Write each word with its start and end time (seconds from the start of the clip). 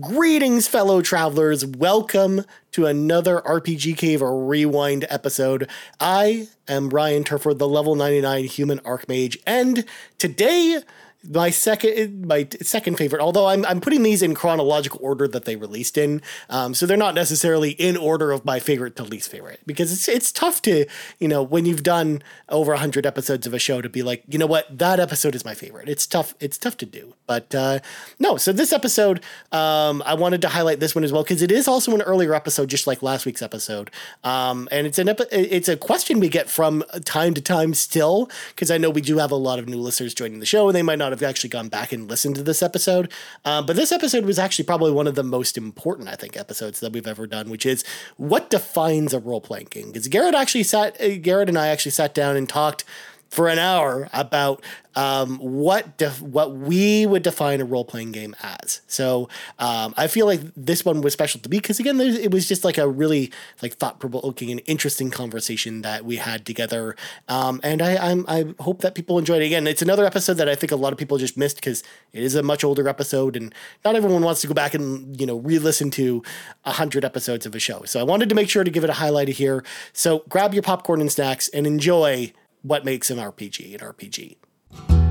Greetings, 0.00 0.68
fellow 0.68 1.00
travelers. 1.00 1.64
Welcome 1.64 2.44
to 2.72 2.84
another 2.84 3.40
RPG 3.40 3.96
Cave 3.96 4.20
Rewind 4.20 5.06
episode. 5.08 5.68
I 5.98 6.48
am 6.68 6.90
Ryan 6.90 7.24
Turford, 7.24 7.58
the 7.58 7.66
level 7.66 7.94
99 7.94 8.44
human 8.44 8.80
Archmage, 8.80 9.38
and 9.46 9.86
today 10.18 10.80
my 11.24 11.50
second 11.50 12.26
my 12.26 12.46
second 12.62 12.96
favorite 12.96 13.20
although 13.20 13.46
I'm, 13.46 13.64
I'm 13.66 13.80
putting 13.80 14.02
these 14.02 14.22
in 14.22 14.34
chronological 14.34 15.00
order 15.02 15.26
that 15.28 15.44
they 15.44 15.56
released 15.56 15.98
in 15.98 16.22
um, 16.48 16.74
so 16.74 16.86
they're 16.86 16.96
not 16.96 17.14
necessarily 17.14 17.70
in 17.72 17.96
order 17.96 18.30
of 18.30 18.44
my 18.44 18.60
favorite 18.60 18.94
to 18.96 19.02
least 19.02 19.30
favorite 19.30 19.60
because 19.66 19.92
it's 19.92 20.08
it's 20.08 20.32
tough 20.32 20.62
to 20.62 20.86
you 21.18 21.28
know 21.28 21.42
when 21.42 21.66
you've 21.66 21.82
done 21.82 22.22
over 22.48 22.72
100 22.72 23.04
episodes 23.04 23.46
of 23.46 23.54
a 23.54 23.58
show 23.58 23.80
to 23.80 23.88
be 23.88 24.02
like 24.02 24.22
you 24.28 24.38
know 24.38 24.46
what 24.46 24.66
that 24.76 25.00
episode 25.00 25.34
is 25.34 25.44
my 25.44 25.54
favorite. 25.54 25.88
It's 25.88 26.06
tough 26.06 26.34
it's 26.40 26.58
tough 26.58 26.76
to 26.78 26.86
do. 26.86 27.14
But 27.26 27.54
uh, 27.54 27.80
no 28.18 28.36
so 28.36 28.52
this 28.52 28.72
episode 28.72 29.22
um, 29.52 30.02
I 30.06 30.14
wanted 30.14 30.40
to 30.42 30.48
highlight 30.48 30.80
this 30.80 30.94
one 30.94 31.04
as 31.04 31.12
well 31.12 31.22
because 31.22 31.42
it 31.42 31.50
is 31.50 31.66
also 31.68 31.94
an 31.94 32.02
earlier 32.02 32.34
episode 32.34 32.68
just 32.68 32.86
like 32.86 33.02
last 33.02 33.26
week's 33.26 33.42
episode. 33.42 33.90
Um, 34.24 34.68
and 34.70 34.86
it's 34.86 34.98
an 34.98 35.08
epi- 35.08 35.26
it's 35.32 35.68
a 35.68 35.76
question 35.76 36.20
we 36.20 36.28
get 36.28 36.48
from 36.48 36.84
time 37.04 37.34
to 37.34 37.40
time 37.40 37.74
still 37.74 38.30
because 38.50 38.70
I 38.70 38.78
know 38.78 38.90
we 38.90 39.00
do 39.00 39.18
have 39.18 39.30
a 39.30 39.36
lot 39.36 39.58
of 39.58 39.68
new 39.68 39.78
listeners 39.78 40.14
joining 40.14 40.40
the 40.40 40.46
show 40.46 40.68
and 40.68 40.76
they 40.76 40.82
might 40.82 40.98
not 40.98 41.07
have 41.12 41.22
actually 41.22 41.50
gone 41.50 41.68
back 41.68 41.92
and 41.92 42.08
listened 42.08 42.36
to 42.36 42.42
this 42.42 42.62
episode. 42.62 43.12
Um, 43.44 43.66
but 43.66 43.76
this 43.76 43.92
episode 43.92 44.24
was 44.24 44.38
actually 44.38 44.64
probably 44.64 44.92
one 44.92 45.06
of 45.06 45.14
the 45.14 45.22
most 45.22 45.56
important, 45.56 46.08
I 46.08 46.14
think, 46.14 46.36
episodes 46.36 46.80
that 46.80 46.92
we've 46.92 47.06
ever 47.06 47.26
done, 47.26 47.50
which 47.50 47.66
is 47.66 47.84
what 48.16 48.50
defines 48.50 49.12
a 49.12 49.18
role 49.18 49.40
playing 49.40 49.68
game. 49.70 49.88
Because 49.88 50.08
Garrett 50.08 50.34
actually 50.34 50.64
sat, 50.64 51.00
uh, 51.00 51.16
Garrett 51.16 51.48
and 51.48 51.58
I 51.58 51.68
actually 51.68 51.92
sat 51.92 52.14
down 52.14 52.36
and 52.36 52.48
talked 52.48 52.84
for 53.28 53.48
an 53.48 53.58
hour 53.58 54.08
about 54.12 54.64
um, 54.96 55.38
what 55.38 55.96
def- 55.96 56.20
what 56.20 56.56
we 56.56 57.06
would 57.06 57.22
define 57.22 57.60
a 57.60 57.64
role 57.64 57.84
playing 57.84 58.10
game 58.10 58.34
as. 58.42 58.80
So 58.88 59.28
um, 59.58 59.94
I 59.96 60.08
feel 60.08 60.26
like 60.26 60.40
this 60.56 60.84
one 60.84 61.02
was 61.02 61.12
special 61.12 61.40
to 61.42 61.48
me 61.48 61.58
because 61.58 61.78
again, 61.78 62.00
it 62.00 62.32
was 62.32 62.48
just 62.48 62.64
like 62.64 62.78
a 62.78 62.88
really 62.88 63.30
like 63.62 63.74
thought 63.74 64.00
provoking 64.00 64.50
and 64.50 64.60
interesting 64.66 65.10
conversation 65.10 65.82
that 65.82 66.04
we 66.04 66.16
had 66.16 66.44
together. 66.44 66.96
Um, 67.28 67.60
and 67.62 67.80
I 67.80 67.96
I'm, 67.96 68.24
i 68.28 68.46
hope 68.60 68.80
that 68.80 68.94
people 68.94 69.18
enjoyed 69.18 69.42
it. 69.42 69.46
Again, 69.46 69.66
it's 69.66 69.82
another 69.82 70.04
episode 70.04 70.34
that 70.34 70.48
I 70.48 70.54
think 70.54 70.72
a 70.72 70.76
lot 70.76 70.92
of 70.92 70.98
people 70.98 71.16
just 71.18 71.36
missed 71.36 71.56
because 71.56 71.84
it 72.12 72.22
is 72.22 72.34
a 72.34 72.42
much 72.42 72.64
older 72.64 72.88
episode, 72.88 73.36
and 73.36 73.54
not 73.84 73.94
everyone 73.94 74.22
wants 74.22 74.40
to 74.40 74.46
go 74.48 74.54
back 74.54 74.74
and 74.74 75.18
you 75.20 75.26
know 75.26 75.36
re-listen 75.36 75.90
to 75.92 76.22
a 76.64 76.72
hundred 76.72 77.04
episodes 77.04 77.46
of 77.46 77.54
a 77.54 77.60
show. 77.60 77.82
So 77.84 78.00
I 78.00 78.02
wanted 78.02 78.28
to 78.30 78.34
make 78.34 78.48
sure 78.48 78.64
to 78.64 78.70
give 78.70 78.82
it 78.82 78.90
a 78.90 78.94
highlight 78.94 79.28
here. 79.28 79.62
So 79.92 80.24
grab 80.28 80.54
your 80.54 80.62
popcorn 80.62 81.00
and 81.00 81.12
snacks 81.12 81.48
and 81.48 81.66
enjoy 81.66 82.32
what 82.68 82.84
makes 82.84 83.10
an 83.10 83.16
RPG 83.16 83.74
an 83.74 83.80
RPG. 83.80 85.07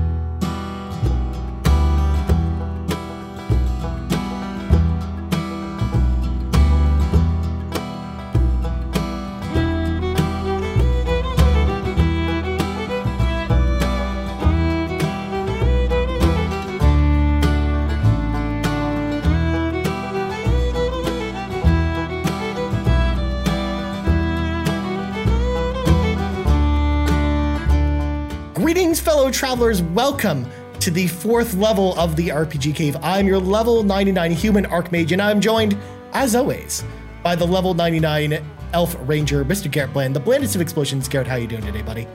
Greetings, 28.68 29.00
fellow 29.00 29.30
travelers. 29.30 29.80
Welcome 29.80 30.46
to 30.80 30.90
the 30.90 31.06
fourth 31.06 31.54
level 31.54 31.98
of 31.98 32.16
the 32.16 32.28
RPG 32.28 32.74
Cave. 32.74 32.98
I'm 33.00 33.26
your 33.26 33.38
level 33.38 33.82
99 33.82 34.30
human 34.32 34.66
Archmage, 34.66 35.10
and 35.12 35.22
I'm 35.22 35.40
joined, 35.40 35.74
as 36.12 36.36
always, 36.36 36.84
by 37.22 37.34
the 37.34 37.46
level 37.46 37.72
99 37.72 38.44
Elf 38.74 38.94
Ranger, 39.08 39.42
Mr. 39.42 39.70
Garrett 39.70 39.94
Bland, 39.94 40.14
the 40.14 40.20
blandest 40.20 40.54
of 40.54 40.60
explosions. 40.60 41.08
Garrett, 41.08 41.26
how 41.26 41.36
you 41.36 41.46
doing 41.46 41.64
today, 41.64 41.80
buddy? 41.80 42.06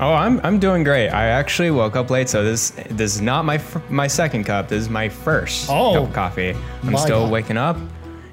Oh, 0.00 0.14
I'm 0.14 0.40
I'm 0.40 0.58
doing 0.58 0.82
great. 0.82 1.10
I 1.10 1.26
actually 1.26 1.70
woke 1.70 1.94
up 1.94 2.08
late, 2.08 2.30
so 2.30 2.42
this 2.42 2.70
this 2.88 3.14
is 3.14 3.20
not 3.20 3.44
my 3.44 3.60
my 3.90 4.06
second 4.06 4.44
cup. 4.44 4.68
This 4.68 4.80
is 4.80 4.88
my 4.88 5.10
first 5.10 5.68
oh, 5.68 5.92
cup 5.92 6.08
of 6.08 6.14
coffee. 6.14 6.56
I'm 6.84 6.96
still 6.96 7.24
God. 7.24 7.32
waking 7.32 7.58
up 7.58 7.76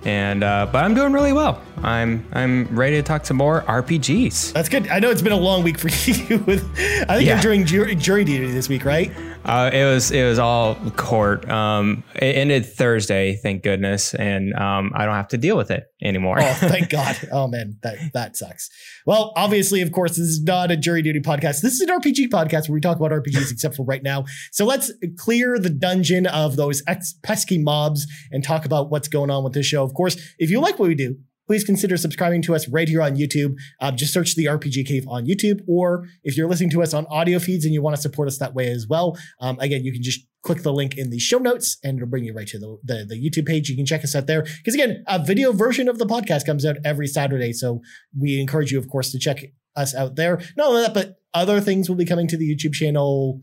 and 0.06 0.44
uh, 0.44 0.68
but 0.72 0.84
I'm 0.84 0.94
doing 0.94 1.14
really 1.14 1.34
well. 1.34 1.62
I'm 1.81 2.25
I'm 2.34 2.68
ready 2.75 2.96
to 2.97 3.03
talk 3.03 3.25
some 3.25 3.38
more 3.38 3.62
RPGs. 3.62 4.53
That's 4.53 4.69
good. 4.69 4.88
I 4.90 5.00
know 5.00 5.09
it's 5.09 5.22
been 5.22 5.34
a 5.34 5.38
long 5.38 5.64
week 5.64 5.78
for 5.78 5.88
you. 6.09 6.40
With 6.40 6.64
I 7.08 7.18
think 7.18 7.28
yeah. 7.28 7.34
you're 7.34 7.41
doing 7.41 7.66
jury, 7.66 7.96
jury 7.96 8.24
duty 8.24 8.52
this 8.52 8.69
week, 8.69 8.86
right? 8.86 9.12
Uh, 9.46 9.70
it 9.74 9.84
was 9.84 10.12
it 10.12 10.24
was 10.24 10.40
all 10.40 10.76
court. 10.96 11.50
Um, 11.50 12.04
it 12.16 12.36
ended 12.36 12.66
Thursday, 12.66 13.36
thank 13.36 13.62
goodness, 13.64 14.14
and 14.14 14.54
um, 14.54 14.92
I 14.96 15.06
don't 15.06 15.16
have 15.16 15.28
to 15.30 15.38
deal 15.38 15.58
with 15.58 15.70
it 15.70 15.86
anymore. 16.02 16.38
oh, 16.40 16.54
thank 16.59 16.90
God! 16.90 17.18
Oh 17.31 17.48
man, 17.48 17.78
that 17.84 17.98
that 18.14 18.38
sucks. 18.38 18.70
Well, 19.06 19.34
obviously, 19.36 19.82
of 19.82 19.92
course, 19.92 20.12
this 20.12 20.28
is 20.28 20.44
not 20.44 20.72
a 20.72 20.78
jury 20.78 21.02
duty 21.02 21.20
podcast. 21.20 21.62
This 21.62 21.74
is 21.74 21.82
an 21.82 21.90
RPG 21.90 22.30
podcast 22.30 22.70
where 22.70 22.76
we 22.76 22.82
talk 22.82 22.98
about 22.98 23.12
RPGs, 23.12 23.52
except 23.52 23.76
for 23.76 23.84
right 23.84 24.02
now. 24.03 24.24
So 24.52 24.66
let's 24.66 24.92
clear 25.18 25.59
the 25.59 25.70
dungeon 25.70 26.26
of 26.26 26.56
those 26.56 26.82
ex- 26.88 27.16
pesky 27.24 27.58
mobs 27.58 28.08
and 28.32 28.44
talk 28.44 28.66
about 28.66 28.90
what's 28.92 29.09
going 29.09 29.30
on 29.30 29.44
with 29.44 29.53
this 29.53 29.66
show. 29.66 29.84
Of 29.84 29.94
course, 29.94 30.16
if 30.40 30.50
you 30.50 30.62
like 30.62 30.80
what 30.80 30.88
we 30.88 30.96
do, 30.96 31.18
please 31.48 31.64
consider 31.64 31.98
subscribing 31.98 32.42
to 32.44 32.56
us 32.56 32.68
right 32.70 32.88
here 32.88 33.02
on 33.02 33.16
YouTube. 33.16 33.56
Uh, 33.80 33.92
just 33.92 34.14
search 34.14 34.36
the 34.36 34.46
RPG 34.46 34.86
Cave 34.86 35.06
on 35.08 35.26
YouTube, 35.26 35.62
or 35.68 36.08
if 36.24 36.38
you're 36.38 36.48
listening 36.48 36.70
to 36.72 36.81
us 36.81 36.94
on 36.94 37.06
audio 37.09 37.40
feeds 37.40 37.66
and 37.66 37.74
you 37.74 37.81
want 37.81 37.96
to 37.96 38.02
support 38.02 38.28
us 38.28 38.38
that 38.40 38.54
way 38.54 38.70
as 38.70 38.88
well, 38.88 39.18
um, 39.40 39.59
again, 39.59 39.84
you 39.84 39.92
can 39.92 40.03
just 40.03 40.22
click 40.44 40.62
the 40.62 40.74
link 40.74 40.98
in 40.98 41.09
the 41.09 41.20
show 41.20 41.38
notes 41.38 41.78
and 41.84 41.98
it'll 41.98 42.09
bring 42.09 42.26
you 42.26 42.34
right 42.34 42.48
to 42.48 42.59
the, 42.59 42.78
the, 42.84 43.06
the 43.08 43.16
YouTube 43.16 43.48
page. 43.48 43.70
You 43.70 43.76
can 43.76 43.86
check 43.86 44.03
us 44.03 44.14
out 44.14 44.28
there. 44.28 44.44
Because 44.44 44.74
again, 44.74 45.03
a 45.08 45.18
video 45.24 45.53
version 45.53 45.88
of 45.88 45.98
the 46.00 46.06
podcast 46.06 46.46
comes 46.46 46.66
out 46.66 46.76
every 46.84 47.08
Saturday. 47.08 47.53
So 47.53 47.82
we 48.18 48.40
encourage 48.40 48.72
you, 48.72 48.78
of 48.78 48.90
course, 48.90 49.12
to 49.14 49.20
check 49.20 49.40
us 49.76 49.96
out 49.96 50.16
there. 50.16 50.42
Not 50.58 50.68
only 50.68 50.82
that, 50.82 50.94
but 50.94 51.16
other 51.34 51.62
things 51.62 51.90
will 51.90 51.96
be 51.96 52.06
coming 52.06 52.28
to 52.28 52.38
the 52.38 52.53
YouTube 52.53 52.74
channel 52.74 53.42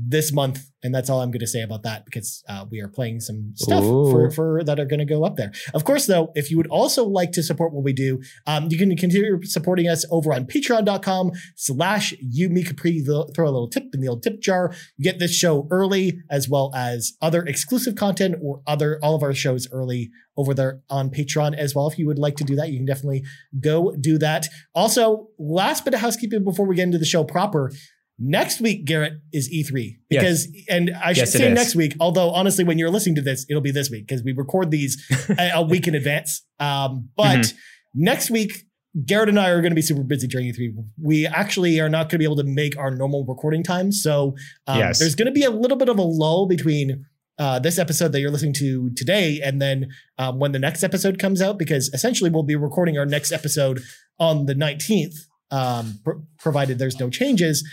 this 0.00 0.32
month, 0.32 0.70
and 0.84 0.94
that's 0.94 1.10
all 1.10 1.20
I'm 1.20 1.32
going 1.32 1.40
to 1.40 1.46
say 1.46 1.62
about 1.62 1.82
that 1.82 2.04
because 2.04 2.44
uh, 2.48 2.64
we 2.70 2.80
are 2.80 2.86
playing 2.88 3.18
some 3.18 3.52
stuff 3.56 3.82
for, 3.82 4.30
for 4.30 4.62
that 4.64 4.78
are 4.78 4.84
going 4.84 5.00
to 5.00 5.04
go 5.04 5.24
up 5.24 5.36
there. 5.36 5.50
Of 5.74 5.84
course, 5.84 6.06
though, 6.06 6.30
if 6.36 6.50
you 6.50 6.56
would 6.56 6.68
also 6.68 7.04
like 7.04 7.32
to 7.32 7.42
support 7.42 7.72
what 7.72 7.82
we 7.82 7.92
do, 7.92 8.20
um, 8.46 8.68
you 8.70 8.78
can 8.78 8.96
continue 8.96 9.42
supporting 9.42 9.88
us 9.88 10.04
over 10.10 10.32
on 10.32 10.46
patreon.com 10.46 11.32
slash 11.56 12.14
you 12.20 12.48
me 12.48 12.62
capri 12.62 13.00
throw 13.00 13.44
a 13.44 13.50
little 13.50 13.68
tip 13.68 13.84
in 13.92 14.00
the 14.00 14.08
old 14.08 14.22
tip 14.22 14.40
jar. 14.40 14.72
You 14.96 15.04
get 15.04 15.18
this 15.18 15.34
show 15.34 15.66
early 15.70 16.20
as 16.30 16.48
well 16.48 16.70
as 16.76 17.14
other 17.20 17.42
exclusive 17.42 17.96
content 17.96 18.36
or 18.40 18.62
other 18.66 19.00
all 19.02 19.16
of 19.16 19.22
our 19.24 19.34
shows 19.34 19.68
early 19.72 20.10
over 20.36 20.54
there 20.54 20.80
on 20.88 21.10
Patreon 21.10 21.56
as 21.56 21.74
well. 21.74 21.88
If 21.88 21.98
you 21.98 22.06
would 22.06 22.18
like 22.18 22.36
to 22.36 22.44
do 22.44 22.54
that, 22.54 22.70
you 22.70 22.78
can 22.78 22.86
definitely 22.86 23.24
go 23.60 23.94
do 23.96 24.16
that. 24.18 24.46
Also, 24.74 25.28
last 25.38 25.84
bit 25.84 25.94
of 25.94 26.00
housekeeping 26.00 26.44
before 26.44 26.66
we 26.66 26.76
get 26.76 26.84
into 26.84 26.98
the 26.98 27.04
show 27.04 27.24
proper. 27.24 27.72
Next 28.20 28.60
week, 28.60 28.84
Garrett 28.84 29.20
is 29.32 29.48
E3 29.48 29.98
because, 30.10 30.48
yes. 30.52 30.64
and 30.68 30.90
I 30.90 31.12
should 31.12 31.22
yes, 31.22 31.32
say 31.32 31.52
next 31.52 31.76
week. 31.76 31.94
Although 32.00 32.30
honestly, 32.30 32.64
when 32.64 32.76
you're 32.76 32.90
listening 32.90 33.14
to 33.14 33.22
this, 33.22 33.46
it'll 33.48 33.62
be 33.62 33.70
this 33.70 33.90
week 33.90 34.08
because 34.08 34.24
we 34.24 34.32
record 34.32 34.72
these 34.72 35.00
a, 35.38 35.50
a, 35.54 35.62
week 35.62 35.86
in 35.86 35.94
advance. 35.94 36.44
Um, 36.58 37.10
but 37.16 37.38
mm-hmm. 37.38 37.56
next 37.94 38.28
week, 38.28 38.64
Garrett 39.06 39.28
and 39.28 39.38
I 39.38 39.50
are 39.50 39.60
going 39.60 39.70
to 39.70 39.76
be 39.76 39.82
super 39.82 40.02
busy 40.02 40.26
during 40.26 40.52
E3. 40.52 40.74
We 41.00 41.28
actually 41.28 41.78
are 41.78 41.88
not 41.88 42.04
going 42.04 42.10
to 42.10 42.18
be 42.18 42.24
able 42.24 42.36
to 42.36 42.44
make 42.44 42.76
our 42.76 42.90
normal 42.90 43.24
recording 43.24 43.62
time, 43.62 43.92
so 43.92 44.34
um, 44.66 44.78
yes. 44.78 44.98
there's 44.98 45.14
going 45.14 45.26
to 45.26 45.32
be 45.32 45.44
a 45.44 45.50
little 45.50 45.76
bit 45.76 45.88
of 45.88 45.98
a 45.98 46.02
lull 46.02 46.48
between 46.48 47.06
uh, 47.38 47.60
this 47.60 47.78
episode 47.78 48.10
that 48.10 48.20
you're 48.20 48.32
listening 48.32 48.54
to 48.54 48.90
today 48.96 49.40
and 49.44 49.62
then 49.62 49.86
um, 50.18 50.40
when 50.40 50.50
the 50.50 50.58
next 50.58 50.82
episode 50.82 51.20
comes 51.20 51.40
out, 51.40 51.56
because 51.56 51.88
essentially 51.94 52.30
we'll 52.30 52.42
be 52.42 52.56
recording 52.56 52.98
our 52.98 53.06
next 53.06 53.30
episode 53.30 53.80
on 54.18 54.46
the 54.46 54.54
19th 54.54 55.14
um, 55.50 55.98
pr- 56.04 56.18
provided 56.38 56.78
there's 56.78 56.98
no 57.00 57.10
changes. 57.10 57.66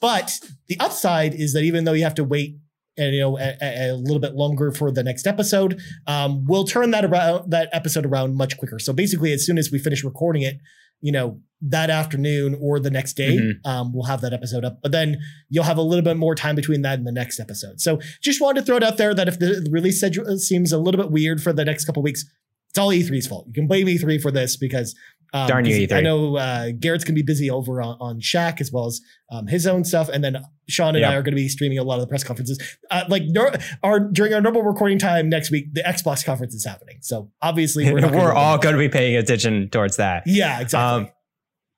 But 0.00 0.38
the 0.68 0.78
upside 0.80 1.34
is 1.34 1.52
that 1.52 1.62
even 1.62 1.84
though 1.84 1.92
you 1.92 2.04
have 2.04 2.14
to 2.16 2.24
wait 2.24 2.56
and 2.96 3.14
you 3.14 3.20
know 3.20 3.38
a, 3.38 3.56
a, 3.62 3.92
little 3.94 4.20
bit 4.20 4.34
longer 4.34 4.70
for 4.70 4.90
the 4.90 5.02
next 5.02 5.26
episode 5.26 5.80
um, 6.06 6.44
we'll 6.46 6.64
turn 6.64 6.90
that 6.90 7.06
around 7.06 7.50
that 7.50 7.70
episode 7.72 8.04
around 8.04 8.36
much 8.36 8.58
quicker 8.58 8.78
so 8.78 8.92
basically 8.92 9.32
as 9.32 9.46
soon 9.46 9.56
as 9.56 9.70
we 9.70 9.78
finish 9.78 10.04
recording 10.04 10.42
it 10.42 10.58
you 11.00 11.10
know 11.10 11.40
that 11.62 11.88
afternoon 11.88 12.54
or 12.60 12.78
the 12.78 12.90
next 12.90 13.14
day 13.14 13.38
mm-hmm. 13.38 13.66
um, 13.66 13.94
we'll 13.94 14.04
have 14.04 14.20
that 14.20 14.34
episode 14.34 14.62
up 14.62 14.82
but 14.82 14.92
then 14.92 15.18
you'll 15.48 15.64
have 15.64 15.78
a 15.78 15.82
little 15.82 16.04
bit 16.04 16.18
more 16.18 16.34
time 16.34 16.54
between 16.54 16.82
that 16.82 16.98
and 16.98 17.06
the 17.06 17.12
next 17.12 17.40
episode 17.40 17.80
so 17.80 17.98
just 18.20 18.42
wanted 18.42 18.60
to 18.60 18.66
throw 18.66 18.76
it 18.76 18.82
out 18.82 18.98
there 18.98 19.14
that 19.14 19.26
if 19.26 19.38
the 19.38 19.66
release 19.70 19.96
schedule 19.96 20.36
seems 20.36 20.70
a 20.70 20.78
little 20.78 21.00
bit 21.00 21.10
weird 21.10 21.42
for 21.42 21.54
the 21.54 21.64
next 21.64 21.86
couple 21.86 22.02
weeks 22.02 22.26
it's 22.72 22.78
all 22.78 22.88
E3's 22.88 23.26
fault. 23.26 23.46
You 23.48 23.52
can 23.52 23.66
blame 23.66 23.86
E3 23.86 24.18
for 24.22 24.30
this 24.30 24.56
because 24.56 24.94
um, 25.32 25.48
Darn 25.48 25.64
you, 25.64 25.86
I 25.90 26.00
know 26.00 26.36
uh, 26.36 26.72
Garrett's 26.78 27.04
gonna 27.04 27.14
be 27.14 27.22
busy 27.22 27.50
over 27.50 27.80
on, 27.80 27.96
on 28.00 28.20
Shack 28.20 28.60
as 28.60 28.70
well 28.70 28.86
as 28.86 29.00
um, 29.30 29.46
his 29.46 29.66
own 29.66 29.84
stuff, 29.84 30.08
and 30.08 30.22
then 30.22 30.42
Sean 30.68 30.94
and 30.94 31.00
yep. 31.00 31.10
I 31.10 31.16
are 31.16 31.22
going 31.22 31.32
to 31.32 31.40
be 31.42 31.48
streaming 31.48 31.78
a 31.78 31.82
lot 31.82 31.94
of 31.94 32.00
the 32.02 32.06
press 32.06 32.22
conferences. 32.22 32.58
Uh, 32.90 33.04
like 33.08 33.22
our 33.82 34.00
during 34.00 34.34
our 34.34 34.40
normal 34.40 34.62
recording 34.62 34.98
time 34.98 35.28
next 35.28 35.50
week, 35.50 35.72
the 35.72 35.82
Xbox 35.82 36.24
conference 36.24 36.54
is 36.54 36.64
happening. 36.64 36.98
So 37.00 37.30
obviously, 37.40 37.90
we're, 37.92 38.00
we're 38.12 38.32
all 38.32 38.58
going 38.58 38.74
to 38.74 38.78
be 38.78 38.88
paying 38.88 39.16
attention 39.16 39.70
towards 39.70 39.96
that. 39.96 40.24
Yeah, 40.26 40.60
exactly. 40.60 41.06
Um, 41.06 41.12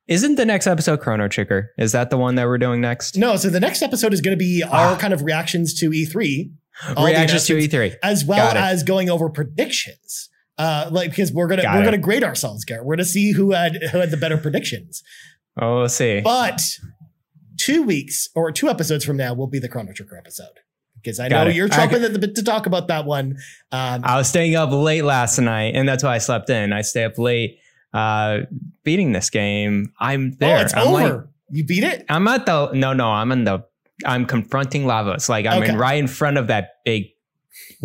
isn't 0.06 0.34
the 0.34 0.44
next 0.44 0.66
episode 0.66 1.00
Chrono 1.00 1.28
Trigger? 1.28 1.70
Is 1.78 1.92
that 1.92 2.10
the 2.10 2.18
one 2.18 2.34
that 2.34 2.46
we're 2.46 2.58
doing 2.58 2.80
next? 2.80 3.16
No. 3.16 3.36
So 3.36 3.48
the 3.48 3.60
next 3.60 3.82
episode 3.82 4.12
is 4.12 4.20
going 4.20 4.36
to 4.36 4.42
be 4.42 4.62
our 4.62 4.92
ah. 4.92 4.98
kind 4.98 5.14
of 5.14 5.22
reactions 5.22 5.72
to 5.80 5.90
E3 5.90 6.50
reactions 6.98 7.46
to 7.46 7.54
E3, 7.56 7.96
as 8.02 8.24
well 8.24 8.56
as 8.56 8.82
going 8.82 9.08
over 9.08 9.28
predictions. 9.28 10.28
Uh, 10.56 10.88
like 10.90 11.10
because 11.10 11.32
we're 11.32 11.48
gonna 11.48 11.62
Got 11.62 11.74
we're 11.74 11.82
it. 11.82 11.84
gonna 11.84 11.98
grade 11.98 12.22
ourselves, 12.22 12.64
Garrett. 12.64 12.84
We're 12.84 12.96
gonna 12.96 13.04
see 13.04 13.32
who 13.32 13.52
had 13.52 13.76
who 13.90 13.98
had 13.98 14.10
the 14.10 14.16
better 14.16 14.38
predictions. 14.38 15.02
Oh, 15.60 15.78
we'll 15.78 15.88
see. 15.88 16.20
But 16.20 16.60
two 17.58 17.82
weeks 17.82 18.28
or 18.34 18.52
two 18.52 18.68
episodes 18.68 19.04
from 19.04 19.16
now 19.16 19.34
will 19.34 19.46
be 19.46 19.58
the 19.58 19.68
Chrono 19.68 19.92
Trigger 19.92 20.16
episode 20.16 20.60
because 20.96 21.20
I 21.20 21.28
Got 21.28 21.44
know 21.44 21.50
it. 21.50 21.56
you're 21.56 21.68
chomping 21.68 22.04
at 22.04 22.12
the 22.12 22.18
bit 22.18 22.34
to 22.36 22.42
talk 22.42 22.66
about 22.66 22.88
that 22.88 23.04
one. 23.04 23.36
Um, 23.72 24.02
I 24.04 24.16
was 24.16 24.28
staying 24.28 24.56
up 24.56 24.70
late 24.70 25.02
last 25.04 25.38
night, 25.38 25.74
and 25.74 25.88
that's 25.88 26.02
why 26.02 26.14
I 26.14 26.18
slept 26.18 26.50
in. 26.50 26.72
I 26.72 26.82
stay 26.82 27.04
up 27.04 27.18
late 27.18 27.58
uh, 27.92 28.40
beating 28.82 29.12
this 29.12 29.30
game. 29.30 29.92
I'm 29.98 30.32
there. 30.38 30.58
Oh, 30.58 30.60
it's 30.60 30.74
I'm 30.74 30.88
over. 30.88 31.16
Like, 31.16 31.24
you 31.50 31.64
beat 31.64 31.84
it? 31.84 32.04
I'm 32.08 32.26
at 32.28 32.46
the 32.46 32.72
no, 32.72 32.92
no. 32.92 33.08
I'm 33.08 33.30
in 33.32 33.44
the. 33.44 33.64
I'm 34.04 34.26
confronting 34.26 34.84
Lavos. 34.84 35.14
It's 35.14 35.28
like 35.28 35.46
I'm 35.46 35.62
okay. 35.62 35.72
in 35.72 35.78
right 35.78 35.98
in 35.98 36.08
front 36.08 36.36
of 36.36 36.48
that 36.48 36.80
big 36.84 37.13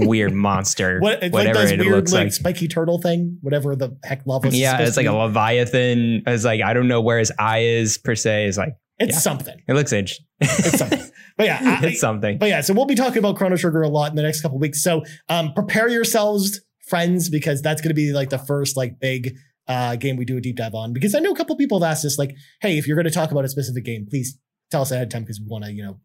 weird 0.08 0.34
monster. 0.34 1.00
what, 1.00 1.24
it's 1.24 1.34
whatever 1.34 1.60
like 1.60 1.74
it 1.74 1.80
weird, 1.80 1.92
looks 1.92 2.14
like, 2.14 2.26
like, 2.26 2.34
spiky 2.34 2.68
turtle 2.68 3.00
thing, 3.02 3.38
whatever 3.42 3.76
the 3.76 3.98
heck 4.04 4.26
Lavos. 4.26 4.52
Yeah, 4.54 4.80
it's 4.80 4.98
like 4.98 5.06
a 5.06 5.14
leviathan. 5.14 6.24
It's 6.28 6.46
like 6.46 6.62
I 6.62 6.74
don't 6.74 6.88
know 6.88 7.02
where 7.02 7.20
his 7.20 7.32
eye 7.38 7.60
is 7.60 7.98
per 7.98 8.16
se. 8.16 8.48
It's 8.48 8.58
like 8.58 8.76
it's 9.00 9.14
yeah. 9.14 9.20
something. 9.20 9.62
It 9.68 9.74
looks 9.74 9.94
interesting. 9.94 10.26
it's 10.42 10.78
something. 10.78 11.02
But 11.38 11.46
yeah, 11.46 11.60
I, 11.82 11.86
it's 11.88 12.02
something. 12.02 12.38
But 12.38 12.50
yeah, 12.50 12.62
so 12.62 12.74
we'll 12.74 12.86
be 12.86 12.96
talking 12.96 13.20
about 13.20 13.38
Chrono 13.38 13.56
Trigger 13.56 13.82
a 13.82 13.88
lot 13.88 14.10
in 14.12 14.16
the 14.16 14.24
next 14.24 14.42
couple 14.42 14.60
weeks. 14.60 14.84
So 14.84 15.04
um, 15.30 15.54
prepare 15.54 15.88
yourselves, 15.88 16.60
friends, 16.88 17.30
because 17.30 17.62
that's 17.62 17.82
going 17.82 17.92
to 17.92 17.96
be 17.96 18.12
like 18.12 18.30
the 18.30 18.38
first 18.38 18.76
like 18.76 19.00
big 19.00 19.38
uh, 19.68 19.96
game 19.96 20.18
we 20.18 20.26
do 20.26 20.36
a 20.36 20.42
deep 20.42 20.58
dive 20.58 20.76
on. 20.76 20.92
Because 20.92 21.16
I 21.16 21.20
know 21.20 21.32
a 21.32 21.36
couple 21.36 21.56
people 21.56 21.80
have 21.80 21.90
asked 21.90 22.04
us 22.04 22.18
like, 22.18 22.36
hey, 22.62 22.78
if 22.78 22.88
you're 22.88 22.98
going 22.98 23.06
to 23.06 23.12
talk 23.12 23.32
about 23.32 23.46
a 23.46 23.50
specific 23.50 23.86
game, 23.86 24.06
please 24.10 24.38
tell 24.70 24.82
us 24.82 24.92
ahead 24.92 25.04
of 25.04 25.10
time 25.10 25.24
because 25.24 25.40
we 25.40 25.48
want 25.48 25.64
to 25.64 25.72
you 25.72 25.84
know 25.84 26.00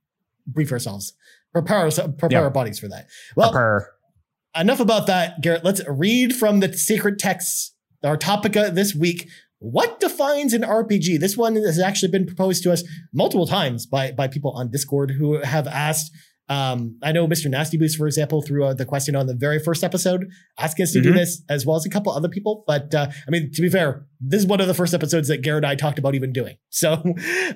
brief 0.47 0.71
ourselves, 0.71 1.15
prepare 1.55 1.79
our, 1.79 1.91
prepare 1.91 2.33
yep. 2.33 2.43
our 2.43 2.51
bodies 2.51 2.79
for 2.79 2.89
that. 2.89 3.07
Well, 3.35 3.51
prepare. 3.51 3.93
enough 4.55 4.81
about 4.81 5.07
that, 5.07 5.41
Garrett. 5.41 5.65
Let's 5.65 5.81
read 5.89 6.37
from 6.37 6.61
the 6.61 6.73
secret 6.75 7.19
texts. 7.19 7.73
Our 8.03 8.19
topic 8.19 8.53
this 8.53 8.95
week 8.95 9.31
what 9.65 9.99
defines 9.99 10.53
an 10.53 10.61
RPG? 10.61 11.21
This 11.21 11.39
one 11.39 11.57
has 11.57 11.79
actually 11.79 12.13
been 12.13 12.27
proposed 12.27 12.63
to 12.65 12.73
us 12.73 12.85
multiple 13.15 13.47
times 13.47 13.87
by, 13.87 14.13
by 14.13 14.29
people 14.29 14.51
on 14.51 14.71
Discord 14.71 15.13
who 15.13 15.41
have 15.41 15.67
asked. 15.67 16.11
Um, 16.49 16.99
I 17.03 17.13
know 17.13 17.27
Mr. 17.27 17.51
Nasty 17.51 17.77
Boost, 17.77 17.97
for 17.97 18.07
example, 18.07 18.43
threw 18.43 18.65
uh, 18.65 18.75
the 18.75 18.85
question 18.85 19.17
on 19.17 19.27
the 19.27 19.35
very 19.35 19.59
first 19.59 19.83
episode, 19.83 20.27
asking 20.59 20.85
us 20.85 20.93
to 20.93 20.99
mm-hmm. 20.99 21.13
do 21.13 21.15
this, 21.15 21.43
as 21.49 21.65
well 21.65 21.77
as 21.77 21.87
a 21.87 21.91
couple 21.91 22.13
other 22.13 22.29
people. 22.29 22.65
But 22.67 22.95
uh, 22.95 23.09
I 23.27 23.31
mean, 23.31 23.51
to 23.53 23.63
be 23.63 23.69
fair, 23.69 24.07
this 24.21 24.41
is 24.41 24.47
one 24.47 24.61
of 24.61 24.67
the 24.67 24.75
first 24.75 24.95
episodes 24.95 25.29
that 25.29 25.43
Garrett 25.43 25.65
and 25.65 25.71
I 25.71 25.75
talked 25.75 25.99
about 25.99 26.15
even 26.15 26.33
doing. 26.33 26.57
So 26.75 26.95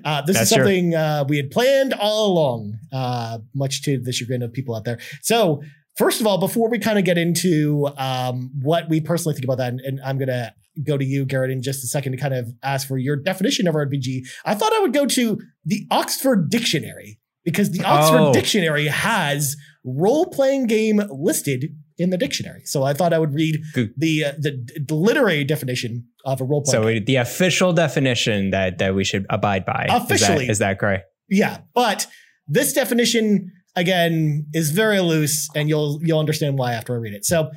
uh, 0.04 0.22
this 0.22 0.36
That's 0.36 0.42
is 0.42 0.48
something 0.48 0.94
uh, 0.94 1.24
we 1.28 1.38
had 1.38 1.50
planned 1.50 1.92
all 1.92 2.32
along, 2.32 2.78
uh, 2.92 3.38
much 3.52 3.82
to 3.82 3.98
the 3.98 4.12
chagrin 4.12 4.42
of 4.42 4.52
people 4.52 4.76
out 4.76 4.84
there. 4.84 5.00
So 5.22 5.60
First 5.98 6.20
of 6.20 6.28
all, 6.28 6.38
before 6.38 6.70
we 6.70 6.78
kind 6.78 6.96
of 6.96 7.04
get 7.04 7.18
into 7.18 7.88
um, 7.96 8.52
what 8.62 8.88
we 8.88 9.00
personally 9.00 9.34
think 9.34 9.44
about 9.44 9.58
that, 9.58 9.72
and, 9.72 9.80
and 9.80 10.00
I'm 10.04 10.16
going 10.16 10.28
to 10.28 10.54
go 10.84 10.96
to 10.96 11.04
you, 11.04 11.24
Garrett, 11.24 11.50
in 11.50 11.60
just 11.60 11.82
a 11.82 11.88
second 11.88 12.12
to 12.12 12.18
kind 12.18 12.34
of 12.34 12.52
ask 12.62 12.86
for 12.86 12.98
your 12.98 13.16
definition 13.16 13.66
of 13.66 13.74
RPG, 13.74 14.20
I 14.44 14.54
thought 14.54 14.72
I 14.72 14.78
would 14.78 14.92
go 14.92 15.06
to 15.06 15.40
the 15.64 15.88
Oxford 15.90 16.50
Dictionary 16.50 17.18
because 17.48 17.70
the 17.70 17.82
Oxford 17.82 18.20
oh. 18.20 18.32
Dictionary 18.34 18.88
has 18.88 19.56
role 19.84 20.26
playing 20.26 20.66
game 20.66 21.00
listed 21.10 21.74
in 21.96 22.10
the 22.10 22.18
dictionary. 22.18 22.60
So 22.66 22.82
I 22.82 22.92
thought 22.92 23.14
I 23.14 23.18
would 23.18 23.32
read 23.32 23.58
the, 23.74 24.24
uh, 24.26 24.32
the, 24.38 24.84
the 24.86 24.94
literary 24.94 25.44
definition 25.44 26.06
of 26.26 26.42
a 26.42 26.44
role 26.44 26.62
playing. 26.62 26.82
So 26.82 26.92
game. 26.92 27.04
the 27.06 27.16
official 27.16 27.72
definition 27.72 28.50
that 28.50 28.76
that 28.78 28.94
we 28.94 29.02
should 29.02 29.24
abide 29.30 29.64
by. 29.64 29.86
Officially, 29.88 30.42
is 30.42 30.46
that, 30.46 30.50
is 30.50 30.58
that 30.58 30.78
correct? 30.78 31.06
Yeah, 31.30 31.58
but 31.74 32.06
this 32.46 32.74
definition 32.74 33.50
again 33.74 34.46
is 34.52 34.70
very 34.70 35.00
loose, 35.00 35.48
and 35.54 35.70
you'll 35.70 36.00
you'll 36.02 36.20
understand 36.20 36.58
why 36.58 36.74
after 36.74 36.94
I 36.94 36.98
read 36.98 37.14
it. 37.14 37.24
So, 37.24 37.50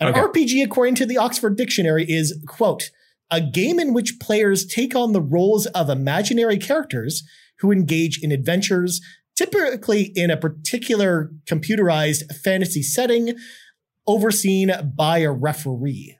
an 0.00 0.08
okay. 0.08 0.20
RPG, 0.20 0.64
according 0.64 0.94
to 0.96 1.06
the 1.06 1.18
Oxford 1.18 1.56
Dictionary, 1.56 2.06
is 2.08 2.42
quote 2.48 2.90
a 3.30 3.42
game 3.42 3.78
in 3.78 3.92
which 3.92 4.18
players 4.20 4.64
take 4.64 4.94
on 4.94 5.12
the 5.12 5.20
roles 5.20 5.66
of 5.66 5.90
imaginary 5.90 6.56
characters 6.56 7.22
who 7.60 7.72
engage 7.72 8.22
in 8.22 8.32
adventures, 8.32 9.00
typically 9.36 10.12
in 10.14 10.30
a 10.30 10.36
particular 10.36 11.30
computerized 11.46 12.34
fantasy 12.36 12.82
setting, 12.82 13.34
overseen 14.06 14.72
by 14.96 15.18
a 15.18 15.32
referee. 15.32 16.18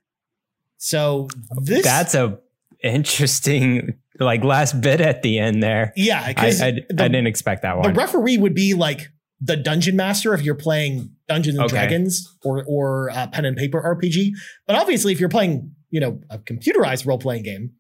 So 0.76 1.28
this 1.62 1.84
that's 1.84 2.14
a 2.14 2.38
interesting 2.82 3.94
like 4.20 4.44
last 4.44 4.80
bit 4.80 5.00
at 5.00 5.22
the 5.22 5.38
end 5.38 5.62
there. 5.62 5.92
Yeah, 5.96 6.20
I, 6.20 6.34
I, 6.36 6.50
the, 6.52 6.84
I, 6.98 7.08
didn't 7.08 7.26
expect 7.26 7.62
that 7.62 7.76
one. 7.78 7.92
The 7.92 7.98
referee 7.98 8.38
would 8.38 8.54
be 8.54 8.74
like 8.74 9.08
the 9.40 9.56
dungeon 9.56 9.96
master 9.96 10.34
if 10.34 10.42
you're 10.42 10.54
playing 10.54 11.10
Dungeons 11.28 11.56
and 11.56 11.64
okay. 11.64 11.76
Dragons 11.76 12.36
or 12.44 12.64
or 12.66 13.10
uh, 13.10 13.26
pen 13.28 13.44
and 13.44 13.56
paper 13.56 13.80
RPG. 13.82 14.32
But 14.66 14.76
obviously, 14.76 15.12
if 15.12 15.20
you're 15.20 15.28
playing, 15.28 15.74
you 15.90 16.00
know, 16.00 16.20
a 16.30 16.38
computerized 16.38 17.06
role 17.06 17.18
playing 17.18 17.44
game, 17.44 17.72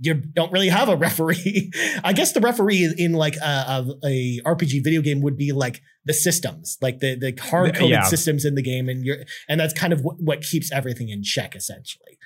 you 0.00 0.14
don't 0.14 0.52
really 0.52 0.68
have 0.68 0.88
a 0.88 0.96
referee. 0.96 1.72
I 2.04 2.12
guess 2.12 2.32
the 2.32 2.40
referee 2.40 2.94
in 2.98 3.12
like 3.12 3.36
a, 3.36 3.46
a, 3.46 3.94
a, 4.04 4.40
RPG 4.44 4.82
video 4.84 5.00
game 5.00 5.22
would 5.22 5.36
be 5.36 5.52
like 5.52 5.80
the 6.04 6.12
systems, 6.12 6.76
like 6.82 7.00
the 7.00 7.16
the 7.16 7.34
hard 7.40 7.74
coded 7.74 7.90
yeah. 7.90 8.02
systems 8.02 8.44
in 8.44 8.54
the 8.54 8.62
game, 8.62 8.88
and 8.88 9.04
you're 9.04 9.18
and 9.48 9.60
that's 9.60 9.72
kind 9.72 9.92
of 9.92 10.02
what, 10.02 10.16
what 10.20 10.42
keeps 10.42 10.72
everything 10.72 11.08
in 11.08 11.22
check 11.22 11.54
essentially 11.54 12.18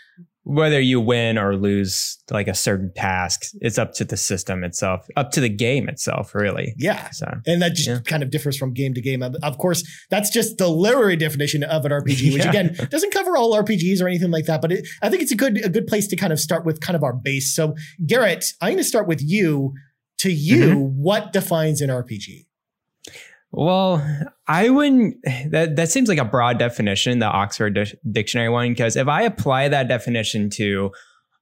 whether 0.48 0.80
you 0.80 0.98
win 0.98 1.36
or 1.36 1.56
lose 1.56 2.16
like 2.30 2.48
a 2.48 2.54
certain 2.54 2.90
task, 2.94 3.42
it's 3.60 3.76
up 3.76 3.92
to 3.92 4.02
the 4.02 4.16
system 4.16 4.64
itself, 4.64 5.06
up 5.14 5.30
to 5.32 5.40
the 5.40 5.48
game 5.50 5.90
itself, 5.90 6.34
really. 6.34 6.74
Yeah. 6.78 7.10
So, 7.10 7.26
and 7.46 7.60
that 7.60 7.74
just 7.74 7.86
yeah. 7.86 7.98
kind 7.98 8.22
of 8.22 8.30
differs 8.30 8.56
from 8.56 8.72
game 8.72 8.94
to 8.94 9.02
game. 9.02 9.22
Of 9.22 9.58
course, 9.58 9.84
that's 10.08 10.30
just 10.30 10.56
the 10.56 10.68
literary 10.68 11.16
definition 11.16 11.64
of 11.64 11.84
an 11.84 11.92
RPG, 11.92 12.32
which 12.32 12.36
yeah. 12.44 12.48
again 12.48 12.88
doesn't 12.90 13.12
cover 13.12 13.36
all 13.36 13.54
RPGs 13.54 14.00
or 14.00 14.08
anything 14.08 14.30
like 14.30 14.46
that. 14.46 14.62
But 14.62 14.72
it, 14.72 14.88
I 15.02 15.10
think 15.10 15.20
it's 15.20 15.32
a 15.32 15.36
good 15.36 15.62
a 15.62 15.68
good 15.68 15.86
place 15.86 16.08
to 16.08 16.16
kind 16.16 16.32
of 16.32 16.40
start 16.40 16.64
with 16.64 16.80
kind 16.80 16.96
of 16.96 17.04
our 17.04 17.12
base. 17.12 17.54
So, 17.54 17.74
Garrett, 18.06 18.46
I'm 18.62 18.68
going 18.68 18.78
to 18.78 18.84
start 18.84 19.06
with 19.06 19.22
you. 19.22 19.74
To 20.22 20.32
you, 20.32 20.64
mm-hmm. 20.74 21.00
what 21.00 21.32
defines 21.32 21.80
an 21.80 21.90
RPG? 21.90 22.47
Well, 23.50 24.06
I 24.46 24.68
wouldn't. 24.68 25.16
That 25.50 25.76
that 25.76 25.90
seems 25.90 26.08
like 26.08 26.18
a 26.18 26.24
broad 26.24 26.58
definition, 26.58 27.18
the 27.18 27.26
Oxford 27.26 27.74
Di- 27.74 27.94
Dictionary 28.10 28.48
one. 28.48 28.70
Because 28.70 28.96
if 28.96 29.08
I 29.08 29.22
apply 29.22 29.68
that 29.68 29.88
definition 29.88 30.50
to 30.50 30.90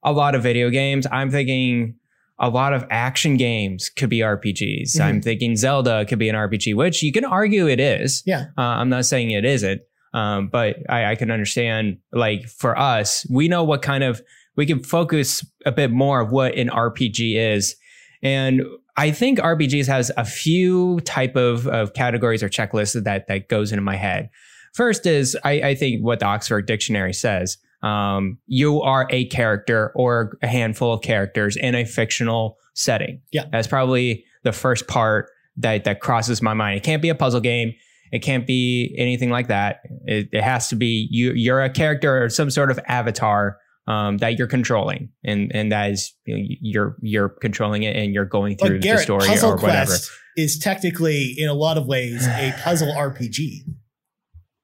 a 0.03 0.13
lot 0.13 0.35
of 0.35 0.43
video 0.43 0.71
games, 0.71 1.07
I'm 1.11 1.31
thinking 1.31 1.97
a 2.39 2.49
lot 2.49 2.73
of 2.73 2.85
action 2.91 3.37
games 3.37 3.89
could 3.89 4.11
be 4.11 4.21
RPGs. 4.21 4.93
Mm-hmm. 4.93 5.03
I'm 5.03 5.23
thinking 5.23 5.57
Zelda 5.57 6.05
could 6.05 6.19
be 6.19 6.29
an 6.29 6.37
RPG, 6.37 6.77
which 6.77 7.03
you 7.03 7.13
can 7.13 7.25
argue 7.25 7.67
it 7.67 7.81
is. 7.81 8.23
Yeah, 8.25 8.47
uh, 8.57 8.63
I'm 8.63 8.89
not 8.89 9.07
saying 9.07 9.31
it 9.31 9.45
isn't, 9.45 9.81
um, 10.15 10.49
but 10.49 10.77
I, 10.89 11.13
I 11.13 11.15
can 11.17 11.31
understand. 11.31 11.99
Like 12.13 12.47
for 12.47 12.79
us, 12.79 13.27
we 13.31 13.49
know 13.49 13.65
what 13.65 13.83
kind 13.83 14.05
of 14.05 14.23
we 14.57 14.65
can 14.65 14.83
focus 14.83 15.45
a 15.65 15.73
bit 15.73 15.91
more 15.91 16.21
of 16.21 16.31
what 16.31 16.55
an 16.55 16.69
RPG 16.69 17.37
is, 17.55 17.75
and 18.23 18.63
I 18.97 19.11
think 19.11 19.39
RPGs 19.39 19.87
has 19.87 20.11
a 20.17 20.25
few 20.25 21.01
type 21.01 21.37
of, 21.37 21.67
of 21.67 21.93
categories 21.93 22.43
or 22.43 22.49
checklists 22.49 23.03
that 23.03 23.27
that 23.29 23.49
goes 23.49 23.73
into 23.73 23.83
my 23.83 23.97
head. 23.97 24.31
First 24.75 25.07
is 25.07 25.37
I, 25.45 25.53
I 25.61 25.75
think 25.75 26.03
what 26.03 26.21
the 26.21 26.27
Oxford 26.27 26.67
Dictionary 26.67 27.13
says. 27.13 27.59
Um, 27.83 28.39
you 28.47 28.81
are 28.83 29.07
a 29.11 29.27
character 29.27 29.93
or 29.95 30.39
a 30.43 30.47
handful 30.47 30.93
of 30.93 31.03
characters 31.03 31.57
in 31.57 31.75
a 31.75 31.85
fictional 31.85 32.59
setting. 32.75 33.21
Yeah. 33.33 33.45
That's 33.53 33.69
probably 33.69 34.25
the 34.43 34.53
first 34.53 34.87
part 34.87 35.31
that 35.59 35.85
that 35.85 36.01
crosses 36.01 36.43
my 36.43 36.55
mind. 36.55 36.79
It 36.79 36.83
can't 36.83 37.03
be 37.03 37.09
a 37.09 37.15
puzzle 37.15 37.41
game. 37.41 37.75
It 38.13 38.21
can't 38.21 38.47
be 38.47 38.95
anything 38.97 39.31
like 39.31 39.49
that. 39.49 39.81
It, 40.05 40.29
it 40.33 40.43
has 40.43 40.69
to 40.69 40.77
be 40.77 41.09
you. 41.11 41.33
You're 41.33 41.63
a 41.63 41.71
character 41.71 42.25
or 42.25 42.29
some 42.31 42.51
sort 42.51 42.71
of 42.71 42.79
avatar 42.87 43.59
um, 43.87 44.19
that 44.19 44.39
you're 44.39 44.49
controlling, 44.49 45.11
and 45.25 45.51
and 45.55 45.73
that 45.73 45.91
is 45.91 46.15
you 46.25 46.37
know, 46.37 46.45
you're 46.61 46.97
you're 47.01 47.29
controlling 47.29 47.85
it, 47.85 47.97
and 47.97 48.13
you're 48.13 48.25
going 48.25 48.57
through 48.57 48.81
Garrett, 48.81 49.01
the 49.01 49.03
story 49.05 49.27
Puzzle 49.27 49.53
or 49.53 49.57
whatever. 49.57 49.87
Quest 49.87 50.11
is 50.37 50.59
technically, 50.59 51.35
in 51.37 51.49
a 51.49 51.55
lot 51.55 51.79
of 51.79 51.87
ways, 51.87 52.27
a 52.27 52.55
puzzle 52.63 52.89
RPG. 52.89 53.61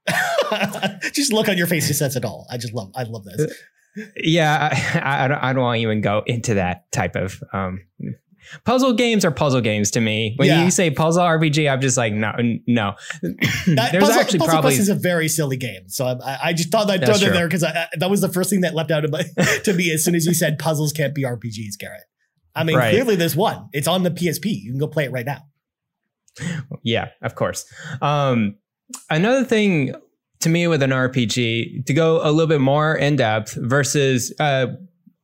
just 1.13 1.33
look 1.33 1.49
on 1.49 1.57
your 1.57 1.67
face 1.67 1.87
just 1.87 1.99
says 1.99 2.17
it 2.17 2.25
all. 2.25 2.47
I 2.51 2.59
just 2.59 2.75
love 2.75 2.91
I 2.97 3.05
love 3.05 3.25
this. 3.25 3.55
Yeah, 4.17 4.71
I, 5.03 5.25
I, 5.25 5.29
don't, 5.29 5.39
I 5.39 5.53
don't 5.53 5.63
want 5.63 5.77
to 5.77 5.83
even 5.83 6.01
go 6.01 6.23
into 6.27 6.55
that 6.55 6.91
type 6.93 7.15
of 7.15 7.43
um, 7.53 7.81
puzzle 8.65 8.93
games 8.93 9.25
are 9.25 9.31
puzzle 9.31 9.61
games 9.61 9.91
to 9.93 10.01
me. 10.01 10.35
When 10.37 10.49
yeah. 10.49 10.65
you 10.65 10.71
say 10.71 10.91
puzzle 10.91 11.23
RPG, 11.23 11.71
I'm 11.71 11.81
just 11.81 11.97
like, 11.97 12.13
no, 12.13 12.33
no. 12.67 12.95
That, 13.67 13.93
There's 13.93 14.05
puzzle, 14.05 14.21
actually 14.21 14.39
puzzle 14.41 14.55
probably 14.55 14.75
is 14.75 14.89
a 14.89 14.95
very 14.95 15.29
silly 15.29 15.57
game, 15.57 15.89
so 15.89 16.19
I, 16.25 16.39
I 16.45 16.53
just 16.53 16.71
thought 16.71 16.91
I'd 16.91 17.05
throw 17.05 17.15
that 17.15 17.33
there 17.33 17.47
because 17.47 17.61
that 17.63 18.11
was 18.11 18.21
the 18.21 18.29
first 18.29 18.51
thing 18.51 18.63
that 18.63 18.75
leapt 18.75 18.91
out 18.91 19.05
of 19.05 19.11
my, 19.11 19.23
to 19.65 19.73
me 19.73 19.93
as 19.93 20.05
soon 20.05 20.15
as 20.15 20.27
you 20.27 20.35
said 20.35 20.59
puzzles 20.59 20.93
can't 20.93 21.15
be 21.15 21.23
RPGs, 21.23 21.79
Garrett. 21.79 22.03
I 22.55 22.65
mean, 22.65 22.77
right. 22.77 22.91
clearly 22.91 23.17
there's 23.17 23.37
one. 23.37 23.69
It's 23.73 23.89
on 23.89 24.03
the 24.03 24.11
PSP. 24.11 24.45
You 24.47 24.73
can 24.73 24.79
go 24.79 24.89
play 24.89 25.05
it 25.05 25.13
right 25.13 25.27
now. 25.27 25.43
Yeah, 26.83 27.09
of 27.23 27.35
course. 27.35 27.65
Um, 28.01 28.57
another 29.11 29.45
thing 29.45 29.95
to 30.41 30.49
me 30.49 30.67
with 30.67 30.83
an 30.83 30.91
RPG 30.91 31.87
to 31.87 31.95
go 31.95 32.21
a 32.23 32.31
little 32.31 32.49
bit 32.49 32.61
more 32.61 32.95
in 32.95 33.17
depth 33.17 33.55
versus 33.55 34.33
uh, 34.41 34.67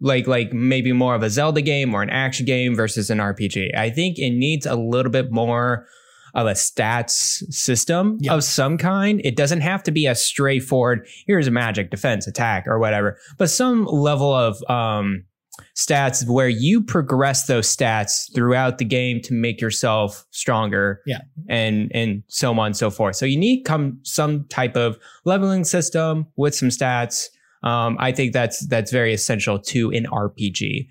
like 0.00 0.26
like 0.26 0.52
maybe 0.52 0.92
more 0.92 1.14
of 1.14 1.22
a 1.22 1.30
Zelda 1.30 1.62
game 1.62 1.94
or 1.94 2.02
an 2.02 2.10
action 2.10 2.46
game 2.46 2.74
versus 2.74 3.10
an 3.10 3.18
RPG. 3.18 3.76
I 3.76 3.90
think 3.90 4.18
it 4.18 4.30
needs 4.30 4.66
a 4.66 4.76
little 4.76 5.10
bit 5.10 5.30
more 5.30 5.86
of 6.34 6.46
a 6.46 6.52
stats 6.52 7.42
system 7.52 8.18
of 8.30 8.44
some 8.44 8.78
kind. 8.78 9.20
It 9.24 9.36
doesn't 9.36 9.60
have 9.60 9.82
to 9.84 9.90
be 9.90 10.06
a 10.06 10.14
straightforward, 10.14 11.06
here's 11.26 11.46
a 11.46 11.50
magic 11.50 11.90
defense 11.90 12.26
attack 12.26 12.66
or 12.66 12.78
whatever, 12.78 13.18
but 13.38 13.50
some 13.50 13.86
level 13.86 14.32
of 14.32 14.62
um, 14.70 15.24
stats 15.76 16.26
where 16.28 16.48
you 16.48 16.82
progress 16.82 17.46
those 17.46 17.74
stats 17.74 18.32
throughout 18.34 18.78
the 18.78 18.84
game 18.84 19.20
to 19.22 19.34
make 19.34 19.60
yourself 19.60 20.24
stronger. 20.30 21.00
Yeah. 21.06 21.20
And 21.48 21.90
and 21.94 22.22
so 22.28 22.52
on 22.52 22.66
and 22.66 22.76
so 22.76 22.90
forth. 22.90 23.16
So 23.16 23.26
you 23.26 23.38
need 23.38 23.64
come 23.64 23.98
some 24.02 24.46
type 24.48 24.76
of 24.76 24.98
leveling 25.24 25.64
system 25.64 26.26
with 26.36 26.54
some 26.54 26.68
stats. 26.68 27.26
Um, 27.62 27.96
I 27.98 28.12
think 28.12 28.32
that's 28.32 28.66
that's 28.66 28.92
very 28.92 29.12
essential 29.12 29.58
to 29.58 29.90
an 29.90 30.06
RPG. 30.06 30.88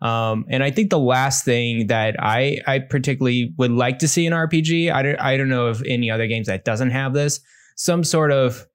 Um, 0.00 0.44
and 0.48 0.62
I 0.62 0.70
think 0.70 0.90
the 0.90 0.98
last 0.98 1.44
thing 1.44 1.88
that 1.88 2.16
I 2.18 2.60
I 2.66 2.78
particularly 2.78 3.52
would 3.58 3.72
like 3.72 3.98
to 4.00 4.08
see 4.08 4.26
in 4.26 4.32
RPG, 4.32 4.92
I 4.92 5.02
don't 5.02 5.20
I 5.20 5.36
don't 5.36 5.48
know 5.48 5.66
of 5.66 5.82
any 5.86 6.10
other 6.10 6.26
games 6.26 6.46
that 6.46 6.64
doesn't 6.64 6.90
have 6.90 7.14
this, 7.14 7.40
some 7.76 8.04
sort 8.04 8.32
of 8.32 8.66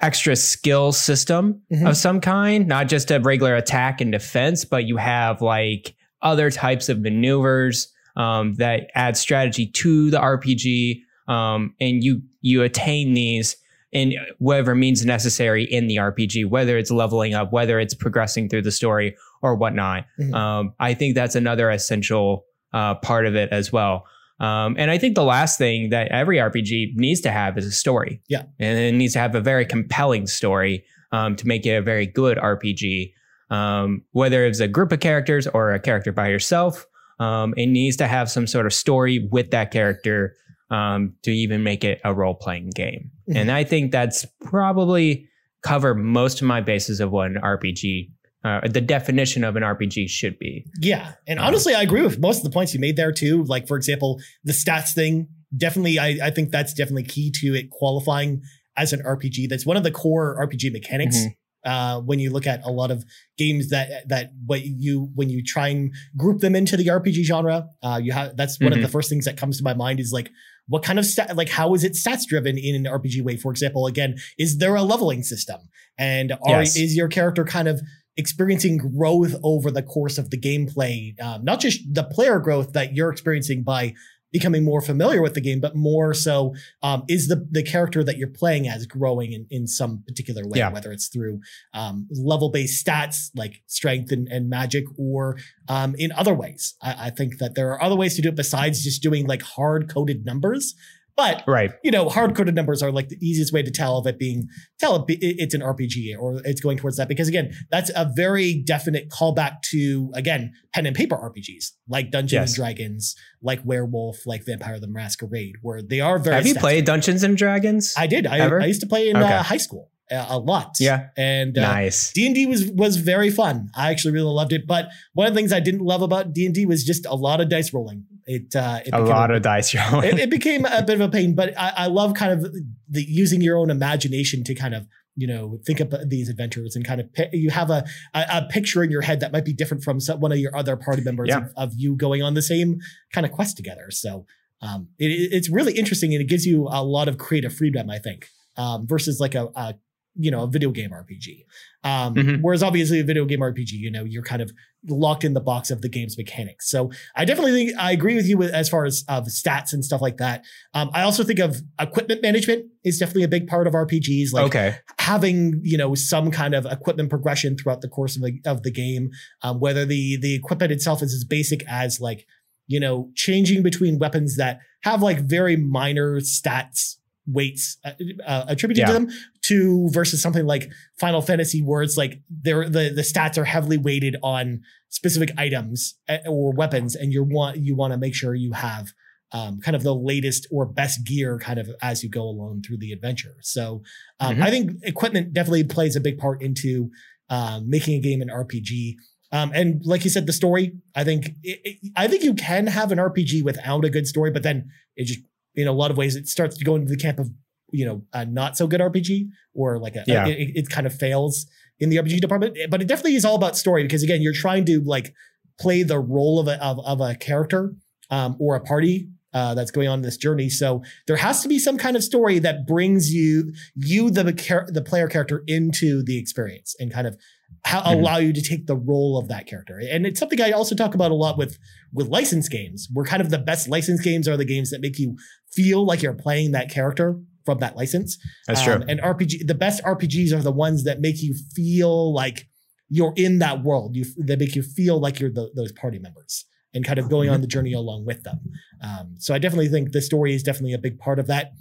extra 0.00 0.36
skill 0.36 0.92
system 0.92 1.62
mm-hmm. 1.72 1.86
of 1.86 1.96
some 1.96 2.20
kind, 2.20 2.66
not 2.66 2.88
just 2.88 3.10
a 3.10 3.20
regular 3.20 3.56
attack 3.56 4.00
and 4.00 4.12
defense, 4.12 4.64
but 4.64 4.84
you 4.84 4.96
have 4.96 5.40
like 5.40 5.94
other 6.22 6.50
types 6.50 6.88
of 6.88 7.00
maneuvers 7.00 7.92
um, 8.16 8.54
that 8.54 8.90
add 8.94 9.16
strategy 9.16 9.66
to 9.66 10.10
the 10.10 10.18
RPG, 10.18 11.02
um, 11.28 11.74
and 11.80 12.02
you 12.02 12.22
you 12.40 12.62
attain 12.62 13.12
these 13.12 13.56
in 13.96 14.14
whatever 14.38 14.74
means 14.74 15.06
necessary 15.06 15.64
in 15.64 15.86
the 15.86 15.96
RPG, 15.96 16.50
whether 16.50 16.76
it's 16.76 16.90
leveling 16.90 17.32
up, 17.32 17.50
whether 17.50 17.80
it's 17.80 17.94
progressing 17.94 18.48
through 18.48 18.60
the 18.60 18.70
story 18.70 19.16
or 19.40 19.56
whatnot. 19.56 20.04
Mm-hmm. 20.20 20.34
Um, 20.34 20.74
I 20.78 20.92
think 20.92 21.14
that's 21.14 21.34
another 21.34 21.70
essential 21.70 22.44
uh, 22.74 22.96
part 22.96 23.24
of 23.24 23.34
it 23.34 23.50
as 23.52 23.72
well. 23.72 24.04
Um, 24.38 24.76
and 24.78 24.90
I 24.90 24.98
think 24.98 25.14
the 25.14 25.24
last 25.24 25.56
thing 25.56 25.88
that 25.90 26.08
every 26.08 26.36
RPG 26.36 26.96
needs 26.96 27.22
to 27.22 27.30
have 27.30 27.56
is 27.56 27.64
a 27.64 27.72
story. 27.72 28.20
Yeah. 28.28 28.42
And 28.58 28.78
it 28.78 28.92
needs 28.92 29.14
to 29.14 29.18
have 29.18 29.34
a 29.34 29.40
very 29.40 29.64
compelling 29.64 30.26
story 30.26 30.84
um, 31.10 31.34
to 31.36 31.46
make 31.46 31.64
it 31.64 31.70
a 31.70 31.80
very 31.80 32.06
good 32.06 32.36
RPG. 32.36 33.14
Um, 33.48 34.02
whether 34.12 34.44
it's 34.44 34.60
a 34.60 34.68
group 34.68 34.92
of 34.92 35.00
characters 35.00 35.46
or 35.46 35.72
a 35.72 35.80
character 35.80 36.12
by 36.12 36.28
yourself, 36.28 36.86
um, 37.18 37.54
it 37.56 37.66
needs 37.66 37.96
to 37.96 38.06
have 38.06 38.30
some 38.30 38.46
sort 38.46 38.66
of 38.66 38.74
story 38.74 39.26
with 39.32 39.52
that 39.52 39.70
character 39.70 40.34
um, 40.70 41.14
to 41.22 41.30
even 41.30 41.62
make 41.62 41.84
it 41.84 42.00
a 42.04 42.12
role 42.12 42.34
playing 42.34 42.70
game. 42.70 43.10
Mm-hmm. 43.28 43.36
And 43.38 43.50
I 43.50 43.64
think 43.64 43.92
that's 43.92 44.26
probably 44.44 45.28
cover 45.62 45.94
most 45.94 46.40
of 46.40 46.46
my 46.46 46.60
bases 46.60 47.00
of 47.00 47.10
what 47.10 47.26
an 47.26 47.38
RPG 47.42 48.10
uh, 48.46 48.60
the 48.68 48.80
definition 48.80 49.42
of 49.42 49.56
an 49.56 49.64
RPG 49.64 50.08
should 50.08 50.38
be. 50.38 50.64
Yeah, 50.80 51.14
and 51.26 51.40
um, 51.40 51.46
honestly, 51.46 51.74
I 51.74 51.82
agree 51.82 52.02
with 52.02 52.20
most 52.20 52.38
of 52.38 52.44
the 52.44 52.50
points 52.50 52.72
you 52.72 52.78
made 52.78 52.94
there 52.94 53.10
too. 53.10 53.42
Like 53.42 53.66
for 53.66 53.76
example, 53.76 54.20
the 54.44 54.52
stats 54.52 54.94
thing. 54.94 55.28
Definitely, 55.56 55.98
I, 55.98 56.18
I 56.22 56.30
think 56.30 56.50
that's 56.50 56.72
definitely 56.72 57.04
key 57.04 57.32
to 57.40 57.54
it 57.54 57.70
qualifying 57.70 58.42
as 58.76 58.92
an 58.92 59.02
RPG. 59.02 59.48
That's 59.48 59.66
one 59.66 59.76
of 59.76 59.82
the 59.82 59.90
core 59.90 60.36
RPG 60.40 60.72
mechanics. 60.72 61.16
Mm-hmm. 61.16 61.68
Uh, 61.68 62.00
when 62.00 62.20
you 62.20 62.30
look 62.30 62.46
at 62.46 62.64
a 62.64 62.70
lot 62.70 62.92
of 62.92 63.04
games 63.36 63.70
that 63.70 64.08
that 64.08 64.30
what 64.44 64.64
you 64.64 65.10
when 65.16 65.28
you 65.28 65.42
try 65.42 65.66
and 65.66 65.92
group 66.16 66.40
them 66.40 66.54
into 66.54 66.76
the 66.76 66.86
RPG 66.86 67.24
genre, 67.24 67.68
uh, 67.82 67.98
you 68.00 68.12
have 68.12 68.36
that's 68.36 68.60
one 68.60 68.70
mm-hmm. 68.70 68.78
of 68.78 68.82
the 68.82 68.92
first 68.92 69.08
things 69.08 69.24
that 69.24 69.36
comes 69.36 69.58
to 69.58 69.64
my 69.64 69.74
mind 69.74 69.98
is 69.98 70.12
like 70.12 70.30
what 70.68 70.82
kind 70.82 70.98
of 70.98 71.06
stat 71.06 71.36
like 71.36 71.48
how 71.48 71.74
is 71.74 71.84
it 71.84 71.92
stats 71.92 72.26
driven 72.26 72.58
in 72.58 72.74
an 72.74 72.92
RPG 72.92 73.22
way? 73.22 73.36
For 73.36 73.50
example, 73.50 73.86
again, 73.86 74.16
is 74.38 74.58
there 74.58 74.74
a 74.74 74.82
leveling 74.82 75.22
system, 75.22 75.60
and 75.98 76.32
are, 76.32 76.62
yes. 76.62 76.76
is 76.76 76.96
your 76.96 77.08
character 77.08 77.44
kind 77.44 77.68
of 77.68 77.80
experiencing 78.16 78.78
growth 78.78 79.34
over 79.42 79.70
the 79.70 79.82
course 79.82 80.18
of 80.18 80.30
the 80.30 80.38
gameplay, 80.38 81.20
um, 81.22 81.44
not 81.44 81.60
just 81.60 81.82
the 81.92 82.02
player 82.02 82.38
growth 82.38 82.72
that 82.72 82.94
you're 82.94 83.10
experiencing 83.10 83.62
by 83.62 83.94
becoming 84.36 84.62
more 84.62 84.82
familiar 84.82 85.22
with 85.22 85.32
the 85.32 85.40
game, 85.40 85.60
but 85.60 85.74
more 85.74 86.12
so 86.12 86.54
um, 86.82 87.02
is 87.08 87.26
the 87.26 87.48
the 87.50 87.62
character 87.62 88.04
that 88.04 88.18
you're 88.18 88.28
playing 88.28 88.68
as 88.68 88.86
growing 88.86 89.32
in, 89.32 89.46
in 89.50 89.66
some 89.66 90.04
particular 90.06 90.42
way, 90.44 90.58
yeah. 90.58 90.70
whether 90.70 90.92
it's 90.92 91.08
through 91.08 91.40
um, 91.72 92.06
level 92.10 92.50
based 92.50 92.84
stats 92.84 93.30
like 93.34 93.62
strength 93.66 94.12
and, 94.12 94.28
and 94.28 94.50
magic, 94.50 94.84
or 94.98 95.38
um, 95.70 95.94
in 95.98 96.12
other 96.12 96.34
ways. 96.34 96.74
I, 96.82 97.06
I, 97.06 97.10
think 97.10 97.38
that 97.38 97.54
there 97.54 97.70
are 97.72 97.82
other 97.82 97.96
ways 97.96 98.14
to 98.16 98.22
do 98.22 98.28
it 98.28 98.36
besides 98.36 98.84
just 98.84 99.02
doing 99.02 99.26
like 99.26 99.40
hard 99.40 99.88
coded 99.88 100.26
numbers. 100.26 100.74
But 101.16 101.42
right, 101.46 101.72
you 101.82 101.90
know, 101.90 102.08
hard 102.08 102.34
coded 102.36 102.54
numbers 102.54 102.82
are 102.82 102.92
like 102.92 103.08
the 103.08 103.16
easiest 103.20 103.52
way 103.52 103.62
to 103.62 103.70
tell 103.70 103.98
if 103.98 104.06
it 104.06 104.18
being 104.18 104.48
tell 104.78 104.96
it 104.96 105.04
it's 105.08 105.54
an 105.54 105.62
RPG 105.62 106.18
or 106.18 106.42
it's 106.44 106.60
going 106.60 106.76
towards 106.76 106.98
that 106.98 107.08
because 107.08 107.28
again, 107.28 107.52
that's 107.70 107.90
a 107.96 108.10
very 108.14 108.62
definite 108.62 109.08
callback 109.08 109.62
to 109.70 110.10
again 110.14 110.52
pen 110.74 110.84
and 110.84 110.94
paper 110.94 111.16
RPGs 111.16 111.72
like 111.88 112.10
Dungeons 112.10 112.32
yes. 112.32 112.48
and 112.50 112.56
Dragons, 112.56 113.16
like 113.42 113.60
Werewolf, 113.64 114.26
like 114.26 114.44
Vampire 114.44 114.78
the 114.78 114.88
Masquerade, 114.88 115.54
where 115.62 115.80
they 115.82 116.00
are 116.00 116.18
very. 116.18 116.36
Have 116.36 116.46
you 116.46 116.54
played 116.54 116.84
Dungeons 116.84 117.22
and 117.22 117.36
Dragons? 117.36 117.94
I 117.96 118.06
did. 118.06 118.26
I, 118.26 118.46
I, 118.46 118.66
used 118.66 118.82
to 118.82 118.86
play 118.86 119.08
in 119.08 119.16
okay. 119.16 119.32
uh, 119.32 119.42
high 119.42 119.56
school 119.56 119.90
a 120.10 120.38
lot. 120.38 120.76
Yeah. 120.78 121.08
And 121.16 121.56
uh, 121.58 121.62
nice. 121.62 122.12
D&D 122.12 122.46
was 122.46 122.66
was 122.66 122.96
very 122.96 123.30
fun. 123.30 123.70
I 123.74 123.90
actually 123.90 124.14
really 124.14 124.32
loved 124.32 124.52
it, 124.52 124.66
but 124.66 124.88
one 125.14 125.26
of 125.26 125.34
the 125.34 125.38
things 125.38 125.52
I 125.52 125.60
didn't 125.60 125.80
love 125.80 126.02
about 126.02 126.32
D&D 126.32 126.66
was 126.66 126.84
just 126.84 127.06
a 127.06 127.14
lot 127.14 127.40
of 127.40 127.48
dice 127.48 127.72
rolling. 127.72 128.04
It, 128.26 128.54
uh, 128.56 128.80
it 128.84 128.92
a 128.92 129.00
lot 129.00 129.30
a, 129.30 129.34
of 129.34 129.42
dice 129.42 129.74
rolling. 129.92 130.10
it, 130.10 130.18
it, 130.18 130.30
became 130.30 130.64
a 130.64 130.82
bit 130.82 131.00
of 131.00 131.00
a 131.00 131.08
pain, 131.08 131.34
but 131.34 131.56
I, 131.58 131.72
I 131.76 131.86
love 131.86 132.14
kind 132.14 132.32
of 132.32 132.52
the 132.88 133.02
using 133.02 133.40
your 133.40 133.56
own 133.56 133.70
imagination 133.70 134.44
to 134.44 134.54
kind 134.54 134.74
of 134.74 134.86
you 135.16 135.26
know 135.26 135.58
think 135.64 135.80
of 135.80 135.94
these 136.08 136.28
adventures 136.28 136.76
and 136.76 136.84
kind 136.84 137.00
of 137.00 137.08
you 137.32 137.50
have 137.50 137.70
a, 137.70 137.84
a, 138.14 138.24
a 138.28 138.42
picture 138.50 138.84
in 138.84 138.90
your 138.90 139.00
head 139.00 139.20
that 139.20 139.32
might 139.32 139.44
be 139.44 139.52
different 139.52 139.82
from 139.82 139.98
some, 139.98 140.20
one 140.20 140.30
of 140.30 140.38
your 140.38 140.54
other 140.56 140.76
party 140.76 141.02
members 141.02 141.28
yeah. 141.28 141.38
of, 141.38 141.52
of, 141.56 141.72
you 141.76 141.96
going 141.96 142.22
on 142.22 142.34
the 142.34 142.42
same 142.42 142.78
kind 143.12 143.24
of 143.24 143.32
quest 143.32 143.56
together. 143.56 143.90
So 143.90 144.26
um, 144.60 144.88
it, 144.98 145.06
it's 145.32 145.48
really 145.48 145.72
interesting 145.72 146.12
and 146.12 146.20
it 146.20 146.28
gives 146.28 146.46
you 146.46 146.68
a 146.70 146.82
lot 146.82 147.08
of 147.08 147.18
creative 147.18 147.54
freedom, 147.54 147.90
I 147.90 147.98
think. 147.98 148.28
Um, 148.58 148.86
versus 148.86 149.20
like 149.20 149.34
a, 149.34 149.50
a 149.54 149.74
you 150.18 150.30
know 150.30 150.42
a 150.42 150.46
video 150.46 150.70
game 150.70 150.90
RPG. 150.90 151.44
Um, 151.84 152.14
mm-hmm. 152.14 152.42
Whereas 152.42 152.62
obviously 152.62 153.00
a 153.00 153.04
video 153.04 153.24
game 153.24 153.40
RPG, 153.40 153.72
you 153.72 153.90
know, 153.90 154.04
you're 154.04 154.22
kind 154.22 154.42
of 154.42 154.50
locked 154.88 155.24
in 155.24 155.34
the 155.34 155.40
box 155.40 155.70
of 155.70 155.82
the 155.82 155.88
game's 155.88 156.16
mechanics. 156.16 156.68
So 156.70 156.90
I 157.14 157.24
definitely 157.24 157.52
think 157.52 157.78
I 157.78 157.92
agree 157.92 158.14
with 158.14 158.26
you 158.26 158.36
with, 158.36 158.50
as 158.52 158.68
far 158.68 158.84
as 158.84 159.04
uh, 159.08 159.22
stats 159.22 159.72
and 159.72 159.84
stuff 159.84 160.00
like 160.00 160.16
that. 160.16 160.44
Um, 160.74 160.90
I 160.94 161.02
also 161.02 161.22
think 161.24 161.38
of 161.38 161.62
equipment 161.78 162.22
management 162.22 162.66
is 162.84 162.98
definitely 162.98 163.24
a 163.24 163.28
big 163.28 163.46
part 163.46 163.66
of 163.66 163.74
RPGs. 163.74 164.32
Like 164.32 164.46
okay. 164.46 164.78
having 164.98 165.60
you 165.62 165.78
know 165.78 165.94
some 165.94 166.30
kind 166.30 166.54
of 166.54 166.66
equipment 166.66 167.10
progression 167.10 167.56
throughout 167.56 167.80
the 167.80 167.88
course 167.88 168.16
of 168.16 168.22
the 168.22 168.40
of 168.44 168.62
the 168.62 168.70
game. 168.70 169.10
Um, 169.42 169.60
whether 169.60 169.84
the 169.84 170.16
the 170.16 170.34
equipment 170.34 170.72
itself 170.72 171.02
is 171.02 171.12
as 171.12 171.24
basic 171.24 171.62
as 171.68 172.00
like 172.00 172.26
you 172.66 172.80
know 172.80 173.10
changing 173.14 173.62
between 173.62 173.98
weapons 173.98 174.36
that 174.36 174.60
have 174.82 175.02
like 175.02 175.20
very 175.20 175.56
minor 175.56 176.20
stats 176.20 176.96
weights 177.26 177.76
uh, 177.84 177.92
uh, 178.24 178.44
attributed 178.48 178.82
yeah. 178.82 178.86
to 178.86 178.92
them 178.92 179.08
to 179.48 179.88
versus 179.90 180.22
something 180.22 180.46
like 180.46 180.70
Final 180.98 181.22
Fantasy 181.22 181.60
where 181.60 181.82
it's 181.82 181.96
like 181.96 182.20
they're 182.30 182.68
the 182.68 182.90
the 182.90 183.02
stats 183.02 183.38
are 183.38 183.44
heavily 183.44 183.76
weighted 183.76 184.16
on 184.22 184.60
specific 184.88 185.30
items 185.36 185.94
uh, 186.08 186.18
or 186.26 186.52
weapons 186.52 186.94
and 186.94 187.12
you 187.12 187.22
want 187.22 187.58
you 187.58 187.74
want 187.76 187.92
to 187.92 187.98
make 187.98 188.14
sure 188.14 188.34
you 188.34 188.52
have 188.52 188.92
um, 189.32 189.60
kind 189.60 189.74
of 189.74 189.82
the 189.82 189.94
latest 189.94 190.46
or 190.50 190.66
best 190.66 191.04
gear 191.04 191.38
kind 191.38 191.58
of 191.58 191.68
as 191.82 192.02
you 192.02 192.08
go 192.08 192.22
along 192.22 192.62
through 192.62 192.78
the 192.78 192.92
adventure. 192.92 193.36
So 193.42 193.82
um, 194.20 194.34
mm-hmm. 194.34 194.42
I 194.42 194.50
think 194.50 194.70
equipment 194.82 195.32
definitely 195.32 195.64
plays 195.64 195.96
a 195.96 196.00
big 196.00 196.18
part 196.18 196.42
into 196.42 196.90
um, 197.28 197.68
making 197.68 197.94
a 197.94 198.00
game 198.00 198.22
an 198.22 198.28
RPG. 198.28 198.94
Um, 199.32 199.50
and 199.52 199.84
like 199.84 200.04
you 200.04 200.10
said, 200.10 200.26
the 200.26 200.32
story, 200.32 200.76
I 200.94 201.02
think, 201.02 201.30
it, 201.42 201.60
it, 201.64 201.92
I 201.96 202.06
think 202.06 202.22
you 202.22 202.34
can 202.34 202.68
have 202.68 202.92
an 202.92 202.98
RPG 202.98 203.42
without 203.42 203.84
a 203.84 203.90
good 203.90 204.06
story, 204.06 204.30
but 204.30 204.44
then 204.44 204.70
it 204.94 205.06
just 205.06 205.20
in 205.56 205.66
a 205.66 205.72
lot 205.72 205.90
of 205.90 205.96
ways 205.96 206.14
it 206.14 206.28
starts 206.28 206.56
to 206.58 206.64
go 206.64 206.76
into 206.76 206.88
the 206.88 206.96
camp 206.96 207.18
of 207.18 207.30
you 207.76 207.84
know 207.84 208.02
a 208.12 208.24
not 208.24 208.56
so 208.56 208.66
good 208.66 208.80
RPG 208.80 209.28
or 209.54 209.78
like 209.78 209.96
a, 209.96 210.04
yeah. 210.06 210.26
a 210.26 210.30
it, 210.30 210.50
it, 210.54 210.68
kind 210.68 210.86
of 210.86 210.94
fails 210.94 211.46
in 211.78 211.90
the 211.90 211.96
RPG 211.96 212.20
department. 212.20 212.56
But 212.70 212.80
it 212.80 212.88
definitely 212.88 213.16
is 213.16 213.24
all 213.24 213.36
about 213.36 213.56
story 213.56 213.82
because 213.82 214.02
again, 214.02 214.22
you're 214.22 214.32
trying 214.32 214.64
to 214.66 214.80
like 214.80 215.14
play 215.60 215.82
the 215.82 215.98
role 215.98 216.38
of 216.38 216.48
a 216.48 216.62
of, 216.64 216.78
of 216.84 217.00
a 217.00 217.14
character 217.14 217.74
um, 218.10 218.36
or 218.40 218.56
a 218.56 218.60
party 218.60 219.08
uh, 219.34 219.54
that's 219.54 219.70
going 219.70 219.88
on 219.88 220.02
this 220.02 220.16
journey. 220.16 220.48
So 220.48 220.82
there 221.06 221.16
has 221.16 221.42
to 221.42 221.48
be 221.48 221.58
some 221.58 221.76
kind 221.76 221.96
of 221.96 222.02
story 222.02 222.38
that 222.38 222.66
brings 222.66 223.12
you 223.12 223.52
you 223.74 224.10
the 224.10 224.24
the 224.72 224.82
player 224.82 225.08
character 225.08 225.42
into 225.46 226.02
the 226.02 226.18
experience 226.18 226.74
and 226.78 226.92
kind 226.92 227.06
of 227.06 227.18
how, 227.64 227.80
mm-hmm. 227.80 228.00
allow 228.00 228.16
you 228.18 228.32
to 228.32 228.42
take 228.42 228.66
the 228.66 228.76
role 228.76 229.18
of 229.18 229.28
that 229.28 229.46
character. 229.46 229.80
And 229.90 230.06
it's 230.06 230.20
something 230.20 230.40
I 230.40 230.52
also 230.52 230.74
talk 230.74 230.94
about 230.94 231.10
a 231.10 231.14
lot 231.14 231.36
with 231.36 231.58
with 231.92 232.08
licensed 232.08 232.50
games. 232.50 232.88
Where 232.92 233.04
kind 233.04 233.20
of 233.20 233.30
the 233.30 233.38
best 233.38 233.68
licensed 233.68 234.04
games 234.04 234.26
are 234.28 234.36
the 234.36 234.44
games 234.44 234.70
that 234.70 234.80
make 234.80 234.98
you 234.98 235.16
feel 235.52 235.84
like 235.84 236.02
you're 236.02 236.14
playing 236.14 236.52
that 236.52 236.70
character 236.70 237.18
from 237.46 237.58
that 237.60 237.76
license. 237.76 238.18
That's 238.46 238.60
um, 238.60 238.66
true. 238.66 238.84
And 238.88 239.00
RPG, 239.00 239.46
the 239.46 239.54
best 239.54 239.82
RPGs 239.84 240.32
are 240.36 240.42
the 240.42 240.52
ones 240.52 240.84
that 240.84 241.00
make 241.00 241.22
you 241.22 241.34
feel 241.54 242.12
like 242.12 242.48
you're 242.90 243.14
in 243.16 243.38
that 243.38 243.62
world. 243.62 243.96
You 243.96 244.04
that 244.26 244.38
make 244.38 244.54
you 244.54 244.62
feel 244.62 245.00
like 245.00 245.18
you're 245.18 245.32
the, 245.32 245.50
those 245.56 245.72
party 245.72 245.98
members 245.98 246.44
and 246.74 246.84
kind 246.84 246.98
of 246.98 247.08
going 247.08 247.30
on 247.30 247.40
the 247.40 247.46
journey 247.46 247.72
along 247.72 248.04
with 248.04 248.22
them. 248.24 248.40
Um, 248.82 249.14
so 249.18 249.32
I 249.34 249.38
definitely 249.38 249.68
think 249.68 249.92
the 249.92 250.02
story 250.02 250.34
is 250.34 250.42
definitely 250.42 250.74
a 250.74 250.78
big 250.78 250.98
part 250.98 251.18
of 251.18 251.28
that. 251.28 251.52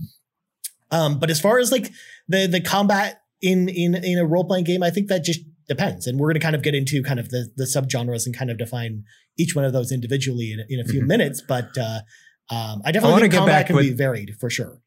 Um, 0.92 1.20
but 1.20 1.30
as 1.30 1.40
far 1.40 1.60
as 1.60 1.72
like 1.72 1.92
the 2.28 2.48
the 2.48 2.60
combat 2.60 3.22
in 3.42 3.70
in 3.70 3.96
in 3.96 4.18
a 4.18 4.26
role 4.26 4.44
playing 4.44 4.66
game, 4.66 4.84
I 4.84 4.90
think 4.90 5.08
that 5.08 5.24
just 5.24 5.40
depends. 5.70 6.06
And 6.06 6.20
we're 6.20 6.28
going 6.28 6.40
to 6.40 6.42
kind 6.42 6.56
of 6.56 6.62
get 6.62 6.76
into 6.76 7.02
kind 7.02 7.20
of 7.20 7.30
the, 7.30 7.50
the 7.56 7.64
subgenres 7.64 8.26
and 8.26 8.38
kind 8.38 8.52
of 8.52 8.58
define 8.58 9.04
each 9.38 9.56
one 9.56 9.66
of 9.66 9.74
those 9.74 9.92
individually 9.92 10.52
in, 10.52 10.64
in 10.70 10.80
a 10.80 10.84
few 10.84 11.00
mm-hmm. 11.00 11.08
minutes. 11.08 11.42
But 11.48 11.78
uh, 11.78 12.02
Um, 12.52 12.82
I 12.86 12.92
definitely 12.92 13.18
I 13.18 13.22
think 13.22 13.34
combat 13.34 13.68
can 13.68 13.76
with, 13.76 13.86
be 13.86 13.94
varied 13.94 14.36
for 14.40 14.50
sure. 14.50 14.80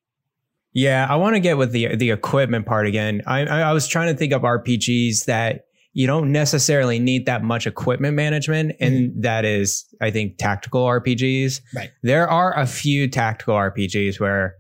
Yeah, 0.73 1.07
I 1.09 1.17
want 1.17 1.35
to 1.35 1.41
get 1.41 1.57
with 1.57 1.73
the 1.73 1.97
the 1.97 2.11
equipment 2.11 2.67
part 2.67 2.87
again. 2.87 3.23
I, 3.27 3.41
I 3.47 3.73
was 3.73 3.89
trying 3.89 4.13
to 4.13 4.19
think 4.19 4.33
of 4.33 4.43
RPGs 4.43 5.25
that 5.25 5.63
you 5.93 6.07
don't 6.07 6.31
necessarily 6.31 6.99
need 6.99 7.27
that 7.27 7.43
much 7.43 7.67
equipment 7.67 8.15
management, 8.15 8.77
and 8.79 9.11
mm-hmm. 9.11 9.21
that 9.23 9.45
is, 9.45 9.87
I 10.01 10.11
think, 10.11 10.39
tactical 10.39 10.85
RPGs. 10.85 11.61
Right. 11.75 11.91
There 12.03 12.29
are 12.29 12.57
a 12.57 12.67
few 12.67 13.09
tactical 13.09 13.55
RPGs 13.55 14.21
where 14.21 14.55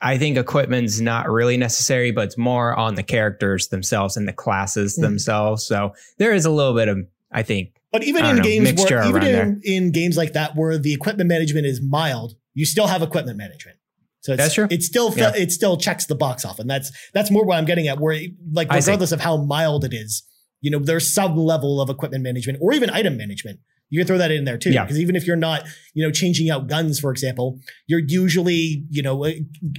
I 0.00 0.18
think 0.18 0.36
equipment's 0.36 1.00
not 1.00 1.28
really 1.28 1.56
necessary, 1.56 2.12
but 2.12 2.26
it's 2.26 2.38
more 2.38 2.74
on 2.74 2.94
the 2.94 3.02
characters 3.02 3.68
themselves 3.68 4.16
and 4.16 4.28
the 4.28 4.32
classes 4.32 4.94
mm-hmm. 4.94 5.02
themselves. 5.02 5.66
So 5.66 5.92
there 6.18 6.34
is 6.34 6.44
a 6.44 6.50
little 6.50 6.74
bit 6.74 6.88
of, 6.88 6.98
I 7.32 7.42
think. 7.42 7.70
But 7.90 8.04
even 8.04 8.24
in 8.24 8.36
know, 8.36 8.42
games 8.42 8.84
where, 8.84 9.08
even 9.08 9.22
in, 9.22 9.60
in 9.64 9.90
games 9.90 10.16
like 10.16 10.34
that 10.34 10.54
where 10.54 10.76
the 10.76 10.92
equipment 10.92 11.28
management 11.28 11.66
is 11.66 11.80
mild, 11.82 12.34
you 12.52 12.66
still 12.66 12.86
have 12.86 13.02
equipment 13.02 13.38
management. 13.38 13.78
So 14.20 14.32
it's, 14.32 14.42
that's 14.42 14.54
true. 14.54 14.66
It 14.70 14.82
still 14.82 15.12
yeah. 15.16 15.32
it 15.34 15.52
still 15.52 15.76
checks 15.76 16.06
the 16.06 16.14
box 16.14 16.44
off, 16.44 16.58
and 16.58 16.68
that's 16.68 16.90
that's 17.14 17.30
more 17.30 17.44
what 17.44 17.58
I'm 17.58 17.64
getting 17.64 17.86
at. 17.88 18.00
Where 18.00 18.18
like 18.52 18.72
regardless 18.72 19.12
of 19.12 19.20
how 19.20 19.36
mild 19.36 19.84
it 19.84 19.94
is, 19.94 20.24
you 20.60 20.70
know, 20.70 20.78
there's 20.78 21.12
some 21.12 21.36
level 21.36 21.80
of 21.80 21.90
equipment 21.90 22.24
management 22.24 22.58
or 22.60 22.72
even 22.72 22.90
item 22.90 23.16
management 23.16 23.60
you 23.90 24.00
can 24.00 24.06
throw 24.06 24.18
that 24.18 24.30
in 24.30 24.44
there 24.44 24.58
too. 24.58 24.70
Because 24.70 24.98
even 24.98 25.16
if 25.16 25.26
you're 25.26 25.36
not, 25.36 25.64
you 25.94 26.04
know, 26.04 26.10
changing 26.10 26.50
out 26.50 26.66
guns, 26.66 26.98
for 26.98 27.10
example, 27.10 27.60
you're 27.86 28.02
usually, 28.04 28.84
you 28.90 29.02
know, 29.02 29.24
uh, 29.24 29.32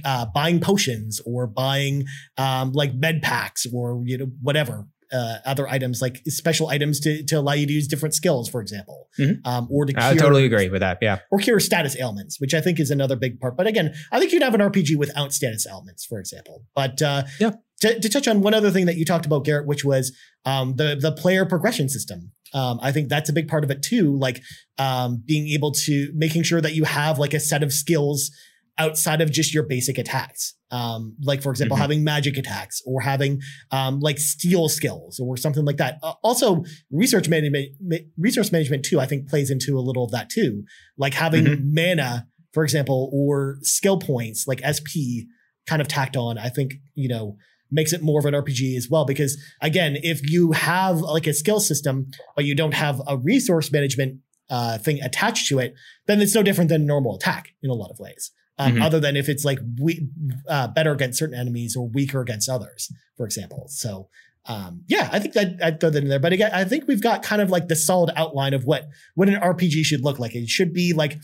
uh, 0.04 0.26
buying 0.34 0.60
potions 0.60 1.20
or 1.26 1.46
buying 1.46 2.04
um, 2.36 2.72
like 2.72 2.94
med 2.94 3.22
packs 3.22 3.66
or, 3.72 4.02
you 4.04 4.18
know, 4.18 4.30
whatever. 4.40 4.86
Uh, 5.10 5.36
other 5.46 5.66
items 5.66 6.02
like 6.02 6.20
special 6.26 6.68
items 6.68 7.00
to, 7.00 7.24
to 7.24 7.36
allow 7.36 7.54
you 7.54 7.66
to 7.66 7.72
use 7.72 7.88
different 7.88 8.14
skills, 8.14 8.46
for 8.46 8.60
example, 8.60 9.08
mm-hmm. 9.18 9.40
um, 9.48 9.66
or 9.70 9.86
to 9.86 9.94
cure, 9.94 10.04
I 10.04 10.14
totally 10.14 10.44
agree 10.44 10.68
with 10.68 10.80
that. 10.80 10.98
Yeah, 11.00 11.20
or 11.30 11.38
cure 11.38 11.60
status 11.60 11.98
ailments, 11.98 12.38
which 12.38 12.52
I 12.52 12.60
think 12.60 12.78
is 12.78 12.90
another 12.90 13.16
big 13.16 13.40
part. 13.40 13.56
But 13.56 13.66
again, 13.66 13.94
I 14.12 14.18
think 14.18 14.32
you'd 14.32 14.42
have 14.42 14.54
an 14.54 14.60
RPG 14.60 14.96
without 14.98 15.32
status 15.32 15.66
ailments, 15.66 16.04
for 16.04 16.18
example. 16.18 16.62
But 16.74 17.00
uh, 17.00 17.22
yeah, 17.40 17.52
to, 17.80 17.98
to, 18.00 18.08
touch 18.08 18.28
on 18.28 18.42
one 18.42 18.54
other 18.54 18.70
thing 18.70 18.86
that 18.86 18.96
you 18.96 19.04
talked 19.04 19.24
about, 19.24 19.44
Garrett, 19.44 19.66
which 19.66 19.84
was 19.84 20.16
um, 20.44 20.76
the 20.76 20.96
the 21.00 21.12
player 21.12 21.46
progression 21.46 21.88
system. 21.88 22.32
Um, 22.54 22.78
I 22.82 22.92
think 22.92 23.08
that's 23.08 23.28
a 23.28 23.32
big 23.32 23.48
part 23.48 23.64
of 23.64 23.70
it 23.70 23.82
too, 23.82 24.16
like 24.16 24.42
um, 24.78 25.22
being 25.24 25.48
able 25.48 25.72
to 25.72 26.10
making 26.14 26.42
sure 26.42 26.60
that 26.60 26.74
you 26.74 26.84
have 26.84 27.18
like 27.18 27.34
a 27.34 27.40
set 27.40 27.62
of 27.62 27.72
skills 27.72 28.30
outside 28.78 29.20
of 29.20 29.30
just 29.30 29.52
your 29.52 29.64
basic 29.64 29.98
attacks. 29.98 30.54
Um, 30.70 31.16
like 31.22 31.42
for 31.42 31.50
example, 31.50 31.76
mm-hmm. 31.76 31.82
having 31.82 32.04
magic 32.04 32.36
attacks 32.36 32.82
or 32.84 33.00
having 33.00 33.40
um, 33.70 34.00
like 34.00 34.18
steal 34.18 34.68
skills 34.68 35.18
or 35.18 35.36
something 35.36 35.64
like 35.64 35.78
that. 35.78 35.98
Uh, 36.02 36.14
also, 36.22 36.64
research 36.90 37.28
management, 37.28 37.68
ma- 37.80 37.96
resource 38.18 38.52
management 38.52 38.84
too, 38.84 39.00
I 39.00 39.06
think 39.06 39.28
plays 39.28 39.50
into 39.50 39.78
a 39.78 39.80
little 39.80 40.04
of 40.04 40.10
that 40.10 40.28
too. 40.28 40.64
Like 40.98 41.14
having 41.14 41.44
mm-hmm. 41.44 41.74
mana, 41.74 42.26
for 42.52 42.64
example, 42.64 43.10
or 43.12 43.56
skill 43.62 43.98
points 43.98 44.46
like 44.46 44.60
SP 44.60 45.24
kind 45.66 45.80
of 45.80 45.88
tacked 45.88 46.16
on. 46.16 46.38
I 46.38 46.48
think 46.48 46.74
you 46.94 47.08
know 47.08 47.36
makes 47.70 47.92
it 47.92 48.02
more 48.02 48.18
of 48.18 48.26
an 48.26 48.34
RPG 48.34 48.76
as 48.76 48.88
well. 48.90 49.04
Because 49.04 49.38
again, 49.60 49.96
if 50.02 50.28
you 50.28 50.52
have 50.52 50.98
like 50.98 51.26
a 51.26 51.34
skill 51.34 51.60
system, 51.60 52.10
but 52.34 52.44
you 52.44 52.54
don't 52.54 52.74
have 52.74 53.00
a 53.06 53.16
resource 53.16 53.70
management 53.70 54.20
uh, 54.50 54.78
thing 54.78 55.00
attached 55.02 55.48
to 55.48 55.58
it, 55.58 55.74
then 56.06 56.20
it's 56.20 56.34
no 56.34 56.42
different 56.42 56.70
than 56.70 56.82
a 56.82 56.84
normal 56.84 57.16
attack 57.16 57.50
in 57.62 57.70
a 57.70 57.74
lot 57.74 57.90
of 57.90 57.98
ways. 57.98 58.30
Um, 58.60 58.72
mm-hmm. 58.72 58.82
Other 58.82 58.98
than 58.98 59.16
if 59.16 59.28
it's 59.28 59.44
like 59.44 59.60
we, 59.80 60.08
uh, 60.48 60.66
better 60.68 60.90
against 60.90 61.18
certain 61.18 61.38
enemies 61.38 61.76
or 61.76 61.88
weaker 61.88 62.20
against 62.20 62.48
others, 62.48 62.92
for 63.16 63.24
example. 63.24 63.66
So 63.68 64.08
um, 64.46 64.82
yeah, 64.88 65.10
I 65.12 65.18
think 65.18 65.34
that 65.34 65.58
I'd 65.62 65.78
throw 65.78 65.90
that 65.90 66.02
in 66.02 66.08
there. 66.08 66.18
But 66.18 66.32
again, 66.32 66.50
I 66.52 66.64
think 66.64 66.88
we've 66.88 67.02
got 67.02 67.22
kind 67.22 67.42
of 67.42 67.50
like 67.50 67.68
the 67.68 67.76
solid 67.76 68.10
outline 68.16 68.54
of 68.54 68.64
what 68.64 68.88
what 69.14 69.28
an 69.28 69.36
RPG 69.36 69.84
should 69.84 70.02
look 70.02 70.18
like. 70.18 70.34
It 70.34 70.48
should 70.48 70.72
be 70.72 70.92
like 70.92 71.18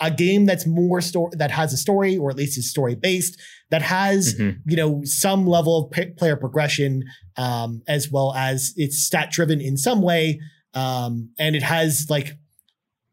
a 0.00 0.10
game 0.10 0.46
that's 0.46 0.66
more 0.66 1.00
story 1.02 1.30
that 1.36 1.50
has 1.50 1.72
a 1.72 1.76
story 1.76 2.16
or 2.16 2.30
at 2.30 2.36
least 2.36 2.56
is 2.56 2.70
story 2.70 2.94
based 2.94 3.38
that 3.70 3.82
has 3.82 4.34
mm-hmm. 4.34 4.58
you 4.68 4.76
know 4.76 5.02
some 5.04 5.46
level 5.46 5.84
of 5.84 5.90
p- 5.90 6.10
player 6.16 6.36
progression 6.36 7.04
um, 7.36 7.82
as 7.86 8.10
well 8.10 8.34
as 8.34 8.72
it's 8.76 9.04
stat 9.04 9.30
driven 9.30 9.60
in 9.60 9.76
some 9.76 10.00
way 10.00 10.40
um, 10.72 11.30
and 11.38 11.54
it 11.54 11.62
has 11.62 12.06
like 12.08 12.38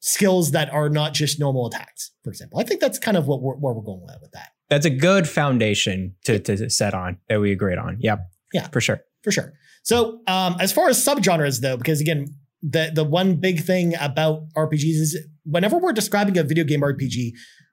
skills 0.08 0.52
that 0.52 0.72
are 0.74 0.90
not 0.90 1.14
just 1.14 1.40
normal 1.40 1.68
attacks 1.68 2.12
for 2.28 2.32
example. 2.32 2.60
I 2.60 2.64
think 2.64 2.82
that's 2.82 3.00
kind 3.00 3.16
of 3.16 3.26
what 3.26 3.42
we're, 3.42 3.56
where 3.56 3.74
we're 3.74 3.82
going 3.82 4.02
with, 4.02 4.18
with 4.22 4.32
that. 4.34 4.50
That's 4.70 4.86
a 4.86 4.90
good 4.90 5.30
foundation 5.30 6.14
to, 6.26 6.40
to 6.40 6.70
set 6.70 6.94
on 6.94 7.20
that 7.30 7.40
we 7.40 7.54
agreed 7.54 7.78
on. 7.78 7.96
Yep. 8.02 8.20
Yeah. 8.52 8.68
For 8.68 8.82
sure. 8.82 9.00
For 9.24 9.32
sure. 9.32 9.54
So 9.84 10.20
um, 10.28 10.58
as 10.60 10.74
far 10.74 10.90
as 10.90 11.04
subgenres 11.04 11.62
though 11.62 11.78
because 11.78 12.02
again 12.02 12.28
the 12.62 12.92
the 12.94 13.06
one 13.06 13.38
big 13.38 13.62
thing 13.62 13.94
about 13.98 14.50
RPGs 14.58 14.84
is 14.84 15.18
whenever 15.46 15.78
we're 15.78 15.94
describing 15.94 16.38
a 16.38 16.44
video 16.44 16.66
game 16.66 16.82
RPG, 16.82 17.32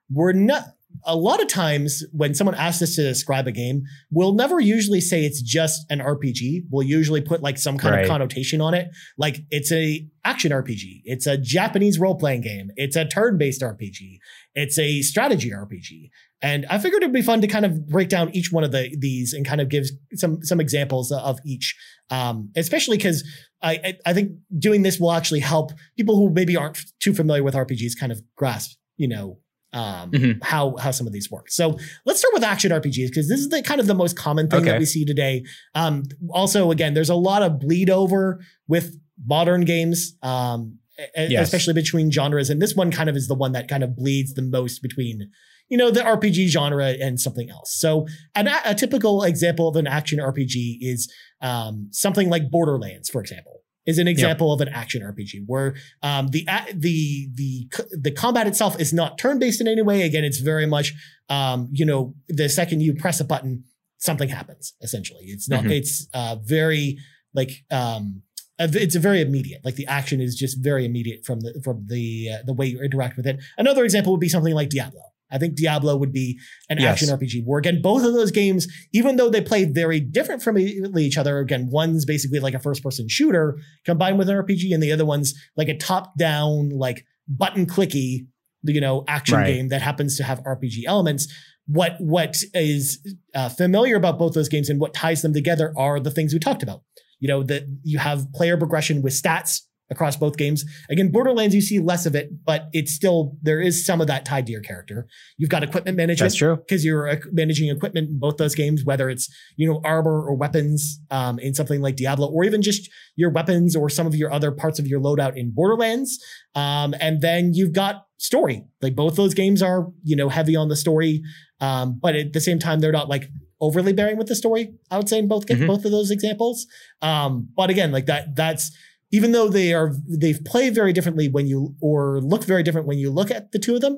we're 0.09 0.31
not 0.31 0.63
a 1.05 1.15
lot 1.15 1.41
of 1.41 1.47
times 1.47 2.03
when 2.11 2.33
someone 2.33 2.55
asks 2.55 2.81
us 2.81 2.95
to 2.95 3.03
describe 3.03 3.47
a 3.47 3.51
game, 3.51 3.83
we'll 4.11 4.33
never 4.33 4.59
usually 4.59 5.01
say 5.01 5.23
it's 5.23 5.41
just 5.41 5.85
an 5.89 5.99
RPG. 5.99 6.63
We'll 6.69 6.87
usually 6.87 7.21
put 7.21 7.41
like 7.41 7.57
some 7.57 7.77
kind 7.77 7.95
right. 7.95 8.03
of 8.03 8.09
connotation 8.09 8.61
on 8.61 8.73
it. 8.73 8.89
Like 9.17 9.39
it's 9.49 9.71
a 9.71 10.07
action 10.23 10.51
RPG. 10.51 11.01
It's 11.03 11.27
a 11.27 11.37
Japanese 11.37 11.99
role-playing 11.99 12.41
game. 12.41 12.69
It's 12.75 12.95
a 12.95 13.05
turn-based 13.05 13.61
RPG. 13.61 14.17
It's 14.55 14.79
a 14.79 15.01
strategy 15.01 15.51
RPG. 15.51 16.09
And 16.41 16.65
I 16.69 16.77
figured 16.77 17.01
it'd 17.01 17.13
be 17.13 17.21
fun 17.21 17.41
to 17.41 17.47
kind 17.47 17.65
of 17.65 17.87
break 17.87 18.09
down 18.09 18.29
each 18.35 18.51
one 18.51 18.63
of 18.63 18.71
the 18.71 18.95
these 18.99 19.33
and 19.33 19.45
kind 19.45 19.61
of 19.61 19.69
give 19.69 19.85
some 20.13 20.43
some 20.43 20.59
examples 20.59 21.11
of 21.11 21.39
each. 21.45 21.75
Um, 22.09 22.51
especially 22.55 22.97
because 22.97 23.23
I 23.61 23.95
I 24.05 24.13
think 24.13 24.31
doing 24.59 24.83
this 24.83 24.99
will 24.99 25.11
actually 25.11 25.39
help 25.39 25.71
people 25.97 26.15
who 26.17 26.29
maybe 26.29 26.55
aren't 26.55 26.79
too 26.99 27.13
familiar 27.13 27.43
with 27.43 27.55
RPGs 27.55 27.93
kind 27.99 28.11
of 28.11 28.21
grasp, 28.35 28.77
you 28.97 29.07
know, 29.07 29.39
um, 29.75 30.09
mm-hmm. 30.11 30.39
how 30.41 30.75
how 30.77 30.89
some 30.89 31.05
of 31.05 31.13
these 31.13 31.29
work. 31.29 31.51
So 31.51 31.77
let's 32.05 32.19
start 32.19 32.33
with 32.33 32.43
action 32.43 32.71
RPGs 32.71 33.09
because 33.09 33.29
this 33.29 33.39
is 33.39 33.49
the 33.49 33.61
kind 33.61 33.79
of 33.79 33.87
the 33.87 33.93
most 33.93 34.17
common 34.17 34.49
thing 34.49 34.61
okay. 34.61 34.71
that 34.71 34.79
we 34.79 34.85
see 34.85 35.05
today. 35.05 35.43
Um, 35.75 36.03
also, 36.31 36.71
again, 36.71 36.95
there's 36.95 37.09
a 37.09 37.15
lot 37.15 37.43
of 37.43 37.59
bleed 37.59 37.89
over 37.89 38.39
with 38.67 38.97
modern 39.23 39.65
games, 39.65 40.15
um, 40.23 40.79
yes. 41.15 41.43
especially 41.43 41.73
between 41.73 42.09
genres, 42.09 42.49
and 42.49 42.61
this 42.61 42.73
one 42.73 42.89
kind 42.89 43.09
of 43.09 43.15
is 43.15 43.27
the 43.27 43.35
one 43.35 43.51
that 43.51 43.67
kind 43.67 43.83
of 43.83 43.95
bleeds 43.95 44.33
the 44.33 44.41
most 44.41 44.81
between 44.81 45.29
you 45.67 45.77
know, 45.77 45.89
the 45.89 46.01
RPG 46.01 46.47
genre 46.49 46.89
and 47.01 47.19
something 47.19 47.49
else. 47.49 47.73
So 47.75 48.05
an, 48.35 48.47
a 48.65 48.75
typical 48.75 49.23
example 49.23 49.67
of 49.67 49.75
an 49.75 49.87
action 49.87 50.19
RPG 50.19 50.77
is 50.79 51.11
um, 51.41 51.87
something 51.91 52.29
like 52.29 52.51
Borderlands, 52.51 53.09
for 53.09 53.19
example, 53.19 53.63
is 53.85 53.97
an 53.97 54.07
example 54.07 54.49
yep. 54.49 54.55
of 54.55 54.67
an 54.67 54.73
action 54.73 55.01
RPG 55.01 55.43
where 55.45 55.75
um, 56.01 56.27
the 56.27 56.47
the 56.73 57.29
the 57.33 57.67
the 57.91 58.11
combat 58.11 58.47
itself 58.47 58.79
is 58.79 58.93
not 58.93 59.17
turn 59.17 59.39
based 59.39 59.61
in 59.61 59.67
any 59.67 59.81
way. 59.81 60.03
Again, 60.03 60.23
it's 60.23 60.39
very 60.39 60.65
much 60.65 60.93
um, 61.29 61.69
you 61.71 61.85
know 61.85 62.15
the 62.27 62.49
second 62.49 62.81
you 62.81 62.93
press 62.93 63.19
a 63.19 63.23
button, 63.23 63.63
something 63.97 64.29
happens. 64.29 64.73
Essentially, 64.81 65.25
it's 65.25 65.49
not. 65.49 65.61
Mm-hmm. 65.61 65.71
It's 65.71 66.07
uh, 66.13 66.37
very 66.43 66.97
like 67.33 67.63
um, 67.71 68.21
it's 68.57 68.95
a 68.95 68.99
very 68.99 69.21
immediate. 69.21 69.61
Like 69.63 69.75
the 69.75 69.87
action 69.87 70.21
is 70.21 70.35
just 70.35 70.63
very 70.63 70.85
immediate 70.85 71.25
from 71.25 71.41
the 71.41 71.61
from 71.63 71.85
the 71.87 72.29
uh, 72.33 72.37
the 72.45 72.53
way 72.53 72.67
you 72.67 72.81
interact 72.81 73.17
with 73.17 73.27
it. 73.27 73.39
Another 73.57 73.83
example 73.83 74.11
would 74.13 74.21
be 74.21 74.29
something 74.29 74.53
like 74.53 74.69
Diablo. 74.69 75.01
I 75.35 75.37
think 75.37 75.55
Diablo 75.55 75.97
would 75.97 76.13
be 76.13 76.39
an 76.69 76.77
yes. 76.79 77.03
action 77.03 77.09
RPG 77.09 77.43
where 77.45 77.59
again, 77.59 77.81
both 77.81 78.03
of 78.03 78.13
those 78.13 78.31
games, 78.31 78.67
even 78.93 79.17
though 79.17 79.29
they 79.29 79.41
play 79.41 79.65
very 79.65 79.99
different 79.99 80.41
from 80.41 80.57
each 80.57 81.17
other, 81.17 81.39
again, 81.39 81.67
one's 81.69 82.05
basically 82.05 82.39
like 82.39 82.53
a 82.53 82.59
first 82.59 82.81
person 82.81 83.09
shooter 83.09 83.59
combined 83.85 84.17
with 84.17 84.29
an 84.29 84.37
RPG 84.37 84.73
and 84.73 84.81
the 84.81 84.93
other 84.93 85.05
one's 85.05 85.33
like 85.57 85.67
a 85.67 85.77
top 85.77 86.17
down, 86.17 86.69
like 86.69 87.05
button 87.27 87.65
clicky, 87.65 88.27
you 88.63 88.79
know, 88.79 89.03
action 89.09 89.37
right. 89.37 89.47
game 89.47 89.67
that 89.67 89.81
happens 89.81 90.15
to 90.17 90.23
have 90.23 90.41
RPG 90.43 90.83
elements. 90.87 91.31
What, 91.67 91.95
what 91.99 92.37
is 92.53 92.99
uh, 93.33 93.49
familiar 93.49 93.97
about 93.97 94.17
both 94.17 94.35
those 94.35 94.49
games 94.49 94.69
and 94.69 94.79
what 94.79 94.93
ties 94.93 95.21
them 95.21 95.33
together 95.33 95.73
are 95.75 95.99
the 95.99 96.11
things 96.11 96.31
we 96.31 96.39
talked 96.39 96.63
about. 96.63 96.83
You 97.19 97.27
know, 97.27 97.43
that 97.43 97.63
you 97.83 97.97
have 97.97 98.31
player 98.33 98.55
progression 98.55 99.01
with 99.01 99.13
stats 99.13 99.61
across 99.91 100.17
both 100.17 100.37
games. 100.37 100.65
Again, 100.89 101.11
Borderlands, 101.11 101.53
you 101.53 101.61
see 101.61 101.79
less 101.79 102.05
of 102.05 102.15
it, 102.15 102.43
but 102.43 102.69
it's 102.73 102.93
still, 102.93 103.37
there 103.41 103.61
is 103.61 103.85
some 103.85 104.01
of 104.01 104.07
that 104.07 104.25
tied 104.25 104.45
to 104.47 104.51
your 104.51 104.61
character. 104.61 105.07
You've 105.37 105.49
got 105.49 105.63
equipment 105.63 105.95
management. 105.95 106.31
That's 106.31 106.35
true. 106.35 106.57
Because 106.57 106.83
you're 106.83 107.07
uh, 107.07 107.17
managing 107.31 107.69
equipment 107.69 108.09
in 108.09 108.19
both 108.19 108.37
those 108.37 108.55
games, 108.55 108.83
whether 108.83 109.09
it's, 109.09 109.29
you 109.57 109.71
know, 109.71 109.81
armor 109.83 110.25
or 110.25 110.35
weapons 110.35 110.99
um, 111.11 111.37
in 111.39 111.53
something 111.53 111.81
like 111.81 111.95
Diablo, 111.95 112.27
or 112.27 112.43
even 112.43 112.61
just 112.61 112.89
your 113.15 113.29
weapons 113.29 113.75
or 113.75 113.89
some 113.89 114.07
of 114.07 114.15
your 114.15 114.31
other 114.31 114.51
parts 114.51 114.79
of 114.79 114.87
your 114.87 114.99
loadout 114.99 115.37
in 115.37 115.51
Borderlands. 115.53 116.19
Um, 116.55 116.95
and 116.99 117.21
then 117.21 117.53
you've 117.53 117.73
got 117.73 118.05
story. 118.17 118.63
Like 118.81 118.95
both 118.95 119.15
those 119.15 119.33
games 119.33 119.61
are, 119.61 119.87
you 120.03 120.15
know, 120.15 120.29
heavy 120.29 120.55
on 120.55 120.69
the 120.69 120.75
story. 120.75 121.21
Um, 121.59 121.99
but 122.01 122.15
at 122.15 122.33
the 122.33 122.41
same 122.41 122.59
time, 122.59 122.79
they're 122.79 122.91
not 122.91 123.09
like 123.09 123.29
overly 123.61 123.93
bearing 123.93 124.17
with 124.17 124.27
the 124.27 124.35
story. 124.35 124.73
I 124.89 124.97
would 124.97 125.09
say 125.09 125.19
in 125.19 125.27
both 125.27 125.45
mm-hmm. 125.45 125.67
both 125.67 125.85
of 125.85 125.91
those 125.91 126.11
examples. 126.11 126.65
Um, 127.01 127.49
but 127.55 127.69
again, 127.69 127.91
like 127.91 128.07
that, 128.07 128.35
that's 128.35 128.71
even 129.15 129.31
though 129.31 129.47
they 129.47 129.73
are 129.73 129.93
they've 130.09 130.43
played 130.43 130.75
very 130.75 130.91
differently 130.91 131.29
when 131.29 131.47
you 131.47 131.73
or 131.79 132.19
look 132.19 132.43
very 132.43 132.63
different 132.63 132.85
when 132.85 132.97
you 132.97 133.09
look 133.09 133.31
at 133.31 133.53
the 133.53 133.59
two 133.59 133.73
of 133.73 133.79
them, 133.79 133.97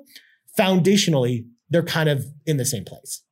foundationally 0.58 1.44
they're 1.72 1.82
kind 1.82 2.08
of 2.08 2.24
in 2.46 2.58
the 2.58 2.66
same 2.66 2.86
place. 2.86 3.24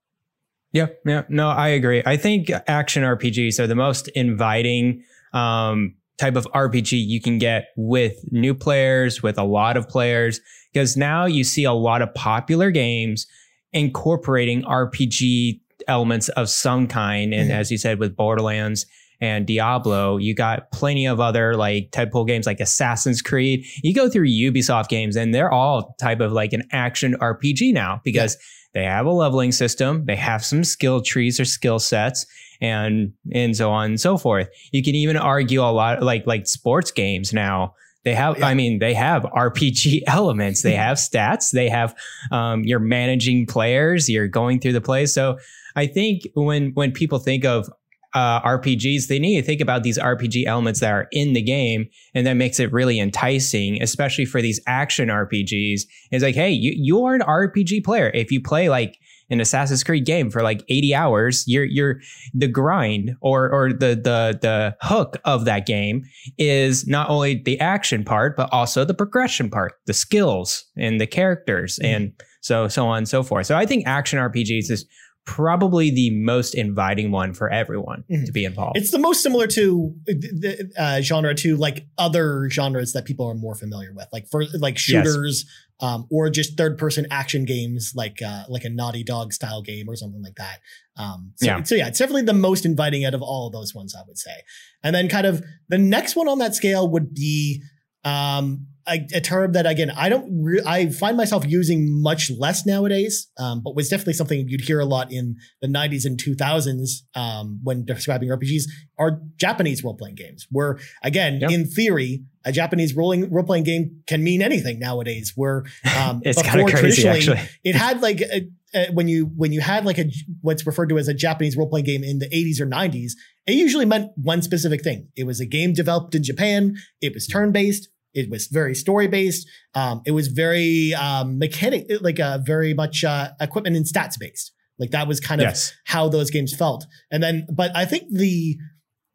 Yeah, 0.72 0.88
yeah, 1.06 1.26
no, 1.30 1.48
I 1.48 1.68
agree. 1.68 2.02
I 2.04 2.18
think 2.18 2.50
action 2.66 3.04
RPGs 3.04 3.60
are 3.60 3.68
the 3.68 3.76
most 3.76 4.08
inviting 4.10 5.04
um, 5.32 5.94
type 6.18 6.36
of 6.36 6.48
RPG 6.56 6.94
you 6.94 7.22
can 7.22 7.38
get 7.38 7.68
with 7.78 8.18
new 8.32 8.56
players, 8.56 9.22
with 9.22 9.38
a 9.38 9.44
lot 9.44 9.78
of 9.78 9.88
players, 9.88 10.42
because 10.74 10.98
now 10.98 11.26
you 11.26 11.44
see 11.44 11.66
a 11.66 11.72
lot 11.72 12.02
of 12.02 12.12
popular 12.16 12.72
games 12.72 13.28
incorporating 13.74 14.64
RPG 14.64 15.62
elements 15.88 16.30
of 16.30 16.50
some 16.50 16.88
kind. 16.88 17.32
And 17.32 17.52
mm-hmm. 17.52 17.60
as 17.60 17.70
you 17.70 17.78
said, 17.78 18.00
with 18.00 18.16
Borderlands 18.16 18.88
and 19.22 19.46
Diablo, 19.46 20.18
you 20.18 20.36
got 20.36 20.72
plenty 20.72 21.06
of 21.06 21.20
other 21.20 21.56
like 21.56 21.92
typical 21.92 22.26
games 22.26 22.46
like 22.46 22.60
Assassin's 22.60 23.22
Creed. 23.22 23.66
You 23.84 23.94
go 23.94 24.10
through 24.10 24.28
Ubisoft 24.28 24.90
games 24.90 25.16
and 25.16 25.34
they're 25.34 25.52
all 25.52 25.96
type 26.00 26.20
of 26.20 26.32
like 26.32 26.54
an 26.54 26.64
action 26.72 27.16
RPG 27.20 27.74
now 27.74 28.02
because 28.04 28.36
yeah. 28.36 28.82
they 28.82 28.86
have 28.86 29.06
a 29.06 29.12
leveling 29.12 29.52
system, 29.52 30.06
they 30.06 30.16
have 30.16 30.44
some 30.44 30.64
skill 30.64 31.02
trees 31.02 31.40
or 31.40 31.46
skill 31.46 31.80
sets 31.80 32.26
and 32.62 33.14
and 33.34 33.56
so 33.56 33.72
on 33.72 33.86
and 33.86 34.02
so 34.02 34.18
forth. 34.18 34.50
You 34.72 34.84
can 34.84 34.96
even 34.96 35.18
argue 35.18 35.62
a 35.62 35.72
lot 35.72 36.04
like 36.04 36.26
like 36.28 36.48
sports 36.48 36.92
games 36.92 37.34
now. 37.34 37.74
They 38.04 38.14
have, 38.14 38.38
yeah. 38.38 38.46
I 38.46 38.54
mean, 38.54 38.78
they 38.78 38.94
have 38.94 39.24
RPG 39.24 40.04
elements. 40.08 40.62
They 40.62 40.76
have 40.76 40.98
stats. 40.98 41.50
They 41.52 41.70
have, 41.70 41.96
um, 42.32 42.64
you're 42.64 42.78
managing 42.78 43.48
players. 43.48 44.08
You're 44.08 44.28
going 44.28 44.60
through 44.60 44.74
the 44.74 44.82
plays. 44.82 45.12
So 45.12 45.40
I 45.76 45.88
think 45.88 46.22
when 46.36 46.72
when 46.76 46.92
people 46.92 47.20
think 47.20 47.46
of 47.46 47.70
uh, 48.16 48.42
RPGs, 48.42 49.08
they 49.08 49.20
need 49.20 49.40
to 49.40 49.46
think 49.46 49.60
about 49.62 49.84
these 49.84 50.00
RPG 50.00 50.46
elements 50.46 50.80
that 50.80 50.92
are 50.92 51.08
in 51.12 51.34
the 51.34 51.42
game, 51.42 51.88
and 52.14 52.26
that 52.26 52.34
makes 52.34 52.60
it 52.60 52.72
really 52.72 53.00
enticing, 53.00 53.82
especially 53.82 54.26
for 54.26 54.42
these 54.42 54.60
action 54.66 55.10
RPGs. 55.10 55.82
It's 56.12 56.24
like, 56.24 56.36
hey, 56.36 56.50
you 56.50 56.74
you 56.76 57.04
are 57.04 57.14
an 57.14 57.22
RPG 57.22 57.84
player. 57.84 58.10
If 58.14 58.32
you 58.32 58.42
play 58.42 58.70
like 58.70 58.98
an 59.30 59.42
Assassin's 59.42 59.84
Creed 59.84 60.06
game 60.06 60.32
for 60.32 60.44
like 60.44 60.64
80 60.70 60.96
hours, 60.96 61.44
you're 61.46 61.66
you're 61.66 62.00
the 62.34 62.48
grind 62.48 63.16
or 63.22 63.50
or 63.52 63.74
the 63.74 63.96
the 63.96 64.40
the 64.42 64.78
hook 64.82 65.18
of 65.26 65.44
that 65.46 65.66
game 65.66 66.04
is 66.38 66.88
not 66.88 67.10
only 67.10 67.42
the 67.44 67.60
action 67.60 68.06
part, 68.06 68.38
but 68.38 68.48
also 68.54 68.86
the 68.86 68.94
progression 68.94 69.50
part, 69.50 69.74
the 69.88 69.94
skills 69.94 70.64
and 70.78 71.02
the 71.02 71.08
characters, 71.08 71.80
mm-hmm. 71.82 71.96
and 71.96 72.14
so 72.40 72.70
so 72.70 72.88
on 72.88 73.00
and 73.00 73.10
so 73.10 73.24
forth. 73.24 73.46
So 73.46 73.58
I 73.58 73.66
think 73.66 73.86
action 73.86 74.20
RPGs 74.20 74.72
is 74.72 74.86
probably 75.26 75.90
the 75.90 76.12
most 76.12 76.54
inviting 76.54 77.12
one 77.12 77.34
for 77.34 77.50
everyone 77.50 78.04
mm-hmm. 78.10 78.26
to 78.26 78.32
be 78.32 78.46
involved. 78.46 78.78
It's 78.78 78.92
the 78.92 79.00
most 79.00 79.24
similar 79.24 79.48
to 79.48 79.94
the 80.06 80.72
uh, 80.78 81.02
genre 81.02 81.34
to 81.36 81.58
like 81.58 81.88
other 81.98 82.48
genres 82.50 82.94
that 82.94 83.06
people 83.06 83.28
are 83.28 83.34
more 83.34 83.56
familiar 83.56 83.92
with, 83.94 84.08
like 84.14 84.28
for 84.30 84.46
like 84.60 84.78
shooters, 84.78 85.46
yes. 85.46 85.90
um, 85.90 86.08
or 86.12 86.30
just 86.30 86.58
third 86.58 86.78
person 86.78 87.08
action 87.10 87.44
games, 87.44 87.94
like 87.96 88.22
uh, 88.22 88.44
like 88.50 88.66
a 88.66 88.70
Naughty 88.70 89.04
Dog 89.04 89.34
style 89.34 89.64
game 89.64 89.90
or 89.90 89.96
something 89.96 90.22
like 90.22 90.36
that. 90.36 90.60
Um, 90.96 91.34
so, 91.38 91.46
yeah. 91.46 91.64
so 91.64 91.76
yeah, 91.76 91.88
it's 91.88 92.00
definitely 92.00 92.24
the 92.24 92.34
most 92.34 92.64
inviting 92.64 93.04
out 93.04 93.16
of 93.16 93.24
all 93.24 93.48
of 93.48 93.54
those 93.54 93.74
ones, 93.74 93.96
I 93.96 94.04
would 94.08 94.20
say. 94.20 94.36
And 94.84 94.96
then 94.96 95.10
kind 95.10 95.26
of 95.26 95.44
the 95.70 95.80
next 95.80 96.16
one 96.16 96.28
on 96.28 96.38
that 96.38 96.54
scale 96.54 96.88
would 96.90 97.16
be 97.16 97.64
um, 98.04 98.68
a, 98.88 99.06
a, 99.14 99.22
term 99.22 99.54
that 99.54 99.66
again 99.66 99.92
I 99.92 100.10
don't 100.10 100.44
re- 100.44 100.62
I 100.66 100.90
find 100.90 101.18
myself 101.18 101.46
using 101.46 102.02
much 102.02 102.32
less 102.38 102.66
nowadays, 102.66 103.28
um, 103.40 103.62
but 103.64 103.76
was 103.76 103.90
definitely 103.90 104.14
something 104.14 104.48
you'd 104.48 104.62
hear 104.62 104.80
a 104.80 104.86
lot 104.86 105.12
in 105.12 105.36
the 105.62 105.68
90s 105.68 106.06
and 106.06 106.20
2000s 106.20 106.90
um, 107.16 107.60
when 107.64 107.86
describing 107.86 108.30
RPGs 108.30 108.64
are 108.98 109.20
Japanese 109.38 109.84
role 109.84 109.96
playing 109.96 110.16
games. 110.16 110.48
Where 110.52 110.78
again, 111.04 111.40
yep. 111.42 111.52
in 111.52 111.66
theory, 111.66 112.24
a 112.46 112.52
Japanese 112.52 112.96
rolling 112.96 113.32
role 113.32 113.44
playing 113.44 113.64
game 113.64 114.02
can 114.08 114.24
mean 114.24 114.42
anything 114.42 114.80
nowadays. 114.80 115.34
Where 115.36 115.64
um, 115.98 116.22
it's 116.26 116.42
kind 116.42 116.62
of 116.62 116.68
crazy. 116.68 117.08
Actually, 117.08 117.40
it 117.64 117.76
had 117.76 118.02
like 118.02 118.22
a, 118.22 118.48
a, 118.74 118.92
when 118.92 119.08
you 119.08 119.32
when 119.36 119.52
you 119.52 119.62
had 119.62 119.86
like 119.86 119.98
a 119.98 120.12
what's 120.42 120.66
referred 120.66 120.90
to 120.90 120.98
as 120.98 121.08
a 121.08 121.14
Japanese 121.14 121.58
role 121.58 121.70
playing 121.70 121.86
game 121.86 122.04
in 122.04 122.20
the 122.20 122.30
80s 122.30 122.62
or 122.62 122.68
90s, 122.68 123.14
it 123.48 123.54
usually 123.54 123.86
meant 123.86 124.12
one 124.16 124.42
specific 124.42 124.84
thing. 124.84 125.08
It 125.16 125.26
was 125.26 125.40
a 125.40 125.46
game 125.46 125.74
developed 125.74 126.14
in 126.14 126.24
Japan. 126.24 126.76
It 127.02 127.14
was 127.14 127.26
turn 127.26 127.52
based 127.52 127.90
it 128.16 128.30
was 128.30 128.48
very 128.48 128.74
story 128.74 129.08
based. 129.08 129.48
Um, 129.76 130.02
it 130.06 130.12
was 130.12 130.30
very 130.30 130.94
um, 130.96 131.38
mechanic, 131.38 131.86
like 132.02 132.20
uh, 132.20 132.40
very 132.44 132.74
much 132.74 133.04
uh, 133.04 133.30
equipment 133.40 133.76
and 133.76 133.86
stats 133.86 134.18
based. 134.18 134.54
Like 134.80 134.92
that 134.92 135.08
was 135.08 135.20
kind 135.20 135.42
of 135.42 135.46
yes. 135.46 135.74
how 135.86 136.10
those 136.10 136.32
games 136.32 136.56
felt. 136.56 136.86
And 137.12 137.22
then, 137.22 137.46
but 137.54 137.76
I 137.76 137.86
think 137.86 138.12
the 138.12 138.58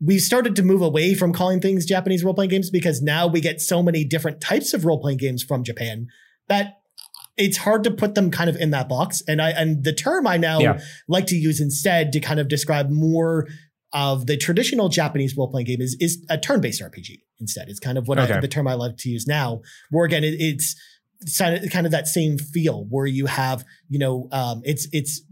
we 0.03 0.19
started 0.19 0.57
to 0.57 0.63
move 0.63 0.81
away 0.81 1.15
from 1.15 1.33
calling 1.33 1.61
things 1.61 1.85
Japanese 1.85 2.25
role 2.25 2.33
playing 2.33 2.51
games 2.51 2.71
because 2.71 3.03
now 3.03 3.27
we 3.27 3.41
get 3.41 3.61
so 3.61 3.83
many 3.83 4.05
different 4.05 4.41
types 4.41 4.73
of 4.73 4.87
role 4.87 4.99
playing 4.99 5.19
games 5.19 5.43
from 5.43 5.63
Japan 5.63 6.07
that 6.49 6.79
it's 7.37 7.59
hard 7.59 7.85
to 7.85 7.91
put 7.91 8.15
them 8.15 8.31
kind 8.31 8.49
of 8.49 8.57
in 8.57 8.71
that 8.71 8.89
box. 8.89 9.23
And 9.29 9.43
I 9.43 9.51
and 9.51 9.85
the 9.85 9.93
term 9.93 10.27
I 10.27 10.37
now 10.37 10.61
yeah. 10.61 10.81
like 11.09 11.27
to 11.27 11.37
use 11.37 11.61
instead 11.61 12.13
to 12.13 12.21
kind 12.21 12.41
of 12.41 12.49
describe 12.49 12.91
more 12.91 13.47
of 13.93 14.27
the 14.27 14.37
traditional 14.37 14.89
Japanese 14.89 15.37
role 15.37 15.51
playing 15.51 15.67
game 15.67 15.81
is 15.81 15.97
is 16.01 16.25
a 16.31 16.39
turn 16.39 16.61
based 16.61 16.83
RPG 16.83 17.19
instead. 17.41 17.69
It's 17.69 17.81
kind 17.81 17.99
of 17.99 18.09
what 18.09 18.19
okay. 18.19 18.35
I, 18.35 18.41
the 18.41 18.49
term 18.49 18.69
I 18.69 18.75
love 18.75 18.97
to 18.97 19.09
use 19.09 19.27
now. 19.27 19.63
Where 19.91 20.05
again, 20.05 20.25
it, 20.25 20.35
it's 20.39 20.77
kind 21.39 21.87
of 21.87 21.93
that 21.93 22.07
same 22.07 22.39
feel 22.39 22.87
where 22.89 23.07
you 23.07 23.27
have 23.27 23.65
you 23.89 23.99
know 23.99 24.29
um, 24.33 24.63
it's 24.65 24.89
it's 24.93 25.23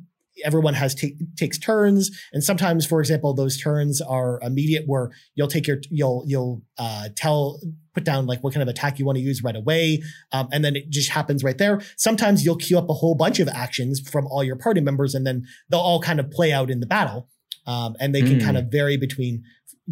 everyone 0.44 0.74
has 0.74 0.94
t- 0.94 1.16
takes 1.36 1.58
turns 1.58 2.10
and 2.32 2.44
sometimes 2.44 2.86
for 2.86 3.00
example 3.00 3.34
those 3.34 3.60
turns 3.60 4.00
are 4.00 4.38
immediate 4.42 4.84
where 4.86 5.10
you'll 5.34 5.48
take 5.48 5.66
your 5.66 5.78
you'll 5.90 6.24
you'll 6.26 6.62
uh, 6.78 7.08
tell 7.16 7.60
put 7.94 8.04
down 8.04 8.26
like 8.26 8.44
what 8.44 8.52
kind 8.52 8.62
of 8.62 8.68
attack 8.68 8.98
you 8.98 9.04
want 9.04 9.16
to 9.16 9.22
use 9.22 9.42
right 9.42 9.56
away 9.56 10.02
um, 10.32 10.48
and 10.52 10.64
then 10.64 10.76
it 10.76 10.90
just 10.90 11.10
happens 11.10 11.42
right 11.42 11.58
there 11.58 11.80
sometimes 11.96 12.44
you'll 12.44 12.56
queue 12.56 12.78
up 12.78 12.88
a 12.88 12.94
whole 12.94 13.14
bunch 13.14 13.40
of 13.40 13.48
actions 13.48 14.00
from 14.00 14.26
all 14.26 14.44
your 14.44 14.56
party 14.56 14.80
members 14.80 15.14
and 15.14 15.26
then 15.26 15.44
they'll 15.70 15.80
all 15.80 16.00
kind 16.00 16.20
of 16.20 16.30
play 16.30 16.52
out 16.52 16.70
in 16.70 16.80
the 16.80 16.86
battle 16.86 17.28
um, 17.66 17.96
and 18.00 18.14
they 18.14 18.22
can 18.22 18.38
mm. 18.38 18.44
kind 18.44 18.56
of 18.56 18.66
vary 18.70 18.96
between 18.96 19.44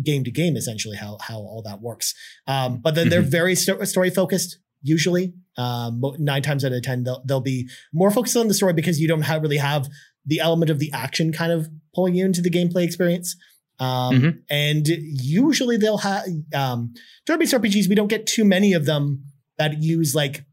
game 0.03 0.25
to 0.25 0.31
game, 0.31 0.57
essentially 0.57 0.97
how 0.97 1.19
how 1.21 1.37
all 1.37 1.63
that 1.65 1.81
works. 1.81 2.15
Um, 2.47 2.79
but 2.79 2.95
then 2.95 3.05
mm-hmm. 3.05 3.11
they're 3.11 3.23
very 3.23 3.55
st- 3.55 3.87
story 3.89 4.11
focused. 4.11 4.59
Usually, 4.83 5.35
um, 5.57 6.03
nine 6.19 6.43
times 6.43 6.65
out 6.65 6.73
of 6.73 6.83
ten, 6.83 7.05
they'll 7.05 7.23
they'll 7.25 7.41
be 7.41 7.69
more 7.93 8.11
focused 8.11 8.37
on 8.37 8.49
the 8.49 8.55
story 8.55 8.73
because 8.73 9.01
you 9.01 9.09
don't 9.09 9.23
have, 9.23 9.43
really 9.43 9.57
have 9.57 9.89
the 10.25 10.41
element 10.41 10.71
of 10.71 10.79
the 10.79 10.91
action 10.93 11.33
kind 11.33 11.53
of 11.53 11.69
pulling 11.95 12.15
you 12.15 12.25
into 12.25 12.43
the 12.43 12.51
gameplay 12.51 12.85
experience. 12.85 13.37
Um, 13.79 14.15
mm-hmm. 14.15 14.29
And 14.49 14.87
usually 14.89 15.77
they'll 15.77 15.99
have 15.99 16.25
um, 16.55 16.95
turn-based 17.27 17.55
RPGs. 17.55 17.89
We 17.89 17.95
don't 17.95 18.09
get 18.09 18.27
too 18.27 18.45
many 18.45 18.73
of 18.73 18.87
them 18.87 19.25
that 19.59 19.83
use 19.83 20.15
like 20.15 20.45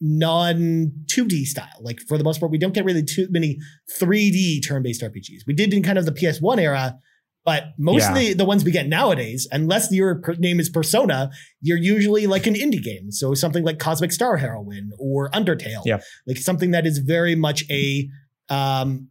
non 0.00 0.92
2D 1.06 1.44
style. 1.44 1.80
Like 1.80 2.00
for 2.00 2.18
the 2.18 2.24
most 2.24 2.38
part, 2.40 2.52
we 2.52 2.58
don't 2.58 2.74
get 2.74 2.84
really 2.84 3.02
too 3.02 3.28
many 3.30 3.58
3D 3.98 4.66
turn-based 4.66 5.02
RPGs. 5.02 5.46
We 5.46 5.54
did 5.54 5.72
in 5.72 5.82
kind 5.82 5.98
of 5.98 6.06
the 6.06 6.12
PS1 6.12 6.60
era, 6.60 6.98
but 7.46 7.74
most 7.78 8.02
yeah. 8.02 8.08
of 8.08 8.14
the, 8.16 8.32
the 8.34 8.44
ones 8.44 8.64
we 8.64 8.72
get 8.72 8.88
nowadays, 8.88 9.46
unless 9.52 9.92
your 9.92 10.20
name 10.38 10.58
is 10.58 10.68
Persona, 10.68 11.30
you're 11.60 11.78
usually 11.78 12.26
like 12.26 12.48
an 12.48 12.54
indie 12.54 12.82
game. 12.82 13.12
So 13.12 13.34
something 13.34 13.64
like 13.64 13.78
Cosmic 13.78 14.10
Star 14.10 14.36
Heroine 14.36 14.90
or 14.98 15.30
Undertale. 15.30 15.82
Yeah. 15.84 16.00
Like 16.26 16.38
something 16.38 16.72
that 16.72 16.86
is 16.86 16.98
very 16.98 17.36
much 17.36 17.62
a 17.70 18.08
um 18.48 19.08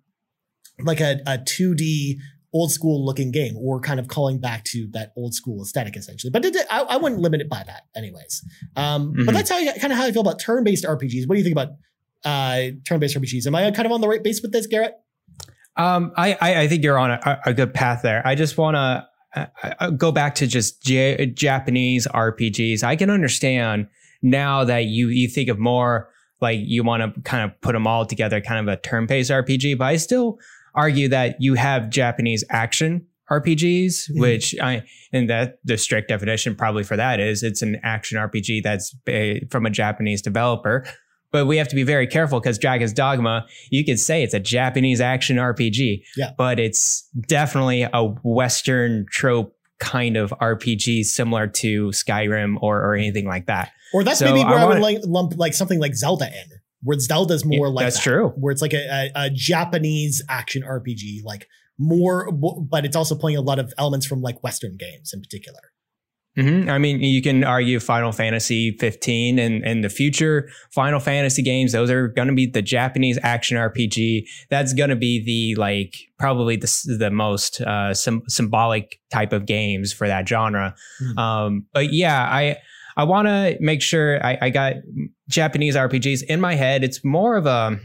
like 0.84 1.00
a, 1.00 1.22
a 1.26 1.38
2D 1.38 2.18
old 2.54 2.74
school 2.74 3.06
looking 3.06 3.32
game 3.32 3.56
or 3.58 3.80
kind 3.80 4.02
of 4.02 4.10
calling 4.10 4.40
back 4.40 4.66
to 4.66 4.88
that 4.92 5.14
old 5.16 5.34
school 5.34 5.64
aesthetic 5.64 5.96
essentially. 5.96 6.30
But 6.30 6.44
it, 6.44 6.58
I, 6.70 6.82
I, 6.82 6.98
wouldn't 6.98 7.22
limit 7.22 7.40
it 7.40 7.50
by 7.50 7.64
that 7.66 7.84
anyways. 7.96 8.44
Um, 8.76 9.14
mm-hmm. 9.14 9.26
But 9.26 9.36
that's 9.36 9.50
how 9.50 9.58
I, 9.58 9.78
kind 9.78 9.94
of 9.94 10.00
how 10.00 10.06
I 10.06 10.12
feel 10.12 10.22
about 10.22 10.40
turn 10.40 10.66
based 10.66 10.84
RPGs. 10.84 11.28
What 11.28 11.36
do 11.36 11.38
you 11.38 11.44
think 11.44 11.54
about 11.54 11.70
uh, 12.26 12.76
turn 12.86 13.00
based 13.00 13.16
RPGs? 13.16 13.48
Am 13.48 13.56
I 13.56 13.72
kind 13.72 13.86
of 13.86 13.94
on 13.94 14.02
the 14.02 14.10
right 14.10 14.24
base 14.24 14.42
with 14.42 14.52
this, 14.52 14.68
Garrett? 14.68 14.94
Um, 15.78 16.14
I, 16.16 16.38
I 16.42 16.68
think 16.68 16.84
you're 16.84 16.98
on 16.98 17.12
a, 17.12 17.42
a 17.46 17.54
good 17.54 17.74
path 17.74 18.02
there. 18.02 18.26
I 18.26 18.36
just 18.36 18.58
want 18.58 18.76
to 18.76 19.08
uh, 19.36 19.90
go 19.92 20.12
back 20.12 20.36
to 20.36 20.48
just 20.48 20.82
J- 20.82 21.26
Japanese 21.28 22.08
RPGs. 22.08 22.84
I 22.84 22.96
can 22.96 23.10
understand 23.10 23.88
now 24.22 24.64
that 24.64 24.86
you 24.86 25.10
you 25.10 25.28
think 25.28 25.50
of 25.50 25.60
more 25.60 26.10
like 26.42 26.60
you 26.62 26.84
want 26.84 27.16
to 27.16 27.22
kind 27.22 27.50
of 27.50 27.60
put 27.62 27.74
them 27.74 27.88
all 27.88 28.06
together, 28.06 28.42
kind 28.42 28.68
of 28.68 28.74
a 28.74 28.80
turn-based 28.80 29.32
RPG. 29.32 29.78
But 29.78 29.86
I 29.86 29.98
still 29.98 30.40
argue 30.74 31.10
that 31.10 31.38
you 31.40 31.56
have 31.56 31.90
Japanese 31.90 32.44
action 32.50 33.06
RPGs, 33.32 33.88
mm-hmm. 33.88 34.20
which 34.20 34.56
I 34.62 34.84
and 35.12 35.30
that 35.30 35.60
the 35.64 35.78
strict 35.78 36.10
definition 36.10 36.56
probably 36.56 36.84
for 36.84 36.96
that 36.96 37.20
is 37.20 37.44
it's 37.44 37.62
an 37.62 37.80
action 37.84 38.18
RPG 38.18 38.64
that's 38.64 38.96
a, 39.08 39.42
from 39.50 39.66
a 39.66 39.70
Japanese 39.70 40.22
developer. 40.22 40.86
But 41.36 41.48
we 41.48 41.58
have 41.58 41.68
to 41.68 41.76
be 41.76 41.84
very 41.84 42.08
careful 42.08 42.40
because 42.40 42.58
Dragon's 42.58 42.94
Dogma, 42.94 43.46
you 43.70 43.84
could 43.84 44.00
say 44.00 44.24
it's 44.24 44.34
a 44.34 44.40
Japanese 44.40 45.02
action 45.02 45.36
RPG, 45.36 46.02
yeah. 46.16 46.32
but 46.38 46.62
it's 46.62 47.10
definitely 47.28 47.82
a 47.82 48.06
Western 48.24 49.06
trope 49.12 49.54
kind 49.78 50.16
of 50.16 50.34
RPG 50.42 51.04
similar 51.04 51.48
to 51.48 51.88
Skyrim 51.88 52.56
or, 52.62 52.82
or 52.82 52.96
anything 52.96 53.28
like 53.28 53.48
that. 53.48 53.74
Or 53.94 54.06
that's 54.06 54.20
so 54.20 54.34
maybe 54.34 54.46
where 54.46 54.60
I, 54.60 54.62
I 54.62 54.66
would 54.66 54.80
like 54.80 55.00
lump 55.04 55.34
like 55.36 55.54
something 55.54 55.78
like 55.78 55.94
Zelda 55.96 56.28
in, 56.28 56.58
where 56.84 56.98
Zelda's 56.98 57.44
more 57.44 57.68
yeah, 57.68 57.74
like 57.74 57.86
that's 57.88 57.98
that, 57.98 58.04
true, 58.04 58.30
where 58.38 58.54
it's 58.54 58.62
like 58.62 58.74
a, 58.74 59.12
a, 59.14 59.26
a, 59.26 59.30
Japanese 59.30 60.24
action 60.30 60.64
RPG, 60.64 61.26
like 61.26 61.50
more, 61.78 62.32
but 62.32 62.86
it's 62.86 62.96
also 62.96 63.14
playing 63.14 63.38
a 63.38 63.42
lot 63.42 63.60
of 63.60 63.74
elements 63.78 64.06
from 64.06 64.22
like 64.22 64.42
Western 64.42 64.78
games 64.78 65.12
in 65.14 65.20
particular. 65.20 65.60
Mm-hmm. 66.38 66.70
I 66.70 66.78
mean, 66.78 67.00
you 67.00 67.22
can 67.22 67.44
argue 67.44 67.80
Final 67.80 68.12
Fantasy 68.12 68.72
15 68.72 69.40
and, 69.40 69.64
and 69.64 69.84
the 69.84 69.90
future 69.90 70.50
Final 70.74 71.00
Fantasy 71.00 71.42
games. 71.42 71.72
Those 71.72 71.90
are 71.90 72.10
going 72.10 72.28
to 72.28 72.34
be 72.34 72.46
the 72.46 72.62
Japanese 72.62 73.18
action 73.24 73.58
RPG. 73.58 74.26
That's 74.50 74.74
going 74.74 74.90
to 74.90 74.96
be 74.96 75.24
the 75.24 75.60
like 75.60 75.96
probably 76.20 76.58
the 76.58 76.96
the 77.00 77.10
most 77.10 77.62
uh, 77.62 77.94
sim- 77.94 78.24
symbolic 78.28 79.00
type 79.12 79.32
of 79.32 79.46
games 79.46 79.94
for 79.94 80.08
that 80.08 80.28
genre. 80.28 80.76
Mm-hmm. 81.02 81.18
Um, 81.18 81.66
but 81.74 81.94
yeah, 81.94 82.22
I 82.22 82.58
I 82.98 83.06
want 83.06 83.28
to 83.28 83.58
make 83.60 83.82
sure 83.82 84.26
I, 84.26 84.38
I 84.42 84.50
got 84.50 84.74
Japanese 85.30 85.76
RPGs 85.76 86.24
in 86.24 86.42
my 86.42 86.56
head. 86.56 86.84
It's 86.84 87.04
more 87.04 87.38
of 87.38 87.46
a 87.46 87.80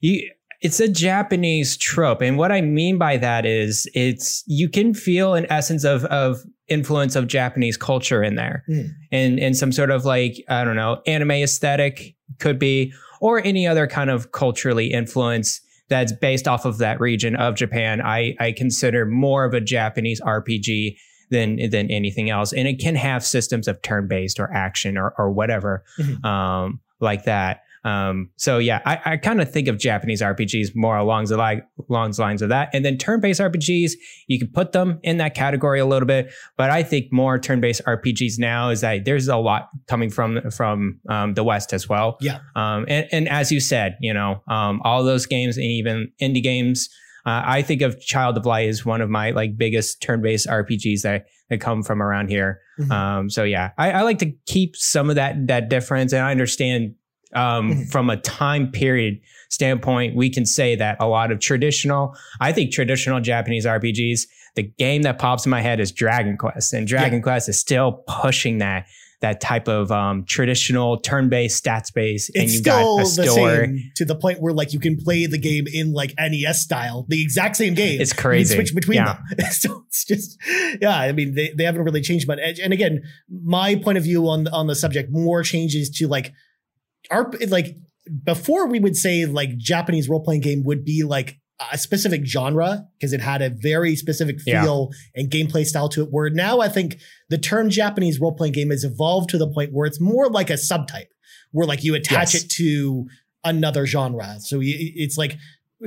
you 0.00 0.30
it's 0.64 0.80
a 0.80 0.88
Japanese 0.88 1.76
trope. 1.76 2.22
And 2.22 2.38
what 2.38 2.50
I 2.50 2.62
mean 2.62 2.96
by 2.96 3.18
that 3.18 3.44
is 3.44 3.86
it's 3.92 4.42
you 4.46 4.70
can 4.70 4.94
feel 4.94 5.34
an 5.34 5.46
essence 5.50 5.84
of 5.84 6.06
of 6.06 6.38
influence 6.68 7.14
of 7.14 7.26
Japanese 7.26 7.76
culture 7.76 8.22
in 8.22 8.36
there. 8.36 8.64
Mm. 8.68 8.88
And 9.12 9.38
and 9.38 9.56
some 9.56 9.72
sort 9.72 9.90
of 9.90 10.06
like, 10.06 10.42
I 10.48 10.64
don't 10.64 10.76
know, 10.76 11.02
anime 11.06 11.32
aesthetic 11.32 12.16
could 12.38 12.58
be, 12.58 12.94
or 13.20 13.44
any 13.44 13.66
other 13.66 13.86
kind 13.86 14.08
of 14.08 14.32
culturally 14.32 14.86
influence 14.86 15.60
that's 15.90 16.12
based 16.12 16.48
off 16.48 16.64
of 16.64 16.78
that 16.78 16.98
region 16.98 17.36
of 17.36 17.56
Japan. 17.56 18.00
I, 18.00 18.34
I 18.40 18.52
consider 18.52 19.04
more 19.04 19.44
of 19.44 19.52
a 19.52 19.60
Japanese 19.60 20.18
RPG 20.22 20.96
than 21.30 21.68
than 21.68 21.90
anything 21.90 22.30
else. 22.30 22.54
And 22.54 22.66
it 22.66 22.78
can 22.78 22.94
have 22.94 23.22
systems 23.22 23.68
of 23.68 23.82
turn-based 23.82 24.40
or 24.40 24.50
action 24.50 24.96
or 24.96 25.12
or 25.18 25.30
whatever 25.30 25.84
mm-hmm. 25.98 26.24
um, 26.24 26.80
like 27.00 27.24
that. 27.24 27.63
Um, 27.84 28.30
so 28.36 28.58
yeah, 28.58 28.80
I, 28.86 29.00
I 29.04 29.16
kind 29.18 29.40
of 29.42 29.52
think 29.52 29.68
of 29.68 29.78
Japanese 29.78 30.22
RPGs 30.22 30.70
more 30.74 30.96
along 30.96 31.26
the 31.26 31.36
like 31.36 31.64
along 31.90 32.12
the 32.12 32.22
lines 32.22 32.40
of 32.40 32.48
that. 32.48 32.70
And 32.72 32.84
then 32.84 32.96
turn-based 32.96 33.40
RPGs, 33.40 33.92
you 34.26 34.38
can 34.38 34.48
put 34.48 34.72
them 34.72 34.98
in 35.02 35.18
that 35.18 35.34
category 35.34 35.80
a 35.80 35.86
little 35.86 36.06
bit, 36.06 36.32
but 36.56 36.70
I 36.70 36.82
think 36.82 37.12
more 37.12 37.38
turn-based 37.38 37.82
RPGs 37.86 38.38
now 38.38 38.70
is 38.70 38.80
that 38.80 39.04
there's 39.04 39.28
a 39.28 39.36
lot 39.36 39.68
coming 39.86 40.08
from 40.08 40.50
from 40.50 41.00
um, 41.10 41.34
the 41.34 41.44
West 41.44 41.72
as 41.72 41.88
well. 41.88 42.16
Yeah. 42.20 42.38
Um, 42.56 42.86
and, 42.88 43.06
and 43.12 43.28
as 43.28 43.52
you 43.52 43.60
said, 43.60 43.98
you 44.00 44.14
know, 44.14 44.42
um, 44.48 44.80
all 44.84 45.04
those 45.04 45.26
games 45.26 45.56
and 45.56 45.66
even 45.66 46.10
indie 46.20 46.42
games. 46.42 46.88
Uh, 47.26 47.40
I 47.42 47.62
think 47.62 47.80
of 47.80 47.98
Child 48.00 48.36
of 48.36 48.44
Light 48.44 48.68
as 48.68 48.84
one 48.84 49.00
of 49.00 49.08
my 49.08 49.30
like 49.30 49.56
biggest 49.56 50.02
turn-based 50.02 50.46
RPGs 50.46 51.02
that 51.02 51.24
that 51.48 51.60
come 51.60 51.82
from 51.82 52.02
around 52.02 52.28
here. 52.28 52.60
Mm-hmm. 52.78 52.92
Um, 52.92 53.30
so 53.30 53.44
yeah, 53.44 53.70
I, 53.78 53.92
I, 53.92 54.02
like 54.02 54.18
to 54.18 54.32
keep 54.46 54.76
some 54.76 55.08
of 55.08 55.16
that 55.16 55.46
that 55.46 55.70
difference, 55.70 56.12
and 56.12 56.22
I 56.22 56.30
understand 56.30 56.94
um, 57.34 57.70
mm-hmm. 57.70 57.82
from 57.84 58.10
a 58.10 58.16
time 58.16 58.70
period 58.70 59.20
standpoint, 59.50 60.16
we 60.16 60.30
can 60.30 60.46
say 60.46 60.76
that 60.76 60.96
a 61.00 61.06
lot 61.06 61.30
of 61.32 61.40
traditional, 61.40 62.16
I 62.40 62.52
think 62.52 62.72
traditional 62.72 63.20
Japanese 63.20 63.66
RPGs, 63.66 64.22
the 64.54 64.62
game 64.62 65.02
that 65.02 65.18
pops 65.18 65.46
in 65.46 65.50
my 65.50 65.60
head 65.60 65.80
is 65.80 65.92
Dragon 65.92 66.36
Quest, 66.36 66.72
and 66.72 66.86
Dragon 66.86 67.18
yeah. 67.18 67.22
Quest 67.22 67.48
is 67.48 67.58
still 67.58 68.04
pushing 68.06 68.58
that 68.58 68.86
that 69.24 69.40
type 69.40 69.68
of 69.68 69.90
um, 69.90 70.22
traditional 70.26 70.98
turn-based 71.00 71.64
stats 71.64 71.92
based 71.94 72.30
and 72.34 72.50
you've 72.50 72.62
got 72.62 73.00
a 73.00 73.06
store 73.06 73.68
to 73.96 74.04
the 74.04 74.14
point 74.14 74.38
where 74.38 74.52
like 74.52 74.74
you 74.74 74.78
can 74.78 74.98
play 74.98 75.24
the 75.24 75.38
game 75.38 75.64
in 75.72 75.94
like 75.94 76.12
NES 76.18 76.60
style, 76.60 77.06
the 77.08 77.22
exact 77.22 77.56
same 77.56 77.72
game. 77.72 78.02
It's 78.02 78.12
crazy. 78.12 78.54
switch 78.54 78.74
between 78.74 78.96
yeah. 78.96 79.16
them. 79.36 79.46
so 79.50 79.84
it's 79.88 80.04
just 80.04 80.38
yeah. 80.78 80.94
I 80.94 81.12
mean, 81.12 81.34
they, 81.34 81.54
they 81.56 81.64
haven't 81.64 81.84
really 81.84 82.02
changed 82.02 82.28
much. 82.28 82.38
And 82.62 82.74
again, 82.74 83.02
my 83.30 83.76
point 83.76 83.96
of 83.96 84.04
view 84.04 84.28
on 84.28 84.46
on 84.48 84.66
the 84.66 84.74
subject 84.74 85.10
more 85.10 85.42
changes 85.42 85.88
to 85.90 86.06
like 86.06 86.34
our 87.10 87.30
like 87.48 87.76
before 88.24 88.66
we 88.66 88.80
would 88.80 88.96
say 88.96 89.24
like 89.26 89.56
Japanese 89.56 90.08
role 90.08 90.22
playing 90.22 90.42
game 90.42 90.62
would 90.64 90.84
be 90.84 91.02
like 91.02 91.38
a 91.72 91.78
specific 91.78 92.26
genre 92.26 92.86
because 92.98 93.12
it 93.12 93.20
had 93.20 93.40
a 93.40 93.48
very 93.48 93.96
specific 93.96 94.40
feel 94.40 94.90
yeah. 94.90 95.20
and 95.20 95.30
gameplay 95.30 95.64
style 95.64 95.88
to 95.88 96.02
it. 96.02 96.08
Where 96.10 96.28
now 96.30 96.60
I 96.60 96.68
think 96.68 96.98
the 97.30 97.38
term 97.38 97.70
Japanese 97.70 98.20
role 98.20 98.34
playing 98.34 98.52
game 98.52 98.70
has 98.70 98.84
evolved 98.84 99.30
to 99.30 99.38
the 99.38 99.48
point 99.48 99.72
where 99.72 99.86
it's 99.86 100.00
more 100.00 100.28
like 100.28 100.50
a 100.50 100.54
subtype, 100.54 101.08
where 101.52 101.66
like 101.66 101.84
you 101.84 101.94
attach 101.94 102.34
yes. 102.34 102.44
it 102.44 102.50
to 102.52 103.06
another 103.44 103.86
genre. 103.86 104.36
So 104.40 104.60
it's 104.62 105.16
like 105.16 105.38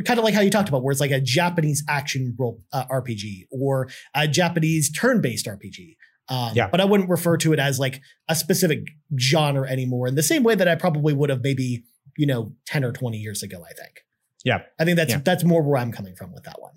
kind 0.05 0.19
of 0.19 0.23
like 0.23 0.33
how 0.33 0.41
you 0.41 0.49
talked 0.49 0.69
about, 0.69 0.83
where 0.83 0.91
it's 0.91 1.01
like 1.01 1.11
a 1.11 1.21
Japanese 1.21 1.83
action 1.89 2.35
role 2.39 2.63
uh, 2.71 2.85
RPG 2.85 3.47
or 3.51 3.89
a 4.15 4.27
Japanese 4.27 4.91
turn 4.91 5.21
based 5.21 5.45
RPG. 5.45 5.95
Um, 6.29 6.51
yeah. 6.53 6.67
But 6.69 6.81
I 6.81 6.85
wouldn't 6.85 7.09
refer 7.09 7.37
to 7.37 7.53
it 7.53 7.59
as 7.59 7.79
like 7.79 8.01
a 8.27 8.35
specific 8.35 8.79
genre 9.19 9.67
anymore 9.69 10.07
in 10.07 10.15
the 10.15 10.23
same 10.23 10.43
way 10.43 10.55
that 10.55 10.67
I 10.67 10.75
probably 10.75 11.13
would 11.13 11.29
have 11.29 11.41
maybe, 11.41 11.85
you 12.17 12.25
know, 12.25 12.53
10 12.65 12.83
or 12.83 12.91
20 12.91 13.17
years 13.17 13.43
ago, 13.43 13.63
I 13.63 13.73
think. 13.73 14.01
Yeah. 14.43 14.59
I 14.79 14.85
think 14.85 14.97
that's 14.97 15.11
yeah. 15.11 15.21
that's 15.23 15.43
more 15.43 15.61
where 15.61 15.77
I'm 15.77 15.91
coming 15.91 16.15
from 16.15 16.33
with 16.33 16.43
that 16.43 16.61
one. 16.61 16.73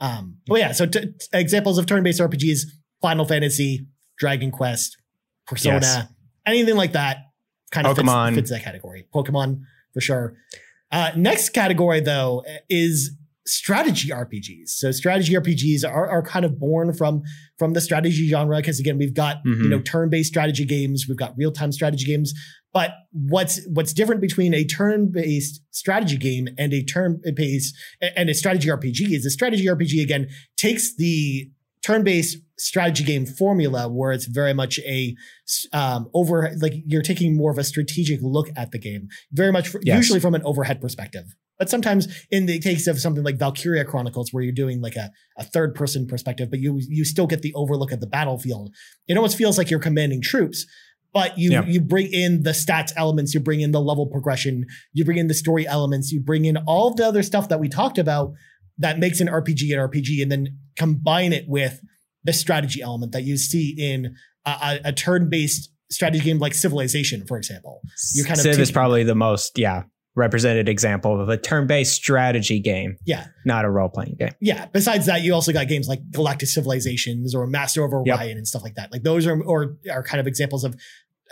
Um, 0.00 0.38
but 0.46 0.58
yeah, 0.58 0.72
so 0.72 0.86
t- 0.86 1.12
examples 1.32 1.78
of 1.78 1.86
turn-based 1.86 2.20
RPGs, 2.20 2.62
Final 3.00 3.24
Fantasy, 3.24 3.86
Dragon 4.18 4.50
Quest, 4.50 4.96
Persona, 5.46 5.80
yes. 5.80 6.06
anything 6.46 6.76
like 6.76 6.92
that 6.92 7.18
kind 7.70 7.86
of 7.86 7.96
fits, 7.96 8.34
fits, 8.34 8.50
that 8.50 8.62
category. 8.62 9.06
Pokemon 9.14 9.62
for 9.92 10.00
sure. 10.00 10.34
Uh, 10.90 11.10
next 11.16 11.50
category 11.50 12.00
though 12.00 12.44
is 12.68 13.12
strategy 13.46 14.10
RPGs. 14.10 14.68
So 14.68 14.90
strategy 14.92 15.34
RPGs 15.34 15.88
are, 15.88 16.08
are 16.08 16.22
kind 16.22 16.44
of 16.44 16.58
born 16.58 16.92
from 16.92 17.22
from 17.58 17.72
the 17.72 17.80
strategy 17.80 18.28
genre 18.28 18.56
because 18.56 18.78
again 18.78 18.98
we've 18.98 19.14
got 19.14 19.38
mm-hmm. 19.44 19.64
you 19.64 19.68
know 19.68 19.80
turn-based 19.80 20.28
strategy 20.28 20.64
games, 20.64 21.06
we've 21.08 21.18
got 21.18 21.34
real-time 21.36 21.72
strategy 21.72 22.06
games, 22.06 22.32
but 22.72 22.92
what's 23.12 23.60
what's 23.68 23.92
different 23.92 24.20
between 24.20 24.54
a 24.54 24.64
turn-based 24.64 25.60
strategy 25.70 26.16
game 26.16 26.48
and 26.58 26.72
a 26.72 26.84
turn-based 26.84 27.74
and 28.00 28.30
a 28.30 28.34
strategy 28.34 28.68
RPG 28.68 29.12
is 29.12 29.26
a 29.26 29.30
strategy 29.30 29.66
RPG 29.66 30.02
again 30.02 30.28
takes 30.56 30.94
the 30.96 31.50
turn-based 31.82 32.38
strategy 32.58 33.02
game 33.02 33.26
formula 33.26 33.88
where 33.88 34.12
it's 34.12 34.26
very 34.26 34.54
much 34.54 34.78
a 34.80 35.16
um, 35.72 36.08
over 36.14 36.52
like 36.60 36.74
you're 36.86 37.02
taking 37.02 37.36
more 37.36 37.50
of 37.50 37.58
a 37.58 37.64
strategic 37.64 38.20
look 38.22 38.48
at 38.56 38.70
the 38.70 38.78
game 38.78 39.08
very 39.32 39.50
much 39.50 39.74
yes. 39.82 39.96
usually 39.96 40.20
from 40.20 40.34
an 40.34 40.42
overhead 40.44 40.80
perspective 40.80 41.34
but 41.62 41.70
sometimes 41.70 42.08
in 42.32 42.46
the 42.46 42.58
case 42.58 42.88
of 42.88 42.98
something 42.98 43.22
like 43.22 43.38
Valkyria 43.38 43.84
Chronicles, 43.84 44.32
where 44.32 44.42
you're 44.42 44.52
doing 44.52 44.80
like 44.80 44.96
a, 44.96 45.12
a 45.38 45.44
third 45.44 45.76
person 45.76 46.08
perspective, 46.08 46.50
but 46.50 46.58
you 46.58 46.80
you 46.88 47.04
still 47.04 47.28
get 47.28 47.42
the 47.42 47.54
overlook 47.54 47.92
of 47.92 48.00
the 48.00 48.06
battlefield. 48.08 48.74
It 49.06 49.16
almost 49.16 49.38
feels 49.38 49.58
like 49.58 49.70
you're 49.70 49.78
commanding 49.78 50.20
troops, 50.20 50.66
but 51.12 51.38
you 51.38 51.52
yeah. 51.52 51.64
you 51.64 51.80
bring 51.80 52.12
in 52.12 52.42
the 52.42 52.50
stats 52.50 52.92
elements, 52.96 53.32
you 53.32 53.38
bring 53.38 53.60
in 53.60 53.70
the 53.70 53.80
level 53.80 54.08
progression, 54.08 54.66
you 54.92 55.04
bring 55.04 55.18
in 55.18 55.28
the 55.28 55.34
story 55.34 55.64
elements, 55.64 56.10
you 56.10 56.20
bring 56.20 56.46
in 56.46 56.56
all 56.56 56.92
the 56.92 57.06
other 57.06 57.22
stuff 57.22 57.48
that 57.48 57.60
we 57.60 57.68
talked 57.68 57.96
about 57.96 58.32
that 58.78 58.98
makes 58.98 59.20
an 59.20 59.28
RPG 59.28 59.72
an 59.72 59.88
RPG, 59.88 60.20
and 60.20 60.32
then 60.32 60.58
combine 60.76 61.32
it 61.32 61.44
with 61.46 61.80
the 62.24 62.32
strategy 62.32 62.82
element 62.82 63.12
that 63.12 63.22
you 63.22 63.36
see 63.36 63.72
in 63.78 64.16
a, 64.44 64.80
a 64.86 64.92
turn-based 64.92 65.70
strategy 65.92 66.24
game 66.24 66.40
like 66.40 66.54
Civilization, 66.54 67.24
for 67.24 67.36
example. 67.36 67.82
You 68.14 68.24
kind 68.24 68.36
of 68.36 68.42
Civ 68.42 68.58
is 68.58 68.72
probably 68.72 69.04
the 69.04 69.14
most, 69.14 69.60
yeah, 69.60 69.84
represented 70.14 70.68
example 70.68 71.20
of 71.20 71.28
a 71.28 71.36
turn-based 71.36 71.94
strategy 71.94 72.60
game. 72.60 72.96
Yeah. 73.04 73.26
Not 73.44 73.64
a 73.64 73.70
role-playing 73.70 74.16
game. 74.18 74.32
Yeah. 74.40 74.66
Besides 74.66 75.06
that, 75.06 75.22
you 75.22 75.32
also 75.32 75.52
got 75.52 75.68
games 75.68 75.88
like 75.88 76.00
Galactic 76.10 76.48
Civilizations 76.48 77.34
or 77.34 77.46
Master 77.46 77.84
of 77.84 77.92
Orion 77.92 78.28
yep. 78.28 78.36
and 78.36 78.46
stuff 78.46 78.62
like 78.62 78.74
that. 78.74 78.92
Like 78.92 79.02
those 79.02 79.26
are 79.26 79.40
or 79.42 79.76
are 79.90 80.02
kind 80.02 80.20
of 80.20 80.26
examples 80.26 80.64
of 80.64 80.76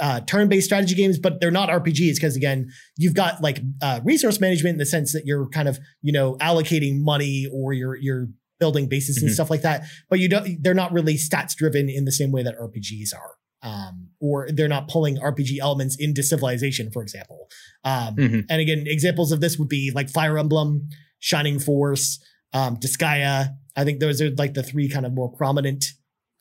uh, 0.01 0.21
turn-based 0.21 0.65
strategy 0.65 0.95
games, 0.95 1.19
but 1.19 1.41
they're 1.41 1.51
not 1.51 1.69
RPGs 1.69 2.15
because 2.15 2.37
again, 2.37 2.71
you've 2.97 3.15
got 3.15 3.43
like 3.43 3.61
uh, 3.83 4.01
resource 4.03 4.41
management 4.41 4.75
in 4.75 4.79
the 4.79 4.87
sense 4.87 5.13
that 5.13 5.27
you're 5.27 5.47
kind 5.49 5.69
of 5.69 5.79
you 6.01 6.13
know 6.13 6.37
allocating 6.37 7.03
money 7.03 7.47
or 7.53 7.75
you're 7.75 7.97
you're 7.97 8.29
building 8.59 8.89
bases 8.89 9.19
mm-hmm. 9.19 9.27
and 9.27 9.35
stuff 9.35 9.51
like 9.51 9.63
that. 9.63 9.83
But 10.09 10.19
you 10.19 10.29
don't. 10.29 10.63
They're 10.63 10.73
not 10.73 10.93
really 10.93 11.15
stats 11.15 11.55
driven 11.55 11.91
in 11.91 12.07
the 12.07 12.13
same 12.13 12.33
way 12.33 12.43
that 12.43 12.59
RPGs 12.59 13.15
are 13.15 13.35
um, 13.63 14.09
or 14.21 14.49
they're 14.53 14.69
not 14.69 14.89
pulling 14.89 15.17
RPG 15.17 15.59
elements 15.61 15.97
into 15.99 16.23
Civilization, 16.23 16.91
for 16.91 17.03
example. 17.03 17.49
Um, 17.85 18.17
mm-hmm. 18.17 18.41
And 18.49 18.61
again, 18.61 18.85
examples 18.87 19.33
of 19.33 19.41
this 19.41 19.59
would 19.59 19.69
be 19.69 19.93
like 19.95 20.09
Fire 20.09 20.39
Emblem, 20.39 20.89
Shining 21.19 21.59
Force, 21.59 22.23
um, 22.53 22.77
Disgaea. 22.77 23.55
I 23.77 23.85
think 23.85 24.01
those 24.01 24.21
are 24.21 24.31
like 24.31 24.55
the 24.55 24.63
three 24.63 24.89
kind 24.89 25.07
of 25.07 25.13
more 25.13 25.31
prominent 25.31 25.85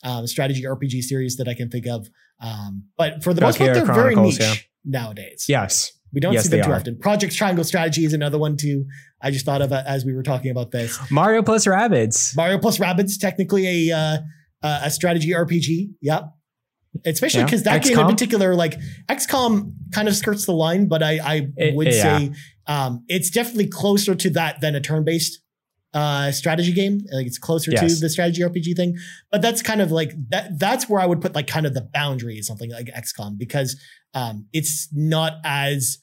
um, 0.03 0.27
strategy 0.27 0.63
RPG 0.63 1.03
series 1.03 1.37
that 1.37 1.47
I 1.47 1.53
can 1.53 1.69
think 1.69 1.87
of. 1.87 2.07
Um, 2.41 2.85
but 2.97 3.23
for 3.23 3.33
the 3.33 3.41
most 3.41 3.57
part, 3.57 3.73
they're 3.73 3.85
very 3.85 4.15
niche 4.15 4.39
yeah. 4.39 4.53
nowadays. 4.85 5.45
Yes. 5.49 5.91
We 6.11 6.21
don't 6.21 6.33
yes, 6.33 6.43
see 6.43 6.49
them 6.49 6.65
too 6.65 6.71
are. 6.71 6.75
often. 6.75 6.97
Project 6.97 7.35
Triangle 7.35 7.63
Strategy 7.63 8.03
is 8.03 8.13
another 8.13 8.39
one 8.39 8.57
too. 8.57 8.85
I 9.21 9.29
just 9.29 9.45
thought 9.45 9.61
of 9.61 9.71
it 9.71 9.83
as 9.85 10.05
we 10.05 10.15
were 10.15 10.23
talking 10.23 10.49
about 10.49 10.71
this. 10.71 10.97
Mario 11.11 11.43
plus 11.43 11.67
Rabbids. 11.67 12.35
Mario 12.35 12.57
plus 12.57 12.79
Rabbids, 12.79 13.19
technically 13.19 13.89
a 13.89 13.95
uh, 13.95 14.17
a 14.63 14.89
strategy 14.89 15.29
RPG. 15.29 15.91
Yep 16.01 16.23
especially 17.05 17.43
because 17.43 17.65
yeah. 17.65 17.73
that 17.73 17.83
XCOM? 17.83 17.87
game 17.89 17.99
in 17.99 18.07
particular, 18.07 18.55
like 18.55 18.77
XCOM, 19.07 19.73
kind 19.93 20.07
of 20.07 20.15
skirts 20.15 20.45
the 20.45 20.53
line, 20.53 20.87
but 20.87 21.03
I, 21.03 21.19
I 21.23 21.47
it, 21.57 21.75
would 21.75 21.87
yeah. 21.87 22.19
say 22.19 22.31
um, 22.67 23.03
it's 23.07 23.29
definitely 23.29 23.67
closer 23.67 24.15
to 24.15 24.29
that 24.31 24.61
than 24.61 24.75
a 24.75 24.81
turn-based 24.81 25.39
uh, 25.93 26.31
strategy 26.31 26.73
game. 26.73 27.01
Like 27.11 27.25
it's 27.25 27.37
closer 27.37 27.71
yes. 27.71 27.95
to 27.95 28.01
the 28.01 28.09
strategy 28.09 28.41
RPG 28.41 28.75
thing, 28.75 28.97
but 29.31 29.41
that's 29.41 29.61
kind 29.61 29.81
of 29.81 29.91
like 29.91 30.13
that. 30.29 30.59
That's 30.59 30.89
where 30.89 31.01
I 31.01 31.05
would 31.05 31.21
put 31.21 31.33
like 31.33 31.47
kind 31.47 31.65
of 31.65 31.73
the 31.73 31.87
boundary 31.93 32.37
of 32.39 32.45
something 32.45 32.71
like 32.71 32.87
XCOM 32.87 33.37
because 33.37 33.79
um, 34.13 34.47
it's 34.53 34.89
not 34.91 35.33
as 35.43 35.99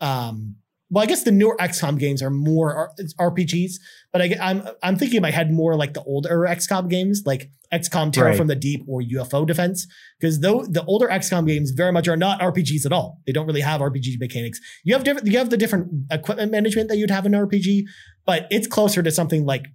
um, 0.00 0.56
well, 0.90 1.04
I 1.04 1.06
guess 1.06 1.22
the 1.22 1.30
newer 1.30 1.56
XCOM 1.60 1.98
games 1.98 2.20
are 2.22 2.30
more 2.30 2.90
RPGs, 3.18 3.74
but 4.12 4.22
I, 4.22 4.24
am 4.26 4.62
I'm, 4.62 4.68
I'm 4.82 4.96
thinking 4.96 5.18
in 5.18 5.22
my 5.22 5.30
head 5.30 5.52
more 5.52 5.76
like 5.76 5.94
the 5.94 6.02
older 6.02 6.40
XCOM 6.40 6.90
games, 6.90 7.22
like 7.24 7.48
XCOM 7.72 8.12
Terror 8.12 8.30
right. 8.30 8.36
from 8.36 8.48
the 8.48 8.56
Deep 8.56 8.84
or 8.88 9.00
UFO 9.00 9.46
Defense, 9.46 9.86
because 10.18 10.40
though 10.40 10.64
the 10.64 10.84
older 10.86 11.06
XCOM 11.06 11.46
games 11.46 11.70
very 11.70 11.92
much 11.92 12.08
are 12.08 12.16
not 12.16 12.40
RPGs 12.40 12.84
at 12.84 12.92
all. 12.92 13.20
They 13.24 13.32
don't 13.32 13.46
really 13.46 13.60
have 13.60 13.80
RPG 13.80 14.18
mechanics. 14.18 14.58
You 14.82 14.94
have 14.94 15.04
different, 15.04 15.28
you 15.28 15.38
have 15.38 15.50
the 15.50 15.56
different 15.56 15.90
equipment 16.10 16.50
management 16.50 16.88
that 16.88 16.96
you'd 16.96 17.10
have 17.10 17.24
in 17.24 17.34
an 17.34 17.46
RPG, 17.46 17.84
but 18.26 18.48
it's 18.50 18.66
closer 18.66 19.02
to 19.02 19.10
something 19.10 19.46
like 19.46 19.66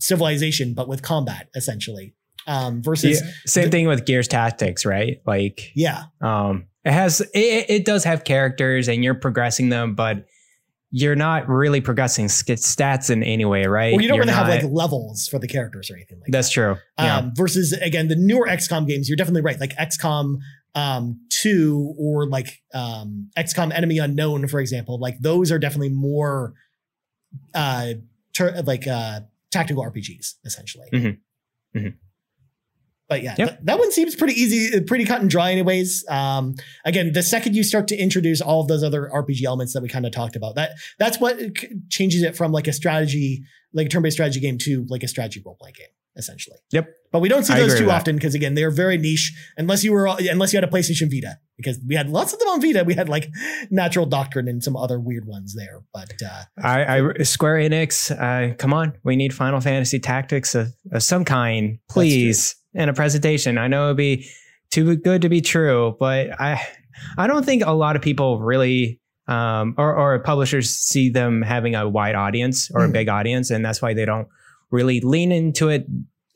Civilization, 0.00 0.74
but 0.74 0.88
with 0.88 1.02
combat 1.02 1.48
essentially. 1.54 2.14
Um, 2.46 2.82
versus 2.82 3.22
yeah, 3.22 3.30
same 3.46 3.64
the, 3.66 3.70
thing 3.70 3.86
with 3.86 4.04
Gears 4.04 4.28
Tactics, 4.28 4.84
right? 4.84 5.18
Like 5.24 5.70
yeah, 5.74 6.04
um, 6.20 6.66
it 6.84 6.92
has 6.92 7.20
it, 7.32 7.70
it 7.70 7.84
does 7.86 8.04
have 8.04 8.24
characters 8.24 8.88
and 8.88 9.02
you're 9.04 9.14
progressing 9.14 9.70
them, 9.70 9.94
but 9.94 10.26
you're 10.96 11.16
not 11.16 11.48
really 11.48 11.80
progressing 11.80 12.26
stats 12.26 13.10
in 13.10 13.24
any 13.24 13.44
way, 13.44 13.66
right? 13.66 13.92
Or 13.94 14.00
you 14.00 14.06
don't 14.06 14.14
you're 14.14 14.26
really 14.26 14.36
not, 14.36 14.46
have 14.46 14.62
like 14.62 14.72
levels 14.72 15.26
for 15.26 15.40
the 15.40 15.48
characters 15.48 15.90
or 15.90 15.96
anything 15.96 16.20
like 16.20 16.26
that. 16.26 16.32
that's 16.32 16.48
that. 16.50 16.54
true. 16.54 16.76
Yeah. 17.00 17.16
Um, 17.16 17.32
versus 17.34 17.72
again, 17.72 18.06
the 18.06 18.14
newer 18.14 18.46
XCOM 18.46 18.86
games, 18.86 19.08
you're 19.08 19.16
definitely 19.16 19.42
right. 19.42 19.58
Like 19.58 19.74
XCOM 19.74 20.36
um, 20.76 21.20
2 21.30 21.96
or 21.98 22.28
like 22.28 22.62
um, 22.74 23.28
XCOM 23.36 23.74
Enemy 23.74 23.98
Unknown, 23.98 24.46
for 24.46 24.60
example, 24.60 25.00
like 25.00 25.18
those 25.18 25.50
are 25.50 25.58
definitely 25.58 25.88
more 25.88 26.54
uh, 27.56 27.94
ter- 28.32 28.62
like 28.64 28.86
uh, 28.86 29.22
tactical 29.50 29.82
RPGs, 29.82 30.34
essentially. 30.44 30.86
Mm-hmm. 30.92 31.78
Mm-hmm. 31.78 31.88
But 33.08 33.22
yeah, 33.22 33.34
yep. 33.38 33.48
th- 33.48 33.60
that 33.64 33.78
one 33.78 33.92
seems 33.92 34.14
pretty 34.14 34.34
easy, 34.34 34.80
pretty 34.80 35.04
cut 35.04 35.20
and 35.20 35.28
dry, 35.28 35.52
anyways. 35.52 36.04
Um, 36.08 36.54
again, 36.84 37.12
the 37.12 37.22
second 37.22 37.54
you 37.54 37.62
start 37.62 37.86
to 37.88 37.96
introduce 37.96 38.40
all 38.40 38.62
of 38.62 38.68
those 38.68 38.82
other 38.82 39.10
RPG 39.12 39.44
elements 39.44 39.74
that 39.74 39.82
we 39.82 39.88
kind 39.88 40.06
of 40.06 40.12
talked 40.12 40.36
about, 40.36 40.54
that 40.54 40.72
that's 40.98 41.20
what 41.20 41.38
changes 41.90 42.22
it 42.22 42.34
from 42.36 42.50
like 42.50 42.66
a 42.66 42.72
strategy, 42.72 43.44
like 43.74 43.86
a 43.86 43.90
turn-based 43.90 44.14
strategy 44.14 44.40
game 44.40 44.56
to 44.58 44.86
like 44.88 45.02
a 45.02 45.08
strategy 45.08 45.42
role-playing 45.44 45.74
game, 45.76 45.88
essentially. 46.16 46.56
Yep. 46.72 46.88
But 47.12 47.20
we 47.20 47.28
don't 47.28 47.44
see 47.44 47.54
those 47.54 47.78
too 47.78 47.90
often 47.90 48.16
because 48.16 48.34
again, 48.34 48.54
they're 48.54 48.70
very 48.70 48.96
niche. 48.96 49.32
Unless 49.58 49.84
you 49.84 49.92
were, 49.92 50.06
unless 50.06 50.54
you 50.54 50.56
had 50.56 50.64
a 50.64 50.72
PlayStation 50.72 51.10
Vita, 51.10 51.38
because 51.58 51.78
we 51.86 51.94
had 51.94 52.08
lots 52.08 52.32
of 52.32 52.38
them 52.38 52.48
on 52.48 52.60
Vita. 52.62 52.84
We 52.84 52.94
had 52.94 53.10
like 53.10 53.28
Natural 53.70 54.06
Doctrine 54.06 54.48
and 54.48 54.64
some 54.64 54.76
other 54.76 54.98
weird 54.98 55.26
ones 55.26 55.54
there. 55.54 55.82
But 55.92 56.10
uh, 56.24 56.44
I, 56.60 56.98
I 56.98 57.22
Square 57.22 57.56
Enix, 57.58 58.10
uh, 58.10 58.54
come 58.56 58.72
on, 58.72 58.94
we 59.04 59.14
need 59.14 59.34
Final 59.34 59.60
Fantasy 59.60 60.00
Tactics 60.00 60.54
of, 60.54 60.74
of 60.90 61.02
some 61.02 61.24
kind, 61.24 61.78
please 61.88 62.56
in 62.74 62.88
a 62.88 62.92
presentation. 62.94 63.58
I 63.58 63.68
know 63.68 63.86
it'd 63.86 63.96
be 63.96 64.28
too 64.70 64.96
good 64.96 65.22
to 65.22 65.28
be 65.28 65.40
true, 65.40 65.96
but 65.98 66.40
I 66.40 66.60
I 67.18 67.26
don't 67.26 67.44
think 67.44 67.62
a 67.64 67.72
lot 67.72 67.96
of 67.96 68.02
people 68.02 68.40
really 68.40 69.00
um, 69.26 69.74
or, 69.78 69.94
or 69.94 70.18
publishers 70.18 70.70
see 70.70 71.08
them 71.08 71.42
having 71.42 71.74
a 71.74 71.88
wide 71.88 72.14
audience 72.14 72.70
or 72.72 72.82
mm. 72.82 72.90
a 72.90 72.92
big 72.92 73.08
audience, 73.08 73.50
and 73.50 73.64
that's 73.64 73.80
why 73.80 73.94
they 73.94 74.04
don't 74.04 74.28
really 74.70 75.00
lean 75.00 75.32
into 75.32 75.68
it 75.68 75.86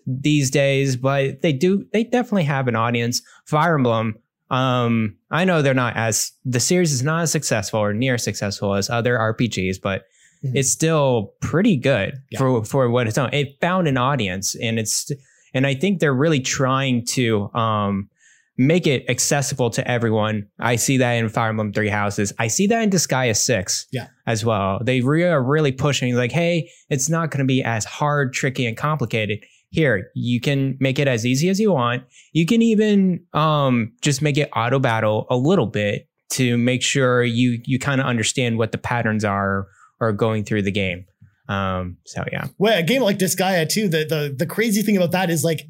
these 0.06 0.50
days. 0.50 0.96
But 0.96 1.42
they 1.42 1.52
do, 1.52 1.84
they 1.92 2.04
definitely 2.04 2.44
have 2.44 2.68
an 2.68 2.76
audience. 2.76 3.20
Fire 3.44 3.74
Emblem, 3.74 4.16
um, 4.50 5.16
I 5.30 5.44
know 5.44 5.60
they're 5.60 5.74
not 5.74 5.96
as 5.96 6.32
the 6.44 6.60
series 6.60 6.92
is 6.92 7.02
not 7.02 7.22
as 7.22 7.32
successful 7.32 7.80
or 7.80 7.92
near 7.92 8.16
successful 8.16 8.74
as 8.74 8.88
other 8.88 9.18
RPGs, 9.18 9.76
but 9.82 10.04
mm. 10.42 10.52
it's 10.54 10.70
still 10.70 11.34
pretty 11.40 11.76
good 11.76 12.14
yeah. 12.30 12.38
for 12.38 12.64
for 12.64 12.88
what 12.88 13.06
it's 13.06 13.18
on. 13.18 13.32
It 13.34 13.58
found 13.60 13.86
an 13.86 13.98
audience, 13.98 14.54
and 14.54 14.78
it's 14.78 15.10
and 15.54 15.66
I 15.66 15.74
think 15.74 16.00
they're 16.00 16.14
really 16.14 16.40
trying 16.40 17.04
to 17.06 17.52
um, 17.54 18.08
make 18.56 18.86
it 18.86 19.08
accessible 19.08 19.70
to 19.70 19.88
everyone. 19.88 20.46
I 20.58 20.76
see 20.76 20.96
that 20.98 21.12
in 21.12 21.28
Fire 21.28 21.50
Emblem 21.50 21.72
Three 21.72 21.88
Houses. 21.88 22.32
I 22.38 22.48
see 22.48 22.66
that 22.66 22.82
in 22.82 22.90
Disgaea 22.90 23.36
Six 23.36 23.86
yeah. 23.92 24.08
as 24.26 24.44
well. 24.44 24.80
They 24.82 25.00
re- 25.00 25.24
are 25.24 25.42
really 25.42 25.72
pushing 25.72 26.14
like, 26.14 26.32
hey, 26.32 26.70
it's 26.90 27.08
not 27.08 27.30
going 27.30 27.38
to 27.38 27.46
be 27.46 27.62
as 27.62 27.84
hard, 27.84 28.32
tricky, 28.32 28.66
and 28.66 28.76
complicated. 28.76 29.44
Here, 29.70 30.10
you 30.14 30.40
can 30.40 30.76
make 30.80 30.98
it 30.98 31.06
as 31.06 31.26
easy 31.26 31.48
as 31.50 31.60
you 31.60 31.72
want. 31.72 32.02
You 32.32 32.46
can 32.46 32.62
even 32.62 33.24
um, 33.34 33.92
just 34.00 34.22
make 34.22 34.38
it 34.38 34.48
auto 34.56 34.78
battle 34.78 35.26
a 35.30 35.36
little 35.36 35.66
bit 35.66 36.08
to 36.30 36.58
make 36.58 36.82
sure 36.82 37.22
you 37.22 37.60
you 37.64 37.78
kind 37.78 38.00
of 38.00 38.06
understand 38.06 38.58
what 38.58 38.72
the 38.72 38.78
patterns 38.78 39.24
are 39.24 39.66
or 40.00 40.12
going 40.12 40.44
through 40.44 40.62
the 40.62 40.72
game. 40.72 41.04
Um, 41.48 41.96
so 42.04 42.24
yeah. 42.30 42.48
Well, 42.58 42.78
a 42.78 42.82
game 42.82 43.02
like 43.02 43.18
Disgaea 43.18 43.68
too. 43.68 43.88
The 43.88 44.04
the 44.04 44.34
the 44.36 44.46
crazy 44.46 44.82
thing 44.82 44.96
about 44.96 45.12
that 45.12 45.30
is 45.30 45.44
like 45.44 45.62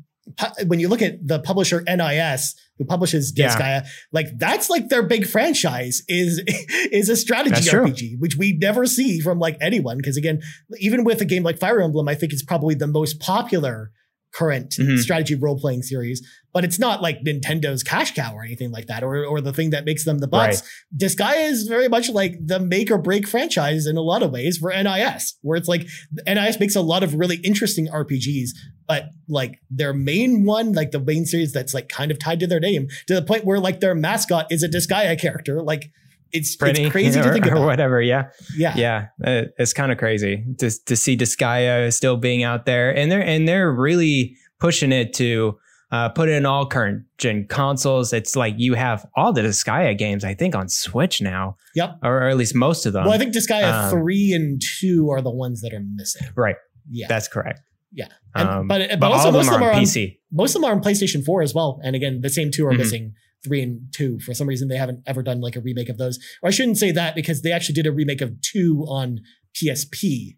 when 0.67 0.81
you 0.81 0.88
look 0.88 1.03
at 1.03 1.27
the 1.27 1.38
publisher 1.38 1.83
NIS 1.87 2.55
who 2.77 2.85
publishes 2.85 3.33
Disgaea, 3.33 3.59
yeah. 3.61 3.87
like 4.12 4.27
that's 4.37 4.69
like 4.69 4.88
their 4.88 5.03
big 5.03 5.27
franchise 5.27 6.03
is 6.09 6.43
is 6.93 7.09
a 7.09 7.17
strategy 7.17 7.51
that's 7.51 7.73
RPG, 7.73 7.99
true. 7.99 8.19
which 8.19 8.37
we 8.37 8.57
never 8.61 8.87
see 8.87 9.21
from 9.21 9.38
like 9.38 9.57
anyone. 9.61 9.97
Because 9.97 10.17
again, 10.17 10.41
even 10.79 11.05
with 11.05 11.21
a 11.21 11.25
game 11.25 11.43
like 11.43 11.59
Fire 11.59 11.81
Emblem, 11.81 12.09
I 12.09 12.14
think 12.14 12.33
it's 12.33 12.45
probably 12.45 12.75
the 12.75 12.87
most 12.87 13.21
popular 13.21 13.93
current 14.35 14.71
mm-hmm. 14.79 14.97
strategy 14.97 15.35
role 15.35 15.59
playing 15.59 15.83
series, 15.83 16.27
but 16.53 16.64
it's 16.64 16.79
not 16.79 17.03
like 17.03 17.23
Nintendo's 17.23 17.83
cash 17.83 18.14
cow 18.14 18.35
or 18.35 18.45
anything 18.45 18.71
like 18.71 18.87
that, 18.87 19.03
or 19.03 19.25
or 19.25 19.41
the 19.41 19.53
thing 19.53 19.71
that 19.71 19.85
makes 19.85 20.05
them 20.05 20.19
the 20.19 20.29
butts. 20.29 20.62
Right. 20.62 21.09
Disgaea 21.09 21.49
is 21.49 21.69
very 21.69 21.88
much 21.88 22.11
like 22.11 22.35
the 22.45 22.59
make 22.59 22.91
or 22.91 22.99
break 22.99 23.27
franchise 23.27 23.87
in 23.87 23.97
a 23.97 24.03
lot 24.03 24.23
of 24.23 24.31
ways 24.31 24.59
for 24.59 24.71
NIS, 24.71 25.38
where 25.43 25.57
it's 25.57 25.69
like 25.69 25.87
NIS 26.27 26.61
makes 26.61 26.77
a 26.77 26.81
lot 26.81 27.03
of 27.03 27.14
really 27.14 27.37
interesting 27.37 27.88
RPGs, 27.88 28.51
but 28.87 29.11
like 29.29 29.61
their 29.71 29.93
main 29.93 30.45
one, 30.45 30.73
like 30.73 30.91
the 30.91 31.01
main 31.01 31.27
series 31.27 31.53
that's 31.53 31.75
like 31.75 31.88
kind 31.88 32.11
of 32.11 32.19
tied 32.19 32.41
to 32.41 32.47
their 32.47 32.61
name, 32.61 32.88
to 33.07 33.14
the 33.14 33.23
point 33.23 33.45
where 33.45 33.61
like 33.61 33.81
their 33.81 33.95
mascot 33.95 34.51
is 34.51 34.62
a 34.62 34.69
Disgaea 34.69 35.21
character, 35.21 35.62
like 35.62 35.91
it's, 36.33 36.57
Pretty, 36.57 36.83
it's 36.83 36.93
crazy 36.93 37.21
or, 37.21 37.25
to 37.25 37.33
think 37.33 37.47
about. 37.47 37.59
Or 37.59 37.67
whatever. 37.67 38.01
Yeah. 38.01 38.31
Yeah. 38.57 38.77
Yeah. 38.77 39.07
Uh, 39.25 39.43
it's 39.59 39.73
kind 39.73 39.93
of 39.93 39.99
crazy 39.99 40.45
to, 40.59 40.71
to 40.87 40.97
see 40.97 41.17
Disgaea 41.17 41.93
still 41.93 42.17
being 42.17 42.43
out 42.43 42.67
there 42.67 42.95
and 42.95 43.11
they're, 43.11 43.25
and 43.25 43.49
they're 43.49 43.73
really 43.73 44.37
pushing 44.59 44.93
it 44.93 45.12
to, 45.14 45.59
uh, 45.91 46.11
put 46.11 46.29
it 46.29 46.33
in 46.33 46.45
all 46.45 46.67
current 46.67 47.05
gen 47.17 47.47
consoles. 47.49 48.12
It's 48.12 48.37
like 48.37 48.55
you 48.59 48.75
have 48.75 49.07
all 49.17 49.33
the 49.33 49.41
Disgaea 49.41 49.97
games, 49.97 50.23
I 50.23 50.35
think, 50.35 50.55
on 50.55 50.69
Switch 50.69 51.23
now. 51.23 51.57
Yep. 51.75 52.01
Or, 52.03 52.19
or 52.19 52.29
at 52.29 52.37
least 52.37 52.55
most 52.55 52.85
of 52.85 52.93
them. 52.93 53.05
Well, 53.05 53.14
I 53.14 53.19
think 53.19 53.35
Disgaea 53.35 53.85
um, 53.85 53.91
3 53.91 54.33
and 54.33 54.62
2 54.81 55.09
are 55.11 55.23
the 55.23 55.31
ones 55.31 55.62
that 55.62 55.73
are 55.73 55.83
missing. 55.95 56.29
Right. 56.37 56.57
Yeah. 56.91 57.07
That's 57.09 57.29
correct. 57.29 57.61
Yeah. 57.93 58.09
And, 58.35 58.49
um, 58.49 58.69
but, 58.69 58.91
but, 58.91 59.01
but 59.01 59.12
also, 59.12 59.33
most 59.33 59.47
of 59.47 59.55
them 59.55 59.62
are 59.62 59.73
on 59.73 59.83
PC. 59.83 60.11
On, 60.11 60.17
most 60.31 60.55
of 60.55 60.61
them 60.61 60.71
are 60.71 60.75
on 60.75 60.83
PlayStation 60.83 61.25
4 61.25 61.43
as 61.43 61.55
well. 61.55 61.81
And 61.83 61.97
again, 61.97 62.21
the 62.21 62.29
same 62.29 62.51
two 62.51 62.67
are 62.67 62.71
mm-hmm. 62.71 62.79
missing 62.79 63.14
three 63.44 63.62
and 63.62 63.92
two. 63.92 64.18
For 64.20 64.35
some 64.35 64.48
reason, 64.48 64.68
they 64.68 64.77
haven't 64.77 65.03
ever 65.07 65.22
done 65.22 65.40
like 65.40 65.57
a 65.57 65.61
remake 65.61 65.88
of 65.88 65.98
those. 65.98 66.18
Or 66.42 66.48
I 66.48 66.51
shouldn't 66.51 66.79
say 66.79 66.90
that 66.92 67.14
because 67.14 67.42
they 67.42 67.53
actually 67.53 67.74
did 67.74 67.87
a 67.87 67.92
remake 67.92 68.20
of 68.20 68.40
two 68.42 68.85
on 68.88 69.20
PSP. 69.55 70.37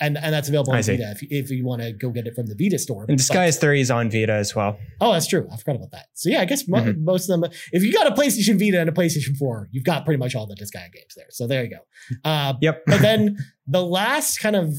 And, 0.00 0.16
and 0.16 0.32
that's 0.32 0.48
available 0.48 0.72
on 0.74 0.82
Vita 0.82 1.10
if, 1.10 1.24
if 1.24 1.50
you 1.50 1.66
want 1.66 1.82
to 1.82 1.92
go 1.92 2.10
get 2.10 2.28
it 2.28 2.34
from 2.36 2.46
the 2.46 2.54
Vita 2.56 2.78
store. 2.78 3.06
And 3.08 3.18
Disgaea 3.18 3.58
3 3.58 3.80
is 3.80 3.90
on 3.90 4.12
Vita 4.12 4.32
as 4.32 4.54
well. 4.54 4.78
Oh, 5.00 5.12
that's 5.12 5.26
true. 5.26 5.48
I 5.52 5.56
forgot 5.56 5.74
about 5.74 5.90
that. 5.90 6.06
So 6.14 6.28
yeah, 6.28 6.40
I 6.40 6.44
guess 6.44 6.68
mo- 6.68 6.78
mm-hmm. 6.78 7.04
most 7.04 7.28
of 7.28 7.40
them, 7.40 7.50
if 7.72 7.82
you 7.82 7.92
got 7.92 8.06
a 8.06 8.12
PlayStation 8.12 8.60
Vita 8.60 8.80
and 8.80 8.88
a 8.88 8.92
PlayStation 8.92 9.36
4, 9.36 9.70
you've 9.72 9.82
got 9.82 10.04
pretty 10.04 10.18
much 10.18 10.36
all 10.36 10.46
the 10.46 10.54
Disgaea 10.54 10.92
games 10.92 11.14
there. 11.16 11.26
So 11.30 11.48
there 11.48 11.64
you 11.64 11.70
go. 11.70 12.20
Uh, 12.22 12.54
yep. 12.60 12.82
but 12.86 13.00
then 13.00 13.38
the 13.66 13.84
last 13.84 14.38
kind 14.38 14.54
of 14.54 14.72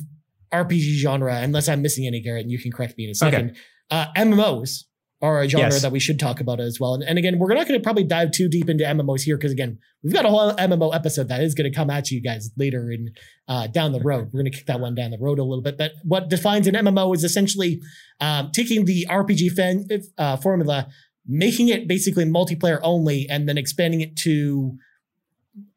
RPG 0.53 0.99
genre, 0.99 1.35
unless 1.35 1.67
I'm 1.67 1.81
missing 1.81 2.07
any, 2.07 2.21
Garrett, 2.21 2.43
and 2.43 2.51
you 2.51 2.59
can 2.59 2.71
correct 2.71 2.97
me 2.97 3.03
in 3.03 3.09
a 3.09 3.15
second, 3.15 3.51
okay. 3.51 3.59
uh, 3.91 4.05
MMOs 4.15 4.85
are 5.21 5.41
a 5.41 5.49
genre 5.49 5.69
yes. 5.69 5.81
that 5.81 5.91
we 5.91 5.99
should 5.99 6.19
talk 6.19 6.39
about 6.39 6.59
as 6.59 6.79
well. 6.79 6.93
And, 6.93 7.03
and 7.03 7.17
again, 7.17 7.39
we're 7.39 7.53
not 7.53 7.67
going 7.67 7.79
to 7.79 7.83
probably 7.83 8.05
dive 8.05 8.31
too 8.31 8.47
deep 8.47 8.69
into 8.69 8.85
MMOs 8.85 9.21
here 9.21 9.35
because 9.35 9.51
again, 9.51 9.77
we've 10.01 10.13
got 10.13 10.25
a 10.25 10.29
whole 10.29 10.53
MMO 10.53 10.95
episode 10.95 11.27
that 11.27 11.41
is 11.41 11.53
going 11.53 11.69
to 11.69 11.75
come 11.75 11.89
at 11.89 12.09
you 12.09 12.21
guys 12.21 12.51
later 12.57 12.89
in 12.89 13.11
uh, 13.47 13.67
down 13.67 13.91
the 13.91 13.99
road. 13.99 14.29
We're 14.31 14.41
going 14.41 14.51
to 14.51 14.57
kick 14.57 14.67
that 14.67 14.79
one 14.79 14.95
down 14.95 15.11
the 15.11 15.17
road 15.17 15.39
a 15.39 15.43
little 15.43 15.61
bit. 15.61 15.77
But 15.77 15.93
what 16.03 16.29
defines 16.29 16.67
an 16.67 16.75
MMO 16.75 17.13
is 17.13 17.23
essentially 17.23 17.81
um, 18.21 18.51
taking 18.51 18.85
the 18.85 19.07
RPG 19.09 19.51
fan, 19.51 19.87
uh, 20.17 20.37
formula, 20.37 20.87
making 21.27 21.67
it 21.67 21.87
basically 21.87 22.23
multiplayer 22.25 22.79
only, 22.81 23.27
and 23.29 23.47
then 23.47 23.57
expanding 23.57 23.99
it 23.99 24.15
to 24.17 24.77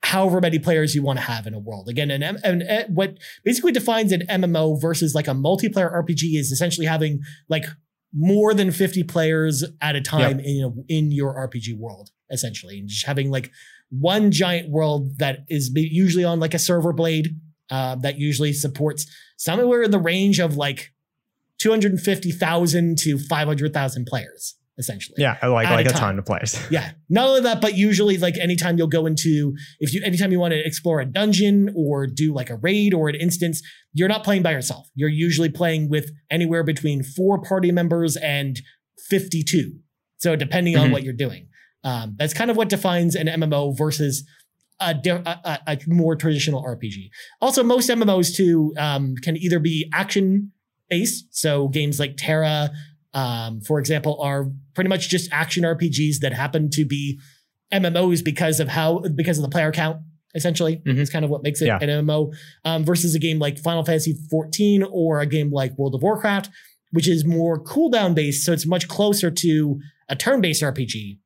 however 0.05 0.40
many 0.40 0.59
players 0.59 0.94
you 0.94 1.02
want 1.02 1.18
to 1.18 1.24
have 1.24 1.46
in 1.46 1.55
a 1.55 1.59
world. 1.59 1.88
Again, 1.88 2.11
an, 2.11 2.22
an, 2.22 2.62
an, 2.62 2.94
what 2.94 3.18
basically 3.44 3.72
defines 3.72 4.12
an 4.12 4.22
MMO 4.28 4.81
versus 4.81 5.14
like 5.14 5.26
a 5.28 5.33
multiplayer 5.33 5.92
RPG 5.92 6.38
is 6.38 6.52
essentially 6.52 6.87
having 6.87 7.20
like 7.48 7.64
more 8.14 8.55
than 8.55 8.70
50 8.70 9.05
players 9.05 9.64
at 9.81 9.96
a 9.96 10.01
time 10.01 10.38
yep. 10.38 10.46
in 10.46 10.64
a, 10.64 10.92
in 10.92 11.12
your 11.12 11.35
RPG 11.35 11.77
world, 11.77 12.11
essentially, 12.31 12.79
and 12.79 12.88
just 12.88 13.07
having 13.07 13.31
like 13.31 13.51
one 13.90 14.31
giant 14.31 14.70
world 14.70 15.18
that 15.18 15.40
is 15.48 15.70
usually 15.75 16.25
on 16.25 16.40
like 16.40 16.55
a 16.55 16.59
server 16.59 16.92
blade 16.92 17.38
uh, 17.70 17.94
that 17.96 18.18
usually 18.18 18.53
supports 18.53 19.07
somewhere 19.37 19.83
in 19.83 19.90
the 19.90 19.98
range 19.98 20.38
of 20.38 20.57
like 20.57 20.92
250,000 21.59 22.98
to 22.98 23.18
500,000 23.18 24.07
players 24.07 24.57
essentially. 24.78 25.16
Yeah, 25.18 25.37
like 25.42 25.68
like 25.70 25.87
a, 25.87 25.90
ton 25.90 26.18
of 26.18 26.24
players. 26.24 26.58
yeah, 26.70 26.92
not 27.08 27.28
only 27.28 27.40
that, 27.42 27.61
but 27.61 27.76
usually 27.76 28.18
like 28.18 28.37
anytime 28.38 28.78
you'll 28.78 28.87
go 28.87 29.06
into 29.06 29.54
if 29.80 29.92
you 29.92 30.02
anytime 30.04 30.32
you 30.32 30.40
want 30.40 30.52
to 30.52 30.66
explore 30.66 31.00
a 31.00 31.06
dungeon 31.06 31.72
or 31.76 32.06
do 32.06 32.35
like 32.35 32.50
a 32.50 32.56
raid 32.56 32.94
or 32.94 33.08
an 33.08 33.14
instance, 33.14 33.62
you're 33.92 34.08
not 34.08 34.25
playing 34.25 34.42
by 34.42 34.52
yourself. 34.52 34.88
You're 34.94 35.08
usually 35.08 35.50
playing 35.50 35.90
with 35.90 36.10
anywhere 36.31 36.64
between 36.64 37.02
four 37.02 37.40
party 37.40 37.73
members 37.73 38.16
and 38.16 38.60
52. 39.08 39.73
So 40.18 40.37
depending 40.37 40.75
mm-hmm. 40.75 40.85
on 40.85 40.90
what 40.92 41.02
you're 41.02 41.12
doing, 41.12 41.48
um, 41.85 42.16
that's 42.18 42.35
kind 42.35 42.50
of 42.50 42.56
what 42.56 42.68
defines 42.68 43.14
an 43.14 43.27
MMO 43.27 43.77
versus 43.77 44.25
a, 44.81 44.94
a, 45.06 45.58
a, 45.66 45.79
more 45.87 46.16
traditional 46.16 46.62
RPG. 46.62 47.10
Also, 47.40 47.62
most 47.62 47.88
MMOs 47.88 48.35
too 48.35 48.73
um, 48.79 49.14
can 49.23 49.37
either 49.37 49.58
be 49.58 49.88
action 49.92 50.52
based, 50.88 51.27
so 51.31 51.68
games 51.68 51.98
like 51.98 52.16
TERA, 52.16 52.70
um, 53.15 53.60
for 53.60 53.79
example, 53.79 54.21
are 54.21 54.46
pretty 54.75 54.88
much 54.88 55.08
just 55.08 55.31
action 55.33 55.65
RPGs 55.65 56.19
that 56.21 56.33
happen 56.33 56.71
to 56.71 56.85
be 56.85 57.21
MMOs 57.73 58.25
because 58.25 58.60
of 58.60 58.69
how 58.69 59.00
because 59.00 59.38
of 59.38 59.42
the 59.42 59.50
player 59.50 59.73
count. 59.73 59.98
Essentially, 60.35 60.77
mm-hmm. 60.77 60.98
is 60.98 61.10
kind 61.10 61.27
of 61.27 61.31
what 61.31 61.42
makes 61.42 61.60
it 61.60 61.67
yeah. 61.67 61.79
an 61.79 62.06
MMO 62.06 62.33
um, 62.65 62.85
versus 62.85 63.15
a 63.15 63.19
game 63.19 63.38
like 63.38 63.58
Final 63.58 63.85
Fantasy 63.85 64.17
14 64.31 64.83
or 64.83 65.21
a 65.21 65.27
game 65.27 65.50
like 65.50 65.77
World 65.77 65.94
of 65.94 66.02
Warcraft, 66.02 66.48
which 66.90 67.06
is 67.06 67.27
more 67.27 67.63
cooldown 67.63 68.15
based. 68.15 68.46
So 68.46 68.52
it's 68.52 68.65
much 68.67 68.88
closer 68.88 69.31
to 69.31 69.81
a 70.08 70.17
turn 70.17 70.40
based 70.40 70.63
RPG 70.63 71.19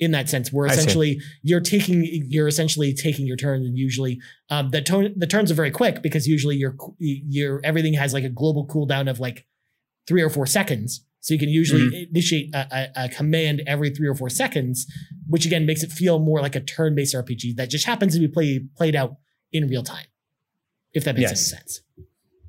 in 0.00 0.10
that 0.12 0.28
sense, 0.28 0.52
where 0.52 0.66
essentially 0.66 1.20
you're 1.42 1.60
taking 1.60 2.04
you're 2.28 2.48
essentially 2.48 2.94
taking 2.94 3.26
your 3.26 3.36
turn, 3.36 3.62
and 3.62 3.78
usually 3.78 4.20
um, 4.50 4.70
the 4.70 4.82
turn 4.82 5.12
the 5.16 5.26
turns 5.26 5.50
are 5.50 5.54
very 5.54 5.70
quick 5.70 6.02
because 6.02 6.26
usually 6.26 6.56
your 6.56 6.76
your 6.98 7.60
everything 7.64 7.94
has 7.94 8.12
like 8.12 8.24
a 8.24 8.28
global 8.28 8.66
cooldown 8.66 9.08
of 9.08 9.20
like 9.20 9.46
three 10.06 10.22
or 10.22 10.30
four 10.30 10.46
seconds. 10.46 11.04
So 11.20 11.34
you 11.34 11.40
can 11.40 11.48
usually 11.48 11.82
mm-hmm. 11.82 12.10
initiate 12.10 12.54
a, 12.54 12.66
a, 12.70 13.04
a, 13.04 13.08
command 13.08 13.62
every 13.66 13.90
three 13.90 14.08
or 14.08 14.14
four 14.14 14.30
seconds, 14.30 14.86
which 15.26 15.44
again 15.44 15.66
makes 15.66 15.82
it 15.82 15.90
feel 15.90 16.18
more 16.18 16.40
like 16.40 16.54
a 16.54 16.60
turn-based 16.60 17.14
RPG 17.14 17.56
that 17.56 17.70
just 17.70 17.86
happens 17.86 18.14
to 18.14 18.20
be 18.20 18.28
played 18.28 18.74
played 18.76 18.94
out 18.94 19.16
in 19.52 19.66
real 19.68 19.82
time. 19.82 20.06
If 20.92 21.04
that 21.04 21.16
makes 21.16 21.30
yes. 21.30 21.50
sense. 21.50 21.80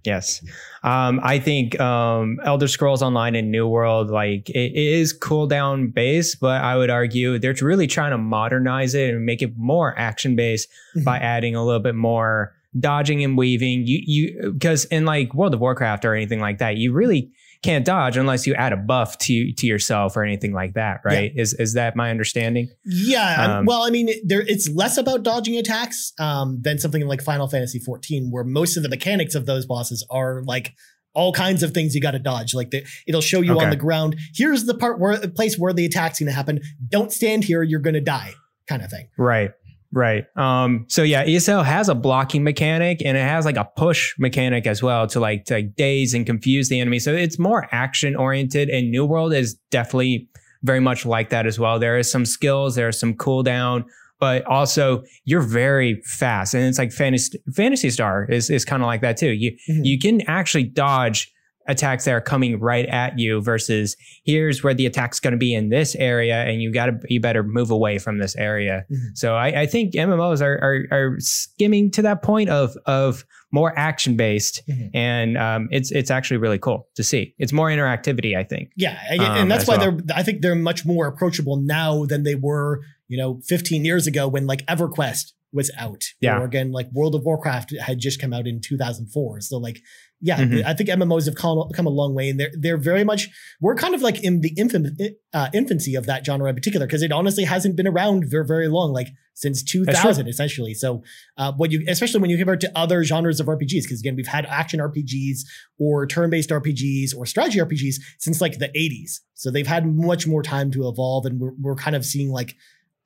Yes. 0.05 0.41
Um, 0.83 1.19
I 1.23 1.39
think 1.39 1.79
um, 1.79 2.39
Elder 2.45 2.67
Scrolls 2.67 3.01
Online 3.01 3.35
and 3.35 3.51
New 3.51 3.67
World, 3.67 4.09
like 4.09 4.49
it, 4.49 4.71
it 4.71 4.75
is 4.75 5.17
cooldown 5.17 5.93
based, 5.93 6.39
but 6.39 6.61
I 6.61 6.77
would 6.77 6.89
argue 6.89 7.37
they're 7.37 7.55
really 7.61 7.87
trying 7.87 8.11
to 8.11 8.17
modernize 8.17 8.95
it 8.95 9.13
and 9.13 9.25
make 9.25 9.41
it 9.41 9.53
more 9.57 9.97
action 9.99 10.35
based 10.35 10.69
mm-hmm. 10.95 11.03
by 11.03 11.17
adding 11.17 11.55
a 11.55 11.65
little 11.65 11.81
bit 11.81 11.95
more 11.95 12.55
dodging 12.79 13.23
and 13.23 13.37
weaving. 13.37 13.83
You 13.85 13.99
you 14.05 14.51
because 14.53 14.85
in 14.85 15.05
like 15.05 15.33
World 15.33 15.53
of 15.53 15.59
Warcraft 15.59 16.05
or 16.05 16.15
anything 16.15 16.39
like 16.39 16.59
that, 16.59 16.77
you 16.77 16.93
really 16.93 17.31
can't 17.61 17.85
dodge 17.85 18.15
unless 18.15 18.47
you 18.47 18.53
add 18.53 18.71
a 18.71 18.77
buff 18.77 19.17
to 19.17 19.51
to 19.53 19.67
yourself 19.67 20.15
or 20.15 20.23
anything 20.23 20.53
like 20.53 20.75
that, 20.75 21.01
right? 21.03 21.31
Yeah. 21.35 21.41
Is 21.41 21.53
is 21.55 21.73
that 21.73 21.95
my 21.95 22.09
understanding? 22.09 22.69
Yeah. 22.85 23.57
Um, 23.57 23.65
well, 23.65 23.83
I 23.83 23.89
mean, 23.89 24.09
there 24.25 24.41
it's 24.41 24.69
less 24.69 24.97
about 24.97 25.23
dodging 25.23 25.57
attacks 25.57 26.13
um, 26.19 26.59
than 26.61 26.79
something 26.79 27.05
like 27.05 27.21
Final 27.21 27.47
Fantasy 27.47 27.79
14, 27.79 28.31
where 28.31 28.43
most 28.43 28.77
of 28.77 28.83
the 28.83 28.89
mechanics 28.89 29.35
of 29.35 29.45
those 29.45 29.65
bosses 29.65 30.05
are 30.09 30.41
like 30.43 30.73
all 31.13 31.33
kinds 31.33 31.63
of 31.63 31.73
things 31.73 31.93
you 31.93 32.01
got 32.01 32.11
to 32.11 32.19
dodge. 32.19 32.53
Like 32.53 32.71
the, 32.71 32.85
it'll 33.07 33.21
show 33.21 33.41
you 33.41 33.55
okay. 33.55 33.65
on 33.65 33.69
the 33.69 33.75
ground. 33.75 34.15
Here's 34.33 34.65
the 34.65 34.75
part 34.75 34.99
where 34.99 35.17
the 35.17 35.29
place 35.29 35.57
where 35.57 35.73
the 35.73 35.85
attack's 35.85 36.19
going 36.19 36.27
to 36.27 36.33
happen. 36.33 36.61
Don't 36.87 37.11
stand 37.11 37.43
here. 37.43 37.61
You're 37.61 37.81
going 37.81 37.95
to 37.95 38.01
die, 38.01 38.33
kind 38.67 38.81
of 38.81 38.89
thing. 38.89 39.09
Right. 39.17 39.51
Right. 39.91 40.25
Um, 40.35 40.85
so 40.87 41.01
yeah, 41.01 41.23
ESO 41.23 41.63
has 41.63 41.89
a 41.89 41.95
blocking 41.95 42.43
mechanic 42.43 43.01
and 43.03 43.17
it 43.17 43.21
has 43.21 43.45
like 43.45 43.57
a 43.57 43.65
push 43.75 44.13
mechanic 44.19 44.67
as 44.67 44.83
well 44.83 45.07
to 45.07 45.19
like 45.19 45.45
to 45.45 45.55
like 45.55 45.75
daze 45.75 46.13
and 46.13 46.25
confuse 46.25 46.69
the 46.69 46.79
enemy. 46.79 46.99
So 46.99 47.13
it's 47.13 47.39
more 47.39 47.67
action 47.71 48.15
oriented 48.15 48.69
and 48.69 48.91
New 48.91 49.05
World 49.05 49.33
is 49.33 49.55
definitely 49.71 50.29
very 50.61 50.79
much 50.79 51.05
like 51.05 51.29
that 51.29 51.47
as 51.47 51.57
well. 51.57 51.79
There 51.79 51.97
is 51.97 52.11
some 52.11 52.25
skills, 52.25 52.75
there 52.75 52.89
is 52.89 52.99
some 52.99 53.15
cooldown, 53.15 53.85
but 54.19 54.45
also 54.45 55.03
you're 55.25 55.41
very 55.41 56.01
fast. 56.03 56.53
And 56.53 56.63
it's 56.65 56.77
like 56.77 56.91
Fantasy, 56.91 57.39
Phantasy 57.55 57.89
Star 57.89 58.25
is, 58.25 58.49
is 58.49 58.65
kind 58.65 58.83
of 58.83 58.87
like 58.87 59.01
that 59.01 59.17
too. 59.17 59.31
You 59.31 59.53
mm-hmm. 59.69 59.83
you 59.83 59.97
can 59.97 60.21
actually 60.27 60.65
dodge 60.65 61.31
attacks 61.69 62.05
that 62.05 62.11
are 62.11 62.21
coming 62.21 62.59
right 62.59 62.87
at 62.87 63.17
you 63.17 63.41
versus 63.41 63.95
here's 64.25 64.63
where 64.63 64.73
the 64.73 64.85
attack's 64.85 65.19
going 65.19 65.31
to 65.31 65.37
be 65.37 65.53
in 65.53 65.69
this 65.69 65.95
area 65.95 66.43
and 66.43 66.61
you 66.61 66.73
got 66.73 66.87
to 66.87 66.99
you 67.07 67.21
better 67.21 67.43
move 67.43 67.69
away 67.69 67.99
from 67.99 68.17
this 68.17 68.35
area 68.35 68.85
mm-hmm. 68.91 69.07
so 69.13 69.35
I, 69.35 69.61
I, 69.61 69.65
think 69.67 69.93
mmos 69.93 70.41
are, 70.41 70.57
are, 70.57 70.85
are 70.91 71.15
skimming 71.19 71.91
to 71.91 72.01
that 72.01 72.23
point 72.23 72.49
of 72.49 72.75
of 72.85 73.23
more 73.51 73.77
action 73.77 74.17
based 74.17 74.63
mm-hmm. 74.67 74.87
and 74.95 75.37
um, 75.37 75.67
it's 75.71 75.91
it's 75.91 76.11
actually 76.11 76.37
really 76.37 76.59
cool 76.59 76.87
to 76.95 77.03
see 77.03 77.35
it's 77.37 77.53
more 77.53 77.69
interactivity 77.69 78.35
i 78.35 78.43
think 78.43 78.71
yeah 78.75 78.99
and 79.09 79.21
um, 79.21 79.49
that's 79.49 79.67
why 79.67 79.77
well. 79.77 79.91
they're 79.91 80.17
i 80.17 80.23
think 80.23 80.41
they're 80.41 80.55
much 80.55 80.85
more 80.85 81.07
approachable 81.07 81.57
now 81.57 82.05
than 82.05 82.23
they 82.23 82.35
were 82.35 82.81
you 83.07 83.17
know 83.17 83.39
15 83.47 83.85
years 83.85 84.07
ago 84.07 84.27
when 84.27 84.47
like 84.47 84.65
everquest 84.65 85.33
was 85.51 85.71
out. 85.77 86.03
Yeah. 86.21 86.39
Or 86.39 86.43
again, 86.43 86.71
like 86.71 86.87
World 86.91 87.15
of 87.15 87.23
Warcraft 87.23 87.73
had 87.79 87.99
just 87.99 88.21
come 88.21 88.33
out 88.33 88.47
in 88.47 88.61
2004. 88.61 89.41
So 89.41 89.57
like 89.57 89.81
yeah, 90.21 90.39
mm-hmm. 90.39 90.67
I 90.67 90.73
think 90.73 90.89
MMOs 90.89 91.25
have 91.25 91.35
come, 91.35 91.69
come 91.73 91.85
a 91.85 91.89
long 91.89 92.13
way, 92.13 92.29
and 92.29 92.39
they're 92.39 92.51
they're 92.57 92.77
very 92.77 93.05
much 93.05 93.29
we're 93.61 93.75
kind 93.75 93.95
of 93.95 94.01
like 94.01 94.21
in 94.21 94.41
the 94.41 94.53
infant, 94.57 94.99
uh, 95.33 95.49
infancy 95.53 95.95
of 95.95 96.05
that 96.07 96.25
genre 96.25 96.49
in 96.49 96.55
particular 96.55 96.85
because 96.85 97.01
it 97.01 97.11
honestly 97.11 97.45
hasn't 97.45 97.77
been 97.77 97.87
around 97.87 98.25
very 98.27 98.45
very 98.45 98.67
long, 98.67 98.91
like 98.91 99.07
since 99.33 99.63
2000 99.63 100.27
essentially. 100.27 100.73
So 100.73 101.03
uh, 101.37 101.53
what 101.53 101.71
you 101.71 101.85
especially 101.87 102.19
when 102.19 102.29
you 102.29 102.37
compare 102.37 102.55
it 102.55 102.61
to 102.61 102.71
other 102.77 103.03
genres 103.05 103.39
of 103.39 103.47
RPGs, 103.47 103.83
because 103.83 104.01
again 104.01 104.17
we've 104.17 104.27
had 104.27 104.45
action 104.45 104.81
RPGs 104.81 105.39
or 105.79 106.05
turn 106.05 106.29
based 106.29 106.49
RPGs 106.49 107.15
or 107.15 107.25
strategy 107.25 107.59
RPGs 107.59 107.95
since 108.17 108.41
like 108.41 108.59
the 108.59 108.69
80s, 108.69 109.21
so 109.35 109.49
they've 109.49 109.67
had 109.67 109.87
much 109.87 110.27
more 110.27 110.43
time 110.43 110.69
to 110.71 110.89
evolve, 110.89 111.25
and 111.25 111.39
we're 111.39 111.53
we're 111.61 111.75
kind 111.75 111.95
of 111.95 112.03
seeing 112.03 112.29
like 112.29 112.55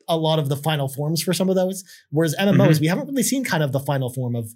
a 0.07 0.17
lot 0.17 0.39
of 0.39 0.49
the 0.49 0.57
final 0.57 0.87
forms 0.87 1.21
for 1.21 1.33
some 1.33 1.49
of 1.49 1.55
those. 1.55 1.83
Whereas 2.09 2.35
MMOs, 2.39 2.55
mm-hmm. 2.55 2.81
we 2.81 2.87
haven't 2.87 3.07
really 3.07 3.23
seen 3.23 3.43
kind 3.43 3.63
of 3.63 3.71
the 3.71 3.79
final 3.79 4.09
form 4.09 4.35
of 4.35 4.53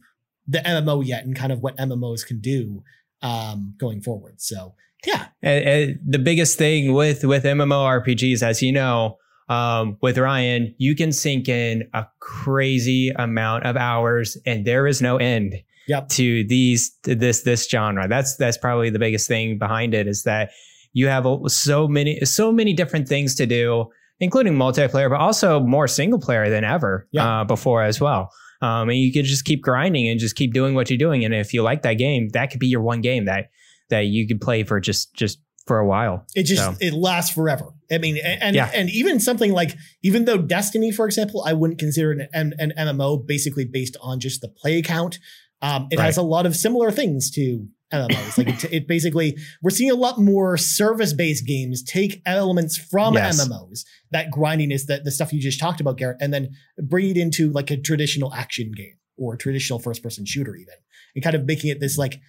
the 0.48 0.60
MMO 0.60 1.06
yet 1.06 1.26
and 1.26 1.36
kind 1.36 1.52
of 1.52 1.62
what 1.62 1.78
MMOs 1.78 2.26
can 2.26 2.40
do 2.40 2.84
um, 3.22 3.74
going 3.78 4.02
forward. 4.02 4.42
So 4.42 4.76
yeah, 5.06 5.28
and, 5.42 5.66
and 5.66 6.00
the 6.06 6.20
biggest 6.20 6.58
thing 6.58 6.94
with 6.94 7.24
with 7.24 7.44
MMORPGs, 7.44 8.42
as 8.42 8.62
you 8.62 8.72
know, 8.72 9.18
um, 9.50 9.98
with 10.02 10.18
Ryan, 10.18 10.74
you 10.78 10.96
can 10.96 11.12
sink 11.12 11.48
in 11.48 11.88
a 11.94 12.06
crazy 12.20 13.10
amount 13.10 13.66
of 13.66 13.78
hours, 13.78 14.38
and 14.46 14.66
there 14.66 14.88
is 14.88 15.02
no 15.02 15.18
end. 15.18 15.56
Yep. 15.88 16.10
To 16.10 16.44
these 16.44 16.92
to 17.04 17.16
this 17.16 17.44
this 17.44 17.66
genre. 17.70 18.10
That's 18.10 18.36
that's 18.36 18.58
probably 18.58 18.90
the 18.90 19.00
biggest 19.00 19.26
thing 19.26 19.58
behind 19.58 19.94
it 19.94 20.06
is 20.06 20.24
that 20.24 20.52
you 20.92 21.08
have 21.08 21.26
so 21.48 21.88
many 21.88 22.26
so 22.26 22.52
many 22.52 22.74
different 22.74 23.08
things 23.08 23.36
to 23.36 23.46
do, 23.46 23.86
including 24.20 24.56
multiplayer, 24.56 25.10
but 25.10 25.22
also 25.22 25.62
more 25.62 25.88
single 25.88 26.20
player 26.20 26.50
than 26.50 26.66
ever 26.66 27.08
uh, 27.18 27.46
before 27.46 27.84
as 27.84 28.02
well. 28.02 28.32
Um, 28.62 28.90
and 28.90 28.98
you 28.98 29.12
could 29.12 29.26
just 29.26 29.46
keep 29.46 29.62
grinding 29.62 30.08
and 30.08 30.20
just 30.20 30.36
keep 30.36 30.54
doing 30.54 30.74
what 30.74 30.90
you're 30.90 30.98
doing. 30.98 31.24
And 31.24 31.34
if 31.34 31.54
you 31.54 31.62
like 31.62 31.84
that 31.84 31.94
game, 31.96 32.30
that 32.30 32.52
could 32.52 32.60
be 32.60 32.68
your 32.68 32.82
one 32.82 33.02
game 33.02 33.26
that 33.26 33.52
that 33.90 34.02
you 34.02 34.28
could 34.28 34.42
play 34.42 34.64
for 34.64 34.80
just 34.80 35.14
just 35.14 35.40
for 35.68 35.80
a 35.80 35.86
while. 35.86 36.26
It 36.36 36.44
just 36.44 36.64
so. 36.64 36.76
it 36.80 36.94
lasts 36.94 37.34
forever. 37.34 37.74
I 37.92 37.98
mean, 38.00 38.18
and 38.18 38.56
yeah. 38.56 38.72
and 38.74 38.90
even 38.90 39.20
something 39.20 39.52
like 39.52 39.76
even 40.02 40.26
though 40.26 40.38
Destiny, 40.38 40.92
for 40.92 41.06
example, 41.06 41.44
I 41.46 41.54
wouldn't 41.54 41.80
consider 41.80 42.12
an, 42.34 42.54
an 42.58 42.74
MMO 42.78 43.26
basically 43.26 43.66
based 43.66 43.98
on 44.02 44.20
just 44.20 44.42
the 44.42 44.48
play 44.48 44.82
count. 44.82 45.20
Um, 45.62 45.88
it 45.92 45.98
right. 45.98 46.06
has 46.06 46.18
a 46.18 46.22
lot 46.22 46.46
of 46.46 46.56
similar 46.56 46.92
things 46.92 47.32
to 47.32 47.68
MMOs. 47.94 48.38
like 48.38 48.48
it, 48.50 48.74
it, 48.74 48.88
basically, 48.88 49.38
we're 49.62 49.70
seeing 49.70 49.92
a 49.92 49.96
lot 49.96 50.20
more 50.20 50.58
service-based 50.58 51.46
games 51.46 51.84
take 51.84 52.22
elements 52.26 52.78
from 52.78 53.14
yes. 53.14 53.46
MMOs, 53.46 53.82
that 54.12 54.32
grindiness, 54.32 54.86
that 54.88 55.04
the 55.04 55.12
stuff 55.12 55.32
you 55.32 55.42
just 55.42 55.60
talked 55.60 55.80
about, 55.80 55.98
Garrett, 55.98 56.18
and 56.20 56.34
then 56.34 56.50
bring 56.78 57.10
it 57.10 57.18
into 57.18 57.52
like 57.52 57.72
a 57.72 57.78
traditional 57.78 58.34
action 58.34 58.72
game 58.76 58.98
or 59.18 59.34
a 59.34 59.38
traditional 59.38 59.80
first-person 59.80 60.26
shooter, 60.26 60.56
even, 60.56 60.76
and 61.16 61.24
kind 61.24 61.36
of 61.36 61.46
making 61.46 61.70
it 61.70 61.80
this 61.80 61.98
like 61.98 62.20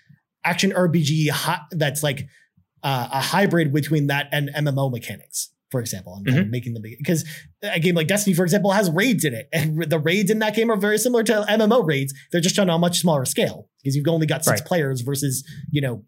action 0.44 0.70
RPG 0.70 1.66
that's 1.72 2.02
like 2.02 2.28
uh, 2.82 3.08
a 3.12 3.20
hybrid 3.20 3.72
between 3.72 4.06
that 4.06 4.28
and 4.32 4.50
MMO 4.54 4.90
mechanics 4.90 5.50
for 5.70 5.80
example, 5.80 6.14
and 6.14 6.26
mm-hmm. 6.26 6.50
making 6.50 6.74
them 6.74 6.82
because 6.82 7.24
a 7.62 7.78
game 7.78 7.94
like 7.94 8.06
Destiny, 8.06 8.34
for 8.34 8.42
example, 8.42 8.70
has 8.72 8.90
raids 8.90 9.24
in 9.24 9.34
it, 9.34 9.48
and 9.52 9.82
the 9.90 9.98
raids 9.98 10.30
in 10.30 10.38
that 10.40 10.54
game 10.54 10.70
are 10.70 10.76
very 10.76 10.98
similar 10.98 11.22
to 11.24 11.44
MMO 11.48 11.86
raids. 11.86 12.14
They're 12.32 12.40
just 12.40 12.56
done 12.56 12.70
on 12.70 12.76
a 12.76 12.78
much 12.78 13.00
smaller 13.00 13.24
scale 13.24 13.68
because 13.82 13.96
you've 13.96 14.06
only 14.08 14.26
got 14.26 14.44
six 14.44 14.60
right. 14.60 14.68
players 14.68 15.02
versus 15.02 15.46
you 15.70 15.80
know 15.80 16.04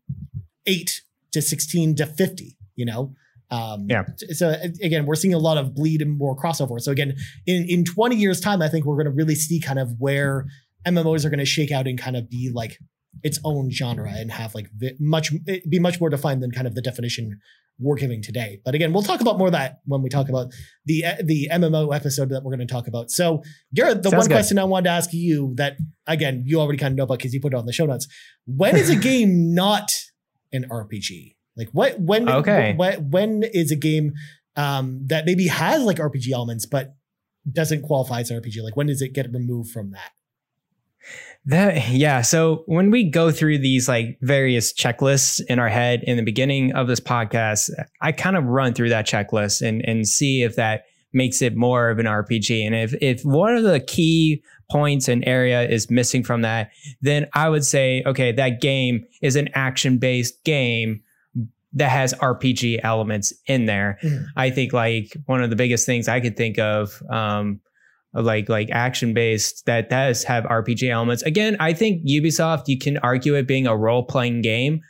eight 0.67 1.03
to 1.33 1.43
sixteen 1.43 1.95
to 1.97 2.07
fifty. 2.07 2.57
You 2.77 2.87
know, 2.87 3.15
um, 3.51 3.87
yeah. 3.89 4.05
So 4.31 4.57
again, 4.83 5.07
we're 5.07 5.17
seeing 5.17 5.35
a 5.35 5.39
lot 5.39 5.59
of 5.59 5.75
bleed 5.75 6.03
and 6.03 6.17
more 6.17 6.37
crossover. 6.37 6.81
So 6.81 6.93
again, 6.93 7.17
in 7.47 7.65
in 7.69 7.85
twenty 7.85 8.17
years' 8.17 8.41
time, 8.41 8.63
I 8.63 8.69
think 8.69 8.85
we're 8.85 8.97
going 8.97 9.07
to 9.07 9.13
really 9.13 9.35
see 9.35 9.61
kind 9.61 9.79
of 9.79 9.95
where 9.99 10.47
MMOs 10.87 11.25
are 11.25 11.31
going 11.31 11.41
to 11.41 11.45
shake 11.45 11.71
out 11.71 11.87
and 11.87 11.99
kind 11.99 12.17
of 12.17 12.31
be 12.31 12.51
like 12.53 12.79
its 13.23 13.39
own 13.45 13.71
genre 13.71 14.11
and 14.11 14.31
have 14.31 14.55
like 14.55 14.71
much 14.99 15.33
be 15.69 15.79
much 15.79 16.01
more 16.01 16.09
defined 16.09 16.43
than 16.43 16.51
kind 16.51 16.67
of 16.67 16.75
the 16.75 16.83
definition 16.83 17.41
we're 17.81 17.97
giving 17.97 18.23
today. 18.23 18.61
But 18.65 18.75
again, 18.75 18.93
we'll 18.93 19.03
talk 19.03 19.21
about 19.21 19.39
more 19.39 19.49
of 19.49 19.53
that 19.53 19.81
when 19.87 20.03
we 20.03 20.09
talk 20.09 20.29
about 20.29 20.49
the 20.85 21.05
the 21.25 21.49
MMO 21.51 21.95
episode 21.95 22.29
that 22.29 22.43
we're 22.45 22.55
going 22.55 22.67
to 22.67 22.73
talk 22.73 22.87
about. 22.87 23.11
So, 23.11 23.43
Garrett, 23.75 24.03
the 24.03 24.11
Sounds 24.11 24.21
one 24.21 24.29
good. 24.29 24.35
question 24.35 24.59
I 24.59 24.65
wanted 24.65 24.85
to 24.85 24.91
ask 24.91 25.13
you 25.13 25.55
that 25.57 25.77
again 26.07 26.43
you 26.47 26.61
already 26.61 26.79
kind 26.79 26.93
of 26.93 26.97
know 26.97 27.05
about 27.05 27.19
because 27.19 27.33
you 27.33 27.41
put 27.41 27.55
it 27.55 27.57
on 27.57 27.67
the 27.67 27.73
show 27.73 27.87
notes. 27.87 28.07
When 28.47 28.77
is 28.77 28.91
a 28.91 28.97
game 29.11 29.55
not 29.55 29.93
an 30.53 30.67
RPG? 30.71 31.37
Like 31.57 31.69
what 31.73 31.99
when 31.99 32.29
okay 32.29 32.75
when, 32.77 33.11
when 33.11 33.43
is 33.43 33.71
a 33.71 33.77
game 33.77 34.13
um, 34.57 35.07
that 35.07 35.25
maybe 35.25 35.47
has 35.47 35.83
like 35.83 35.97
RPG 35.97 36.31
elements 36.33 36.67
but 36.67 36.95
doesn't 37.51 37.83
qualify 37.83 38.21
as 38.21 38.31
an 38.31 38.41
RPG? 38.41 38.63
Like 38.63 38.77
when 38.77 38.87
does 38.87 39.03
it 39.03 39.15
get 39.15 39.33
removed 39.33 39.71
from 39.71 39.93
that? 39.93 40.11
That 41.47 41.89
yeah. 41.89 42.21
So 42.21 42.65
when 42.67 42.91
we 42.91 43.09
go 43.09 43.31
through 43.31 43.59
these 43.59 43.89
like 43.89 44.19
various 44.21 44.73
checklists 44.73 45.41
in 45.49 45.59
our 45.59 45.69
head 45.69 46.03
in 46.05 46.17
the 46.17 46.23
beginning 46.23 46.73
of 46.73 46.87
this 46.87 47.01
podcast, 47.01 47.71
I 48.03 48.13
kind 48.13 48.37
of 48.37 48.45
run 48.45 48.75
through 48.75 48.91
that 48.91 49.07
checklist 49.07 49.67
and 49.67 49.83
and 49.87 50.07
see 50.07 50.43
if 50.43 50.57
that 50.57 50.85
makes 51.13 51.43
it 51.43 51.57
more 51.57 51.91
of 51.91 51.99
an 51.99 52.07
RPG. 52.07 52.65
And 52.65 52.75
if 52.75 52.95
if 53.01 53.23
one 53.23 53.57
of 53.57 53.65
the 53.65 53.81
key 53.81 54.43
points 54.71 55.09
and 55.09 55.27
area 55.27 55.69
is 55.69 55.91
missing 55.91 56.23
from 56.23 56.43
that, 56.43 56.71
then 57.01 57.27
I 57.35 57.49
would 57.49 57.65
say, 57.65 58.03
okay, 58.07 58.33
that 58.33 58.61
game 58.61 59.07
is 59.23 59.37
an 59.37 59.49
action 59.55 59.99
based 59.99 60.45
game 60.45 61.03
that 61.73 61.91
has 61.91 62.15
RPG 62.15 62.81
elements 62.83 63.33
in 63.47 63.67
there. 63.67 63.99
Mm. 64.03 64.27
I 64.37 64.51
think 64.51 64.73
like 64.73 65.17
one 65.27 65.43
of 65.43 65.51
the 65.51 65.57
biggest 65.57 65.87
things 65.87 66.09
I 66.09 66.21
could 66.21 66.37
think 66.37 66.59
of, 66.59 67.01
um, 67.09 67.61
like 68.15 68.49
like 68.49 68.71
action 68.71 69.15
based 69.15 69.67
that 69.67 69.89
does 69.89 70.25
have 70.25 70.45
RPG 70.45 70.91
elements. 70.91 71.23
Again, 71.23 71.57
I 71.61 71.73
think 71.73 72.05
Ubisoft 72.07 72.65
you 72.67 72.79
can 72.79 72.99
argue 72.99 73.35
it 73.35 73.47
being 73.47 73.67
a 73.67 73.77
role 73.77 74.05
playing 74.05 74.43
game, 74.43 74.81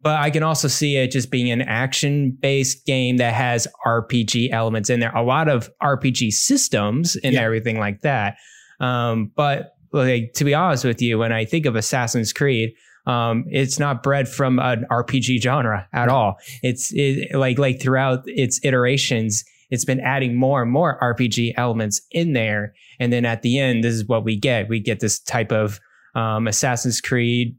but 0.00 0.20
I 0.20 0.30
can 0.30 0.42
also 0.42 0.68
see 0.68 0.96
it 0.96 1.10
just 1.10 1.30
being 1.30 1.50
an 1.50 1.62
action 1.62 2.36
based 2.40 2.86
game 2.86 3.16
that 3.16 3.34
has 3.34 3.66
RPG 3.84 4.50
elements 4.52 4.90
in 4.90 5.00
there. 5.00 5.14
A 5.14 5.22
lot 5.22 5.48
of 5.48 5.70
RPG 5.82 6.32
systems 6.32 7.16
and 7.16 7.34
yeah. 7.34 7.42
everything 7.42 7.78
like 7.78 8.02
that. 8.02 8.36
Um, 8.80 9.32
but 9.34 9.74
like 9.92 10.32
to 10.34 10.44
be 10.44 10.54
honest 10.54 10.84
with 10.84 11.02
you, 11.02 11.18
when 11.18 11.32
I 11.32 11.44
think 11.44 11.66
of 11.66 11.74
Assassin's 11.74 12.32
Creed, 12.32 12.74
um, 13.06 13.44
it's 13.48 13.78
not 13.78 14.02
bred 14.02 14.28
from 14.28 14.58
an 14.58 14.84
RPG 14.90 15.42
genre 15.42 15.88
at 15.92 16.08
all. 16.08 16.36
It's 16.62 16.92
it, 16.92 17.34
like 17.34 17.58
like 17.58 17.80
throughout 17.80 18.22
its 18.26 18.60
iterations, 18.62 19.44
it's 19.70 19.84
been 19.84 20.00
adding 20.00 20.36
more 20.36 20.62
and 20.62 20.70
more 20.70 20.98
RPG 21.00 21.54
elements 21.56 22.00
in 22.10 22.32
there, 22.32 22.74
and 22.98 23.12
then 23.12 23.24
at 23.24 23.42
the 23.42 23.58
end, 23.58 23.84
this 23.84 23.94
is 23.94 24.06
what 24.06 24.24
we 24.24 24.36
get. 24.36 24.68
We 24.68 24.80
get 24.80 25.00
this 25.00 25.20
type 25.20 25.52
of 25.52 25.80
um, 26.14 26.46
Assassin's 26.46 27.00
Creed 27.00 27.56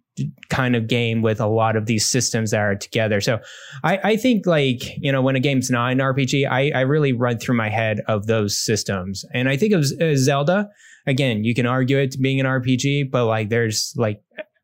kind 0.49 0.75
of 0.75 0.87
game 0.87 1.21
with 1.21 1.39
a 1.39 1.47
lot 1.47 1.75
of 1.75 1.85
these 1.85 2.05
systems 2.05 2.51
that 2.51 2.59
are 2.59 2.75
together. 2.75 3.21
So 3.21 3.39
I, 3.83 3.99
I 4.03 4.15
think 4.17 4.45
like, 4.45 4.81
you 4.97 5.11
know, 5.11 5.21
when 5.21 5.35
a 5.35 5.39
game's 5.39 5.69
not 5.69 5.91
an 5.91 5.99
RPG, 5.99 6.49
I, 6.49 6.71
I 6.71 6.81
really 6.81 7.13
run 7.13 7.37
through 7.37 7.55
my 7.55 7.69
head 7.69 8.01
of 8.07 8.27
those 8.27 8.57
systems. 8.57 9.23
And 9.33 9.47
I 9.47 9.55
think 9.55 9.73
of 9.73 9.85
uh, 10.01 10.15
Zelda, 10.15 10.69
again, 11.07 11.43
you 11.43 11.55
can 11.55 11.65
argue 11.65 11.97
it 11.97 12.15
being 12.21 12.39
an 12.39 12.45
RPG, 12.45 13.11
but 13.11 13.25
like 13.25 13.49
there's 13.49 13.93
like 13.95 14.21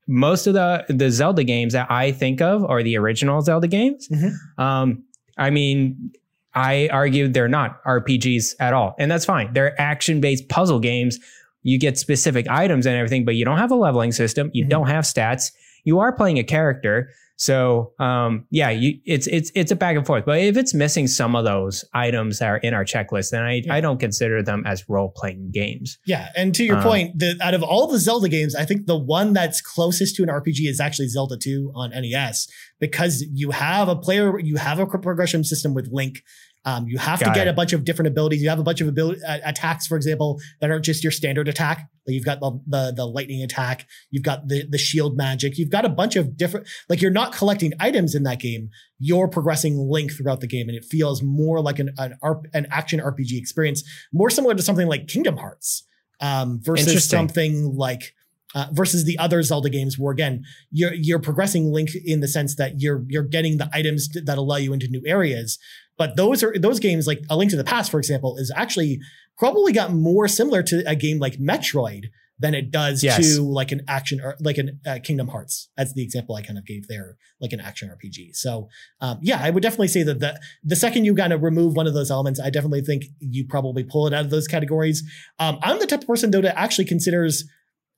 most 0.07 0.45
of 0.45 0.53
the 0.53 0.85
the 0.89 1.09
Zelda 1.09 1.43
games 1.43 1.73
that 1.73 1.89
I 1.89 2.11
think 2.11 2.41
of 2.41 2.63
are 2.65 2.83
the 2.83 2.97
original 2.97 3.41
Zelda 3.41 3.67
games. 3.67 4.07
Mm-hmm. 4.09 4.61
Um, 4.61 5.03
I 5.37 5.49
mean, 5.49 6.11
I 6.55 6.89
argue 6.91 7.27
they're 7.27 7.47
not 7.47 7.83
RPGs 7.83 8.55
at 8.59 8.73
all, 8.73 8.95
and 8.97 9.11
that's 9.11 9.25
fine. 9.25 9.53
They're 9.53 9.79
action 9.79 10.21
based 10.21 10.49
puzzle 10.49 10.79
games. 10.79 11.19
You 11.63 11.79
get 11.79 11.97
specific 11.97 12.47
items 12.47 12.85
and 12.85 12.95
everything, 12.95 13.25
but 13.25 13.35
you 13.35 13.43
don't 13.43 13.57
have 13.57 13.71
a 13.71 13.75
leveling 13.75 14.11
system. 14.11 14.51
You 14.53 14.63
mm-hmm. 14.63 14.69
don't 14.69 14.87
have 14.87 15.03
stats. 15.03 15.51
You 15.83 15.99
are 15.99 16.11
playing 16.15 16.39
a 16.39 16.43
character, 16.43 17.09
so 17.37 17.93
um, 17.99 18.45
yeah, 18.49 18.69
you, 18.69 18.99
it's 19.05 19.27
it's 19.27 19.51
it's 19.55 19.71
a 19.71 19.75
back 19.75 19.97
and 19.97 20.05
forth. 20.05 20.25
But 20.25 20.39
if 20.39 20.55
it's 20.55 20.73
missing 20.73 21.07
some 21.07 21.35
of 21.35 21.43
those 21.43 21.83
items 21.93 22.39
that 22.39 22.47
are 22.47 22.57
in 22.57 22.73
our 22.73 22.85
checklist, 22.85 23.31
then 23.31 23.43
I, 23.43 23.61
yeah. 23.65 23.73
I 23.73 23.81
don't 23.81 23.99
consider 23.99 24.41
them 24.41 24.63
as 24.65 24.87
role 24.87 25.11
playing 25.15 25.51
games. 25.51 25.97
Yeah, 26.05 26.29
and 26.35 26.55
to 26.55 26.63
your 26.63 26.77
um, 26.77 26.83
point, 26.83 27.19
the, 27.19 27.37
out 27.41 27.53
of 27.53 27.61
all 27.61 27.87
the 27.87 27.99
Zelda 27.99 28.29
games, 28.29 28.55
I 28.55 28.65
think 28.65 28.85
the 28.85 28.97
one 28.97 29.33
that's 29.33 29.61
closest 29.61 30.15
to 30.15 30.23
an 30.23 30.29
RPG 30.29 30.69
is 30.69 30.79
actually 30.79 31.09
Zelda 31.09 31.37
2 31.37 31.73
on 31.75 31.89
NES 31.89 32.47
because 32.79 33.25
you 33.33 33.51
have 33.51 33.89
a 33.89 33.95
player, 33.95 34.39
you 34.39 34.55
have 34.55 34.79
a 34.79 34.85
progression 34.85 35.43
system 35.43 35.73
with 35.73 35.89
Link. 35.91 36.21
Um, 36.66 36.88
you 36.88 36.97
have 36.97 37.20
Got 37.20 37.28
to 37.28 37.34
get 37.36 37.47
it. 37.47 37.51
a 37.51 37.53
bunch 37.53 37.74
of 37.74 37.86
different 37.86 38.07
abilities. 38.07 38.41
You 38.41 38.49
have 38.49 38.57
a 38.59 38.63
bunch 38.63 38.82
of 38.82 38.88
ability 38.88 39.22
uh, 39.24 39.38
attacks, 39.45 39.86
for 39.86 39.95
example, 39.95 40.39
that 40.61 40.72
aren't 40.72 40.84
just 40.84 41.03
your 41.03 41.11
standard 41.11 41.47
attack. 41.47 41.88
Like 42.07 42.16
you've 42.16 42.26
got 42.26 42.39
the, 42.39 42.59
the, 42.66 42.93
the 42.95 43.05
lightning 43.05 43.43
attack. 43.43 43.88
You've 44.09 44.24
got 44.24 44.47
the 44.47 44.66
the 44.68 44.80
shield 44.80 45.16
magic. 45.16 45.57
You've 45.59 45.70
got 45.70 45.86
a 45.86 45.89
bunch 45.89 46.16
of 46.16 46.36
different. 46.36 46.68
Like 46.89 47.01
you're 47.01 47.11
not 47.11 47.34
collecting 47.34 47.74
items 47.80 48.16
in 48.16 48.24
that 48.24 48.39
game. 48.39 48.70
You're 48.97 49.28
progressing 49.28 49.78
Link 49.78 50.11
throughout 50.11 50.41
the 50.41 50.47
game, 50.47 50.68
and 50.68 50.76
it 50.78 50.86
feels 50.86 51.22
more 51.22 51.61
like 51.61 51.78
an 51.78 51.91
an, 51.99 52.18
an 52.53 52.66
action 52.72 52.99
RPG 52.99 53.38
experience, 53.38 53.84
more 54.11 54.32
similar 54.32 54.55
to 54.55 54.63
something 54.63 54.88
like 54.88 55.07
Kingdom 55.07 55.38
Hearts, 55.38 55.86
um, 56.20 56.59
versus 56.63 57.07
something 57.07 57.76
like. 57.76 58.13
Uh, 58.53 58.68
versus 58.72 59.03
the 59.03 59.20
other 59.20 59.43
Zelda 59.43 59.70
games, 59.70 59.99
where 59.99 60.13
again 60.13 60.41
you're 60.72 60.93
you're 60.93 61.20
progressing 61.20 61.74
Link 61.74 61.89
in 62.05 62.22
the 62.22 62.28
sense 62.28 62.55
that 62.55 62.80
you're 62.80 63.03
you're 63.09 63.22
getting 63.22 63.57
the 63.57 63.70
items 63.74 64.07
that 64.07 64.38
allow 64.38 64.55
you 64.55 64.72
into 64.72 64.88
new 64.88 65.01
areas, 65.05 65.59
but 65.97 66.15
those 66.15 66.43
are 66.43 66.53
those 66.57 66.79
games 66.79 67.07
like 67.07 67.21
A 67.29 67.37
Link 67.37 67.51
to 67.51 67.57
the 67.57 67.63
Past, 67.63 67.91
for 67.91 67.99
example, 67.99 68.37
is 68.37 68.51
actually 68.55 68.99
probably 69.37 69.73
got 69.73 69.91
more 69.91 70.27
similar 70.27 70.63
to 70.63 70.83
a 70.87 70.95
game 70.95 71.19
like 71.19 71.37
Metroid 71.37 72.05
than 72.37 72.53
it 72.53 72.69
does 72.69 73.01
yes. 73.01 73.35
to 73.35 73.41
like 73.41 73.71
an 73.71 73.81
action 73.87 74.19
or 74.21 74.35
like 74.41 74.57
an 74.57 74.79
uh, 74.85 74.99
Kingdom 75.01 75.29
Hearts. 75.29 75.69
That's 75.77 75.93
the 75.93 76.03
example 76.03 76.35
I 76.35 76.41
kind 76.41 76.57
of 76.57 76.65
gave 76.65 76.87
there, 76.87 77.15
like 77.39 77.53
an 77.53 77.61
action 77.61 77.89
RPG. 77.89 78.35
So 78.35 78.67
um, 78.99 79.19
yeah, 79.21 79.39
I 79.41 79.49
would 79.49 79.63
definitely 79.63 79.87
say 79.87 80.03
that 80.03 80.19
the 80.19 80.39
the 80.63 80.75
second 80.75 81.05
you 81.05 81.15
kind 81.15 81.33
of 81.33 81.43
remove 81.43 81.75
one 81.75 81.87
of 81.87 81.93
those 81.93 82.11
elements, 82.11 82.39
I 82.39 82.49
definitely 82.49 82.81
think 82.81 83.05
you 83.19 83.45
probably 83.47 83.83
pull 83.83 84.07
it 84.07 84.13
out 84.13 84.25
of 84.25 84.31
those 84.31 84.47
categories. 84.47 85.03
Um, 85.39 85.59
I'm 85.63 85.79
the 85.79 85.87
type 85.87 86.01
of 86.01 86.07
person 86.07 86.31
though 86.31 86.41
that 86.41 86.59
actually 86.59 86.85
considers 86.85 87.45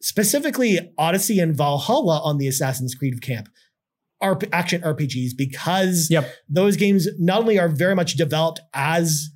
specifically 0.01 0.79
Odyssey 0.97 1.39
and 1.39 1.55
Valhalla 1.55 2.21
on 2.23 2.37
the 2.37 2.47
Assassin's 2.47 2.93
Creed 2.93 3.21
camp 3.21 3.49
RP, 4.21 4.49
action 4.51 4.81
RPGs 4.81 5.31
because 5.37 6.09
yep. 6.09 6.29
those 6.49 6.75
games 6.75 7.07
not 7.19 7.41
only 7.41 7.59
are 7.59 7.69
very 7.69 7.95
much 7.95 8.15
developed 8.15 8.59
as 8.73 9.29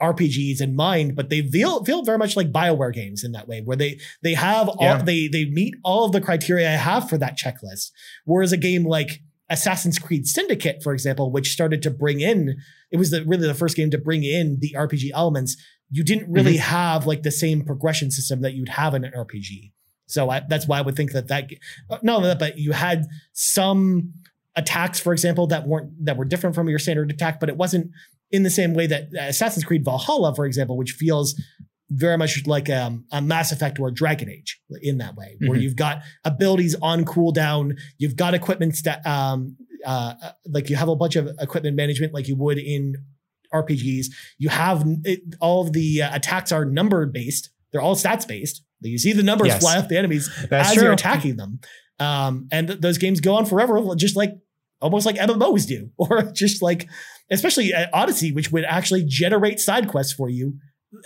RPGs 0.00 0.60
in 0.60 0.76
mind, 0.76 1.16
but 1.16 1.28
they 1.28 1.42
feel 1.42 1.84
feel 1.84 2.04
very 2.04 2.18
much 2.18 2.36
like 2.36 2.52
Bioware 2.52 2.92
games 2.92 3.24
in 3.24 3.32
that 3.32 3.48
way, 3.48 3.62
where 3.62 3.76
they 3.76 3.98
they 4.22 4.34
have 4.34 4.68
all 4.68 4.76
yeah. 4.80 5.02
they 5.02 5.26
they 5.26 5.46
meet 5.46 5.74
all 5.82 6.04
of 6.04 6.12
the 6.12 6.20
criteria 6.20 6.68
I 6.68 6.76
have 6.76 7.08
for 7.08 7.18
that 7.18 7.36
checklist. 7.36 7.90
Whereas 8.24 8.52
a 8.52 8.56
game 8.56 8.84
like 8.84 9.22
Assassin's 9.50 9.98
Creed 9.98 10.26
Syndicate, 10.26 10.82
for 10.82 10.92
example, 10.92 11.32
which 11.32 11.50
started 11.50 11.82
to 11.82 11.90
bring 11.90 12.20
in, 12.20 12.56
it 12.92 12.98
was 12.98 13.10
the, 13.10 13.24
really 13.24 13.46
the 13.46 13.54
first 13.54 13.76
game 13.76 13.90
to 13.90 13.98
bring 13.98 14.22
in 14.22 14.58
the 14.60 14.74
RPG 14.76 15.10
elements. 15.14 15.56
You 15.90 16.04
didn't 16.04 16.30
really 16.30 16.54
mm-hmm. 16.54 16.70
have 16.70 17.06
like 17.06 17.22
the 17.22 17.30
same 17.30 17.64
progression 17.64 18.10
system 18.10 18.42
that 18.42 18.52
you'd 18.52 18.68
have 18.68 18.94
in 18.94 19.04
an 19.04 19.12
RPG. 19.12 19.72
So 20.06 20.30
I, 20.30 20.42
that's 20.48 20.68
why 20.68 20.78
I 20.78 20.82
would 20.82 20.96
think 20.96 21.12
that 21.12 21.28
that 21.28 21.50
no, 22.02 22.20
that 22.22 22.38
but 22.38 22.58
you 22.58 22.72
had 22.72 23.06
some 23.32 24.12
attacks, 24.58 24.98
for 24.98 25.12
example, 25.12 25.46
that 25.46 25.66
weren't 25.66 26.04
that 26.04 26.16
were 26.16 26.24
different 26.24 26.54
from 26.54 26.68
your 26.68 26.78
standard 26.78 27.10
attack, 27.10 27.40
but 27.40 27.48
it 27.48 27.56
wasn't 27.56 27.90
in 28.30 28.42
the 28.42 28.50
same 28.50 28.74
way 28.74 28.86
that 28.86 29.08
Assassin's 29.18 29.64
Creed 29.64 29.84
Valhalla, 29.84 30.34
for 30.34 30.44
example, 30.44 30.76
which 30.76 30.92
feels 30.92 31.40
very 31.90 32.18
much 32.18 32.46
like 32.46 32.68
um, 32.68 33.06
a 33.12 33.22
Mass 33.22 33.52
Effect 33.52 33.78
or 33.78 33.90
Dragon 33.90 34.28
Age 34.28 34.60
in 34.82 34.98
that 34.98 35.14
way, 35.14 35.36
where 35.38 35.52
mm-hmm. 35.52 35.62
you've 35.62 35.76
got 35.76 36.02
abilities 36.24 36.74
on 36.82 37.04
cooldown, 37.04 37.78
you've 37.96 38.16
got 38.16 38.34
equipment 38.34 38.76
stat, 38.76 39.06
um, 39.06 39.56
uh, 39.86 40.14
uh, 40.22 40.32
like 40.46 40.68
you 40.68 40.76
have 40.76 40.88
a 40.88 40.96
bunch 40.96 41.16
of 41.16 41.30
equipment 41.40 41.76
management 41.76 42.12
like 42.12 42.28
you 42.28 42.36
would 42.36 42.58
in 42.58 42.96
RPGs. 43.54 44.06
You 44.38 44.50
have 44.50 44.84
it, 45.04 45.20
all 45.40 45.62
of 45.62 45.72
the 45.72 46.02
uh, 46.02 46.14
attacks 46.14 46.52
are 46.52 46.64
number 46.64 47.06
based; 47.06 47.50
they're 47.72 47.80
all 47.80 47.94
stats 47.94 48.26
based. 48.26 48.62
You 48.80 48.98
see 48.98 49.12
the 49.12 49.22
numbers 49.22 49.48
yes. 49.48 49.60
fly 49.60 49.78
off 49.78 49.88
the 49.88 49.98
enemies 49.98 50.30
That's 50.50 50.68
as 50.68 50.74
true. 50.74 50.84
you're 50.84 50.92
attacking 50.92 51.36
them. 51.36 51.60
Um, 51.98 52.48
and 52.52 52.68
th- 52.68 52.80
those 52.80 52.98
games 52.98 53.20
go 53.20 53.34
on 53.34 53.44
forever, 53.44 53.80
just 53.96 54.16
like 54.16 54.34
almost 54.80 55.06
like 55.06 55.16
MMOs 55.16 55.66
do, 55.66 55.90
or 55.96 56.22
just 56.32 56.62
like, 56.62 56.88
especially 57.30 57.72
Odyssey, 57.92 58.32
which 58.32 58.52
would 58.52 58.64
actually 58.64 59.04
generate 59.04 59.60
side 59.60 59.88
quests 59.88 60.12
for 60.12 60.28
you 60.28 60.58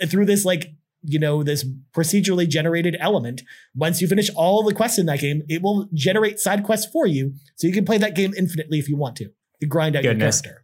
through 0.07 0.25
this 0.25 0.45
like 0.45 0.71
you 1.03 1.19
know 1.19 1.43
this 1.43 1.65
procedurally 1.95 2.47
generated 2.47 2.95
element 2.99 3.41
once 3.75 4.01
you 4.01 4.07
finish 4.07 4.29
all 4.35 4.63
the 4.63 4.73
quests 4.73 4.97
in 4.97 5.05
that 5.05 5.19
game 5.19 5.43
it 5.49 5.61
will 5.61 5.89
generate 5.93 6.39
side 6.39 6.63
quests 6.63 6.89
for 6.91 7.05
you 7.05 7.33
so 7.55 7.67
you 7.67 7.73
can 7.73 7.83
play 7.83 7.97
that 7.97 8.15
game 8.15 8.33
infinitely 8.37 8.79
if 8.79 8.87
you 8.87 8.95
want 8.95 9.17
to 9.17 9.29
to 9.59 9.67
grind 9.67 9.97
out 9.97 10.03
Goodness. 10.03 10.37
your 10.37 10.51
character 10.51 10.63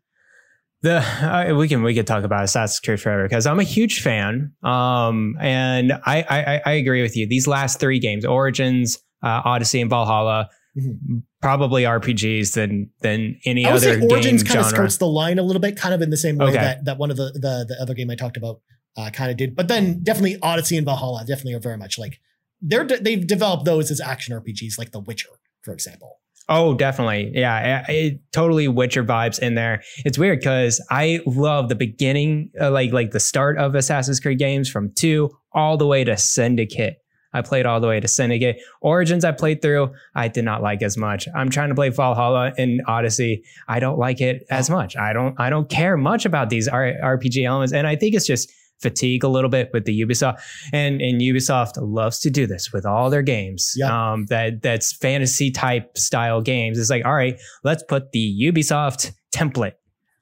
the 0.81 0.99
uh, 0.99 1.53
we 1.55 1.67
can 1.67 1.83
we 1.83 1.93
could 1.93 2.07
talk 2.07 2.23
about 2.23 2.43
Assassin's 2.43 2.79
Creed 2.79 3.01
forever 3.01 3.23
because 3.23 3.45
I'm 3.45 3.59
a 3.59 3.63
huge 3.63 4.01
fan. 4.01 4.53
Um, 4.63 5.35
and 5.41 5.91
I, 5.91 6.23
I 6.29 6.61
I 6.65 6.71
agree 6.73 7.01
with 7.01 7.17
you. 7.17 7.27
These 7.27 7.47
last 7.47 7.81
three 7.81 7.99
games, 7.99 8.23
Origins, 8.23 8.97
uh, 9.21 9.41
Odyssey, 9.43 9.81
and 9.81 9.89
Valhalla, 9.89 10.49
mm-hmm. 10.79 11.17
probably 11.41 11.83
RPGs 11.83 12.53
than 12.53 12.89
than 13.01 13.39
any 13.45 13.65
I 13.65 13.73
would 13.73 13.77
other. 13.77 13.99
Say 13.99 14.07
Origins 14.07 14.43
kind 14.43 14.53
genre. 14.53 14.65
of 14.65 14.69
skirts 14.69 14.97
the 14.97 15.07
line 15.07 15.39
a 15.39 15.43
little 15.43 15.61
bit, 15.61 15.75
kind 15.77 15.93
of 15.93 16.01
in 16.01 16.09
the 16.09 16.17
same 16.17 16.37
way 16.37 16.47
okay. 16.47 16.55
that 16.55 16.85
that 16.85 16.97
one 16.97 17.11
of 17.11 17.17
the 17.17 17.31
the, 17.33 17.65
the 17.67 17.77
other 17.81 17.93
game 17.93 18.09
I 18.09 18.15
talked 18.15 18.37
about 18.37 18.61
uh, 18.97 19.09
kind 19.11 19.31
of 19.31 19.37
did. 19.37 19.55
But 19.55 19.67
then 19.67 20.03
definitely 20.03 20.37
Odyssey 20.41 20.77
and 20.77 20.85
Valhalla 20.85 21.23
definitely 21.25 21.53
are 21.53 21.59
very 21.59 21.77
much 21.77 21.97
like 21.97 22.19
they're 22.61 22.85
they've 22.85 23.25
developed 23.25 23.65
those 23.65 23.91
as 23.91 24.01
action 24.01 24.35
RPGs, 24.35 24.77
like 24.77 24.91
The 24.91 24.99
Witcher, 24.99 25.29
for 25.61 25.73
example. 25.73 26.19
Oh, 26.51 26.73
definitely. 26.73 27.31
Yeah, 27.35 27.83
it, 27.87 27.93
it, 27.93 28.19
totally 28.33 28.67
Witcher 28.67 29.03
vibes 29.03 29.37
in 29.37 29.53
there. 29.53 29.83
It's 30.03 30.17
weird 30.17 30.39
because 30.39 30.83
I 30.89 31.19
love 31.27 31.69
the 31.69 31.75
beginning, 31.75 32.49
uh, 32.59 32.71
like 32.71 32.91
like 32.91 33.11
the 33.11 33.19
start 33.19 33.59
of 33.59 33.75
Assassin's 33.75 34.19
Creed 34.19 34.39
games 34.39 34.67
from 34.67 34.91
two 34.95 35.29
all 35.53 35.77
the 35.77 35.85
way 35.85 36.03
to 36.03 36.17
Syndicate. 36.17 36.95
I 37.33 37.41
played 37.41 37.65
all 37.65 37.79
the 37.79 37.87
way 37.87 37.99
to 37.99 38.07
Syndicate. 38.07 38.61
Origins 38.81 39.23
I 39.23 39.31
played 39.31 39.61
through, 39.61 39.93
I 40.15 40.27
did 40.27 40.45
not 40.45 40.61
like 40.61 40.81
as 40.81 40.97
much. 40.97 41.27
I'm 41.35 41.49
trying 41.49 41.69
to 41.69 41.75
play 41.75 41.89
Valhalla 41.89 42.53
and 42.57 42.81
Odyssey. 42.87 43.43
I 43.67 43.79
don't 43.79 43.99
like 43.99 44.21
it 44.21 44.45
as 44.49 44.69
much. 44.69 44.95
I 44.97 45.13
don't 45.13 45.39
I 45.39 45.49
don't 45.49 45.69
care 45.69 45.97
much 45.97 46.25
about 46.25 46.49
these 46.49 46.67
RPG 46.67 47.45
elements, 47.45 47.73
and 47.73 47.87
I 47.87 47.95
think 47.95 48.15
it's 48.15 48.27
just 48.27 48.51
fatigue 48.81 49.23
a 49.23 49.27
little 49.27 49.49
bit 49.49 49.69
with 49.73 49.85
the 49.85 50.01
Ubisoft. 50.01 50.39
And 50.73 51.01
and 51.01 51.21
Ubisoft 51.21 51.73
loves 51.77 52.19
to 52.19 52.29
do 52.29 52.47
this 52.47 52.71
with 52.71 52.85
all 52.85 53.09
their 53.09 53.21
games. 53.21 53.73
Yep. 53.75 53.89
Um, 53.89 54.25
that 54.27 54.61
that's 54.61 54.93
fantasy 54.93 55.51
type 55.51 55.97
style 55.97 56.41
games. 56.41 56.79
It's 56.79 56.89
like, 56.89 57.05
all 57.05 57.15
right, 57.15 57.39
let's 57.63 57.83
put 57.83 58.11
the 58.11 58.51
Ubisoft 58.51 59.11
template 59.33 59.73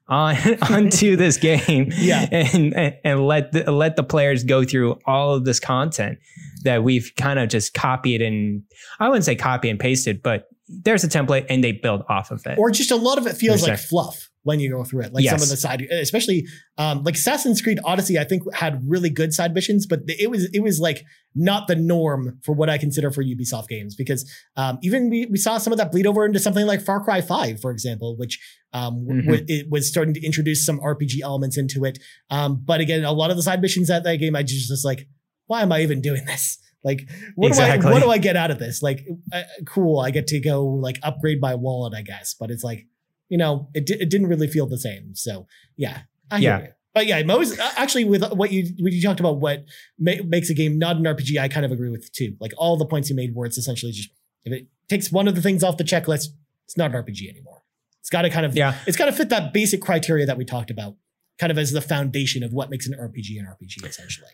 on 0.08 0.36
onto 0.70 1.16
this 1.16 1.36
game 1.36 1.92
yeah. 1.96 2.26
and, 2.30 2.74
and, 2.74 2.96
and 3.04 3.26
let 3.26 3.52
the, 3.52 3.70
let 3.70 3.96
the 3.96 4.02
players 4.02 4.44
go 4.44 4.64
through 4.64 4.98
all 5.06 5.34
of 5.34 5.44
this 5.44 5.60
content 5.60 6.18
that 6.64 6.82
we've 6.82 7.12
kind 7.16 7.38
of 7.38 7.48
just 7.48 7.74
copied 7.74 8.22
and 8.22 8.62
I 8.98 9.08
wouldn't 9.08 9.24
say 9.24 9.36
copy 9.36 9.68
and 9.68 9.78
pasted, 9.78 10.22
but 10.22 10.48
there's 10.68 11.04
a 11.04 11.08
template 11.08 11.46
and 11.48 11.64
they 11.64 11.72
build 11.72 12.02
off 12.08 12.30
of 12.30 12.46
it. 12.46 12.58
Or 12.58 12.70
just 12.70 12.90
a 12.90 12.96
lot 12.96 13.18
of 13.18 13.26
it 13.26 13.36
feels 13.36 13.66
like 13.66 13.78
fluff 13.78 14.28
when 14.42 14.60
you 14.60 14.70
go 14.70 14.84
through 14.84 15.02
it. 15.02 15.12
Like 15.12 15.24
yes. 15.24 15.32
some 15.32 15.42
of 15.42 15.48
the 15.48 15.56
side, 15.56 15.82
especially 15.82 16.46
um, 16.76 17.02
like 17.04 17.14
Assassin's 17.14 17.60
Creed 17.60 17.78
Odyssey, 17.84 18.18
I 18.18 18.24
think 18.24 18.42
had 18.54 18.82
really 18.86 19.10
good 19.10 19.32
side 19.32 19.54
missions, 19.54 19.86
but 19.86 20.00
it 20.06 20.30
was 20.30 20.48
it 20.52 20.60
was 20.60 20.78
like 20.80 21.04
not 21.34 21.68
the 21.68 21.76
norm 21.76 22.38
for 22.44 22.54
what 22.54 22.68
I 22.68 22.78
consider 22.78 23.10
for 23.10 23.22
Ubisoft 23.22 23.68
games 23.68 23.94
because 23.94 24.30
um, 24.56 24.78
even 24.82 25.10
we, 25.10 25.26
we 25.26 25.36
saw 25.36 25.58
some 25.58 25.72
of 25.72 25.78
that 25.78 25.90
bleed 25.90 26.06
over 26.06 26.24
into 26.24 26.38
something 26.38 26.66
like 26.66 26.82
Far 26.82 27.02
Cry 27.02 27.20
Five, 27.20 27.60
for 27.60 27.70
example, 27.70 28.16
which 28.16 28.38
um, 28.72 29.06
mm-hmm. 29.06 29.30
w- 29.30 29.44
it 29.48 29.70
was 29.70 29.88
starting 29.88 30.14
to 30.14 30.24
introduce 30.24 30.64
some 30.64 30.78
RPG 30.80 31.20
elements 31.22 31.56
into 31.56 31.84
it. 31.84 31.98
Um, 32.30 32.62
but 32.64 32.80
again, 32.80 33.04
a 33.04 33.12
lot 33.12 33.30
of 33.30 33.36
the 33.36 33.42
side 33.42 33.60
missions 33.60 33.90
at 33.90 34.04
that 34.04 34.16
game, 34.16 34.36
I 34.36 34.42
just 34.42 34.70
was 34.70 34.84
like, 34.84 35.08
why 35.46 35.62
am 35.62 35.72
I 35.72 35.80
even 35.82 36.00
doing 36.00 36.24
this? 36.24 36.58
Like, 36.84 37.10
what 37.34 37.48
exactly. 37.48 37.82
do 37.82 37.88
I 37.88 37.92
what 37.92 38.02
do 38.04 38.10
I 38.10 38.18
get 38.18 38.36
out 38.36 38.52
of 38.52 38.60
this? 38.60 38.82
Like, 38.82 39.04
uh, 39.32 39.42
cool, 39.66 39.98
I 39.98 40.12
get 40.12 40.28
to 40.28 40.38
go 40.38 40.64
like 40.64 41.00
upgrade 41.02 41.40
my 41.40 41.56
wallet, 41.56 41.92
I 41.92 42.02
guess, 42.02 42.36
but 42.38 42.52
it's 42.52 42.62
like 42.62 42.86
you 43.28 43.36
know, 43.36 43.68
it, 43.74 43.90
it 43.90 44.10
didn't 44.10 44.28
really 44.28 44.48
feel 44.48 44.66
the 44.66 44.78
same. 44.78 45.14
So 45.14 45.46
yeah, 45.76 46.02
I 46.30 46.38
yeah. 46.38 46.66
But 46.94 47.06
yeah, 47.06 47.22
most 47.22 47.58
actually 47.76 48.04
with 48.04 48.32
what 48.32 48.50
you 48.50 48.72
when 48.78 48.92
you 48.92 49.02
talked 49.02 49.20
about 49.20 49.38
what 49.38 49.64
ma- 49.98 50.22
makes 50.24 50.50
a 50.50 50.54
game 50.54 50.78
not 50.78 50.96
an 50.96 51.04
RPG, 51.04 51.38
I 51.38 51.48
kind 51.48 51.66
of 51.66 51.72
agree 51.72 51.90
with 51.90 52.10
too. 52.12 52.36
Like 52.40 52.52
all 52.56 52.76
the 52.76 52.86
points 52.86 53.10
you 53.10 53.16
made, 53.16 53.34
where 53.34 53.46
it's 53.46 53.58
essentially 53.58 53.92
just 53.92 54.10
if 54.44 54.52
it 54.52 54.66
takes 54.88 55.12
one 55.12 55.28
of 55.28 55.34
the 55.34 55.42
things 55.42 55.62
off 55.62 55.76
the 55.76 55.84
checklist, 55.84 56.28
it's 56.64 56.76
not 56.76 56.94
an 56.94 57.02
RPG 57.02 57.28
anymore. 57.28 57.57
It's 58.00 58.10
got 58.10 58.22
to 58.22 58.30
kind 58.30 58.46
of 58.46 58.56
yeah, 58.56 58.78
it's 58.86 58.96
got 58.96 59.06
to 59.06 59.12
fit 59.12 59.28
that 59.30 59.52
basic 59.52 59.82
criteria 59.82 60.26
that 60.26 60.38
we 60.38 60.44
talked 60.44 60.70
about, 60.70 60.96
kind 61.38 61.50
of 61.50 61.58
as 61.58 61.72
the 61.72 61.80
foundation 61.80 62.42
of 62.42 62.52
what 62.52 62.70
makes 62.70 62.86
an 62.86 62.94
RPG 62.94 63.38
an 63.38 63.46
RPG 63.46 63.84
essentially. 63.84 64.30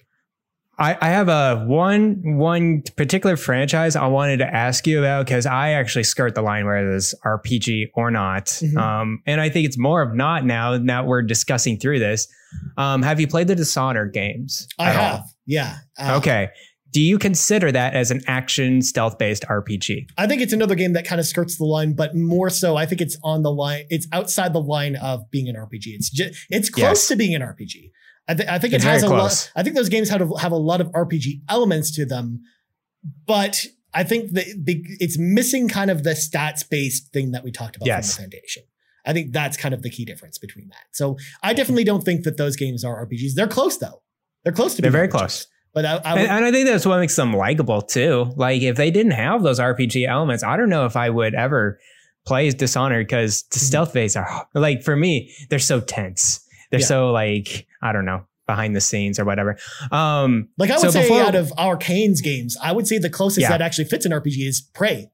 I, 0.77 0.97
I 1.01 1.09
have 1.11 1.29
a 1.29 1.65
one 1.67 2.37
one 2.37 2.83
particular 2.97 3.37
franchise 3.37 3.95
I 3.95 4.07
wanted 4.09 4.39
to 4.39 4.47
ask 4.47 4.87
you 4.87 4.99
about 4.99 5.27
because 5.27 5.47
I 5.47 5.71
actually 5.71 6.05
skirt 6.05 6.35
the 6.35 6.43
line 6.43 6.67
whether 6.67 6.95
it's 6.95 7.15
RPG 7.25 7.91
or 7.95 8.11
not, 8.11 8.47
mm-hmm. 8.47 8.77
um, 8.77 9.23
and 9.27 9.41
I 9.41 9.49
think 9.51 9.67
it's 9.67 9.79
more 9.79 10.03
of 10.03 10.15
not 10.15 10.45
now. 10.45 10.77
Now 10.77 11.05
we're 11.05 11.23
discussing 11.23 11.79
through 11.79 12.01
this. 12.01 12.27
Um, 12.77 13.03
have 13.03 13.21
you 13.21 13.29
played 13.29 13.49
the 13.49 13.55
Dishonored 13.55 14.13
games? 14.13 14.67
I 14.79 14.91
have. 14.91 15.21
All? 15.21 15.31
Yeah. 15.47 15.77
Uh, 15.99 16.17
okay. 16.19 16.51
Do 16.95 17.01
you 17.01 17.19
consider 17.19 17.73
that 17.73 17.95
as 17.95 18.13
an 18.13 18.21
action 18.29 18.81
stealth 18.81 19.19
based 19.19 19.45
RPG? 19.51 20.11
I 20.17 20.29
think 20.29 20.41
it's 20.41 20.53
another 20.53 20.77
game 20.77 20.93
that 20.93 21.05
kind 21.05 21.21
of 21.21 21.27
skirts 21.27 21.59
the 21.59 21.65
line, 21.65 21.95
but 21.95 22.15
more 22.15 22.49
so, 22.49 22.77
I 22.77 22.87
think 22.87 23.01
it's 23.01 23.19
on 23.25 23.43
the 23.43 23.51
line. 23.51 23.85
It's 23.91 24.07
outside 24.13 24.53
the 24.53 24.61
line 24.61 24.95
of 24.95 25.29
being 25.33 25.49
an 25.49 25.57
RPG. 25.57 25.89
It's 25.89 26.09
just 26.09 26.47
it's 26.51 26.71
close 26.71 26.83
yes. 26.83 27.09
to 27.09 27.17
being 27.17 27.35
an 27.35 27.43
RPG. 27.43 27.91
I, 28.29 28.35
th- 28.35 28.49
I 28.49 28.61
think 28.61 28.75
it's 28.75 28.85
it 28.85 28.89
has 28.89 29.03
a 29.03 29.09
lot. 29.09 29.53
I 29.57 29.65
think 29.65 29.75
those 29.75 29.89
games 29.89 30.09
have 30.09 30.23
have 30.39 30.53
a 30.53 30.57
lot 30.57 30.81
of 30.81 30.87
RPG 30.93 31.43
elements 31.49 31.91
to 31.97 32.07
them, 32.07 32.43
but 33.27 33.67
I 33.93 34.05
think 34.05 34.31
that 34.35 34.45
it's 34.47 35.19
missing 35.19 35.69
kind 35.69 35.91
of 35.91 36.05
the 36.05 36.11
stats 36.11 36.69
based 36.69 37.13
thing 37.13 37.33
that 37.33 37.43
we 37.43 37.51
talked 37.51 37.75
about 37.75 37.87
yes. 37.87 38.15
from 38.15 38.27
the 38.27 38.31
foundation. 38.31 38.63
I 39.05 39.13
think 39.13 39.33
that's 39.33 39.57
kind 39.57 39.75
of 39.75 39.83
the 39.83 39.91
key 39.91 40.05
difference 40.05 40.39
between 40.39 40.69
that. 40.69 40.85
So 40.93 41.19
I 41.43 41.55
definitely 41.55 41.85
don't 41.85 42.05
think 42.05 42.23
that 42.23 42.37
those 42.37 42.55
games 42.55 42.85
are 42.85 43.05
RPGs. 43.05 43.35
They're 43.35 43.49
close 43.49 43.79
though. 43.79 44.03
They're 44.45 44.53
close 44.53 44.77
to. 44.77 44.83
They're 44.83 44.93
very 44.93 45.09
RPGs. 45.09 45.11
close. 45.11 45.47
But 45.75 45.85
I, 45.85 45.97
I 45.97 46.15
would, 46.15 46.23
and, 46.23 46.31
and 46.31 46.45
I 46.45 46.53
think 46.53 46.69
that's 46.69 46.87
what 46.87 46.99
makes 46.99 47.17
them 47.17 47.35
likable 47.35 47.83
too. 47.83 48.33
Like 48.37 48.63
if 48.63 48.77
they 48.77 48.91
didn't 48.91 49.13
have 49.13 49.43
those 49.43 49.59
RPG 49.59 50.07
elements, 50.07 50.45
I 50.45 50.57
don't 50.57 50.69
know 50.69 50.87
if 50.87 50.97
I 50.97 51.11
would 51.11 51.35
ever 51.35 51.81
play 52.25 52.47
as 52.47 52.55
Dishonored 52.55 53.07
because 53.07 53.43
the 53.51 53.57
mm-hmm. 53.57 53.67
stealth 53.67 53.93
phase 53.93 54.17
are 54.17 54.49
like 54.55 54.83
for 54.83 54.97
me, 54.97 55.35
they're 55.51 55.59
so 55.59 55.81
tense. 55.81 56.41
They're 56.71 56.81
yeah. 56.81 56.87
so 56.87 57.11
like 57.11 57.67
I 57.83 57.93
don't 57.93 58.05
know 58.05 58.25
behind 58.47 58.77
the 58.77 58.81
scenes 58.81 59.19
or 59.19 59.25
whatever. 59.25 59.57
Um, 59.91 60.49
like 60.59 60.71
I 60.71 60.75
would 60.75 60.83
so 60.83 60.91
say 60.91 61.03
before, 61.03 61.23
out 61.23 61.35
of 61.35 61.53
Arkane's 61.57 62.21
games, 62.21 62.57
I 62.63 62.73
would 62.73 62.87
say 62.87 62.99
the 62.99 63.11
closest 63.11 63.41
yeah. 63.41 63.51
that 63.51 63.63
actually 63.63 63.87
fits 63.87 64.05
an 64.05 64.13
RPG 64.13 64.47
is 64.47 64.61
Prey. 64.61 65.11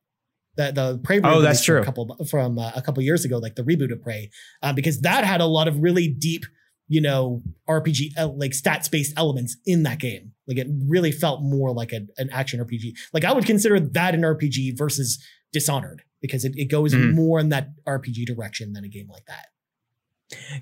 The 0.57 0.73
the 0.73 1.01
Prey. 1.03 1.21
Oh, 1.23 1.41
that's 1.41 1.65
true. 1.65 1.81
A 1.81 1.85
couple 1.85 2.17
from 2.29 2.59
uh, 2.59 2.73
a 2.75 2.83
couple 2.83 3.03
years 3.03 3.25
ago, 3.25 3.39
like 3.39 3.55
the 3.55 3.63
reboot 3.63 3.93
of 3.93 4.03
Prey, 4.03 4.31
uh, 4.63 4.73
because 4.73 5.01
that 5.03 5.25
had 5.25 5.41
a 5.41 5.47
lot 5.47 5.69
of 5.69 5.79
really 5.79 6.09
deep, 6.09 6.45
you 6.89 7.01
know, 7.01 7.43
RPG 7.69 8.19
uh, 8.19 8.29
like 8.29 8.51
stats 8.51 8.91
based 8.91 9.15
elements 9.17 9.57
in 9.65 9.85
that 9.85 10.01
game. 10.01 10.33
Like 10.51 10.59
it 10.59 10.67
really 10.89 11.13
felt 11.13 11.43
more 11.43 11.73
like 11.73 11.93
a, 11.93 12.01
an 12.19 12.29
action 12.33 12.59
RPG. 12.59 12.93
Like 13.13 13.25
I 13.25 13.33
would 13.33 13.47
consider 13.47 13.79
that 13.79 14.15
an 14.15 14.23
RPG 14.23 14.77
versus 14.77 15.25
Dishonored 15.53 16.03
because 16.21 16.45
it, 16.45 16.53
it 16.57 16.67
goes 16.67 16.93
mm-hmm. 16.93 17.15
more 17.15 17.39
in 17.39 17.49
that 17.51 17.69
RPG 17.87 18.27
direction 18.27 18.73
than 18.73 18.85
a 18.85 18.89
game 18.89 19.09
like 19.09 19.25
that. 19.27 19.47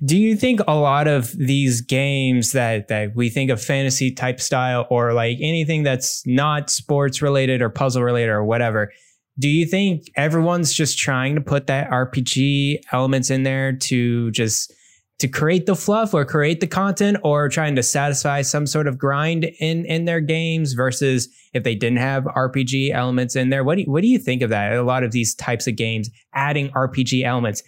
Do 0.05 0.17
you 0.17 0.37
think 0.37 0.61
a 0.67 0.75
lot 0.75 1.09
of 1.09 1.33
these 1.33 1.81
games 1.81 2.53
that 2.53 2.89
that 2.89 3.15
we 3.15 3.29
think 3.31 3.51
of 3.51 3.63
fantasy 3.63 4.11
type 4.11 4.41
style 4.41 4.87
or 4.91 5.13
like 5.13 5.39
anything 5.41 5.83
that's 5.83 6.27
not 6.27 6.71
sports 6.71 7.21
related 7.21 7.61
or 7.61 7.71
puzzle 7.71 8.03
related 8.03 8.31
or 8.31 8.45
whatever, 8.45 8.93
do 9.39 9.49
you 9.49 9.67
think 9.67 10.11
everyone's 10.17 10.73
just 10.73 10.99
trying 10.99 11.35
to 11.35 11.41
put 11.41 11.67
that 11.69 11.91
RPG 11.91 12.81
elements 12.93 13.31
in 13.31 13.43
there 13.45 13.73
to 13.73 14.31
just 14.33 14.73
to 15.19 15.29
create 15.29 15.67
the 15.67 15.75
fluff 15.75 16.15
or 16.15 16.25
create 16.25 16.61
the 16.61 16.67
content 16.67 17.19
or 17.25 17.49
trying 17.49 17.75
to 17.75 17.83
satisfy 17.83 18.43
some 18.43 18.67
sort 18.67 18.87
of 18.87 18.99
grind 18.99 19.45
in 19.45 19.85
in 19.85 20.05
their 20.05 20.21
games 20.21 20.75
versus 20.75 21.29
if 21.53 21.65
they 21.65 21.75
didn't 21.75 21.99
have 21.99 22.25
RPG 22.25 22.93
elements 22.93 23.35
in 23.37 23.51
there? 23.51 23.65
What 23.65 23.77
do 23.77 23.83
you, 23.83 23.91
what 23.91 24.03
do 24.03 24.09
you 24.09 24.19
think 24.19 24.43
of 24.43 24.51
that? 24.51 24.73
A 24.73 24.83
lot 24.83 25.03
of 25.03 25.13
these 25.13 25.35
types 25.35 25.67
of 25.67 25.77
games 25.77 26.11
adding 26.35 26.71
RPG 26.71 27.25
elements 27.25 27.63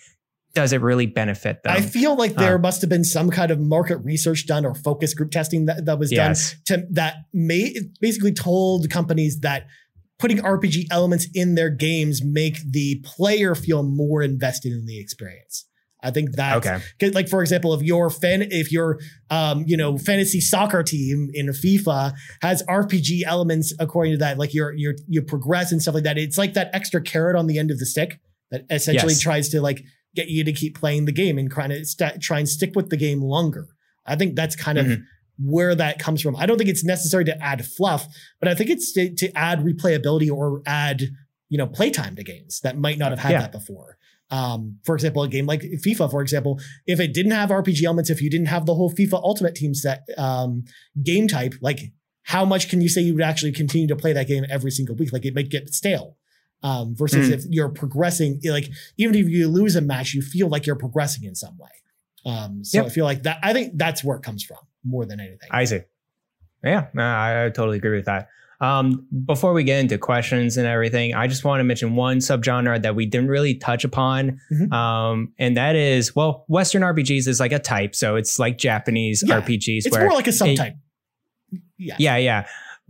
does 0.55 0.73
it 0.73 0.81
really 0.81 1.07
benefit 1.07 1.63
them? 1.63 1.77
I 1.77 1.81
feel 1.81 2.17
like 2.17 2.35
there 2.35 2.57
uh, 2.57 2.59
must 2.59 2.81
have 2.81 2.91
been 2.91 3.05
some 3.05 3.31
kind 3.31 3.51
of 3.51 3.61
market 3.61 3.99
research 3.99 4.47
done 4.47 4.65
or 4.65 4.75
focus 4.75 5.15
group 5.15 5.31
testing 5.31 5.67
that, 5.67 5.85
that 5.87 5.99
was 5.99 6.11
yes. 6.11 6.57
done 6.67 6.81
to 6.81 6.87
that 6.91 7.15
may 7.33 7.75
basically 8.01 8.33
told 8.33 8.91
companies 8.91 9.41
that 9.41 9.67
putting 10.19 10.39
RPG 10.39 10.87
elements 10.91 11.29
in 11.35 11.55
their 11.55 11.71
games 11.71 12.23
make 12.23 12.59
the 12.69 13.01
player 13.05 13.55
feel 13.55 13.83
more 13.83 14.23
invested 14.23 14.73
in 14.73 14.87
the 14.87 15.01
experience. 15.01 15.67
I 16.03 16.11
think 16.11 16.33
that's 16.33 16.67
okay. 16.67 17.11
like 17.11 17.29
for 17.29 17.43
example, 17.43 17.75
if 17.75 17.83
your 17.83 18.11
fan, 18.11 18.43
if 18.43 18.73
your 18.73 18.99
um, 19.29 19.65
you 19.67 19.77
know 19.77 19.99
fantasy 19.99 20.41
soccer 20.41 20.83
team 20.83 21.31
in 21.35 21.49
FIFA 21.49 22.13
has 22.43 22.63
RPG 22.65 23.23
elements 23.27 23.75
according 23.79 24.13
to 24.13 24.19
that, 24.19 24.39
like 24.39 24.55
you're 24.55 24.73
you're 24.73 24.95
you 25.07 25.23
progress 25.23 25.73
and 25.73 25.83
stuff 25.83 25.95
like 25.95 26.05
that. 26.05 26.19
It's 26.19 26.39
like 26.39 26.55
that 26.55 26.71
extra 26.73 27.01
carrot 27.01 27.37
on 27.37 27.47
the 27.47 27.59
end 27.59 27.71
of 27.71 27.79
the 27.79 27.87
stick 27.87 28.21
that 28.51 28.65
essentially 28.71 29.13
yes. 29.13 29.21
tries 29.21 29.49
to 29.51 29.61
like 29.61 29.83
get 30.15 30.29
you 30.29 30.45
to 30.45 30.53
keep 30.53 30.79
playing 30.79 31.05
the 31.05 31.13
game 31.13 31.39
and 31.39 31.51
kind 31.51 31.73
of 31.73 31.87
st- 31.87 32.21
try 32.21 32.39
and 32.39 32.49
stick 32.49 32.73
with 32.75 32.91
the 32.91 32.97
game 32.97 33.23
longer. 33.23 33.69
I 34.07 34.17
think 34.17 34.35
that's 34.35 34.57
kind 34.57 34.79
mm-hmm. 34.79 34.93
of 34.93 34.99
where 35.39 35.75
that 35.75 35.99
comes 35.99 36.21
from. 36.21 36.37
I 36.37 36.47
don't 36.47 36.59
think 36.59 36.71
it's 36.71 36.85
necessary 36.85 37.25
to 37.27 37.43
add 37.43 37.65
fluff, 37.65 38.07
but 38.41 38.49
I 38.49 38.55
think 38.55 38.71
it's 38.71 38.93
to, 38.93 39.15
to 39.15 39.37
add 39.37 39.61
replayability 39.61 40.31
or 40.31 40.63
add, 40.67 41.03
you 41.49 41.59
know, 41.59 41.67
playtime 41.67 42.17
to 42.17 42.25
games 42.25 42.61
that 42.61 42.77
might 42.77 42.99
not 42.99 43.13
have 43.13 43.21
had 43.21 43.33
yeah. 43.33 43.41
that 43.43 43.53
before. 43.53 43.97
Um, 44.31 44.79
for 44.85 44.95
example, 44.95 45.23
a 45.23 45.29
game 45.29 45.47
like 45.47 45.63
FIFA, 45.63 46.11
for 46.11 46.23
example, 46.23 46.61
if 46.87 47.01
it 47.01 47.13
didn't 47.13 47.33
have 47.33 47.51
RPG 47.51 47.83
elements, 47.83 48.11
if 48.11 48.23
you 48.23 48.31
didn't 48.31 48.47
have 48.47 48.65
the 48.65 48.75
whole 48.75 48.93
FIFA 48.93 49.23
Ultimate 49.23 49.55
Team 49.55 49.75
set 49.75 50.07
um, 50.17 50.65
game 51.03 51.27
type, 51.27 51.55
like 51.61 51.93
how 52.23 52.45
much 52.45 52.69
can 52.69 52.81
you 52.81 52.89
say 52.89 53.01
you 53.01 53.15
would 53.15 53.25
actually 53.25 53.53
continue 53.53 53.89
to 53.89 53.97
play 53.97 54.13
that 54.13 54.29
game 54.29 54.45
every 54.49 54.71
single 54.71 54.95
week? 54.95 55.13
Like 55.13 55.25
it 55.25 55.35
might 55.35 55.49
get 55.49 55.69
stale 55.71 56.17
um, 56.63 56.95
versus 56.95 57.29
mm. 57.29 57.33
if 57.33 57.45
you're 57.49 57.71
progressing, 57.71 58.41
like 58.45 58.69
even 58.99 59.15
if 59.15 59.29
you 59.29 59.49
lose 59.49 59.75
a 59.77 59.81
match, 59.81 60.15
you 60.15 60.23
feel 60.23 60.49
like 60.49 60.67
you're 60.67 60.77
progressing 60.77 61.25
in 61.25 61.35
some 61.35 61.59
way. 61.59 61.71
Um, 62.25 62.65
so 62.65 62.79
yep. 62.79 62.87
I 62.87 62.89
feel 62.91 63.05
like 63.05 63.23
that. 63.25 63.39
I 63.43 63.53
think 63.53 63.73
that's 63.77 64.05
where 64.05 64.17
it 64.17 64.23
comes 64.23 64.45
from 64.45 64.59
more 64.85 65.07
than 65.07 65.21
anything. 65.21 65.49
I 65.51 65.65
see. 65.65 65.81
Yeah, 66.63 66.89
I, 66.97 67.47
I 67.47 67.51
totally 67.51 67.79
agree 67.79 67.97
with 67.97 68.05
that. 68.05 68.29
Um, 68.61 69.07
before 69.25 69.55
we 69.55 69.65
get 69.65 69.81
into 69.81 69.97
questions 69.97 70.57
and 70.57 70.67
everything, 70.67 71.15
I 71.15 71.27
just 71.27 71.45
want 71.45 71.61
to 71.61 71.65
mention 71.65 71.97
one 71.97 72.19
subgenre 72.19 72.83
that 72.83 72.95
we 72.95 73.07
didn't 73.07 73.29
really 73.29 73.55
touch 73.55 73.85
upon. 73.85 74.41
Mm-hmm. 74.53 74.73
Um, 74.73 75.33
and 75.39 75.57
that 75.57 75.77
is, 75.77 76.15
well, 76.15 76.45
Western 76.49 76.83
RPGs 76.83 77.27
is 77.27 77.41
like 77.41 77.53
a 77.53 77.59
type. 77.59 77.95
So 77.95 78.17
it's 78.17 78.39
like 78.39 78.59
Japanese 78.59 79.25
yeah, 79.27 79.41
RPGs. 79.41 79.87
It's 79.87 79.97
more 79.97 80.13
like 80.13 80.27
a 80.27 80.31
subtype. 80.31 80.77
It, 81.53 81.61
yeah. 81.79 81.97
Yeah. 81.99 82.17
Yeah. 82.19 82.47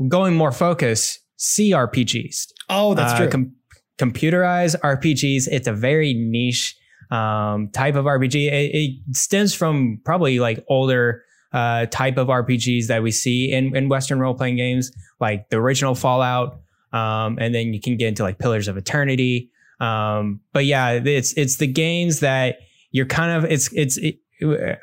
Going 0.08 0.34
more 0.34 0.50
focus, 0.50 1.20
CRPGs. 1.38 2.48
Oh, 2.68 2.94
that's 2.94 3.12
uh, 3.12 3.18
true. 3.18 3.28
Com- 3.28 3.52
computerized 3.98 4.80
RPGs. 4.80 5.46
It's 5.48 5.68
a 5.68 5.72
very 5.72 6.14
niche 6.14 6.76
um, 7.10 7.68
type 7.70 7.94
of 7.94 8.06
RPG. 8.06 8.50
It, 8.50 8.70
it, 8.74 9.16
stems 9.16 9.54
from 9.54 10.00
probably 10.04 10.40
like 10.40 10.64
older 10.68 11.24
uh, 11.52 11.86
type 11.86 12.16
of 12.16 12.28
RPGs 12.28 12.86
that 12.86 13.02
we 13.02 13.10
see 13.10 13.52
in, 13.52 13.76
in 13.76 13.88
Western 13.88 14.20
role 14.20 14.34
playing 14.34 14.56
games, 14.56 14.92
like 15.20 15.48
the 15.50 15.56
original 15.56 15.94
Fallout. 15.94 16.60
Um, 16.92 17.38
and 17.40 17.54
then 17.54 17.72
you 17.72 17.80
can 17.80 17.96
get 17.96 18.08
into 18.08 18.22
like 18.22 18.38
Pillars 18.38 18.68
of 18.68 18.76
Eternity. 18.76 19.50
Um, 19.80 20.40
but 20.52 20.64
yeah, 20.66 20.90
it's 20.92 21.32
it's 21.34 21.56
the 21.56 21.66
games 21.66 22.20
that 22.20 22.58
you're 22.90 23.06
kind 23.06 23.32
of 23.32 23.50
it's 23.50 23.72
it's 23.72 23.96
it, 23.96 24.18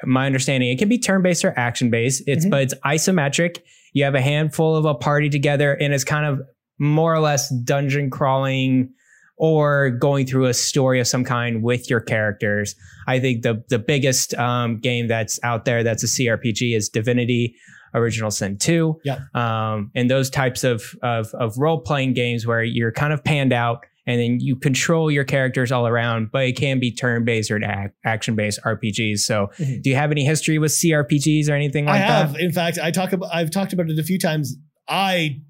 my 0.03 0.25
understanding. 0.25 0.69
It 0.69 0.79
can 0.79 0.89
be 0.89 0.97
turn 0.97 1.21
based 1.21 1.43
or 1.45 1.53
action 1.57 1.89
based. 1.89 2.23
It's 2.27 2.45
mm-hmm. 2.45 2.51
but 2.51 2.61
it's 2.63 2.73
isometric. 2.85 3.59
You 3.93 4.03
have 4.03 4.15
a 4.15 4.21
handful 4.21 4.75
of 4.75 4.85
a 4.85 4.95
party 4.95 5.29
together, 5.29 5.73
and 5.73 5.93
it's 5.93 6.03
kind 6.03 6.25
of 6.25 6.41
more 6.79 7.13
or 7.13 7.19
less 7.19 7.49
dungeon 7.49 8.09
crawling 8.09 8.93
or 9.37 9.91
going 9.91 10.25
through 10.25 10.45
a 10.45 10.53
story 10.53 10.99
of 10.99 11.07
some 11.07 11.23
kind 11.23 11.63
with 11.63 11.89
your 11.89 11.99
characters. 11.99 12.75
I 13.07 13.19
think 13.19 13.43
the 13.43 13.63
the 13.69 13.79
biggest 13.79 14.33
um, 14.33 14.79
game 14.79 15.07
that's 15.07 15.39
out 15.43 15.65
there 15.65 15.83
that's 15.83 16.03
a 16.03 16.07
CRPG 16.07 16.75
is 16.75 16.89
Divinity 16.89 17.55
Original 17.93 18.31
Sin 18.31 18.57
2. 18.57 18.99
Yeah. 19.03 19.19
Um, 19.33 19.91
and 19.95 20.09
those 20.09 20.29
types 20.29 20.63
of, 20.63 20.95
of, 21.01 21.33
of 21.33 21.57
role 21.57 21.79
playing 21.79 22.13
games 22.13 22.45
where 22.45 22.63
you're 22.63 22.91
kind 22.91 23.13
of 23.13 23.23
panned 23.23 23.53
out 23.53 23.85
and 24.05 24.21
then 24.21 24.39
you 24.39 24.55
control 24.55 25.11
your 25.11 25.25
characters 25.25 25.71
all 25.71 25.85
around, 25.85 26.31
but 26.31 26.45
it 26.45 26.57
can 26.57 26.79
be 26.79 26.91
turn 26.91 27.25
based 27.25 27.51
or 27.51 27.59
action 28.05 28.35
based 28.35 28.59
RPGs. 28.65 29.19
So, 29.19 29.49
mm-hmm. 29.57 29.81
do 29.81 29.89
you 29.89 29.97
have 29.97 30.11
any 30.11 30.23
history 30.23 30.57
with 30.59 30.71
CRPGs 30.71 31.49
or 31.49 31.53
anything 31.53 31.85
like 31.85 31.99
that? 31.99 32.09
I 32.09 32.13
have. 32.13 32.33
That? 32.33 32.41
In 32.41 32.51
fact, 32.53 32.79
I 32.81 32.91
talk 32.91 33.11
about 33.11 33.29
I've 33.33 33.51
talked 33.51 33.73
about 33.73 33.89
it 33.89 33.99
a 33.99 34.03
few 34.03 34.17
times. 34.17 34.55
I 34.87 35.41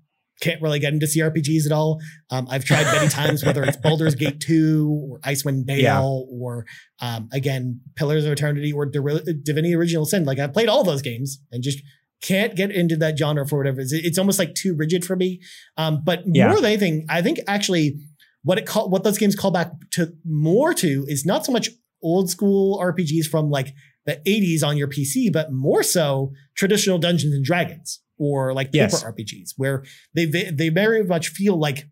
can't 0.42 0.62
really 0.62 0.80
get 0.80 0.94
into 0.94 1.06
CRPGs 1.06 1.66
at 1.66 1.72
all. 1.72 2.00
Um, 2.30 2.48
I've 2.50 2.64
tried 2.64 2.86
many 2.86 3.08
times, 3.10 3.44
whether 3.44 3.64
it's 3.64 3.78
Baldur's 3.78 4.16
Gate 4.16 4.40
2 4.40 5.10
or 5.12 5.20
Icewind 5.20 5.66
Dale 5.66 5.80
yeah. 5.80 6.02
or 6.02 6.66
um, 7.02 7.30
again, 7.32 7.82
Pillars 7.96 8.26
of 8.26 8.32
Eternity 8.32 8.72
or 8.72 8.86
Divinity 8.86 9.76
Original 9.76 10.06
Sin. 10.06 10.26
Like 10.26 10.40
I've 10.40 10.54
played 10.54 10.70
all 10.70 10.84
those 10.84 11.02
games 11.02 11.40
and 11.52 11.64
just 11.64 11.80
can't 12.22 12.56
get 12.56 12.72
into 12.72 12.96
that 12.98 13.18
genre 13.18 13.48
for 13.48 13.58
whatever. 13.58 13.82
It's, 13.82 13.94
it's 13.94 14.18
almost 14.18 14.40
like 14.40 14.56
too 14.56 14.76
rigid 14.76 15.06
for 15.06 15.16
me. 15.16 15.40
Um, 15.78 16.02
but 16.04 16.24
yeah. 16.26 16.48
more 16.48 16.58
than 16.58 16.66
anything, 16.66 17.06
I 17.10 17.22
think 17.22 17.40
actually 17.48 18.00
what 18.44 18.58
it 18.58 18.66
call 18.66 18.90
what 18.90 19.04
those 19.04 19.18
games 19.18 19.36
call 19.36 19.52
back 19.52 19.72
to 19.92 20.14
more 20.26 20.74
to 20.74 21.06
is 21.08 21.26
not 21.26 21.46
so 21.46 21.52
much 21.52 21.70
old 22.02 22.30
school 22.30 22.80
RPGs 22.80 23.26
from 23.26 23.50
like 23.50 23.74
the 24.06 24.22
80s 24.26 24.64
on 24.64 24.78
your 24.78 24.88
PC, 24.88 25.32
but 25.32 25.52
more 25.52 25.84
so 25.84 26.32
traditional 26.56 26.98
Dungeons 26.98 27.34
and 27.34 27.44
Dragons 27.44 28.00
or 28.18 28.54
like 28.54 28.72
paper 28.72 28.92
yes. 28.92 29.04
RPGs, 29.04 29.54
where 29.58 29.84
they 30.14 30.26
they 30.26 30.70
very 30.70 31.04
much 31.04 31.30
feel 31.30 31.58
like 31.58 31.88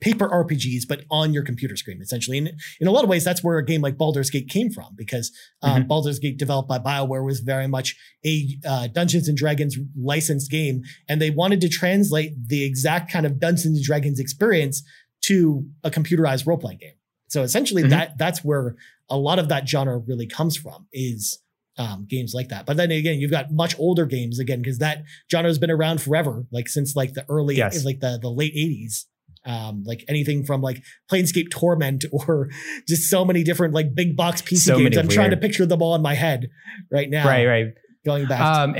paper 0.00 0.28
RPGs, 0.28 0.82
but 0.88 1.04
on 1.10 1.32
your 1.32 1.42
computer 1.42 1.76
screen, 1.76 2.00
essentially. 2.02 2.38
And 2.38 2.50
in 2.80 2.88
a 2.88 2.90
lot 2.90 3.04
of 3.04 3.10
ways, 3.10 3.24
that's 3.24 3.42
where 3.42 3.58
a 3.58 3.64
game 3.64 3.80
like 3.80 3.96
Baldur's 3.96 4.28
Gate 4.28 4.48
came 4.48 4.70
from, 4.70 4.94
because 4.96 5.32
um, 5.62 5.80
mm-hmm. 5.80 5.88
Baldur's 5.88 6.18
Gate, 6.18 6.36
developed 6.36 6.68
by 6.68 6.78
BioWare, 6.78 7.24
was 7.24 7.40
very 7.40 7.66
much 7.66 7.96
a 8.24 8.58
uh, 8.66 8.88
Dungeons 8.88 9.28
and 9.28 9.36
Dragons 9.36 9.76
licensed 9.96 10.50
game, 10.50 10.82
and 11.08 11.22
they 11.22 11.30
wanted 11.30 11.60
to 11.62 11.68
translate 11.68 12.32
the 12.48 12.64
exact 12.64 13.10
kind 13.10 13.24
of 13.24 13.38
Dungeons 13.38 13.76
and 13.76 13.84
Dragons 13.84 14.18
experience 14.20 14.82
to 15.22 15.66
a 15.82 15.90
computerized 15.90 16.46
role 16.46 16.58
playing 16.58 16.78
game. 16.78 16.94
So 17.28 17.42
essentially, 17.42 17.82
mm-hmm. 17.82 17.90
that 17.90 18.18
that's 18.18 18.44
where 18.44 18.76
a 19.08 19.16
lot 19.16 19.38
of 19.38 19.48
that 19.48 19.68
genre 19.68 19.98
really 19.98 20.26
comes 20.26 20.56
from. 20.56 20.86
Is 20.92 21.38
um, 21.76 22.06
games 22.08 22.32
like 22.34 22.48
that. 22.48 22.66
But 22.66 22.76
then 22.76 22.90
again, 22.90 23.18
you've 23.18 23.30
got 23.30 23.50
much 23.50 23.78
older 23.78 24.06
games 24.06 24.38
again 24.38 24.62
because 24.62 24.78
that 24.78 25.02
genre 25.30 25.48
has 25.48 25.58
been 25.58 25.70
around 25.70 26.00
forever, 26.00 26.44
like 26.52 26.68
since 26.68 26.94
like 26.94 27.14
the 27.14 27.24
early, 27.28 27.56
yes. 27.56 27.84
like 27.84 28.00
the 28.00 28.18
the 28.20 28.30
late 28.30 28.54
'80s. 28.54 29.04
Um, 29.46 29.82
like 29.84 30.06
anything 30.08 30.46
from 30.46 30.62
like 30.62 30.82
Planescape 31.12 31.50
Torment 31.50 32.06
or 32.12 32.48
just 32.88 33.10
so 33.10 33.26
many 33.26 33.44
different 33.44 33.74
like 33.74 33.94
big 33.94 34.16
box 34.16 34.40
PC 34.40 34.56
so 34.58 34.78
games. 34.78 34.96
I'm 34.96 35.06
weird. 35.06 35.14
trying 35.14 35.30
to 35.32 35.36
picture 35.36 35.66
them 35.66 35.82
all 35.82 35.94
in 35.94 36.00
my 36.00 36.14
head 36.14 36.48
right 36.90 37.10
now. 37.10 37.26
Right, 37.26 37.46
right. 37.46 37.66
Going 38.06 38.26
back. 38.26 38.40
Um, 38.40 38.76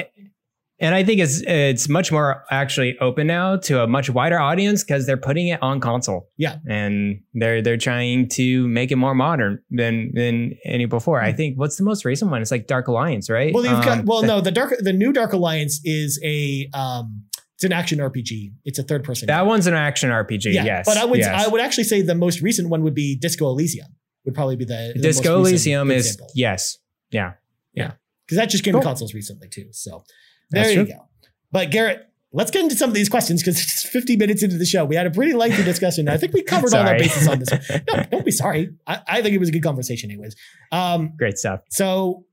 and 0.80 0.94
I 0.94 1.04
think 1.04 1.20
it's 1.20 1.40
it's 1.42 1.88
much 1.88 2.10
more 2.10 2.44
actually 2.50 2.98
open 2.98 3.28
now 3.28 3.56
to 3.58 3.82
a 3.82 3.86
much 3.86 4.10
wider 4.10 4.40
audience 4.40 4.82
because 4.82 5.06
they're 5.06 5.16
putting 5.16 5.48
it 5.48 5.62
on 5.62 5.80
console. 5.80 6.28
Yeah, 6.36 6.56
and 6.68 7.20
they're 7.32 7.62
they're 7.62 7.76
trying 7.76 8.28
to 8.30 8.66
make 8.66 8.90
it 8.90 8.96
more 8.96 9.14
modern 9.14 9.60
than 9.70 10.10
than 10.14 10.56
any 10.64 10.86
before. 10.86 11.20
I 11.20 11.30
hmm. 11.30 11.36
think 11.36 11.58
what's 11.58 11.76
the 11.76 11.84
most 11.84 12.04
recent 12.04 12.30
one? 12.30 12.42
It's 12.42 12.50
like 12.50 12.66
Dark 12.66 12.88
Alliance, 12.88 13.30
right? 13.30 13.54
Well, 13.54 13.64
you've 13.64 13.74
um, 13.74 13.84
got 13.84 14.04
well, 14.04 14.22
no, 14.22 14.40
the 14.40 14.50
dark 14.50 14.74
the 14.80 14.92
new 14.92 15.12
Dark 15.12 15.32
Alliance 15.32 15.80
is 15.84 16.20
a 16.24 16.68
um 16.74 17.24
it's 17.54 17.64
an 17.64 17.72
action 17.72 17.98
RPG. 18.00 18.52
It's 18.64 18.80
a 18.80 18.82
third 18.82 19.04
person. 19.04 19.26
That 19.26 19.40
game. 19.40 19.46
one's 19.46 19.68
an 19.68 19.74
action 19.74 20.10
RPG. 20.10 20.52
Yeah, 20.52 20.64
yes, 20.64 20.86
but 20.86 20.96
I 20.96 21.04
would 21.04 21.20
yes. 21.20 21.46
I 21.46 21.48
would 21.48 21.60
actually 21.60 21.84
say 21.84 22.02
the 22.02 22.16
most 22.16 22.40
recent 22.40 22.68
one 22.68 22.82
would 22.82 22.94
be 22.94 23.16
Disco 23.16 23.46
Elysium. 23.46 23.94
Would 24.24 24.34
probably 24.34 24.56
be 24.56 24.64
the, 24.64 24.92
the 24.96 25.02
Disco 25.02 25.36
Elysium 25.36 25.90
is 25.90 26.20
yes, 26.34 26.78
yeah, 27.10 27.34
yeah, 27.74 27.92
because 28.26 28.38
that 28.38 28.50
just 28.50 28.64
came 28.64 28.72
cool. 28.72 28.80
to 28.80 28.86
consoles 28.86 29.14
recently 29.14 29.48
too. 29.48 29.66
So 29.70 30.02
there 30.50 30.64
That's 30.64 30.74
you 30.74 30.84
true. 30.84 30.94
go. 30.94 31.08
But 31.52 31.70
Garrett, 31.70 32.08
let's 32.32 32.50
get 32.50 32.62
into 32.62 32.76
some 32.76 32.90
of 32.90 32.94
these 32.94 33.08
questions 33.08 33.42
because 33.42 33.60
it's 33.60 33.88
50 33.88 34.16
minutes 34.16 34.42
into 34.42 34.58
the 34.58 34.66
show. 34.66 34.84
We 34.84 34.96
had 34.96 35.06
a 35.06 35.10
pretty 35.10 35.32
lengthy 35.32 35.62
discussion. 35.62 36.08
I 36.08 36.16
think 36.16 36.34
we 36.34 36.42
covered 36.42 36.74
all 36.74 36.86
our 36.86 36.98
bases 36.98 37.28
on 37.28 37.38
this. 37.38 37.50
One. 37.50 37.60
No, 37.92 38.02
don't 38.10 38.24
be 38.24 38.32
sorry. 38.32 38.74
I, 38.86 39.00
I, 39.06 39.22
think 39.22 39.34
it 39.34 39.38
was 39.38 39.48
a 39.48 39.52
good 39.52 39.62
conversation, 39.62 40.10
anyways. 40.10 40.34
Um, 40.72 41.12
Great 41.16 41.38
stuff. 41.38 41.60
So, 41.70 42.26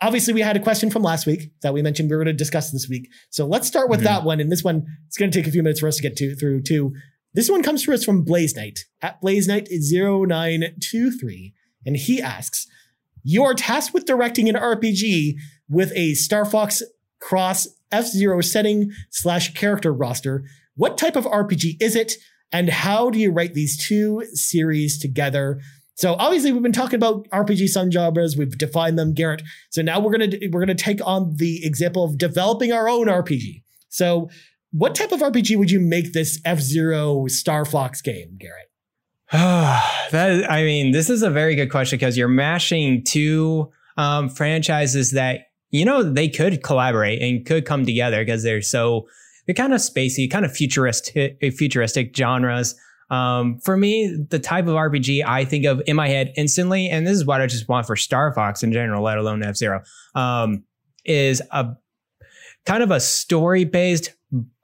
obviously, 0.00 0.34
we 0.34 0.40
had 0.40 0.56
a 0.56 0.60
question 0.60 0.90
from 0.90 1.02
last 1.02 1.26
week 1.26 1.52
that 1.62 1.74
we 1.74 1.82
mentioned 1.82 2.10
we 2.10 2.16
were 2.16 2.24
going 2.24 2.34
to 2.34 2.38
discuss 2.38 2.70
this 2.70 2.88
week. 2.88 3.08
So, 3.30 3.46
let's 3.46 3.68
start 3.68 3.90
with 3.90 4.00
mm-hmm. 4.00 4.06
that 4.06 4.24
one. 4.24 4.40
And 4.40 4.50
this 4.50 4.64
one, 4.64 4.86
it's 5.06 5.18
going 5.18 5.30
to 5.30 5.38
take 5.38 5.46
a 5.46 5.50
few 5.50 5.62
minutes 5.62 5.80
for 5.80 5.88
us 5.88 5.96
to 5.96 6.02
get 6.02 6.16
to 6.16 6.34
through 6.34 6.62
too. 6.62 6.92
This 7.34 7.50
one 7.50 7.62
comes 7.62 7.82
to 7.82 7.92
us 7.92 8.04
from 8.04 8.22
Blaze 8.22 8.56
Knight 8.56 8.78
at 9.02 9.20
Blaze 9.20 9.48
Knight 9.48 9.68
0923. 9.70 11.54
And 11.84 11.96
he 11.96 12.22
asks, 12.22 12.66
You 13.22 13.42
are 13.44 13.54
tasked 13.54 13.92
with 13.92 14.06
directing 14.06 14.48
an 14.48 14.54
RPG 14.54 15.34
with 15.68 15.92
a 15.96 16.14
Star 16.14 16.44
Fox 16.44 16.82
cross 17.24 17.66
F 17.90 18.06
Zero 18.06 18.40
setting 18.42 18.92
slash 19.10 19.54
character 19.54 19.92
roster. 19.92 20.44
What 20.76 20.98
type 20.98 21.16
of 21.16 21.24
RPG 21.24 21.80
is 21.80 21.96
it? 21.96 22.12
And 22.52 22.68
how 22.68 23.08
do 23.10 23.18
you 23.18 23.32
write 23.32 23.54
these 23.54 23.76
two 23.76 24.24
series 24.34 24.98
together? 24.98 25.60
So 25.94 26.14
obviously 26.18 26.52
we've 26.52 26.62
been 26.62 26.72
talking 26.72 26.96
about 26.96 27.28
RPG 27.30 27.74
subgenres. 27.74 28.36
We've 28.36 28.58
defined 28.58 28.98
them, 28.98 29.14
Garrett. 29.14 29.42
So 29.70 29.80
now 29.80 30.00
we're 30.00 30.12
gonna 30.12 30.36
we're 30.50 30.60
gonna 30.60 30.74
take 30.74 31.00
on 31.06 31.36
the 31.36 31.64
example 31.64 32.04
of 32.04 32.18
developing 32.18 32.72
our 32.72 32.88
own 32.88 33.06
RPG. 33.06 33.62
So 33.88 34.28
what 34.72 34.94
type 34.94 35.12
of 35.12 35.20
RPG 35.20 35.56
would 35.56 35.70
you 35.70 35.80
make 35.80 36.12
this 36.12 36.40
F 36.44 36.60
Zero 36.60 37.26
Star 37.28 37.64
Fox 37.64 38.02
game, 38.02 38.36
Garrett? 38.38 38.70
that 39.32 40.50
I 40.50 40.62
mean, 40.62 40.90
this 40.90 41.08
is 41.08 41.22
a 41.22 41.30
very 41.30 41.54
good 41.54 41.70
question 41.70 41.98
because 41.98 42.18
you're 42.18 42.28
mashing 42.28 43.02
two 43.02 43.70
um, 43.96 44.28
franchises 44.28 45.12
that 45.12 45.46
you 45.74 45.84
know, 45.84 46.04
they 46.04 46.28
could 46.28 46.62
collaborate 46.62 47.20
and 47.20 47.44
could 47.44 47.66
come 47.66 47.84
together 47.84 48.24
because 48.24 48.44
they're 48.44 48.62
so 48.62 49.08
they're 49.44 49.56
kind 49.56 49.74
of 49.74 49.80
spacey, 49.80 50.30
kind 50.30 50.44
of 50.44 50.52
futuristic, 50.52 51.36
futuristic 51.58 52.16
genres. 52.16 52.76
Um, 53.10 53.58
for 53.58 53.76
me, 53.76 54.24
the 54.30 54.38
type 54.38 54.68
of 54.68 54.74
RPG 54.74 55.24
I 55.26 55.44
think 55.44 55.64
of 55.64 55.82
in 55.86 55.96
my 55.96 56.06
head 56.06 56.32
instantly, 56.36 56.88
and 56.88 57.04
this 57.04 57.14
is 57.14 57.26
what 57.26 57.40
I 57.40 57.48
just 57.48 57.68
want 57.68 57.88
for 57.88 57.96
Star 57.96 58.32
Fox 58.32 58.62
in 58.62 58.72
general, 58.72 59.02
let 59.02 59.18
alone 59.18 59.42
F 59.42 59.56
Zero, 59.56 59.82
um, 60.14 60.62
is 61.04 61.42
a 61.50 61.74
kind 62.66 62.84
of 62.84 62.92
a 62.92 63.00
story 63.00 63.64
based 63.64 64.14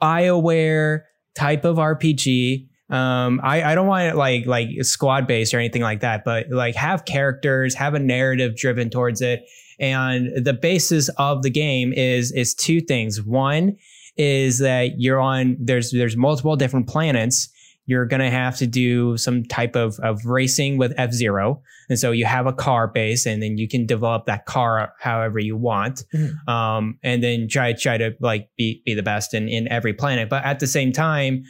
Bioware 0.01 1.01
type 1.35 1.65
of 1.65 1.79
RPG. 1.79 2.69
Um, 2.89 3.41
I, 3.43 3.65
I 3.65 3.75
don't 3.75 3.89
want 3.89 4.05
it 4.05 4.17
like 4.17 4.47
like 4.47 4.69
squad 4.83 5.27
based 5.27 5.55
or 5.55 5.59
anything 5.59 5.83
like 5.83 6.01
that, 6.01 6.25
but 6.25 6.51
like 6.51 6.77
have 6.77 7.05
characters, 7.05 7.75
have 7.75 7.95
a 7.95 7.99
narrative 7.99 8.57
driven 8.57 8.91
towards 8.91 9.21
it, 9.21 9.45
and 9.81 10.45
the 10.45 10.53
basis 10.53 11.09
of 11.17 11.43
the 11.43 11.51
game 11.51 11.93
is 11.93 12.31
is 12.33 12.55
two 12.55 12.81
things. 12.81 13.23
One 13.23 13.77
is 14.17 14.59
that 14.59 14.99
you're 14.99 15.21
on 15.21 15.57
there's 15.59 15.91
there's 15.91 16.17
multiple 16.17 16.55
different 16.57 16.87
planets. 16.87 17.49
You're 17.87 18.07
gonna 18.07 18.31
have 18.31 18.57
to 18.59 18.67
do 18.67 19.17
some 19.17 19.45
type 19.45 19.75
of 19.75 19.99
of 20.01 20.25
racing 20.27 20.77
with 20.77 20.93
F 20.97 21.13
Zero, 21.13 21.63
and 21.89 21.99
so 21.99 22.13
you 22.13 22.25
have 22.27 22.47
a 22.47 22.53
car 22.53 22.87
base, 22.87 23.27
and 23.27 23.43
then 23.43 23.59
you 23.59 23.67
can 23.67 23.87
develop 23.87 24.27
that 24.27 24.47
car 24.47 24.93
however 25.01 25.41
you 25.41 25.57
want, 25.57 26.05
mm-hmm. 26.15 26.49
um, 26.49 26.99
and 27.03 27.23
then 27.23 27.49
try 27.49 27.73
try 27.73 27.97
to 27.97 28.15
like 28.21 28.49
be 28.57 28.83
be 28.85 28.95
the 28.95 29.03
best 29.03 29.35
in 29.35 29.49
in 29.49 29.67
every 29.69 29.95
planet. 29.95 30.29
But 30.29 30.45
at 30.45 30.61
the 30.61 30.69
same 30.69 30.93
time, 30.93 31.43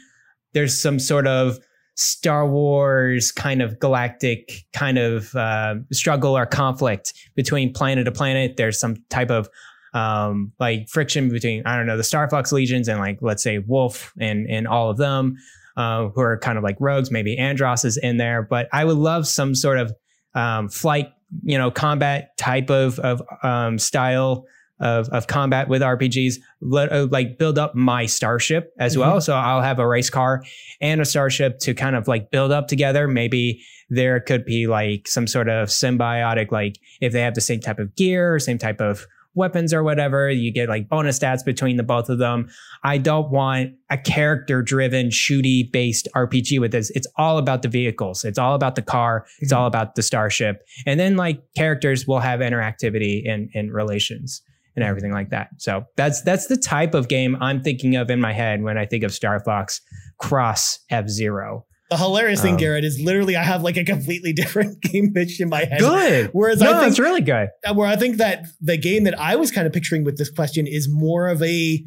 there's 0.53 0.81
some 0.81 0.97
sort 0.97 1.27
of 1.27 1.59
Star 1.95 2.47
Wars 2.47 3.31
kind 3.31 3.61
of 3.61 3.79
galactic 3.79 4.65
kind 4.73 4.97
of 4.97 5.35
uh, 5.35 5.75
struggle 5.91 6.37
or 6.37 6.45
conflict 6.45 7.13
between 7.35 7.73
planet 7.73 8.05
to 8.05 8.11
planet. 8.11 8.57
There's 8.57 8.79
some 8.79 8.97
type 9.09 9.29
of 9.29 9.49
um, 9.93 10.53
like 10.59 10.87
friction 10.89 11.29
between 11.29 11.63
I 11.65 11.75
don't 11.75 11.85
know 11.85 11.97
the 11.97 12.03
Star 12.03 12.29
Fox 12.29 12.51
legions 12.51 12.87
and 12.87 12.99
like 12.99 13.19
let's 13.21 13.43
say 13.43 13.59
Wolf 13.59 14.13
and 14.19 14.49
and 14.49 14.67
all 14.67 14.89
of 14.89 14.97
them 14.97 15.37
uh, 15.77 16.07
who 16.09 16.21
are 16.21 16.37
kind 16.37 16.57
of 16.57 16.63
like 16.63 16.77
rogues. 16.79 17.11
Maybe 17.11 17.37
Andross 17.37 17.85
is 17.85 17.97
in 17.97 18.17
there, 18.17 18.41
but 18.41 18.67
I 18.71 18.85
would 18.85 18.97
love 18.97 19.27
some 19.27 19.55
sort 19.55 19.77
of 19.77 19.93
um, 20.33 20.69
flight, 20.69 21.09
you 21.43 21.57
know, 21.57 21.71
combat 21.71 22.37
type 22.37 22.69
of 22.69 22.99
of 22.99 23.21
um, 23.43 23.77
style 23.77 24.45
of, 24.81 25.07
of 25.09 25.27
combat 25.27 25.69
with 25.69 25.81
RPGs, 25.81 26.35
let, 26.59 26.91
uh, 26.91 27.07
like 27.09 27.37
build 27.37 27.57
up 27.57 27.75
my 27.75 28.05
starship 28.05 28.73
as 28.79 28.93
mm-hmm. 28.93 29.01
well. 29.01 29.21
So 29.21 29.35
I'll 29.35 29.61
have 29.61 29.79
a 29.79 29.87
race 29.87 30.09
car 30.09 30.43
and 30.81 30.99
a 30.99 31.05
starship 31.05 31.59
to 31.59 31.73
kind 31.73 31.95
of 31.95 32.07
like 32.07 32.31
build 32.31 32.51
up 32.51 32.67
together. 32.67 33.07
Maybe 33.07 33.63
there 33.89 34.19
could 34.19 34.43
be 34.43 34.67
like 34.67 35.07
some 35.07 35.27
sort 35.27 35.47
of 35.47 35.69
symbiotic, 35.69 36.51
like 36.51 36.79
if 36.99 37.13
they 37.13 37.21
have 37.21 37.35
the 37.35 37.41
same 37.41 37.59
type 37.59 37.79
of 37.79 37.95
gear, 37.95 38.39
same 38.39 38.57
type 38.57 38.81
of 38.81 39.05
weapons 39.33 39.73
or 39.73 39.81
whatever, 39.81 40.29
you 40.29 40.51
get 40.51 40.67
like 40.67 40.89
bonus 40.89 41.19
stats 41.19 41.45
between 41.45 41.77
the 41.77 41.83
both 41.83 42.09
of 42.09 42.17
them. 42.17 42.49
I 42.83 42.97
don't 42.97 43.31
want 43.31 43.73
a 43.89 43.97
character 43.97 44.61
driven 44.61 45.07
shooty 45.07 45.71
based 45.71 46.07
RPG 46.15 46.59
with 46.59 46.71
this. 46.71 46.89
It's 46.91 47.07
all 47.15 47.37
about 47.37 47.61
the 47.61 47.69
vehicles. 47.69 48.25
It's 48.25 48.37
all 48.37 48.55
about 48.55 48.75
the 48.75 48.81
car. 48.81 49.25
It's 49.39 49.53
mm-hmm. 49.53 49.61
all 49.61 49.67
about 49.67 49.95
the 49.95 50.01
starship. 50.01 50.63
And 50.85 50.99
then 50.99 51.15
like 51.15 51.41
characters 51.55 52.05
will 52.05 52.19
have 52.19 52.41
interactivity 52.41 53.23
in, 53.23 53.49
in 53.53 53.71
relations 53.71 54.41
and 54.75 54.85
everything 54.85 55.11
like 55.11 55.29
that. 55.29 55.49
So 55.57 55.85
that's 55.97 56.21
that's 56.21 56.47
the 56.47 56.57
type 56.57 56.93
of 56.93 57.07
game 57.07 57.37
I'm 57.41 57.61
thinking 57.61 57.95
of 57.95 58.09
in 58.09 58.19
my 58.19 58.33
head 58.33 58.63
when 58.63 58.77
I 58.77 58.85
think 58.85 59.03
of 59.03 59.13
Star 59.13 59.39
Fox 59.43 59.81
Cross 60.19 60.79
F 60.89 61.07
Zero. 61.07 61.65
The 61.89 61.97
hilarious 61.97 62.41
thing, 62.41 62.53
um, 62.53 62.57
Garrett, 62.57 62.85
is 62.85 63.01
literally 63.03 63.35
I 63.35 63.43
have 63.43 63.63
like 63.63 63.75
a 63.75 63.83
completely 63.83 64.31
different 64.33 64.81
game 64.81 65.11
pitched 65.13 65.41
in 65.41 65.49
my 65.49 65.65
head. 65.65 65.79
Good. 65.79 66.29
Whereas 66.31 66.61
no, 66.61 66.71
I 66.71 66.79
think 66.79 66.91
it's 66.91 66.99
really 66.99 67.21
good. 67.21 67.49
Uh, 67.65 67.73
where 67.73 67.87
I 67.87 67.97
think 67.97 68.17
that 68.17 68.45
the 68.61 68.77
game 68.77 69.03
that 69.03 69.19
I 69.19 69.35
was 69.35 69.51
kind 69.51 69.67
of 69.67 69.73
picturing 69.73 70.05
with 70.05 70.17
this 70.17 70.31
question 70.31 70.67
is 70.67 70.87
more 70.89 71.27
of 71.27 71.43
a 71.43 71.83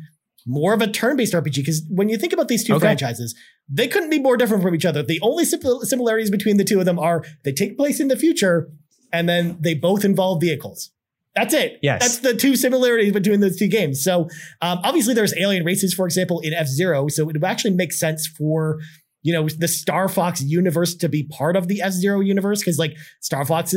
more 0.47 0.74
of 0.74 0.82
a 0.82 0.87
turn-based 0.87 1.32
RPG 1.32 1.57
because 1.57 1.82
when 1.89 2.11
you 2.11 2.18
think 2.18 2.35
about 2.35 2.49
these 2.49 2.64
two 2.64 2.74
okay. 2.74 2.80
franchises, 2.80 3.35
they 3.66 3.89
couldn't 3.89 4.11
be 4.11 4.18
more 4.18 4.37
different 4.37 4.62
from 4.62 4.74
each 4.74 4.85
other. 4.85 5.03
The 5.03 5.20
only 5.22 5.47
similarities 5.47 6.30
between 6.30 6.59
the 6.59 6.64
two 6.64 6.80
of 6.80 6.85
them 6.85 6.99
are 6.99 7.24
they 7.45 7.53
take 7.53 7.78
place 7.78 7.99
in 7.99 8.09
the 8.09 8.16
future 8.16 8.68
and 9.11 9.26
then 9.26 9.57
they 9.61 9.72
both 9.72 10.05
involve 10.05 10.43
vehicles. 10.43 10.91
That's 11.35 11.53
it. 11.53 11.78
Yes. 11.82 12.01
That's 12.01 12.18
the 12.18 12.35
two 12.35 12.55
similarities 12.57 13.12
between 13.12 13.41
those 13.41 13.57
two 13.57 13.68
games. 13.68 14.03
So 14.03 14.28
um, 14.62 14.78
obviously 14.85 15.14
there's 15.14 15.37
alien 15.37 15.64
races, 15.64 15.93
for 15.93 16.07
example, 16.07 16.41
in 16.41 16.55
F-Zero. 16.55 17.09
So 17.09 17.22
it 17.22 17.26
would 17.26 17.45
actually 17.45 17.74
make 17.74 17.93
sense 17.93 18.26
for 18.26 18.78
you 19.24 19.32
know, 19.32 19.49
the 19.49 19.66
Star 19.66 20.09
Fox 20.09 20.43
universe 20.43 20.95
to 20.97 21.09
be 21.09 21.22
part 21.24 21.57
of 21.57 21.66
the 21.66 21.80
F 21.80 21.93
Zero 21.93 22.20
universe 22.20 22.61
because 22.61 22.78
like 22.78 22.95
Star 23.22 23.45
Fox, 23.47 23.74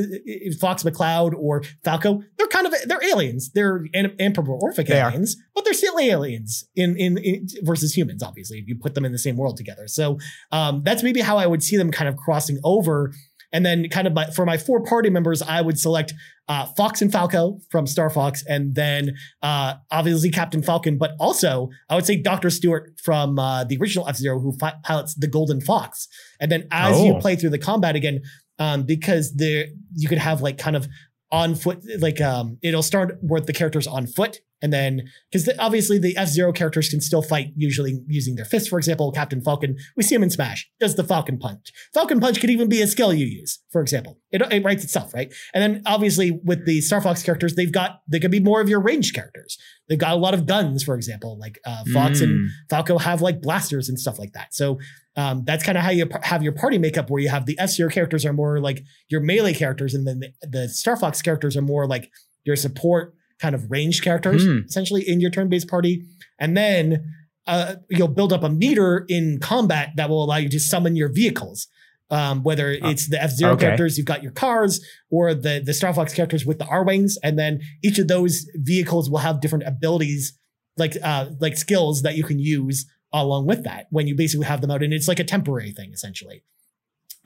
Fox 0.59 0.83
McCloud 0.83 1.33
or 1.35 1.63
Falco, 1.85 2.21
they're 2.37 2.47
kind 2.47 2.67
of 2.67 2.73
they're 2.85 3.03
aliens. 3.09 3.49
They're 3.53 3.85
anthropomorphic 3.95 4.87
they 4.87 4.99
aliens, 4.99 5.37
are. 5.37 5.43
but 5.55 5.63
they're 5.63 5.73
still 5.73 5.97
aliens 5.99 6.65
in, 6.75 6.97
in, 6.97 7.17
in 7.19 7.47
versus 7.63 7.95
humans. 7.95 8.21
Obviously, 8.21 8.59
if 8.59 8.67
you 8.67 8.75
put 8.75 8.93
them 8.93 9.05
in 9.05 9.13
the 9.13 9.17
same 9.17 9.37
world 9.37 9.55
together. 9.55 9.87
So 9.87 10.19
um, 10.51 10.83
that's 10.83 11.01
maybe 11.01 11.21
how 11.21 11.37
I 11.37 11.47
would 11.47 11.63
see 11.63 11.77
them 11.77 11.91
kind 11.91 12.09
of 12.09 12.17
crossing 12.17 12.59
over 12.65 13.13
and 13.51 13.65
then 13.65 13.87
kind 13.89 14.07
of 14.07 14.13
my, 14.13 14.29
for 14.31 14.45
my 14.45 14.57
four 14.57 14.83
party 14.83 15.09
members, 15.09 15.41
I 15.41 15.61
would 15.61 15.79
select 15.79 16.13
uh, 16.49 16.65
Fox 16.77 17.01
and 17.01 17.11
Falco 17.11 17.59
from 17.69 17.87
Star 17.87 18.09
Fox, 18.09 18.43
and 18.47 18.75
then 18.75 19.15
uh, 19.41 19.75
obviously 19.91 20.29
Captain 20.29 20.61
Falcon, 20.61 20.97
but 20.97 21.11
also 21.19 21.69
I 21.89 21.95
would 21.95 22.05
say 22.05 22.17
Dr. 22.17 22.49
Stewart 22.49 22.93
from 23.03 23.37
uh, 23.39 23.63
the 23.63 23.77
original 23.77 24.07
F 24.07 24.17
Zero, 24.17 24.39
who 24.39 24.53
fi- 24.53 24.75
pilots 24.83 25.15
the 25.15 25.27
Golden 25.27 25.61
Fox. 25.61 26.07
And 26.39 26.51
then 26.51 26.67
as 26.71 26.97
oh. 26.97 27.05
you 27.05 27.15
play 27.15 27.35
through 27.35 27.49
the 27.49 27.59
combat 27.59 27.95
again, 27.95 28.21
um, 28.59 28.83
because 28.83 29.35
there 29.35 29.67
you 29.93 30.07
could 30.07 30.17
have 30.17 30.41
like 30.41 30.57
kind 30.57 30.75
of 30.75 30.87
on 31.31 31.55
foot, 31.55 31.83
like 31.99 32.21
um, 32.21 32.57
it'll 32.61 32.83
start 32.83 33.17
with 33.21 33.45
the 33.45 33.53
characters 33.53 33.87
on 33.87 34.07
foot 34.07 34.39
and 34.61 34.73
then, 34.73 35.09
because 35.31 35.49
obviously 35.59 35.97
the 35.97 36.17
F 36.17 36.29
Zero 36.29 36.51
characters 36.51 36.89
can 36.89 37.01
still 37.01 37.21
fight 37.21 37.53
usually 37.55 38.01
using 38.07 38.35
their 38.35 38.45
fists. 38.45 38.67
For 38.67 38.77
example, 38.77 39.11
Captain 39.11 39.41
Falcon, 39.41 39.77
we 39.95 40.03
see 40.03 40.15
him 40.15 40.23
in 40.23 40.29
Smash, 40.29 40.69
does 40.79 40.95
the 40.95 41.03
Falcon 41.03 41.37
Punch. 41.37 41.71
Falcon 41.93 42.19
Punch 42.19 42.39
could 42.39 42.49
even 42.49 42.69
be 42.69 42.81
a 42.81 42.87
skill 42.87 43.13
you 43.13 43.25
use, 43.25 43.59
for 43.71 43.81
example. 43.81 44.19
It, 44.31 44.41
it 44.51 44.63
writes 44.63 44.83
itself, 44.83 45.13
right? 45.13 45.33
And 45.53 45.61
then 45.61 45.83
obviously 45.85 46.31
with 46.43 46.65
the 46.65 46.81
Star 46.81 47.01
Fox 47.01 47.23
characters, 47.23 47.55
they've 47.55 47.71
got, 47.71 48.01
they 48.07 48.19
could 48.19 48.31
be 48.31 48.39
more 48.39 48.59
of 48.59 48.69
your 48.69 48.81
range 48.81 49.13
characters. 49.13 49.57
They've 49.87 49.97
got 49.97 50.13
a 50.13 50.17
lot 50.17 50.33
of 50.33 50.45
guns, 50.45 50.83
for 50.83 50.95
example, 50.95 51.37
like 51.39 51.59
uh, 51.65 51.83
Fox 51.93 52.19
mm. 52.19 52.23
and 52.23 52.49
Falco 52.69 52.97
have 52.97 53.21
like 53.21 53.41
blasters 53.41 53.87
and 53.87 53.97
stuff 53.97 54.19
like 54.19 54.33
that. 54.33 54.53
So 54.53 54.79
um, 55.15 55.43
that's 55.45 55.63
kind 55.63 55.77
of 55.77 55.83
how 55.83 55.91
you 55.91 56.09
have 56.23 56.43
your 56.43 56.51
party 56.51 56.77
makeup 56.77 57.09
where 57.09 57.21
you 57.21 57.29
have 57.29 57.45
the 57.45 57.57
F 57.57 57.69
Zero 57.69 57.89
characters 57.89 58.25
are 58.25 58.33
more 58.33 58.59
like 58.59 58.83
your 59.07 59.21
melee 59.21 59.53
characters, 59.53 59.93
and 59.93 60.05
then 60.05 60.19
the, 60.19 60.31
the 60.47 60.69
Star 60.69 60.95
Fox 60.95 61.21
characters 61.21 61.57
are 61.57 61.61
more 61.61 61.87
like 61.87 62.11
your 62.43 62.55
support 62.55 63.15
kind 63.39 63.55
of 63.55 63.69
ranged 63.69 64.03
characters 64.03 64.45
mm. 64.45 64.65
essentially 64.65 65.07
in 65.07 65.19
your 65.19 65.31
turn-based 65.31 65.67
party. 65.67 66.03
And 66.39 66.55
then 66.55 67.13
uh, 67.45 67.75
you'll 67.89 68.07
build 68.07 68.33
up 68.33 68.43
a 68.43 68.49
meter 68.49 69.05
in 69.07 69.39
combat 69.41 69.91
that 69.95 70.09
will 70.09 70.23
allow 70.23 70.37
you 70.37 70.49
to 70.49 70.59
summon 70.59 70.95
your 70.95 71.11
vehicles. 71.11 71.67
Um, 72.09 72.41
whether 72.43 72.69
uh, 72.71 72.89
it's 72.89 73.09
the 73.09 73.21
F 73.21 73.31
Zero 73.31 73.51
okay. 73.53 73.65
characters, 73.65 73.97
you've 73.97 74.07
got 74.07 74.23
your 74.23 74.31
cars, 74.31 74.79
or 75.11 75.33
the 75.33 75.61
the 75.65 75.73
Star 75.73 75.93
Fox 75.93 76.13
characters 76.13 76.45
with 76.45 76.57
the 76.57 76.63
Arwings, 76.63 77.15
and 77.21 77.37
then 77.37 77.59
each 77.83 77.99
of 77.99 78.07
those 78.07 78.49
vehicles 78.55 79.09
will 79.09 79.17
have 79.17 79.41
different 79.41 79.65
abilities, 79.67 80.39
like 80.77 80.95
uh, 81.03 81.25
like 81.41 81.57
skills 81.57 82.03
that 82.03 82.15
you 82.15 82.23
can 82.23 82.39
use 82.39 82.85
along 83.11 83.45
with 83.45 83.65
that 83.65 83.87
when 83.89 84.07
you 84.07 84.15
basically 84.15 84.45
have 84.45 84.61
them 84.61 84.71
out, 84.71 84.83
and 84.83 84.93
it's 84.93 85.09
like 85.09 85.19
a 85.19 85.25
temporary 85.25 85.71
thing 85.73 85.91
essentially. 85.91 86.43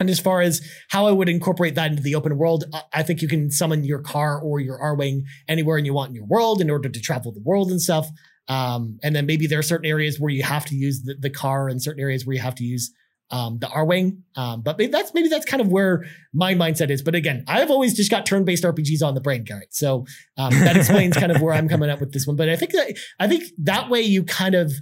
And 0.02 0.10
as 0.10 0.20
far 0.20 0.42
as 0.42 0.62
how 0.90 1.06
I 1.06 1.12
would 1.12 1.30
incorporate 1.30 1.76
that 1.76 1.92
into 1.92 2.02
the 2.02 2.16
open 2.16 2.36
world, 2.38 2.66
I 2.92 3.04
think 3.04 3.22
you 3.22 3.28
can 3.28 3.52
summon 3.52 3.84
your 3.84 4.00
car 4.00 4.42
or 4.42 4.60
your 4.60 4.80
Arwing 4.80 5.22
anywhere 5.48 5.78
you 5.78 5.94
want 5.94 6.10
in 6.10 6.16
your 6.16 6.26
world 6.26 6.60
in 6.60 6.72
order 6.72 6.90
to 6.90 7.00
travel 7.00 7.32
the 7.32 7.42
world 7.42 7.70
and 7.70 7.80
stuff. 7.80 8.08
Um, 8.48 8.98
and 9.04 9.16
then 9.16 9.28
maybe 9.28 9.46
there 9.46 9.60
are 9.60 9.64
certain 9.64 9.86
areas 9.86 10.20
where 10.20 10.32
you 10.32 10.42
have 10.42 10.66
to 10.66 10.76
use 10.76 11.04
the, 11.04 11.16
the 11.20 11.30
car 11.30 11.70
and 11.70 11.82
certain 11.82 12.02
areas 12.02 12.26
where 12.26 12.36
you 12.36 12.42
have 12.42 12.56
to 12.56 12.64
use 12.64 12.92
um, 13.30 13.60
the 13.60 13.68
Arwing. 13.68 14.24
Um, 14.36 14.62
but 14.62 14.78
maybe 14.78 14.92
that's 14.92 15.14
maybe 15.14 15.30
that's 15.30 15.46
kind 15.46 15.62
of 15.62 15.68
where 15.68 16.04
my 16.34 16.54
mindset 16.54 16.90
is. 16.90 17.02
But 17.02 17.16
again, 17.16 17.44
I've 17.48 17.70
always 17.70 17.94
just 17.94 18.12
got 18.12 18.26
turn-based 18.26 18.64
RPGs 18.64 19.06
on 19.06 19.14
the 19.14 19.22
brain, 19.22 19.44
Garrett. 19.44 19.74
So 19.74 20.06
um, 20.38 20.52
that 20.60 20.76
explains 20.76 21.16
kind 21.16 21.32
of 21.32 21.42
where 21.42 21.54
I'm 21.54 21.70
coming 21.70 21.90
up 21.90 22.00
with 22.00 22.12
this 22.12 22.28
one. 22.28 22.36
But 22.36 22.50
I 22.50 22.56
think 22.56 22.72
that 22.74 22.98
I 23.20 23.28
think 23.28 23.44
that 23.60 23.90
way 23.90 24.02
you 24.02 24.24
kind 24.24 24.56
of 24.56 24.74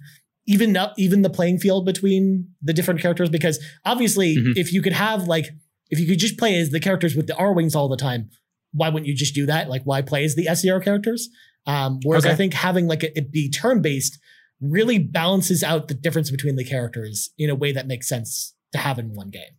even 0.49 0.75
up 0.75 0.93
even 0.97 1.21
the 1.21 1.29
playing 1.29 1.59
field 1.59 1.85
between 1.85 2.49
the 2.61 2.73
different 2.73 2.99
characters 2.99 3.29
because 3.29 3.63
obviously 3.85 4.35
mm-hmm. 4.35 4.51
if 4.55 4.73
you 4.73 4.81
could 4.81 4.93
have 4.93 5.27
like 5.27 5.45
if 5.91 5.99
you 5.99 6.07
could 6.07 6.17
just 6.17 6.37
play 6.37 6.59
as 6.59 6.71
the 6.71 6.79
characters 6.79 7.15
with 7.15 7.27
the 7.27 7.33
Arwings 7.33 7.75
all 7.75 7.87
the 7.87 7.97
time, 7.97 8.29
why 8.73 8.89
wouldn't 8.89 9.07
you 9.07 9.15
just 9.15 9.35
do 9.35 9.45
that? 9.45 9.69
Like 9.69 9.83
why 9.83 10.01
play 10.01 10.25
as 10.25 10.35
the 10.35 10.53
SER 10.55 10.79
characters? 10.79 11.29
Um, 11.67 11.99
whereas 12.03 12.25
okay. 12.25 12.33
I 12.33 12.35
think 12.35 12.53
having 12.55 12.87
like 12.87 13.03
a, 13.03 13.15
it 13.17 13.31
be 13.31 13.49
turn 13.49 13.81
based 13.81 14.17
really 14.59 14.97
balances 14.97 15.63
out 15.63 15.87
the 15.87 15.93
difference 15.93 16.31
between 16.31 16.55
the 16.55 16.65
characters 16.65 17.29
in 17.37 17.49
a 17.49 17.55
way 17.55 17.71
that 17.71 17.87
makes 17.87 18.09
sense 18.09 18.55
to 18.71 18.79
have 18.79 18.97
in 18.97 19.13
one 19.13 19.29
game. 19.29 19.53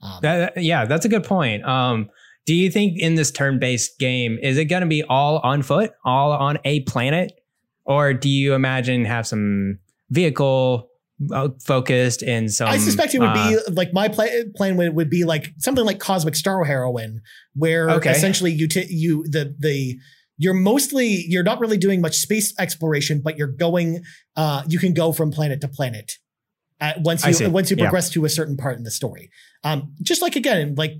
Um, 0.00 0.18
that, 0.22 0.62
yeah, 0.62 0.86
that's 0.86 1.04
a 1.04 1.08
good 1.08 1.24
point. 1.24 1.64
Um, 1.64 2.08
do 2.46 2.54
you 2.54 2.70
think 2.70 2.98
in 2.98 3.14
this 3.16 3.30
turn 3.30 3.58
based 3.58 3.98
game 3.98 4.38
is 4.42 4.56
it 4.56 4.64
going 4.64 4.80
to 4.80 4.88
be 4.88 5.02
all 5.02 5.38
on 5.40 5.62
foot, 5.62 5.92
all 6.04 6.32
on 6.32 6.58
a 6.64 6.80
planet, 6.80 7.32
or 7.84 8.14
do 8.14 8.30
you 8.30 8.54
imagine 8.54 9.04
have 9.04 9.26
some 9.26 9.78
vehicle 10.12 10.88
uh, 11.32 11.48
focused 11.64 12.22
and 12.22 12.52
some. 12.52 12.68
I 12.68 12.78
suspect 12.78 13.14
it 13.14 13.20
would 13.20 13.28
uh, 13.28 13.48
be 13.48 13.72
like 13.72 13.92
my 13.92 14.08
play, 14.08 14.44
plan 14.56 14.76
would, 14.76 14.94
would 14.94 15.10
be 15.10 15.24
like 15.24 15.52
something 15.58 15.84
like 15.84 15.98
Cosmic 15.98 16.36
Star 16.36 16.64
Heroine, 16.64 17.20
where 17.54 17.90
okay. 17.90 18.10
essentially 18.10 18.52
you 18.52 18.68
t- 18.68 18.86
you 18.88 19.24
the 19.24 19.54
the 19.58 19.98
you're 20.38 20.54
mostly 20.54 21.24
you're 21.28 21.42
not 21.42 21.60
really 21.60 21.78
doing 21.78 22.00
much 22.00 22.16
space 22.16 22.54
exploration, 22.58 23.20
but 23.22 23.36
you're 23.36 23.48
going. 23.48 24.02
Uh, 24.36 24.62
you 24.68 24.78
can 24.78 24.94
go 24.94 25.12
from 25.12 25.30
planet 25.30 25.60
to 25.60 25.68
planet. 25.68 26.12
At, 26.80 27.00
once 27.02 27.24
you 27.24 27.50
once 27.50 27.70
you 27.70 27.76
progress 27.76 28.10
yeah. 28.10 28.14
to 28.14 28.24
a 28.24 28.28
certain 28.28 28.56
part 28.56 28.76
in 28.76 28.82
the 28.82 28.90
story, 28.90 29.30
um, 29.62 29.94
just 30.02 30.20
like 30.20 30.34
again, 30.34 30.74
like 30.76 30.94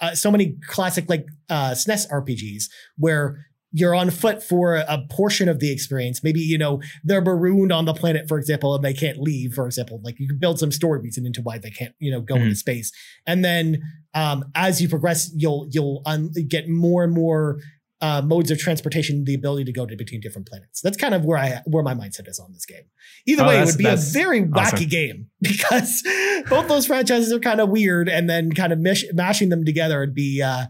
uh, 0.00 0.14
so 0.14 0.30
many 0.30 0.56
classic 0.66 1.08
like 1.08 1.26
uh, 1.50 1.72
SNES 1.72 2.10
RPGs 2.10 2.64
where 2.96 3.46
you're 3.76 3.94
on 3.94 4.08
foot 4.10 4.42
for 4.42 4.76
a 4.76 5.06
portion 5.10 5.50
of 5.50 5.60
the 5.60 5.70
experience. 5.70 6.24
Maybe, 6.24 6.40
you 6.40 6.56
know, 6.56 6.80
they're 7.04 7.20
marooned 7.20 7.72
on 7.72 7.84
the 7.84 7.92
planet, 7.92 8.26
for 8.26 8.38
example, 8.38 8.74
and 8.74 8.82
they 8.82 8.94
can't 8.94 9.18
leave, 9.18 9.52
for 9.52 9.66
example. 9.66 10.00
Like 10.02 10.18
you 10.18 10.26
can 10.26 10.38
build 10.38 10.58
some 10.58 10.72
story 10.72 11.00
reason 11.00 11.26
into 11.26 11.42
why 11.42 11.58
they 11.58 11.70
can't, 11.70 11.94
you 11.98 12.10
know, 12.10 12.22
go 12.22 12.36
mm-hmm. 12.36 12.44
into 12.44 12.56
space. 12.56 12.90
And 13.26 13.44
then 13.44 13.82
um, 14.14 14.44
as 14.54 14.80
you 14.80 14.88
progress, 14.88 15.30
you'll 15.34 15.68
you'll 15.70 16.00
un- 16.06 16.32
get 16.48 16.70
more 16.70 17.04
and 17.04 17.12
more 17.12 17.58
uh, 18.00 18.22
modes 18.22 18.50
of 18.50 18.58
transportation, 18.58 19.24
the 19.24 19.34
ability 19.34 19.64
to 19.64 19.72
go 19.72 19.84
to 19.84 19.94
between 19.94 20.22
different 20.22 20.48
planets. 20.48 20.80
That's 20.80 20.96
kind 20.96 21.12
of 21.12 21.26
where 21.26 21.36
I 21.36 21.60
where 21.66 21.82
my 21.82 21.92
mindset 21.92 22.28
is 22.28 22.38
on 22.38 22.54
this 22.54 22.64
game. 22.64 22.84
Either 23.26 23.44
oh, 23.44 23.48
way, 23.48 23.60
it 23.60 23.66
would 23.66 23.76
be 23.76 23.86
a 23.86 23.96
very 23.96 24.42
wacky 24.42 24.72
awesome. 24.72 24.88
game 24.88 25.26
because 25.42 26.02
both 26.48 26.66
those 26.66 26.86
franchises 26.86 27.30
are 27.30 27.40
kind 27.40 27.60
of 27.60 27.68
weird, 27.68 28.08
and 28.08 28.30
then 28.30 28.52
kind 28.52 28.72
of 28.72 28.78
mish- 28.78 29.04
mashing 29.12 29.50
them 29.50 29.66
together 29.66 30.00
would 30.00 30.14
be 30.14 30.40
uh, 30.40 30.64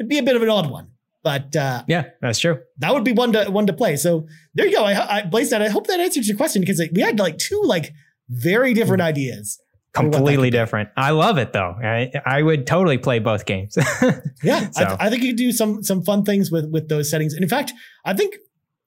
it'd 0.00 0.08
be 0.08 0.18
a 0.18 0.22
bit 0.24 0.34
of 0.34 0.42
an 0.42 0.50
odd 0.50 0.68
one. 0.68 0.88
But 1.22 1.54
uh, 1.54 1.84
yeah, 1.86 2.04
that's 2.20 2.38
true. 2.38 2.60
That 2.78 2.94
would 2.94 3.04
be 3.04 3.12
one 3.12 3.32
to 3.32 3.50
one 3.50 3.66
to 3.66 3.72
play. 3.72 3.96
So 3.96 4.26
there 4.54 4.66
you 4.66 4.74
go. 4.74 4.84
I, 4.84 5.18
I 5.18 5.22
Blaze 5.24 5.50
that. 5.50 5.60
I 5.60 5.68
hope 5.68 5.86
that 5.88 6.00
answers 6.00 6.26
your 6.26 6.36
question 6.36 6.62
because 6.62 6.82
we 6.94 7.02
had 7.02 7.18
like 7.18 7.38
two 7.38 7.60
like 7.64 7.92
very 8.28 8.72
different 8.72 9.02
ideas. 9.02 9.60
Completely 9.92 10.50
different. 10.50 10.88
I 10.96 11.10
love 11.10 11.36
it 11.36 11.52
though. 11.52 11.76
I 11.82 12.12
I 12.24 12.42
would 12.42 12.66
totally 12.66 12.96
play 12.96 13.18
both 13.18 13.44
games. 13.44 13.76
yeah, 14.42 14.70
so. 14.70 14.84
I, 14.84 15.06
I, 15.06 15.10
think 15.10 15.22
you 15.22 15.30
could 15.30 15.36
do 15.36 15.52
some 15.52 15.82
some 15.82 16.02
fun 16.02 16.24
things 16.24 16.50
with 16.50 16.70
with 16.70 16.88
those 16.88 17.10
settings. 17.10 17.34
And 17.34 17.42
in 17.42 17.48
fact, 17.48 17.72
I 18.04 18.14
think 18.14 18.36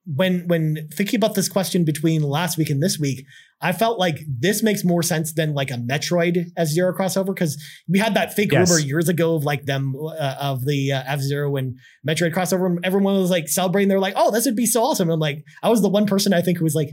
when 0.06 0.46
when 0.48 0.88
thinking 0.92 1.16
about 1.16 1.34
this 1.34 1.48
question 1.48 1.84
between 1.84 2.22
last 2.22 2.58
week 2.58 2.68
and 2.70 2.82
this 2.82 2.98
week, 2.98 3.24
I 3.60 3.72
felt 3.72 3.98
like 3.98 4.18
this 4.28 4.62
makes 4.62 4.84
more 4.84 5.02
sense 5.02 5.32
than 5.32 5.54
like 5.54 5.70
a 5.70 5.74
Metroid 5.74 6.46
F 6.56 6.68
Zero 6.68 6.92
crossover 6.92 7.34
because 7.34 7.62
we 7.88 7.98
had 7.98 8.14
that 8.14 8.34
fake 8.34 8.52
yes. 8.52 8.68
rumor 8.68 8.80
years 8.80 9.08
ago 9.08 9.34
of 9.34 9.44
like 9.44 9.64
them 9.64 9.94
uh, 9.96 10.36
of 10.38 10.66
the 10.66 10.92
uh, 10.92 11.02
F 11.06 11.20
Zero 11.20 11.56
and 11.56 11.78
Metroid 12.06 12.34
crossover. 12.34 12.66
And 12.66 12.80
everyone 12.84 13.18
was 13.18 13.30
like 13.30 13.48
celebrating. 13.48 13.88
They're 13.88 13.98
like, 13.98 14.14
"Oh, 14.16 14.30
this 14.30 14.44
would 14.44 14.56
be 14.56 14.66
so 14.66 14.82
awesome!" 14.82 15.08
And 15.08 15.14
I'm 15.14 15.20
like, 15.20 15.42
I 15.62 15.70
was 15.70 15.80
the 15.80 15.88
one 15.88 16.06
person 16.06 16.34
I 16.34 16.42
think 16.42 16.58
who 16.58 16.64
was 16.64 16.74
like, 16.74 16.90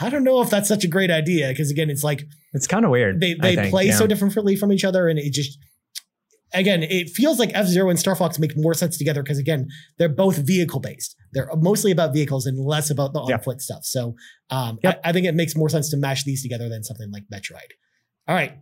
I 0.00 0.08
don't 0.08 0.24
know 0.24 0.40
if 0.40 0.50
that's 0.50 0.68
such 0.68 0.84
a 0.84 0.88
great 0.88 1.10
idea 1.10 1.48
because 1.48 1.70
again, 1.70 1.90
it's 1.90 2.04
like 2.04 2.24
it's 2.52 2.66
kind 2.66 2.84
of 2.84 2.90
weird. 2.90 3.20
They 3.20 3.34
they 3.34 3.70
play 3.70 3.86
yeah. 3.88 3.96
so 3.96 4.06
differently 4.06 4.56
from 4.56 4.72
each 4.72 4.84
other, 4.84 5.08
and 5.08 5.18
it 5.18 5.32
just 5.32 5.58
again, 6.54 6.82
it 6.82 7.10
feels 7.10 7.38
like 7.38 7.50
F 7.54 7.66
Zero 7.66 7.90
and 7.90 7.98
Star 7.98 8.14
Fox 8.14 8.38
make 8.38 8.52
more 8.56 8.74
sense 8.74 8.98
together 8.98 9.22
because 9.22 9.38
again, 9.38 9.68
they're 9.98 10.08
both 10.08 10.36
vehicle 10.36 10.80
based. 10.80 11.16
They're 11.32 11.48
mostly 11.56 11.90
about 11.90 12.12
vehicles 12.12 12.46
and 12.46 12.58
less 12.58 12.90
about 12.90 13.12
the 13.12 13.20
on 13.20 13.40
foot 13.40 13.60
stuff. 13.60 13.84
So 13.84 14.14
um, 14.50 14.78
yep. 14.82 15.00
I, 15.04 15.10
I, 15.10 15.12
think 15.12 15.26
it 15.26 15.34
makes 15.34 15.56
more 15.56 15.68
sense 15.68 15.90
to 15.90 15.96
mash 15.96 16.24
these 16.24 16.42
together 16.42 16.68
than 16.68 16.84
something 16.84 17.10
like 17.10 17.24
Metroid. 17.32 17.70
All 18.28 18.34
right. 18.34 18.58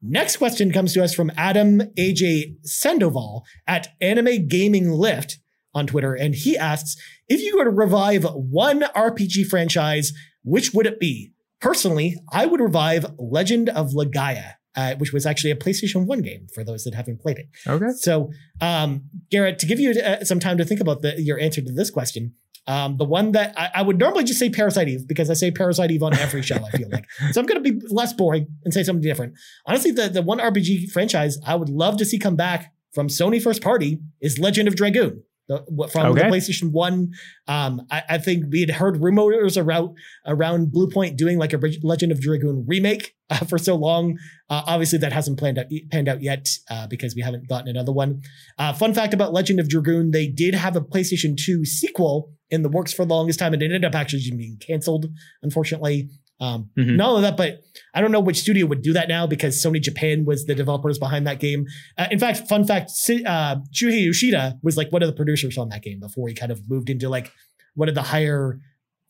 Next 0.00 0.36
question 0.36 0.72
comes 0.72 0.92
to 0.94 1.02
us 1.02 1.12
from 1.12 1.32
Adam 1.36 1.80
AJ 1.98 2.64
Sandoval 2.64 3.44
at 3.66 3.88
Anime 4.00 4.46
Gaming 4.46 4.90
Lift 4.90 5.38
on 5.74 5.86
Twitter, 5.86 6.14
and 6.14 6.34
he 6.34 6.56
asks 6.56 6.96
if 7.28 7.40
you 7.40 7.56
were 7.56 7.64
to 7.64 7.70
revive 7.70 8.24
one 8.24 8.82
RPG 8.82 9.46
franchise, 9.46 10.12
which 10.44 10.72
would 10.72 10.86
it 10.86 11.00
be? 11.00 11.32
Personally, 11.60 12.16
I 12.32 12.46
would 12.46 12.60
revive 12.60 13.06
Legend 13.18 13.68
of 13.68 13.90
Legaia 13.90 14.54
uh, 14.78 14.94
which 14.94 15.12
was 15.12 15.26
actually 15.26 15.50
a 15.50 15.56
PlayStation 15.56 16.06
1 16.06 16.22
game 16.22 16.46
for 16.54 16.62
those 16.62 16.84
that 16.84 16.94
haven't 16.94 17.20
played 17.20 17.36
it. 17.36 17.48
Okay. 17.66 17.90
So, 17.96 18.30
um, 18.60 19.02
Garrett, 19.28 19.58
to 19.58 19.66
give 19.66 19.80
you 19.80 19.90
uh, 19.90 20.22
some 20.22 20.38
time 20.38 20.56
to 20.58 20.64
think 20.64 20.80
about 20.80 21.02
the, 21.02 21.20
your 21.20 21.36
answer 21.40 21.60
to 21.60 21.72
this 21.72 21.90
question, 21.90 22.34
um, 22.68 22.96
the 22.96 23.04
one 23.04 23.32
that 23.32 23.58
I, 23.58 23.70
I, 23.74 23.82
would 23.82 23.98
normally 23.98 24.22
just 24.22 24.38
say 24.38 24.50
Parasite 24.50 24.88
Eve 24.88 25.08
because 25.08 25.30
I 25.30 25.34
say 25.34 25.50
Parasite 25.50 25.90
Eve 25.90 26.04
on 26.04 26.14
every 26.14 26.42
show, 26.42 26.56
I 26.64 26.70
feel 26.76 26.88
like. 26.90 27.06
So 27.32 27.40
I'm 27.40 27.46
going 27.46 27.62
to 27.62 27.72
be 27.72 27.80
less 27.88 28.12
boring 28.12 28.46
and 28.64 28.72
say 28.72 28.84
something 28.84 29.02
different. 29.02 29.34
Honestly, 29.66 29.90
the, 29.90 30.08
the 30.08 30.22
one 30.22 30.38
RPG 30.38 30.92
franchise 30.92 31.38
I 31.44 31.56
would 31.56 31.70
love 31.70 31.96
to 31.96 32.04
see 32.04 32.18
come 32.18 32.36
back 32.36 32.72
from 32.92 33.08
Sony 33.08 33.42
first 33.42 33.62
party 33.62 33.98
is 34.20 34.38
Legend 34.38 34.68
of 34.68 34.76
Dragoon. 34.76 35.24
The, 35.48 35.88
from 35.90 36.12
okay. 36.12 36.28
the 36.28 36.36
PlayStation 36.36 36.72
One, 36.72 37.12
um, 37.46 37.86
I, 37.90 38.02
I, 38.10 38.18
think 38.18 38.44
we 38.50 38.60
had 38.60 38.70
heard 38.70 39.02
rumors 39.02 39.56
around 39.56 39.96
around 40.26 40.72
Bluepoint 40.72 41.16
doing 41.16 41.38
like 41.38 41.54
a 41.54 41.60
Legend 41.82 42.12
of 42.12 42.20
Dragoon 42.20 42.66
remake 42.68 43.14
uh, 43.30 43.38
for 43.38 43.56
so 43.56 43.74
long. 43.74 44.18
Uh, 44.50 44.62
obviously, 44.66 44.98
that 44.98 45.12
hasn't 45.12 45.38
planned 45.38 45.58
out, 45.58 45.66
panned 45.90 46.08
out 46.08 46.22
yet 46.22 46.48
uh, 46.70 46.86
because 46.86 47.14
we 47.14 47.22
haven't 47.22 47.48
gotten 47.48 47.68
another 47.68 47.92
one. 47.92 48.20
Uh, 48.58 48.74
fun 48.74 48.92
fact 48.92 49.14
about 49.14 49.32
Legend 49.32 49.58
of 49.58 49.70
Dragoon: 49.70 50.10
they 50.10 50.26
did 50.26 50.54
have 50.54 50.76
a 50.76 50.82
PlayStation 50.82 51.34
Two 51.36 51.64
sequel 51.64 52.30
in 52.50 52.62
the 52.62 52.68
works 52.68 52.92
for 52.92 53.06
the 53.06 53.14
longest 53.14 53.38
time, 53.38 53.54
and 53.54 53.62
it 53.62 53.66
ended 53.66 53.86
up 53.86 53.94
actually 53.94 54.22
being 54.36 54.58
canceled, 54.58 55.06
unfortunately. 55.42 56.10
Um, 56.40 56.70
mm-hmm. 56.78 56.96
Not 56.96 57.10
only 57.10 57.22
that, 57.22 57.36
but 57.36 57.62
I 57.94 58.00
don't 58.00 58.12
know 58.12 58.20
which 58.20 58.38
studio 58.38 58.66
would 58.66 58.82
do 58.82 58.92
that 58.92 59.08
now 59.08 59.26
because 59.26 59.62
Sony 59.62 59.80
Japan 59.80 60.24
was 60.24 60.46
the 60.46 60.54
developers 60.54 60.98
behind 60.98 61.26
that 61.26 61.40
game. 61.40 61.66
Uh, 61.96 62.06
in 62.10 62.18
fact, 62.18 62.48
fun 62.48 62.64
fact, 62.64 62.90
uh, 63.26 63.56
Shuhei 63.74 64.04
Yoshida 64.04 64.58
was 64.62 64.76
like 64.76 64.92
one 64.92 65.02
of 65.02 65.08
the 65.08 65.14
producers 65.14 65.58
on 65.58 65.68
that 65.70 65.82
game 65.82 66.00
before 66.00 66.28
he 66.28 66.34
kind 66.34 66.52
of 66.52 66.68
moved 66.70 66.90
into 66.90 67.08
like 67.08 67.32
one 67.74 67.88
of 67.88 67.94
the 67.94 68.02
higher 68.02 68.60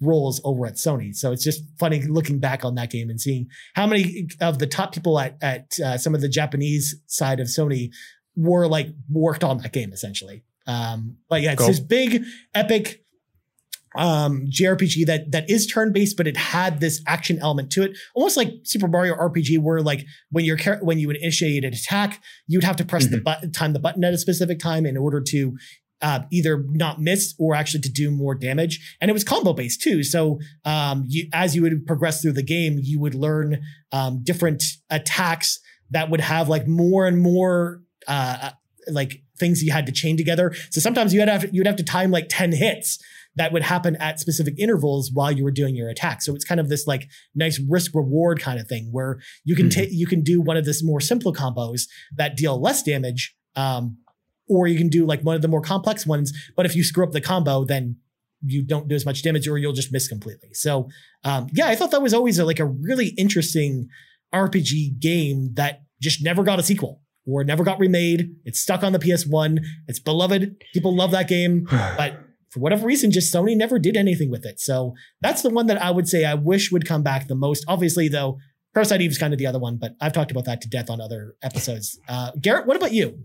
roles 0.01 0.41
over 0.45 0.67
at 0.67 0.75
Sony. 0.75 1.15
So 1.15 1.33
it's 1.33 1.45
just 1.45 1.63
funny 1.79 2.03
looking 2.03 2.39
back 2.39 2.65
on 2.65 2.77
that 2.77 2.91
game 2.91 3.11
and 3.11 3.21
seeing 3.21 3.49
how 3.75 3.87
many 3.87 4.29
of 4.41 4.59
the 4.59 4.67
top 4.67 4.93
people 4.93 5.19
at 5.19 5.37
at 5.43 5.79
uh, 5.85 5.99
some 5.99 6.15
of 6.15 6.21
the 6.21 6.29
Japanese 6.29 6.97
side 7.07 7.41
of 7.41 7.49
Sony 7.49 7.91
were 8.37 8.69
like 8.69 8.89
worked 9.11 9.45
on 9.45 9.59
that 9.59 9.73
game 9.73 9.93
essentially. 9.93 10.45
Um, 10.67 11.17
but 11.29 11.43
yeah, 11.43 11.53
it's 11.53 11.59
cool. 11.59 11.69
this 11.69 11.81
big 11.81 12.25
epic 12.55 13.03
um 13.97 14.47
JRPG 14.51 15.07
that 15.07 15.33
that 15.33 15.49
is 15.49 15.67
turn 15.67 15.93
based, 15.93 16.17
but 16.17 16.27
it 16.27 16.37
had 16.37 16.81
this 16.81 17.03
action 17.07 17.39
element 17.41 17.71
to 17.73 17.83
it, 17.83 17.97
almost 18.15 18.37
like 18.37 18.53
Super 18.65 18.89
Mario 18.89 19.15
RPG, 19.15 19.59
where 19.59 19.81
like 19.81 20.05
when 20.31 20.45
you're 20.45 20.59
when 20.81 20.99
you 20.99 21.07
would 21.07 21.17
initiate 21.17 21.65
an 21.65 21.73
attack, 21.73 22.23
you'd 22.47 22.65
have 22.65 22.77
to 22.77 22.85
press 22.85 23.05
mm-hmm. 23.05 23.17
the 23.17 23.21
button, 23.21 23.53
time 23.53 23.73
the 23.73 23.79
button 23.79 24.05
at 24.05 24.15
a 24.15 24.19
specific 24.19 24.59
time 24.59 24.87
in 24.87 24.97
order 24.97 25.21
to 25.21 25.57
uh, 26.01 26.21
either 26.31 26.65
not 26.69 27.01
miss 27.01 27.35
or 27.39 27.55
actually 27.55 27.81
to 27.81 27.91
do 27.91 28.11
more 28.11 28.35
damage. 28.35 28.97
And 29.01 29.11
it 29.11 29.15
was 29.15 29.25
combo 29.25 29.53
based 29.53 29.83
too. 29.83 30.03
So 30.03 30.39
um, 30.65 31.05
you, 31.09 31.29
as 31.33 31.57
you 31.57 31.63
would 31.63 31.87
progress 31.87 32.23
through 32.23 32.33
the 32.33 32.43
game, 32.43 32.79
you 32.81 33.01
would 33.01 33.15
learn 33.15 33.61
um, 33.93 34.23
different 34.23 34.63
attacks 34.91 35.59
that 35.91 36.11
would 36.11 36.21
have 36.21 36.49
like 36.49 36.67
more 36.69 37.07
and 37.07 37.21
more 37.21 37.83
uh, 38.07 38.39
uh 38.43 38.51
like 38.91 39.23
things 39.39 39.63
you 39.63 39.73
had 39.73 39.87
to 39.87 39.93
chain 39.93 40.17
together. 40.17 40.55
So 40.71 40.81
sometimes 40.81 41.13
you 41.13 41.21
had 41.21 41.27
to 41.27 41.33
have, 41.33 41.55
you'd 41.55 41.67
have 41.67 41.77
to 41.77 41.85
time 41.85 42.11
like 42.11 42.27
10 42.29 42.53
hits 42.53 42.99
that 43.37 43.53
would 43.53 43.63
happen 43.63 43.97
at 43.97 44.19
specific 44.19 44.55
intervals 44.59 45.11
while 45.13 45.31
you 45.31 45.45
were 45.45 45.51
doing 45.51 45.77
your 45.77 45.89
attack. 45.89 46.23
So 46.23 46.35
it's 46.35 46.45
kind 46.45 46.61
of 46.61 46.69
this 46.69 46.87
like 46.87 47.09
nice 47.35 47.61
risk 47.69 47.95
reward 47.95 48.41
kind 48.41 48.59
of 48.59 48.67
thing 48.67 48.89
where 48.91 49.21
you 49.45 49.55
can 49.55 49.69
mm-hmm. 49.69 49.81
take 49.81 49.91
you 49.93 50.07
can 50.07 50.23
do 50.23 50.41
one 50.41 50.57
of 50.57 50.65
this 50.65 50.83
more 50.83 51.01
simple 51.01 51.33
combos 51.33 51.83
that 52.17 52.37
deal 52.37 52.61
less 52.61 52.83
damage, 52.83 53.35
um, 53.57 53.99
or 54.49 54.67
you 54.67 54.77
can 54.77 54.89
do 54.89 55.07
like 55.07 55.23
one 55.23 55.37
of 55.37 55.43
the 55.43 55.49
more 55.49 55.61
complex 55.61 56.07
ones. 56.07 56.33
But 56.57 56.67
if 56.67 56.75
you 56.75 56.83
screw 56.83 57.05
up 57.05 57.13
the 57.13 57.21
combo, 57.21 57.65
then 57.65 57.97
you 58.45 58.63
don't 58.63 58.89
do 58.89 58.95
as 58.95 59.05
much 59.05 59.23
damage 59.23 59.49
or 59.49 59.59
you'll 59.59 59.73
just 59.73 59.93
miss 59.93 60.09
completely. 60.09 60.51
So 60.53 60.89
um, 61.25 61.49
yeah, 61.53 61.67
I 61.67 61.75
thought 61.75 61.91
that 61.91 62.03
was 62.03 62.15
always 62.15 62.39
a, 62.39 62.45
like 62.45 62.61
a 62.61 62.67
really 62.67 63.09
interesting 63.19 63.89
RPG 64.33 65.01
game 65.01 65.55
that 65.55 65.83
just 66.01 66.23
never 66.23 66.43
got 66.43 66.59
a 66.59 66.63
sequel 66.63 67.03
or 67.27 67.45
never 67.45 67.65
got 67.65 67.79
remade. 67.79 68.35
It's 68.45 68.61
stuck 68.61 68.83
on 68.83 68.93
the 68.93 68.99
PS1. 68.99 69.59
It's 69.87 69.99
beloved. 69.99 70.57
People 70.73 70.95
love 70.95 71.11
that 71.11 71.29
game, 71.29 71.65
but 71.71 72.21
for 72.51 72.61
whatever 72.61 72.87
reason, 72.87 73.11
just 73.11 73.33
Sony 73.33 73.57
never 73.57 73.79
did 73.79 73.97
anything 73.97 74.31
with 74.31 74.45
it. 74.45 74.61
So 74.61 74.95
that's 75.21 75.43
the 75.43 75.51
one 75.51 75.67
that 75.67 75.81
I 75.83 75.91
would 75.91 76.09
say 76.09 76.25
I 76.25 76.35
wish 76.35 76.73
would 76.73 76.87
come 76.87 77.03
back 77.03 77.29
the 77.29 77.35
most. 77.35 77.65
Obviously, 77.69 78.09
though, 78.09 78.39
Parasite 78.75 79.01
Eve 79.01 79.11
is 79.11 79.19
kind 79.19 79.33
of 79.33 79.39
the 79.39 79.47
other 79.47 79.59
one, 79.59 79.77
but 79.77 79.95
I've 80.01 80.13
talked 80.13 80.31
about 80.31 80.45
that 80.45 80.61
to 80.63 80.69
death 80.69 80.91
on 80.91 81.01
other 81.01 81.35
episodes. 81.43 81.99
Uh, 82.09 82.31
Garrett, 82.41 82.67
what 82.67 82.77
about 82.77 82.93
you? 82.93 83.25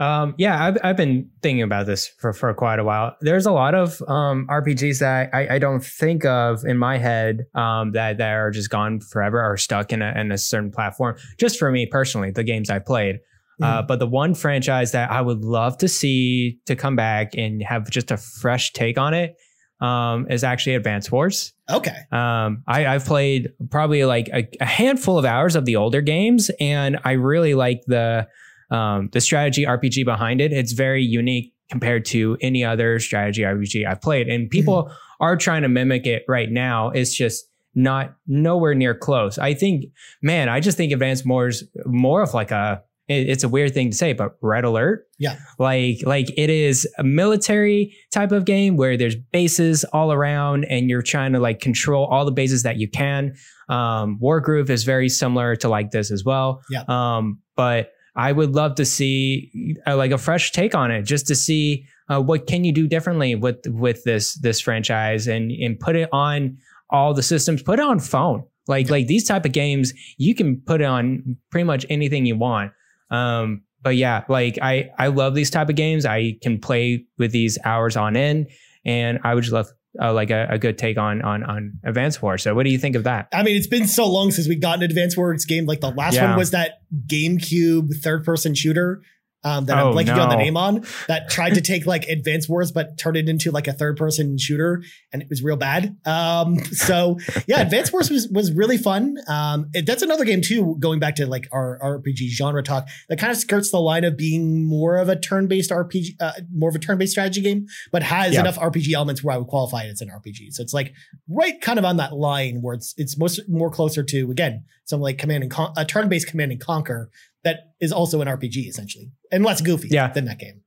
Um, 0.00 0.34
yeah, 0.38 0.64
I've, 0.64 0.78
I've 0.82 0.96
been 0.96 1.30
thinking 1.42 1.62
about 1.62 1.86
this 1.86 2.06
for, 2.06 2.32
for 2.32 2.52
quite 2.54 2.78
a 2.78 2.84
while. 2.84 3.16
There's 3.20 3.46
a 3.46 3.52
lot 3.52 3.74
of 3.74 4.00
um, 4.08 4.46
RPGs 4.48 5.00
that 5.00 5.34
I, 5.34 5.56
I 5.56 5.58
don't 5.58 5.84
think 5.84 6.24
of 6.24 6.64
in 6.64 6.78
my 6.78 6.98
head 6.98 7.46
um, 7.54 7.92
that, 7.92 8.18
that 8.18 8.32
are 8.32 8.50
just 8.50 8.70
gone 8.70 9.00
forever 9.00 9.44
or 9.44 9.56
stuck 9.56 9.92
in 9.92 10.02
a, 10.02 10.12
in 10.16 10.30
a 10.30 10.38
certain 10.38 10.70
platform. 10.70 11.16
Just 11.38 11.58
for 11.58 11.70
me 11.70 11.86
personally, 11.86 12.30
the 12.30 12.44
games 12.44 12.70
I 12.70 12.78
played. 12.78 13.18
Uh, 13.60 13.78
mm-hmm. 13.78 13.86
but 13.86 13.98
the 13.98 14.06
one 14.06 14.34
franchise 14.34 14.92
that 14.92 15.10
I 15.10 15.20
would 15.20 15.44
love 15.44 15.78
to 15.78 15.88
see 15.88 16.58
to 16.66 16.76
come 16.76 16.94
back 16.94 17.32
and 17.36 17.62
have 17.62 17.90
just 17.90 18.10
a 18.10 18.16
fresh 18.16 18.72
take 18.72 18.98
on 18.98 19.14
it 19.14 19.36
um, 19.80 20.26
is 20.30 20.44
actually 20.44 20.74
Advance 20.74 21.10
Wars. 21.10 21.52
Okay. 21.70 21.96
Um, 22.10 22.62
I, 22.66 22.80
have 22.80 23.04
played 23.04 23.50
probably 23.70 24.04
like 24.04 24.28
a, 24.28 24.48
a, 24.60 24.64
handful 24.64 25.18
of 25.18 25.24
hours 25.24 25.56
of 25.56 25.64
the 25.64 25.76
older 25.76 26.00
games, 26.00 26.50
and 26.60 26.98
I 27.04 27.12
really 27.12 27.54
like 27.54 27.82
the 27.86 28.26
um, 28.70 29.08
the 29.12 29.20
strategy 29.20 29.64
RPG 29.64 30.04
behind 30.04 30.40
it. 30.40 30.52
It's 30.52 30.72
very 30.72 31.02
unique 31.02 31.54
compared 31.70 32.04
to 32.06 32.36
any 32.40 32.64
other 32.64 32.98
strategy 32.98 33.42
RPG 33.42 33.86
I've 33.86 34.00
played, 34.00 34.28
and 34.28 34.50
people 34.50 34.84
mm-hmm. 34.84 34.94
are 35.20 35.36
trying 35.36 35.62
to 35.62 35.68
mimic 35.68 36.06
it 36.06 36.24
right 36.26 36.50
now. 36.50 36.90
It's 36.90 37.14
just 37.14 37.44
not 37.74 38.16
nowhere 38.26 38.74
near 38.74 38.94
close. 38.94 39.38
I 39.38 39.54
think, 39.54 39.84
man, 40.20 40.48
I 40.48 40.58
just 40.60 40.76
think 40.76 40.92
Advance 40.92 41.24
Wars 41.24 41.62
more 41.86 42.22
of 42.22 42.34
like 42.34 42.50
a 42.50 42.82
it's 43.08 43.42
a 43.42 43.48
weird 43.48 43.72
thing 43.72 43.90
to 43.90 43.96
say, 43.96 44.12
but 44.12 44.36
red 44.42 44.64
alert. 44.64 45.06
Yeah. 45.18 45.38
Like, 45.58 45.98
like 46.04 46.30
it 46.36 46.50
is 46.50 46.86
a 46.98 47.04
military 47.04 47.96
type 48.12 48.32
of 48.32 48.44
game 48.44 48.76
where 48.76 48.96
there's 48.96 49.16
bases 49.16 49.84
all 49.92 50.12
around 50.12 50.64
and 50.66 50.90
you're 50.90 51.02
trying 51.02 51.32
to 51.32 51.40
like 51.40 51.60
control 51.60 52.06
all 52.06 52.24
the 52.24 52.32
bases 52.32 52.64
that 52.64 52.76
you 52.76 52.88
can. 52.88 53.34
Um, 53.68 54.18
Wargroove 54.22 54.68
is 54.70 54.84
very 54.84 55.08
similar 55.08 55.56
to 55.56 55.68
like 55.68 55.90
this 55.90 56.10
as 56.10 56.24
well. 56.24 56.62
Yeah. 56.70 56.84
Um, 56.88 57.40
but 57.56 57.92
I 58.14 58.32
would 58.32 58.54
love 58.54 58.74
to 58.74 58.84
see 58.84 59.76
uh, 59.86 59.96
like 59.96 60.10
a 60.10 60.18
fresh 60.18 60.52
take 60.52 60.74
on 60.74 60.90
it, 60.90 61.02
just 61.02 61.26
to 61.28 61.34
see 61.34 61.86
uh, 62.08 62.20
what 62.20 62.46
can 62.46 62.64
you 62.64 62.72
do 62.72 62.88
differently 62.88 63.34
with 63.34 63.60
with 63.66 64.02
this 64.04 64.38
this 64.40 64.60
franchise 64.60 65.28
and 65.28 65.52
and 65.52 65.78
put 65.78 65.94
it 65.94 66.08
on 66.12 66.58
all 66.90 67.14
the 67.14 67.22
systems, 67.22 67.62
put 67.62 67.78
it 67.78 67.84
on 67.84 68.00
phone. 68.00 68.44
Like 68.66 68.86
yeah. 68.86 68.92
like 68.92 69.06
these 69.06 69.26
type 69.26 69.44
of 69.44 69.52
games, 69.52 69.92
you 70.18 70.34
can 70.34 70.60
put 70.66 70.80
it 70.80 70.84
on 70.84 71.36
pretty 71.50 71.64
much 71.64 71.86
anything 71.88 72.26
you 72.26 72.36
want. 72.36 72.72
Um, 73.10 73.62
but 73.82 73.96
yeah, 73.96 74.24
like 74.28 74.58
I 74.60 74.90
I 74.98 75.08
love 75.08 75.34
these 75.34 75.50
type 75.50 75.68
of 75.68 75.76
games. 75.76 76.04
I 76.04 76.36
can 76.42 76.60
play 76.60 77.06
with 77.16 77.32
these 77.32 77.58
hours 77.64 77.96
on 77.96 78.16
end, 78.16 78.48
and 78.84 79.18
I 79.24 79.34
would 79.34 79.42
just 79.44 79.52
love 79.52 79.68
uh, 80.00 80.12
like 80.12 80.30
a, 80.30 80.46
a, 80.50 80.58
good 80.58 80.78
take 80.78 80.98
on 80.98 81.22
on 81.22 81.42
on 81.44 81.72
Advance 81.84 82.20
Wars. 82.20 82.42
So 82.42 82.54
what 82.54 82.64
do 82.64 82.70
you 82.70 82.78
think 82.78 82.96
of 82.96 83.04
that? 83.04 83.28
I 83.32 83.42
mean, 83.42 83.56
it's 83.56 83.66
been 83.66 83.86
so 83.86 84.06
long 84.06 84.30
since 84.30 84.48
we 84.48 84.56
got 84.56 84.78
an 84.78 84.84
Advance 84.84 85.16
Wars 85.16 85.44
game. 85.44 85.66
Like 85.66 85.80
the 85.80 85.90
last 85.90 86.14
yeah. 86.14 86.28
one 86.28 86.38
was 86.38 86.50
that 86.50 86.80
GameCube 87.06 88.00
third 88.02 88.24
person 88.24 88.54
shooter 88.54 89.02
um, 89.44 89.66
that 89.66 89.78
oh, 89.78 89.90
I'm 89.90 89.94
blanking 89.94 90.16
no. 90.16 90.22
on 90.22 90.28
the 90.30 90.36
name 90.36 90.56
on 90.56 90.84
that 91.06 91.30
tried 91.30 91.54
to 91.54 91.60
take 91.60 91.86
like 91.86 92.08
Advance 92.08 92.48
Wars 92.48 92.72
but 92.72 92.98
turned 92.98 93.16
it 93.16 93.28
into 93.28 93.50
like 93.50 93.68
a 93.68 93.72
third 93.72 93.96
person 93.96 94.36
shooter 94.36 94.82
and 95.12 95.22
it 95.22 95.28
was 95.30 95.42
real 95.42 95.56
bad. 95.56 95.96
Um, 96.04 96.58
so 96.64 97.18
yeah, 97.46 97.60
Advance 97.60 97.92
Wars 97.92 98.10
was 98.10 98.28
was 98.28 98.52
really 98.52 98.78
fun. 98.78 99.16
Um, 99.28 99.70
it, 99.74 99.86
that's 99.86 100.02
another 100.02 100.24
game 100.24 100.40
too. 100.42 100.76
Going 100.80 100.98
back 100.98 101.16
to 101.16 101.26
like 101.26 101.48
our 101.52 101.78
RPG 101.82 102.30
genre 102.30 102.62
talk, 102.62 102.88
that 103.08 103.18
kind 103.18 103.30
of 103.30 103.38
skirts 103.38 103.70
the 103.70 103.80
line 103.80 104.04
of 104.04 104.16
being 104.16 104.66
more 104.66 104.96
of 104.96 105.08
a 105.08 105.18
turn 105.18 105.46
based 105.46 105.70
RPG, 105.70 106.20
uh, 106.20 106.32
more 106.52 106.68
of 106.68 106.74
a 106.74 106.80
turn 106.80 106.98
based 106.98 107.12
strategy 107.12 107.40
game, 107.40 107.66
but 107.92 108.02
has 108.02 108.34
yeah. 108.34 108.40
enough 108.40 108.58
RPG 108.58 108.92
elements 108.92 109.22
where 109.22 109.34
I 109.34 109.38
would 109.38 109.48
qualify 109.48 109.84
it 109.84 109.90
as 109.90 110.00
an 110.00 110.08
RPG. 110.08 110.52
So 110.52 110.62
it's 110.62 110.74
like 110.74 110.92
right 111.28 111.60
kind 111.60 111.78
of 111.78 111.84
on 111.84 111.98
that 111.98 112.12
line 112.12 112.58
where 112.60 112.74
it's 112.74 112.92
it's 112.96 113.16
most 113.16 113.40
more 113.48 113.70
closer 113.70 114.02
to 114.02 114.30
again 114.30 114.64
something 114.84 115.02
like 115.02 115.18
Command 115.18 115.44
and 115.44 115.52
Con- 115.52 115.72
a 115.76 115.84
turn 115.84 116.08
based 116.08 116.28
Command 116.28 116.50
and 116.50 116.60
Conquer 116.60 117.10
that 117.44 117.74
is 117.80 117.92
also 117.92 118.20
an 118.20 118.28
RPG 118.28 118.68
essentially 118.68 119.12
and 119.30 119.44
less 119.44 119.60
goofy 119.60 119.88
yeah. 119.90 120.08
than 120.08 120.24
that 120.26 120.38
game. 120.38 120.62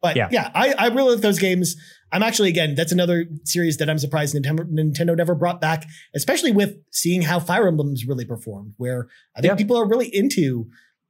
But 0.00 0.16
yeah, 0.16 0.28
yeah 0.30 0.50
I, 0.54 0.74
I 0.78 0.86
really 0.88 1.14
like 1.14 1.22
those 1.22 1.38
games. 1.38 1.76
I'm 2.12 2.22
actually 2.22 2.48
again, 2.48 2.74
that's 2.74 2.92
another 2.92 3.26
series 3.44 3.76
that 3.78 3.90
I'm 3.90 3.98
surprised 3.98 4.34
Nintendo, 4.34 4.60
Nintendo 4.70 5.16
never 5.16 5.34
brought 5.34 5.60
back, 5.60 5.84
especially 6.14 6.52
with 6.52 6.76
seeing 6.92 7.22
how 7.22 7.40
Fire 7.40 7.66
Emblems 7.68 8.06
really 8.06 8.24
performed, 8.24 8.74
where 8.76 9.08
I 9.36 9.40
think 9.40 9.52
yeah. 9.52 9.56
people 9.56 9.76
are 9.76 9.86
really 9.86 10.08
into 10.14 10.68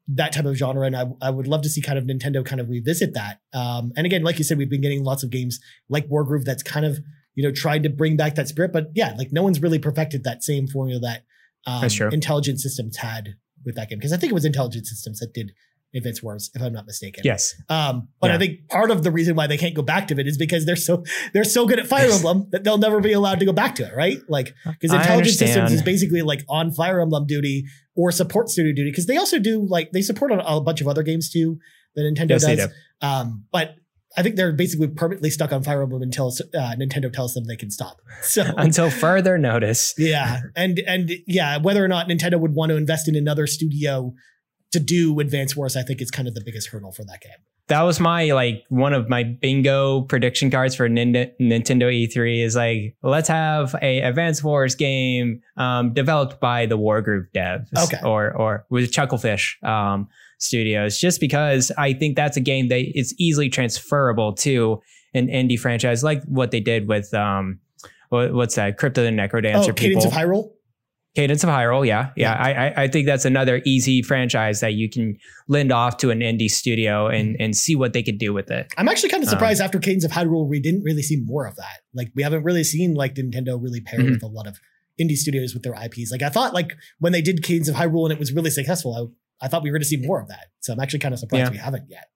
that 0.08 0.32
type 0.32 0.46
of 0.46 0.56
genre, 0.56 0.86
and 0.86 0.96
I, 0.96 1.04
I 1.20 1.30
would 1.30 1.46
love 1.46 1.62
to 1.62 1.68
see 1.68 1.82
kind 1.82 1.98
of 1.98 2.04
Nintendo 2.04 2.44
kind 2.44 2.60
of 2.60 2.70
revisit 2.70 3.12
that. 3.12 3.40
Um, 3.52 3.92
and 3.94 4.06
again, 4.06 4.22
like 4.22 4.38
you 4.38 4.44
said, 4.44 4.56
we've 4.56 4.70
been 4.70 4.80
getting 4.80 5.04
lots 5.04 5.22
of 5.22 5.30
games 5.30 5.60
like 5.90 6.08
Wargroove 6.08 6.44
that's 6.44 6.62
kind 6.62 6.86
of 6.86 6.98
you 7.34 7.44
know 7.44 7.52
tried 7.52 7.82
to 7.82 7.90
bring 7.90 8.16
back 8.16 8.34
that 8.36 8.48
spirit, 8.48 8.72
but 8.72 8.88
yeah, 8.94 9.14
like 9.18 9.32
no 9.32 9.42
one's 9.42 9.60
really 9.60 9.78
perfected 9.78 10.24
that 10.24 10.42
same 10.42 10.66
formula 10.66 11.00
that 11.00 11.24
um, 11.66 12.12
Intelligent 12.12 12.60
Systems 12.60 12.96
had 12.96 13.34
with 13.64 13.76
that 13.76 13.88
game 13.88 13.98
because 13.98 14.12
I 14.12 14.16
think 14.16 14.30
it 14.30 14.34
was 14.34 14.44
Intelligent 14.44 14.86
Systems 14.86 15.20
that 15.20 15.32
did 15.32 15.52
Advance 15.94 16.22
Wars, 16.22 16.50
if 16.54 16.60
I'm 16.60 16.72
not 16.72 16.86
mistaken. 16.86 17.22
Yes. 17.24 17.54
Um, 17.68 18.08
but 18.20 18.28
yeah. 18.28 18.34
I 18.34 18.38
think 18.38 18.68
part 18.68 18.90
of 18.90 19.02
the 19.02 19.10
reason 19.10 19.36
why 19.36 19.46
they 19.46 19.56
can't 19.56 19.74
go 19.74 19.82
back 19.82 20.08
to 20.08 20.18
it 20.18 20.26
is 20.26 20.36
because 20.36 20.66
they're 20.66 20.76
so 20.76 21.02
they're 21.32 21.44
so 21.44 21.66
good 21.66 21.78
at 21.78 21.86
Fire 21.86 22.10
Emblem 22.12 22.46
that 22.50 22.64
they'll 22.64 22.78
never 22.78 23.00
be 23.00 23.12
allowed 23.12 23.40
to 23.40 23.46
go 23.46 23.52
back 23.52 23.74
to 23.76 23.86
it, 23.86 23.94
right? 23.96 24.18
Like 24.28 24.54
because 24.64 24.92
Intelligent 24.94 25.36
Systems 25.36 25.72
is 25.72 25.82
basically 25.82 26.22
like 26.22 26.44
on 26.48 26.72
Fire 26.72 27.00
Emblem 27.00 27.26
duty 27.26 27.64
or 27.96 28.12
support 28.12 28.50
studio 28.50 28.72
duty 28.74 28.90
because 28.90 29.06
they 29.06 29.16
also 29.16 29.38
do 29.38 29.66
like 29.66 29.92
they 29.92 30.02
support 30.02 30.30
a, 30.30 30.46
a 30.46 30.60
bunch 30.60 30.80
of 30.80 30.88
other 30.88 31.02
games 31.02 31.30
too 31.30 31.58
that 31.94 32.02
Nintendo 32.02 32.30
yes, 32.30 32.44
does. 32.44 32.66
Do. 32.66 32.72
Um, 33.00 33.44
but 33.50 33.76
I 34.16 34.22
think 34.22 34.36
they're 34.36 34.52
basically 34.52 34.88
permanently 34.88 35.30
stuck 35.30 35.52
on 35.52 35.62
Fire 35.62 35.82
Emblem 35.82 36.02
until 36.02 36.28
uh, 36.28 36.74
Nintendo 36.76 37.12
tells 37.12 37.34
them 37.34 37.44
they 37.44 37.56
can 37.56 37.70
stop. 37.70 38.00
So 38.22 38.42
until 38.56 38.90
further 38.90 39.38
notice. 39.38 39.94
Yeah, 39.96 40.40
and 40.56 40.80
and 40.80 41.10
yeah, 41.26 41.58
whether 41.58 41.84
or 41.84 41.88
not 41.88 42.08
Nintendo 42.08 42.38
would 42.38 42.54
want 42.54 42.70
to 42.70 42.76
invest 42.76 43.08
in 43.08 43.14
another 43.14 43.46
studio 43.46 44.12
to 44.72 44.80
do 44.80 45.18
Advance 45.20 45.56
Wars, 45.56 45.76
I 45.76 45.82
think 45.82 46.02
is 46.02 46.10
kind 46.10 46.28
of 46.28 46.34
the 46.34 46.42
biggest 46.44 46.68
hurdle 46.68 46.92
for 46.92 47.04
that 47.04 47.20
game. 47.20 47.32
That 47.68 47.82
was 47.82 48.00
my 48.00 48.32
like 48.32 48.64
one 48.70 48.92
of 48.92 49.08
my 49.08 49.22
bingo 49.24 50.02
prediction 50.02 50.50
cards 50.50 50.74
for 50.74 50.88
Nintendo 50.88 51.36
E3 51.38 52.42
is 52.42 52.56
like 52.56 52.96
let's 53.02 53.28
have 53.28 53.74
a 53.82 54.00
Advance 54.00 54.42
Wars 54.42 54.74
game 54.74 55.42
um, 55.56 55.92
developed 55.92 56.40
by 56.40 56.66
the 56.66 56.78
Wargroove 56.78 57.26
devs, 57.34 57.68
okay. 57.76 57.98
or 58.04 58.34
or 58.34 58.66
with 58.70 58.90
Chucklefish 58.90 59.62
um, 59.62 60.08
Studios, 60.38 60.98
just 60.98 61.20
because 61.20 61.70
I 61.76 61.92
think 61.92 62.16
that's 62.16 62.36
a 62.36 62.40
game 62.40 62.68
that 62.68 62.80
it's 62.80 63.14
easily 63.18 63.48
transferable 63.48 64.32
to 64.34 64.80
an 65.14 65.28
indie 65.28 65.58
franchise 65.58 66.04
like 66.04 66.22
what 66.24 66.50
they 66.50 66.60
did 66.60 66.88
with 66.88 67.12
um, 67.14 67.60
what's 68.10 68.54
that 68.54 68.78
Crypt 68.78 68.98
of 68.98 69.04
the 69.04 69.10
NecroDancer? 69.10 69.70
Oh, 69.70 69.72
Cadence 69.72 70.04
people. 70.04 70.06
of 70.06 70.12
Hyrule. 70.12 70.50
Cadence 71.16 71.42
of 71.42 71.50
Hyrule, 71.50 71.86
yeah, 71.86 72.10
yeah. 72.16 72.48
yeah. 72.48 72.72
I, 72.76 72.84
I 72.84 72.88
think 72.88 73.06
that's 73.06 73.24
another 73.24 73.60
easy 73.64 74.02
franchise 74.02 74.60
that 74.60 74.74
you 74.74 74.88
can 74.88 75.16
lend 75.48 75.72
off 75.72 75.96
to 75.98 76.10
an 76.10 76.20
indie 76.20 76.50
studio 76.50 77.08
and 77.08 77.36
and 77.40 77.56
see 77.56 77.74
what 77.74 77.92
they 77.92 78.02
could 78.02 78.18
do 78.18 78.32
with 78.32 78.50
it. 78.50 78.72
I'm 78.76 78.88
actually 78.88 79.08
kind 79.08 79.22
of 79.22 79.28
surprised 79.28 79.60
um, 79.60 79.64
after 79.64 79.78
Cadence 79.78 80.04
of 80.04 80.12
Hyrule, 80.12 80.48
we 80.48 80.60
didn't 80.60 80.84
really 80.84 81.02
see 81.02 81.20
more 81.24 81.46
of 81.46 81.56
that. 81.56 81.80
Like 81.92 82.12
we 82.14 82.22
haven't 82.22 82.44
really 82.44 82.62
seen 82.62 82.94
like 82.94 83.14
Nintendo 83.14 83.60
really 83.60 83.80
pair 83.80 83.98
mm-hmm. 83.98 84.12
with 84.12 84.22
a 84.22 84.28
lot 84.28 84.46
of 84.46 84.60
indie 85.00 85.16
studios 85.16 85.54
with 85.54 85.62
their 85.62 85.74
IPs. 85.74 86.12
Like 86.12 86.22
I 86.22 86.28
thought, 86.28 86.54
like 86.54 86.76
when 86.98 87.12
they 87.12 87.22
did 87.22 87.42
Cadence 87.42 87.68
of 87.68 87.74
Hyrule 87.74 88.04
and 88.04 88.12
it 88.12 88.18
was 88.18 88.32
really 88.32 88.50
successful, 88.50 89.12
I, 89.40 89.48
thought 89.48 89.62
we 89.62 89.70
were 89.70 89.74
going 89.74 89.82
to 89.82 89.88
see 89.88 89.96
more 89.96 90.20
of 90.20 90.28
that. 90.28 90.46
So 90.60 90.72
I'm 90.72 90.80
actually 90.80 91.00
kind 91.00 91.14
of 91.14 91.20
surprised 91.20 91.46
yeah. 91.46 91.50
we 91.50 91.58
haven't 91.58 91.84
yet. 91.88 92.08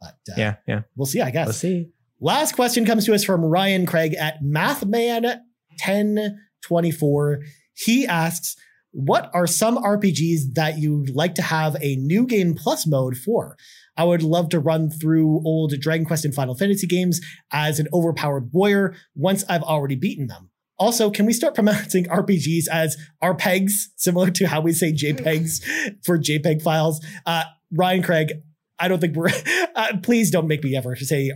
But 0.00 0.16
uh, 0.30 0.34
yeah, 0.36 0.56
yeah, 0.66 0.82
we'll 0.96 1.06
see. 1.06 1.20
I 1.20 1.30
guess. 1.30 1.46
We'll 1.46 1.54
see. 1.54 1.90
Last 2.20 2.54
question 2.54 2.86
comes 2.86 3.04
to 3.06 3.14
us 3.14 3.24
from 3.24 3.44
Ryan 3.44 3.84
Craig 3.84 4.14
at 4.14 4.42
Mathman 4.42 5.40
ten 5.78 6.38
twenty 6.62 6.92
four. 6.92 7.40
He 7.74 8.06
asks, 8.06 8.54
what 8.92 9.30
are 9.34 9.46
some 9.46 9.76
RPGs 9.76 10.54
that 10.54 10.78
you'd 10.78 11.10
like 11.10 11.34
to 11.36 11.42
have 11.42 11.76
a 11.80 11.96
new 11.96 12.26
game 12.26 12.54
plus 12.54 12.86
mode 12.86 13.16
for? 13.16 13.56
I 13.96 14.04
would 14.04 14.22
love 14.22 14.50
to 14.50 14.60
run 14.60 14.90
through 14.90 15.42
old 15.44 15.72
Dragon 15.80 16.06
Quest 16.06 16.24
and 16.24 16.34
Final 16.34 16.54
Fantasy 16.54 16.86
games 16.86 17.20
as 17.52 17.78
an 17.78 17.88
overpowered 17.92 18.50
warrior 18.52 18.94
once 19.14 19.44
I've 19.48 19.62
already 19.62 19.96
beaten 19.96 20.28
them. 20.28 20.50
Also, 20.82 21.12
can 21.12 21.26
we 21.26 21.32
start 21.32 21.54
pronouncing 21.54 22.06
RPGs 22.06 22.66
as 22.68 22.96
RPEGs, 23.22 23.70
similar 23.94 24.32
to 24.32 24.48
how 24.48 24.60
we 24.60 24.72
say 24.72 24.92
JPEGs 24.92 26.04
for 26.04 26.18
JPEG 26.18 26.60
files? 26.60 27.00
Uh, 27.24 27.44
Ryan 27.72 28.02
Craig, 28.02 28.32
I 28.80 28.88
don't 28.88 29.00
think 29.00 29.14
we're. 29.14 29.30
Uh, 29.74 29.96
please 30.02 30.30
don't 30.30 30.48
make 30.48 30.62
me 30.62 30.76
ever 30.76 30.94
say 30.96 31.32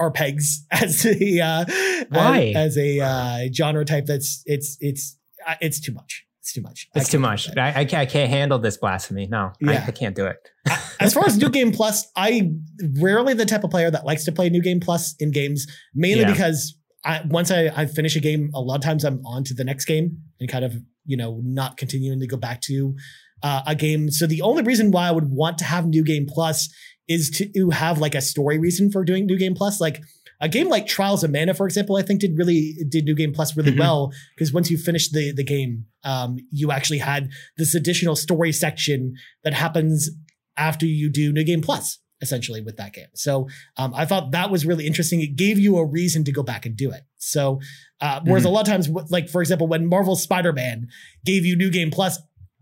RPEGs 0.00 0.60
as 0.70 1.04
a 1.04 1.38
uh, 1.38 1.64
why 2.08 2.54
as, 2.56 2.78
as 2.78 2.78
a 2.78 3.00
uh, 3.00 3.38
genre 3.52 3.84
type. 3.84 4.06
That's 4.06 4.42
it's 4.46 4.78
it's 4.80 5.18
uh, 5.46 5.56
it's 5.60 5.78
too 5.78 5.92
much. 5.92 6.24
It's 6.40 6.54
too 6.54 6.62
much. 6.62 6.88
It's 6.94 7.10
too 7.10 7.18
much. 7.18 7.54
I, 7.58 7.80
I, 7.80 7.84
can't, 7.84 8.00
I 8.00 8.06
can't 8.06 8.30
handle 8.30 8.58
this 8.58 8.78
blasphemy. 8.78 9.26
No, 9.26 9.52
yeah. 9.60 9.82
I, 9.84 9.88
I 9.88 9.90
can't 9.90 10.16
do 10.16 10.24
it. 10.24 10.36
as 10.98 11.12
far 11.12 11.26
as 11.26 11.36
New 11.36 11.50
Game 11.50 11.72
Plus, 11.72 12.10
I 12.16 12.52
rarely 12.98 13.34
the 13.34 13.44
type 13.44 13.64
of 13.64 13.70
player 13.70 13.90
that 13.90 14.06
likes 14.06 14.24
to 14.24 14.32
play 14.32 14.48
New 14.48 14.62
Game 14.62 14.80
Plus 14.80 15.14
in 15.20 15.30
games, 15.30 15.66
mainly 15.94 16.22
yeah. 16.22 16.32
because 16.32 16.77
I, 17.08 17.22
once 17.24 17.50
I, 17.50 17.72
I 17.74 17.86
finish 17.86 18.16
a 18.16 18.20
game, 18.20 18.50
a 18.54 18.60
lot 18.60 18.76
of 18.76 18.82
times 18.82 19.02
I'm 19.02 19.24
on 19.24 19.42
to 19.44 19.54
the 19.54 19.64
next 19.64 19.86
game 19.86 20.18
and 20.38 20.48
kind 20.48 20.62
of, 20.64 20.74
you 21.06 21.16
know, 21.16 21.40
not 21.42 21.78
continuing 21.78 22.20
to 22.20 22.26
go 22.26 22.36
back 22.36 22.60
to 22.62 22.94
uh, 23.42 23.62
a 23.66 23.74
game. 23.74 24.10
So 24.10 24.26
the 24.26 24.42
only 24.42 24.62
reason 24.62 24.90
why 24.90 25.08
I 25.08 25.10
would 25.10 25.30
want 25.30 25.56
to 25.58 25.64
have 25.64 25.86
New 25.86 26.04
Game 26.04 26.26
Plus 26.28 26.68
is 27.08 27.30
to 27.30 27.70
have 27.70 27.98
like 27.98 28.14
a 28.14 28.20
story 28.20 28.58
reason 28.58 28.92
for 28.92 29.04
doing 29.04 29.24
New 29.24 29.38
Game 29.38 29.54
Plus. 29.54 29.80
Like 29.80 30.02
a 30.42 30.50
game 30.50 30.68
like 30.68 30.86
Trials 30.86 31.24
of 31.24 31.32
Mana, 31.32 31.54
for 31.54 31.66
example, 31.66 31.96
I 31.96 32.02
think 32.02 32.20
did 32.20 32.36
really 32.36 32.74
did 32.86 33.06
New 33.06 33.14
Game 33.14 33.32
Plus 33.32 33.56
really 33.56 33.70
mm-hmm. 33.70 33.80
well 33.80 34.12
because 34.36 34.52
once 34.52 34.70
you 34.70 34.76
finish 34.76 35.10
the 35.10 35.32
the 35.32 35.44
game, 35.44 35.86
um, 36.04 36.36
you 36.50 36.70
actually 36.70 36.98
had 36.98 37.30
this 37.56 37.74
additional 37.74 38.16
story 38.16 38.52
section 38.52 39.14
that 39.44 39.54
happens 39.54 40.10
after 40.58 40.84
you 40.84 41.10
do 41.10 41.32
New 41.32 41.44
Game 41.44 41.62
Plus 41.62 41.98
essentially 42.20 42.60
with 42.60 42.76
that 42.76 42.92
game. 42.92 43.06
So 43.14 43.48
um, 43.76 43.94
I 43.94 44.04
thought 44.04 44.32
that 44.32 44.50
was 44.50 44.66
really 44.66 44.86
interesting. 44.86 45.20
It 45.20 45.36
gave 45.36 45.58
you 45.58 45.76
a 45.76 45.84
reason 45.84 46.24
to 46.24 46.32
go 46.32 46.42
back 46.42 46.66
and 46.66 46.76
do 46.76 46.90
it. 46.90 47.02
So 47.16 47.60
uh, 48.00 48.20
whereas 48.24 48.42
mm-hmm. 48.42 48.48
a 48.48 48.52
lot 48.52 48.66
of 48.66 48.72
times, 48.72 48.88
like 49.10 49.28
for 49.28 49.40
example, 49.40 49.66
when 49.66 49.86
Marvel 49.86 50.16
Spider 50.16 50.52
Man 50.52 50.88
gave 51.24 51.44
you 51.44 51.56
New 51.56 51.70
Game 51.70 51.90
Plus, 51.90 52.18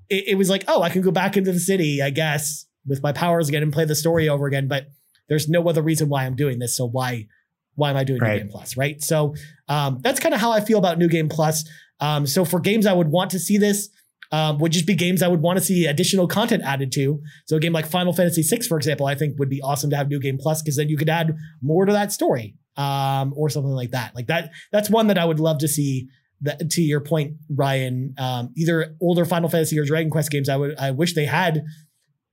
it, 0.09 0.29
it, 0.29 0.35
was 0.37 0.49
like, 0.49 0.65
oh, 0.69 0.83
I 0.83 0.91
can 0.91 1.03
go 1.03 1.11
back 1.11 1.37
into 1.37 1.53
the 1.53 1.59
city, 1.59 2.01
I 2.01 2.11
guess, 2.11 2.67
with 2.87 3.03
my 3.03 3.13
powers 3.13 3.49
again 3.49 3.63
and 3.63 3.73
play 3.73 3.85
the 3.85 3.95
story 3.95 4.29
over 4.29 4.47
again. 4.47 4.69
But 4.69 4.89
there's 5.29 5.49
no 5.49 5.69
other 5.69 5.83
reason 5.83 6.09
why 6.09 6.25
I'm 6.25 6.37
doing 6.37 6.59
this. 6.59 6.77
So 6.77 6.87
why 6.87 7.27
why 7.75 7.91
am 7.91 7.97
I 7.97 8.05
doing 8.05 8.21
right. 8.21 8.35
New 8.35 8.39
Game 8.41 8.49
Plus? 8.49 8.77
Right. 8.77 9.03
So 9.03 9.35
um, 9.69 9.99
that's 10.03 10.21
kind 10.21 10.35
of 10.35 10.41
how 10.41 10.53
I 10.53 10.61
feel 10.61 10.79
about 10.79 10.99
New 10.99 11.09
Game 11.09 11.29
Plus. 11.29 11.69
Um, 12.01 12.27
so 12.27 12.45
for 12.45 12.61
games 12.61 12.87
I 12.87 12.93
would 12.93 13.09
want 13.09 13.31
to 13.33 13.39
see 13.39 13.59
this 13.59 13.89
um, 14.33 14.59
would 14.59 14.73
just 14.73 14.87
be 14.87 14.95
games 14.95 15.23
I 15.23 15.29
would 15.29 15.43
want 15.43 15.59
to 15.59 15.65
see 15.65 15.87
additional 15.87 16.27
content 16.27 16.63
added 16.65 16.93
to. 16.93 17.21
So 17.47 17.57
a 17.57 17.61
game 17.61 17.73
like 17.73 17.87
Final 17.87 18.13
Fantasy 18.13 18.43
VI, 18.43 18.63
for 18.67 18.77
example, 18.77 19.07
I 19.07 19.15
think 19.15 19.39
would 19.39 19.49
be 19.49 19.63
awesome 19.63 19.91
to 19.91 19.97
have 19.97 20.09
New 20.09 20.21
Game 20.21 20.39
Plus 20.39 20.63
because 20.63 20.77
then 20.77 20.89
you 20.89 20.97
could 20.97 21.09
add 21.09 21.37
more 21.63 21.85
to 21.85 21.93
that 21.93 22.13
story 22.13 22.57
um, 22.77 23.33
or 23.37 23.49
something 23.49 23.73
like 23.73 23.91
that. 23.91 24.15
Like 24.15 24.27
that. 24.27 24.53
That's 24.73 24.91
one 24.91 25.07
that 25.09 25.19
I 25.19 25.25
would 25.25 25.41
love 25.41 25.59
to 25.59 25.69
see. 25.69 26.09
That, 26.43 26.69
to 26.69 26.83
your 26.83 27.01
point, 27.01 27.37
Ryan, 27.49 28.13
um, 28.19 28.53
either 28.59 28.95
older 29.01 29.25
Final 29.25 29.49
Fantasy 29.49 29.79
or 29.79 29.87
Dragon 29.87 30.11
Quest 30.11 30.31
games, 30.31 30.51
I 30.51 30.57
would 30.57 30.77
I 30.77 30.91
wish 30.91 31.15
they 31.15 31.25
had 31.25 31.65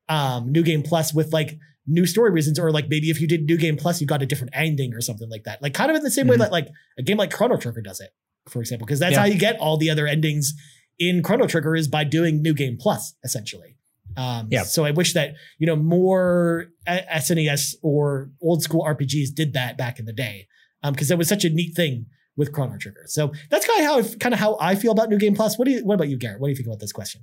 um, 0.10 0.52
New 0.52 0.62
Game 0.62 0.84
Plus 0.84 1.14
with 1.14 1.32
like 1.32 1.58
new 1.88 2.06
story 2.06 2.32
reasons, 2.32 2.60
or 2.60 2.70
like 2.70 2.90
maybe 2.90 3.10
if 3.10 3.22
you 3.22 3.30
did 3.30 3.46
New 3.46 3.58
Game 3.58 3.78
Plus, 3.78 4.02
you 4.02 4.08
got 4.08 4.22
a 4.22 4.26
different 4.26 4.52
ending 4.54 4.94
or 4.94 5.00
something 5.00 5.30
like 5.30 5.46
that. 5.46 5.62
Like 5.62 5.74
kind 5.74 5.90
of 5.90 5.96
in 5.96 6.04
the 6.04 6.12
same 6.12 6.24
mm-hmm. 6.24 6.32
way 6.32 6.38
that 6.38 6.52
like 6.52 6.68
a 6.98 7.02
game 7.02 7.16
like 7.16 7.32
Chrono 7.32 7.56
Trigger 7.56 7.82
does 7.82 8.02
it, 8.02 8.10
for 8.50 8.60
example, 8.60 8.86
because 8.86 9.00
that's 9.00 9.14
yeah. 9.14 9.20
how 9.20 9.26
you 9.26 9.38
get 9.38 9.58
all 9.60 9.78
the 9.78 9.90
other 9.90 10.06
endings 10.06 10.54
in 11.00 11.24
Chrono 11.24 11.48
Trigger 11.48 11.76
is 11.76 11.88
by 11.88 12.04
doing 12.04 12.42
New 12.42 12.54
Game 12.54 12.78
Plus, 12.80 13.16
essentially. 13.24 13.78
Um, 14.16 14.48
yeah. 14.52 14.64
So 14.64 14.86
I 14.86 14.92
wish 14.92 15.14
that 15.14 15.36
you 15.58 15.68
know 15.68 15.76
more 15.76 16.68
SNES 16.88 17.76
or 17.82 18.30
old 18.42 18.62
school 18.62 18.84
RPGs 18.84 19.34
did 19.34 19.54
that 19.54 19.78
back 19.78 20.00
in 20.00 20.06
the 20.06 20.14
day, 20.14 20.48
because 20.84 21.12
um, 21.12 21.16
it 21.16 21.18
was 21.18 21.28
such 21.28 21.46
a 21.46 21.50
neat 21.50 21.76
thing 21.76 22.06
with 22.36 22.52
Chrono 22.52 22.78
Trigger. 22.78 23.04
So 23.08 23.32
that's 23.50 23.66
kind 23.66 23.82
of 23.82 23.86
how 23.86 24.18
kind 24.18 24.34
of 24.34 24.40
how 24.40 24.58
I 24.60 24.76
feel 24.76 24.92
about 24.92 25.10
New 25.10 25.18
Game 25.18 25.36
Plus. 25.36 25.58
What 25.58 25.66
do 25.66 25.72
you? 25.72 25.86
What 25.86 25.96
about 25.96 26.10
you, 26.10 26.18
Garrett? 26.18 26.40
What 26.40 26.48
do 26.48 26.52
you 26.52 26.56
think 26.56 26.68
about 26.68 26.80
this 26.80 26.92
question? 26.92 27.22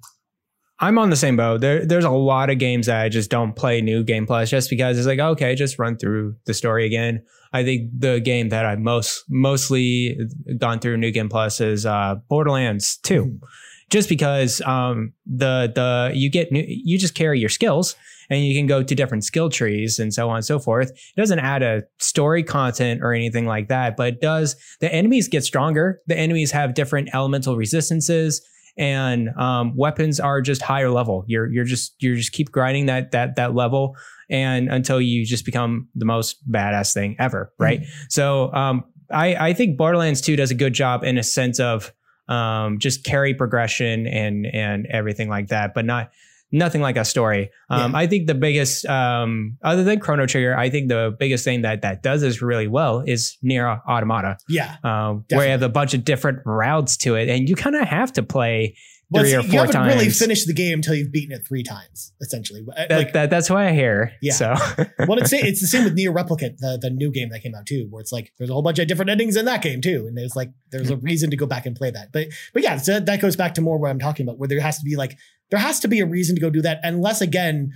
I'm 0.83 0.99
on 0.99 1.11
the 1.11 1.17
same 1.17 1.37
boat. 1.37 1.61
There, 1.61 1.85
there's 1.85 2.07
a 2.07 2.11
lot 2.11 2.49
of 2.49 2.59
games 2.59 2.87
that 2.87 3.03
I 3.03 3.11
just 3.11 3.31
don't 3.31 3.55
play 3.55 3.83
New 3.83 4.03
Game 4.03 4.27
Plus 4.27 4.49
just 4.49 4.71
because 4.71 4.97
it's 4.97 5.07
like, 5.07 5.19
okay, 5.19 5.55
just 5.55 5.79
run 5.79 5.99
through 5.99 6.37
the 6.47 6.55
story 6.55 6.87
again. 6.87 7.23
I 7.53 7.65
think 7.65 7.91
the 7.99 8.21
game 8.21 8.51
that 8.51 8.65
I've 8.65 8.79
most 8.79 9.25
mostly 9.29 10.19
gone 10.59 10.79
through 10.79 10.99
New 10.99 11.11
Game 11.11 11.29
Plus 11.29 11.61
is 11.61 11.85
uh, 11.85 12.17
Borderlands 12.29 12.99
2. 12.99 13.25
Mm-hmm. 13.25 13.45
Just 13.91 14.09
because 14.09 14.61
um, 14.63 15.15
the 15.27 15.73
the 15.75 16.13
you 16.15 16.31
get 16.31 16.53
new, 16.53 16.65
you 16.69 16.97
just 16.97 17.17
carry 17.17 17.41
your 17.41 17.49
skills 17.49 17.97
and 18.31 18.45
you 18.47 18.55
can 18.55 18.69
go 18.69 18.85
to 18.85 18.95
different 18.95 19.25
skill 19.25 19.51
trees 19.51 19.99
and 19.99 20.15
so 20.15 20.31
on 20.31 20.37
and 20.37 20.45
so 20.45 20.61
forth. 20.61 20.91
It 20.91 21.21
doesn't 21.21 21.41
add 21.41 21.65
a 21.65 21.83
story 21.99 22.45
content 22.45 23.03
or 23.03 23.13
anything 23.13 23.47
like 23.47 23.67
that, 23.69 23.97
but 23.97 24.07
it 24.07 24.21
does 24.21 24.55
the 24.79 24.93
enemies 24.95 25.27
get 25.27 25.43
stronger. 25.43 26.01
The 26.07 26.17
enemies 26.17 26.53
have 26.53 26.75
different 26.75 27.11
elemental 27.13 27.57
resistances 27.57 28.41
and 28.81 29.29
um, 29.37 29.77
weapons 29.77 30.19
are 30.19 30.41
just 30.41 30.63
higher 30.63 30.91
level. 30.91 31.23
You're 31.29 31.47
you're 31.47 31.67
just 31.67 31.95
you're 32.01 32.17
just 32.17 32.33
keep 32.33 32.51
grinding 32.51 32.87
that 32.87 33.13
that 33.13 33.37
that 33.37 33.55
level 33.55 33.95
and 34.31 34.73
until 34.73 35.01
you 35.01 35.27
just 35.27 35.45
become 35.45 35.89
the 35.95 36.07
most 36.07 36.51
badass 36.51 36.95
thing 36.95 37.15
ever, 37.19 37.53
right? 37.59 37.83
Mm-hmm. 37.83 38.05
So 38.09 38.53
um, 38.55 38.85
I 39.13 39.51
I 39.51 39.53
think 39.53 39.77
Borderlands 39.77 40.23
2 40.23 40.35
does 40.35 40.51
a 40.51 40.55
good 40.55 40.73
job 40.73 41.05
in 41.05 41.19
a 41.19 41.23
sense 41.23 41.61
of 41.61 41.93
um, 42.29 42.79
just 42.79 43.05
carry 43.05 43.35
progression 43.35 44.07
and 44.07 44.47
and 44.47 44.87
everything 44.87 45.29
like 45.29 45.49
that, 45.49 45.75
but 45.75 45.85
not 45.85 46.11
nothing 46.53 46.81
like 46.81 46.97
a 46.97 47.05
story. 47.05 47.51
Um, 47.69 47.93
yeah. 47.93 47.99
I 47.99 48.07
think 48.07 48.27
the 48.27 48.35
biggest, 48.35 48.87
um, 48.87 49.59
other 49.63 49.85
than 49.85 50.01
Chrono 50.01 50.27
Trigger, 50.27 50.57
I 50.57 50.71
think 50.71 50.89
the 50.89 51.15
biggest 51.19 51.45
thing 51.45 51.63
that 51.63 51.83
that 51.83 52.03
does 52.03 52.21
this 52.21 52.43
really 52.43 52.69
well 52.69 53.01
is 53.01 53.37
NieR 53.45 53.81
Automata. 53.87 54.39
Yeah, 54.49 54.77
um, 54.83 55.25
where 55.31 55.45
you 55.45 55.51
have 55.51 55.63
a 55.63 55.69
bunch 55.69 55.95
of 55.95 56.05
different 56.05 56.41
routes 56.45 56.97
to 56.99 57.15
it, 57.17 57.29
and 57.29 57.49
you 57.49 57.57
kind 57.57 57.77
of 57.77 57.87
have 57.87 58.13
to 58.15 58.23
play 58.23 58.77
well, 59.11 59.25
three 59.25 59.31
see, 59.31 59.37
or 59.37 59.43
four 59.43 59.51
you 59.51 59.59
haven't 59.59 59.75
times. 59.75 59.95
really 59.95 60.11
finished 60.11 60.47
the 60.47 60.53
game 60.53 60.75
until 60.75 60.95
you've 60.95 61.11
beaten 61.11 61.35
it 61.37 61.47
three 61.47 61.65
times, 61.65 62.13
essentially. 62.21 62.65
That, 62.77 62.91
like, 62.91 63.13
that, 63.13 63.29
that's 63.29 63.51
why 63.51 63.69
I 63.69 63.73
hear. 63.73 64.13
Yeah. 64.23 64.33
So, 64.33 64.55
well, 65.01 65.19
it's 65.19 65.33
it's 65.33 65.61
the 65.61 65.67
same 65.67 65.85
with 65.85 65.97
NieR 65.97 66.15
Replicant, 66.15 66.59
the, 66.59 66.79
the 66.81 66.91
new 66.91 67.11
game 67.11 67.31
that 67.31 67.43
came 67.43 67.55
out 67.55 67.67
too, 67.67 67.89
where 67.91 68.01
it's 68.01 68.13
like 68.13 68.33
there's 68.39 68.51
a 68.51 68.53
whole 68.53 68.63
bunch 68.63 68.79
of 68.79 68.87
different 68.87 69.11
endings 69.11 69.37
in 69.37 69.47
that 69.47 69.63
game 69.63 69.81
too, 69.81 70.07
and 70.07 70.17
there's 70.17 70.37
like 70.37 70.51
there's 70.71 70.91
a 70.91 70.97
reason 70.97 71.31
to 71.31 71.37
go 71.37 71.47
back 71.47 71.67
and 71.67 71.75
play 71.75 71.91
that. 71.91 72.13
But 72.13 72.29
but 72.55 72.63
yeah, 72.63 72.77
so 72.77 73.01
that 73.01 73.21
goes 73.21 73.35
back 73.35 73.55
to 73.55 73.61
more 73.61 73.79
what 73.79 73.91
I'm 73.91 73.99
talking 73.99 74.27
about, 74.27 74.39
where 74.39 74.49
there 74.49 74.61
has 74.61 74.79
to 74.79 74.85
be 74.85 74.95
like 74.95 75.17
there 75.51 75.61
has 75.61 75.81
to 75.81 75.89
be 75.89 76.01
a 76.01 76.07
reason 76.07 76.35
to 76.37 76.41
go 76.41 76.51
do 76.51 76.63
that, 76.63 76.81
unless 76.83 77.21
again 77.21 77.73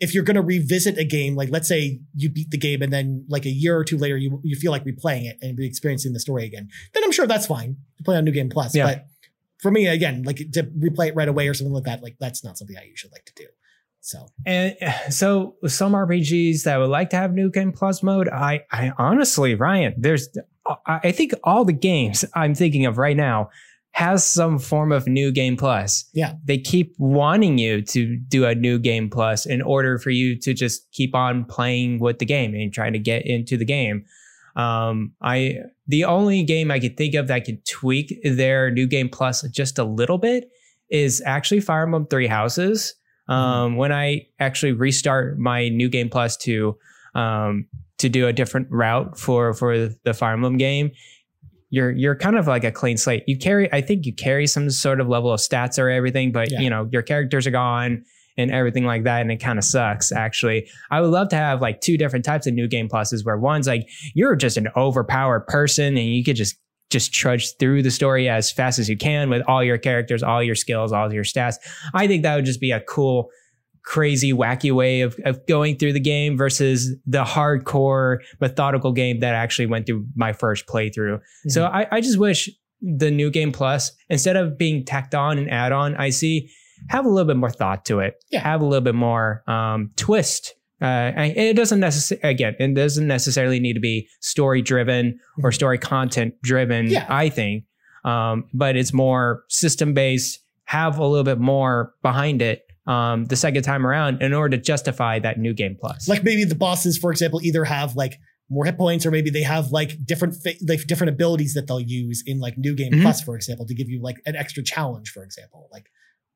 if 0.00 0.14
you're 0.14 0.24
going 0.24 0.36
to 0.36 0.42
revisit 0.42 0.96
a 0.96 1.04
game, 1.04 1.34
like 1.34 1.50
let's 1.50 1.66
say 1.66 2.00
you 2.14 2.30
beat 2.30 2.50
the 2.50 2.58
game 2.58 2.82
and 2.82 2.92
then 2.92 3.24
like 3.28 3.44
a 3.44 3.50
year 3.50 3.76
or 3.76 3.84
two 3.84 3.98
later, 3.98 4.16
you, 4.16 4.40
you 4.44 4.54
feel 4.54 4.70
like 4.70 4.84
replaying 4.84 5.24
it 5.24 5.36
and 5.42 5.58
re-experiencing 5.58 6.12
the 6.12 6.20
story 6.20 6.44
again, 6.44 6.68
then 6.94 7.02
I'm 7.02 7.10
sure 7.10 7.26
that's 7.26 7.46
fine 7.46 7.76
to 7.96 8.04
play 8.04 8.16
on 8.16 8.24
New 8.24 8.30
Game 8.30 8.48
Plus. 8.48 8.74
Yeah. 8.74 8.86
But 8.86 9.06
for 9.60 9.72
me, 9.72 9.88
again, 9.88 10.22
like 10.22 10.36
to 10.36 10.62
replay 10.62 11.08
it 11.08 11.16
right 11.16 11.28
away 11.28 11.48
or 11.48 11.54
something 11.54 11.72
like 11.72 11.84
that, 11.84 12.02
like 12.02 12.16
that's 12.20 12.44
not 12.44 12.56
something 12.56 12.76
I 12.76 12.84
usually 12.84 13.10
like 13.10 13.24
to 13.24 13.32
do. 13.34 13.46
So 14.00 14.28
and 14.46 14.76
so 15.10 15.56
some 15.66 15.92
RPGs 15.92 16.62
that 16.62 16.76
would 16.76 16.90
like 16.90 17.10
to 17.10 17.16
have 17.16 17.32
New 17.34 17.50
Game 17.50 17.72
Plus 17.72 18.02
mode, 18.02 18.28
I 18.28 18.62
I 18.70 18.92
honestly, 18.96 19.56
Ryan, 19.56 19.94
there's 19.98 20.28
I 20.86 21.10
think 21.10 21.34
all 21.42 21.64
the 21.64 21.72
games 21.72 22.24
I'm 22.34 22.54
thinking 22.54 22.86
of 22.86 22.98
right 22.98 23.16
now 23.16 23.50
has 23.92 24.24
some 24.24 24.58
form 24.58 24.92
of 24.92 25.06
new 25.06 25.32
game 25.32 25.56
plus. 25.56 26.08
Yeah. 26.14 26.34
They 26.44 26.58
keep 26.58 26.94
wanting 26.98 27.58
you 27.58 27.82
to 27.82 28.16
do 28.16 28.44
a 28.44 28.54
new 28.54 28.78
game 28.78 29.10
plus 29.10 29.44
in 29.44 29.60
order 29.60 29.98
for 29.98 30.10
you 30.10 30.38
to 30.40 30.54
just 30.54 30.90
keep 30.92 31.14
on 31.14 31.44
playing 31.44 31.98
with 31.98 32.18
the 32.18 32.26
game 32.26 32.54
and 32.54 32.72
trying 32.72 32.92
to 32.92 32.98
get 32.98 33.26
into 33.26 33.56
the 33.56 33.64
game. 33.64 34.04
Um, 34.56 35.12
I 35.22 35.56
the 35.86 36.04
only 36.04 36.42
game 36.42 36.70
I 36.70 36.80
could 36.80 36.96
think 36.96 37.14
of 37.14 37.28
that 37.28 37.44
could 37.44 37.64
tweak 37.64 38.18
their 38.24 38.70
new 38.70 38.86
game 38.86 39.08
plus 39.08 39.42
just 39.48 39.78
a 39.78 39.84
little 39.84 40.18
bit 40.18 40.50
is 40.90 41.22
actually 41.24 41.60
Fire 41.60 41.84
Emblem 41.84 42.06
Three 42.06 42.26
Houses. 42.26 42.94
Mm-hmm. 43.28 43.32
Um, 43.32 43.70
mm-hmm. 43.70 43.76
when 43.76 43.92
I 43.92 44.26
actually 44.40 44.72
restart 44.72 45.38
my 45.38 45.68
new 45.68 45.88
game 45.88 46.08
plus 46.08 46.36
to 46.38 46.76
um, 47.14 47.66
to 47.98 48.08
do 48.08 48.26
a 48.26 48.32
different 48.32 48.68
route 48.70 49.18
for 49.18 49.52
for 49.54 49.88
the 50.04 50.14
Fire 50.14 50.32
Emblem 50.32 50.56
game, 50.56 50.90
you're 51.70 51.90
you're 51.90 52.16
kind 52.16 52.36
of 52.36 52.46
like 52.46 52.64
a 52.64 52.72
clean 52.72 52.96
slate. 52.96 53.24
You 53.26 53.36
carry, 53.36 53.72
I 53.72 53.80
think 53.80 54.06
you 54.06 54.14
carry 54.14 54.46
some 54.46 54.70
sort 54.70 55.00
of 55.00 55.08
level 55.08 55.32
of 55.32 55.40
stats 55.40 55.78
or 55.78 55.90
everything, 55.90 56.32
but 56.32 56.50
yeah. 56.50 56.60
you 56.60 56.70
know 56.70 56.88
your 56.92 57.02
characters 57.02 57.46
are 57.46 57.50
gone 57.50 58.04
and 58.36 58.50
everything 58.50 58.84
like 58.84 59.04
that, 59.04 59.20
and 59.20 59.30
it 59.32 59.38
kind 59.38 59.58
of 59.58 59.64
sucks. 59.64 60.12
Actually, 60.12 60.68
I 60.90 61.00
would 61.00 61.10
love 61.10 61.28
to 61.30 61.36
have 61.36 61.60
like 61.60 61.80
two 61.80 61.98
different 61.98 62.24
types 62.24 62.46
of 62.46 62.54
new 62.54 62.68
game 62.68 62.88
pluses, 62.88 63.24
where 63.24 63.36
one's 63.36 63.66
like 63.66 63.88
you're 64.14 64.36
just 64.36 64.56
an 64.56 64.68
overpowered 64.76 65.46
person 65.46 65.96
and 65.96 66.06
you 66.06 66.24
could 66.24 66.36
just 66.36 66.56
just 66.90 67.12
trudge 67.12 67.54
through 67.58 67.82
the 67.82 67.90
story 67.90 68.30
as 68.30 68.50
fast 68.50 68.78
as 68.78 68.88
you 68.88 68.96
can 68.96 69.28
with 69.28 69.42
all 69.46 69.62
your 69.62 69.76
characters, 69.76 70.22
all 70.22 70.42
your 70.42 70.54
skills, 70.54 70.90
all 70.90 71.12
your 71.12 71.24
stats. 71.24 71.56
I 71.92 72.06
think 72.06 72.22
that 72.22 72.36
would 72.36 72.46
just 72.46 72.60
be 72.60 72.70
a 72.70 72.80
cool 72.80 73.30
crazy, 73.88 74.34
wacky 74.34 74.70
way 74.70 75.00
of, 75.00 75.18
of 75.24 75.46
going 75.46 75.74
through 75.74 75.94
the 75.94 76.00
game 76.00 76.36
versus 76.36 76.94
the 77.06 77.24
hardcore, 77.24 78.18
methodical 78.38 78.92
game 78.92 79.20
that 79.20 79.34
actually 79.34 79.64
went 79.64 79.86
through 79.86 80.04
my 80.14 80.30
first 80.30 80.66
playthrough. 80.66 81.16
Mm-hmm. 81.16 81.48
So 81.48 81.64
I, 81.64 81.86
I 81.90 82.02
just 82.02 82.18
wish 82.18 82.50
the 82.82 83.10
new 83.10 83.30
game 83.30 83.50
plus, 83.50 83.92
instead 84.10 84.36
of 84.36 84.58
being 84.58 84.84
tacked 84.84 85.14
on 85.14 85.38
and 85.38 85.50
add 85.50 85.72
on, 85.72 85.96
I 85.96 86.10
see 86.10 86.50
have 86.90 87.06
a 87.06 87.08
little 87.08 87.26
bit 87.26 87.38
more 87.38 87.50
thought 87.50 87.86
to 87.86 88.00
it. 88.00 88.22
Yeah. 88.30 88.40
Have 88.40 88.60
a 88.60 88.66
little 88.66 88.84
bit 88.84 88.94
more 88.94 89.42
um, 89.46 89.90
twist. 89.96 90.54
Uh, 90.82 91.12
it 91.16 91.56
doesn't 91.56 91.80
necessarily, 91.80 92.28
again, 92.28 92.56
it 92.58 92.74
doesn't 92.74 93.06
necessarily 93.06 93.58
need 93.58 93.72
to 93.72 93.80
be 93.80 94.06
story 94.20 94.60
driven 94.60 95.18
or 95.38 95.48
mm-hmm. 95.48 95.54
story 95.54 95.78
content 95.78 96.34
driven, 96.42 96.88
yeah. 96.88 97.06
I 97.08 97.30
think. 97.30 97.64
Um, 98.04 98.44
but 98.52 98.76
it's 98.76 98.92
more 98.92 99.44
system 99.48 99.94
based, 99.94 100.40
have 100.64 100.98
a 100.98 101.06
little 101.06 101.24
bit 101.24 101.40
more 101.40 101.94
behind 102.02 102.42
it 102.42 102.67
um, 102.88 103.26
the 103.26 103.36
second 103.36 103.62
time 103.62 103.86
around 103.86 104.22
in 104.22 104.32
order 104.32 104.56
to 104.56 104.62
justify 104.62 105.18
that 105.20 105.38
new 105.38 105.52
game 105.52 105.76
plus. 105.78 106.08
Like 106.08 106.24
maybe 106.24 106.44
the 106.44 106.54
bosses, 106.54 106.96
for 106.98 107.10
example, 107.12 107.40
either 107.42 107.64
have 107.64 107.94
like 107.94 108.18
more 108.50 108.64
hit 108.64 108.78
points 108.78 109.04
or 109.04 109.10
maybe 109.10 109.28
they 109.30 109.42
have 109.42 109.70
like 109.72 110.04
different 110.06 110.34
like 110.66 110.86
different 110.86 111.10
abilities 111.10 111.52
that 111.54 111.66
they'll 111.66 111.80
use 111.80 112.22
in 112.26 112.40
like 112.40 112.56
new 112.56 112.74
game 112.74 112.92
mm-hmm. 112.92 113.02
plus 113.02 113.20
for 113.20 113.36
example 113.36 113.66
to 113.66 113.74
give 113.74 113.90
you 113.90 114.00
like 114.00 114.16
an 114.24 114.34
extra 114.34 114.62
challenge 114.62 115.10
for 115.10 115.22
example 115.22 115.68
like 115.70 115.90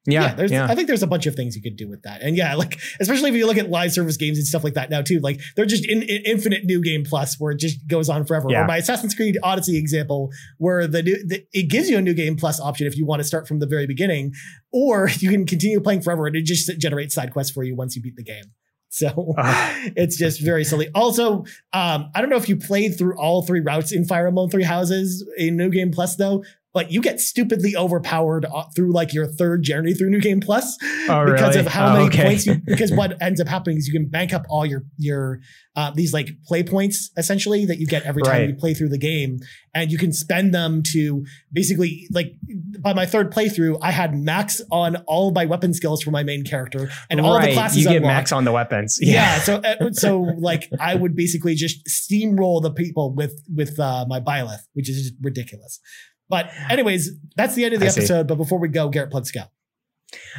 yeah, 0.04 0.22
yeah, 0.22 0.34
there's 0.34 0.50
yeah. 0.50 0.66
I 0.68 0.74
think 0.74 0.88
there's 0.88 1.02
a 1.02 1.06
bunch 1.06 1.26
of 1.26 1.36
things 1.36 1.54
you 1.54 1.62
could 1.62 1.76
do 1.76 1.88
with 1.88 2.02
that. 2.02 2.22
And 2.22 2.36
yeah, 2.36 2.54
like 2.56 2.78
especially 2.98 3.30
if 3.30 3.36
you 3.36 3.46
look 3.46 3.56
at 3.56 3.70
live 3.70 3.92
service 3.92 4.16
games 4.16 4.36
and 4.36 4.46
stuff 4.46 4.64
like 4.64 4.74
that 4.74 4.90
now 4.90 5.00
too, 5.00 5.20
like 5.20 5.40
they're 5.54 5.66
just 5.66 5.86
in, 5.86 6.02
in 6.02 6.22
infinite 6.24 6.64
new 6.64 6.82
game 6.82 7.04
plus 7.04 7.38
where 7.38 7.52
it 7.52 7.58
just 7.58 7.86
goes 7.86 8.08
on 8.08 8.24
forever. 8.24 8.48
Yeah. 8.50 8.62
Or 8.62 8.66
my 8.66 8.78
Assassin's 8.78 9.14
Creed 9.14 9.38
Odyssey 9.42 9.78
example 9.78 10.30
where 10.58 10.88
the 10.88 11.02
new 11.02 11.26
the, 11.26 11.46
it 11.52 11.70
gives 11.70 11.88
you 11.88 11.98
a 11.98 12.02
new 12.02 12.14
game 12.14 12.36
plus 12.36 12.60
option 12.60 12.86
if 12.86 12.96
you 12.96 13.06
want 13.06 13.20
to 13.20 13.24
start 13.24 13.46
from 13.46 13.60
the 13.60 13.66
very 13.66 13.86
beginning, 13.86 14.32
or 14.72 15.08
you 15.18 15.30
can 15.30 15.46
continue 15.46 15.80
playing 15.80 16.02
forever 16.02 16.26
and 16.26 16.34
it 16.34 16.44
just 16.44 16.70
generates 16.78 17.14
side 17.14 17.32
quests 17.32 17.52
for 17.52 17.62
you 17.62 17.76
once 17.76 17.94
you 17.94 18.02
beat 18.02 18.16
the 18.16 18.24
game. 18.24 18.44
So 18.92 19.34
uh, 19.38 19.72
it's 19.96 20.18
just 20.18 20.42
very 20.42 20.64
silly. 20.64 20.88
Also, 20.94 21.44
um, 21.72 22.10
I 22.14 22.20
don't 22.20 22.28
know 22.28 22.36
if 22.36 22.48
you 22.48 22.56
played 22.56 22.98
through 22.98 23.18
all 23.18 23.42
three 23.42 23.60
routes 23.60 23.90
in 23.90 24.04
Fire 24.04 24.26
Emblem 24.26 24.50
Three 24.50 24.64
Houses 24.64 25.26
in 25.38 25.56
New 25.56 25.70
Game 25.70 25.90
Plus 25.90 26.16
though, 26.16 26.44
but 26.74 26.90
you 26.90 27.02
get 27.02 27.20
stupidly 27.20 27.76
overpowered 27.76 28.46
uh, 28.46 28.64
through 28.74 28.92
like 28.92 29.12
your 29.12 29.26
third 29.26 29.62
journey 29.62 29.92
through 29.94 30.10
New 30.10 30.20
Game 30.20 30.40
Plus 30.40 30.78
oh, 31.08 31.26
because 31.26 31.54
really? 31.54 31.60
of 31.60 31.66
how 31.66 31.88
oh, 31.88 31.92
many 31.94 32.06
okay. 32.06 32.24
points 32.24 32.46
you. 32.46 32.60
Because 32.72 32.92
what 32.92 33.20
ends 33.20 33.40
up 33.40 33.48
happening 33.48 33.76
is 33.76 33.86
you 33.86 33.92
can 33.92 34.08
bank 34.08 34.32
up 34.32 34.44
all 34.48 34.64
your 34.64 34.84
your 34.96 35.40
uh, 35.76 35.90
these 35.94 36.12
like 36.12 36.28
play 36.46 36.62
points 36.62 37.10
essentially 37.16 37.66
that 37.66 37.78
you 37.78 37.86
get 37.86 38.02
every 38.04 38.22
time 38.22 38.32
right. 38.32 38.48
you 38.48 38.54
play 38.54 38.72
through 38.72 38.88
the 38.88 38.98
game, 38.98 39.38
and 39.74 39.90
you 39.90 39.98
can 39.98 40.12
spend 40.12 40.54
them 40.54 40.82
to 40.92 41.24
basically 41.52 42.06
like 42.12 42.32
by 42.80 42.92
my 42.92 43.04
third 43.04 43.32
playthrough, 43.32 43.78
I 43.82 43.90
had 43.90 44.14
max 44.14 44.60
on 44.70 44.96
all 45.06 45.28
of 45.28 45.34
my 45.34 45.44
weapon 45.44 45.74
skills 45.74 46.02
for 46.02 46.10
my 46.10 46.22
main 46.22 46.44
character 46.44 46.88
and 47.10 47.20
right. 47.20 47.26
all 47.26 47.40
the 47.40 47.52
classes. 47.52 47.78
You 47.78 47.84
get 47.84 47.96
unlocked. 47.96 48.14
max 48.14 48.32
on 48.32 48.44
the 48.44 48.52
weapons. 48.52 48.98
Yeah. 49.00 49.12
yeah 49.12 49.38
so 49.40 49.56
uh, 49.56 49.74
so 49.92 50.20
like 50.38 50.68
I 50.80 50.94
would 50.94 51.14
basically 51.14 51.54
just 51.54 51.86
steamroll 51.86 52.62
the 52.62 52.72
people 52.72 53.14
with 53.14 53.42
with 53.54 53.78
uh, 53.78 54.06
my 54.08 54.20
Byleth, 54.20 54.62
which 54.72 54.88
is 54.88 55.12
ridiculous. 55.20 55.78
But 56.32 56.50
anyways, 56.70 57.10
that's 57.36 57.54
the 57.54 57.66
end 57.66 57.74
of 57.74 57.80
the 57.80 57.86
I 57.86 57.90
episode. 57.90 58.22
See. 58.22 58.26
But 58.26 58.36
before 58.36 58.58
we 58.58 58.68
go, 58.68 58.88
Garrett, 58.88 59.12
let's 59.12 59.30
go. 59.30 59.42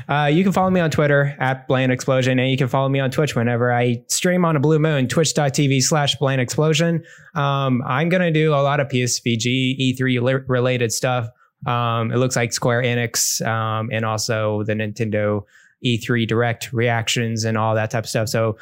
Uh, 0.10 0.26
you 0.26 0.44
can 0.44 0.52
follow 0.52 0.72
me 0.72 0.80
on 0.80 0.90
Twitter 0.90 1.36
at 1.40 1.68
Bland 1.68 1.92
Explosion, 1.92 2.40
and 2.40 2.50
you 2.50 2.58
can 2.58 2.68
follow 2.68 2.90
me 2.90 3.00
on 3.00 3.12
Twitch 3.12 3.36
whenever 3.36 3.72
I 3.72 4.04
stream 4.08 4.44
on 4.44 4.56
a 4.56 4.60
blue 4.60 4.80
moon, 4.80 5.08
twitch.tv 5.08 5.84
slash 5.84 6.16
Bland 6.16 6.42
Explosion. 6.42 7.04
Um, 7.36 7.84
I'm 7.86 8.10
going 8.10 8.24
to 8.24 8.32
do 8.32 8.56
a 8.56 8.64
lot 8.64 8.80
of 8.80 8.88
PSVG 8.88 9.96
E3 9.96 10.46
related 10.48 10.92
stuff. 10.92 11.28
Um, 11.68 12.12
it 12.12 12.18
looks 12.18 12.36
like 12.36 12.54
Square 12.54 12.84
Enix 12.84 13.46
um, 13.46 13.90
and 13.92 14.04
also 14.04 14.64
the 14.64 14.74
Nintendo 14.74 15.44
E3 15.86 16.28
Direct 16.28 16.74
reactions 16.74 17.44
and 17.44 17.56
all 17.56 17.76
that 17.76 17.92
type 17.92 18.06
of 18.06 18.10
stuff. 18.10 18.30
So 18.30 18.58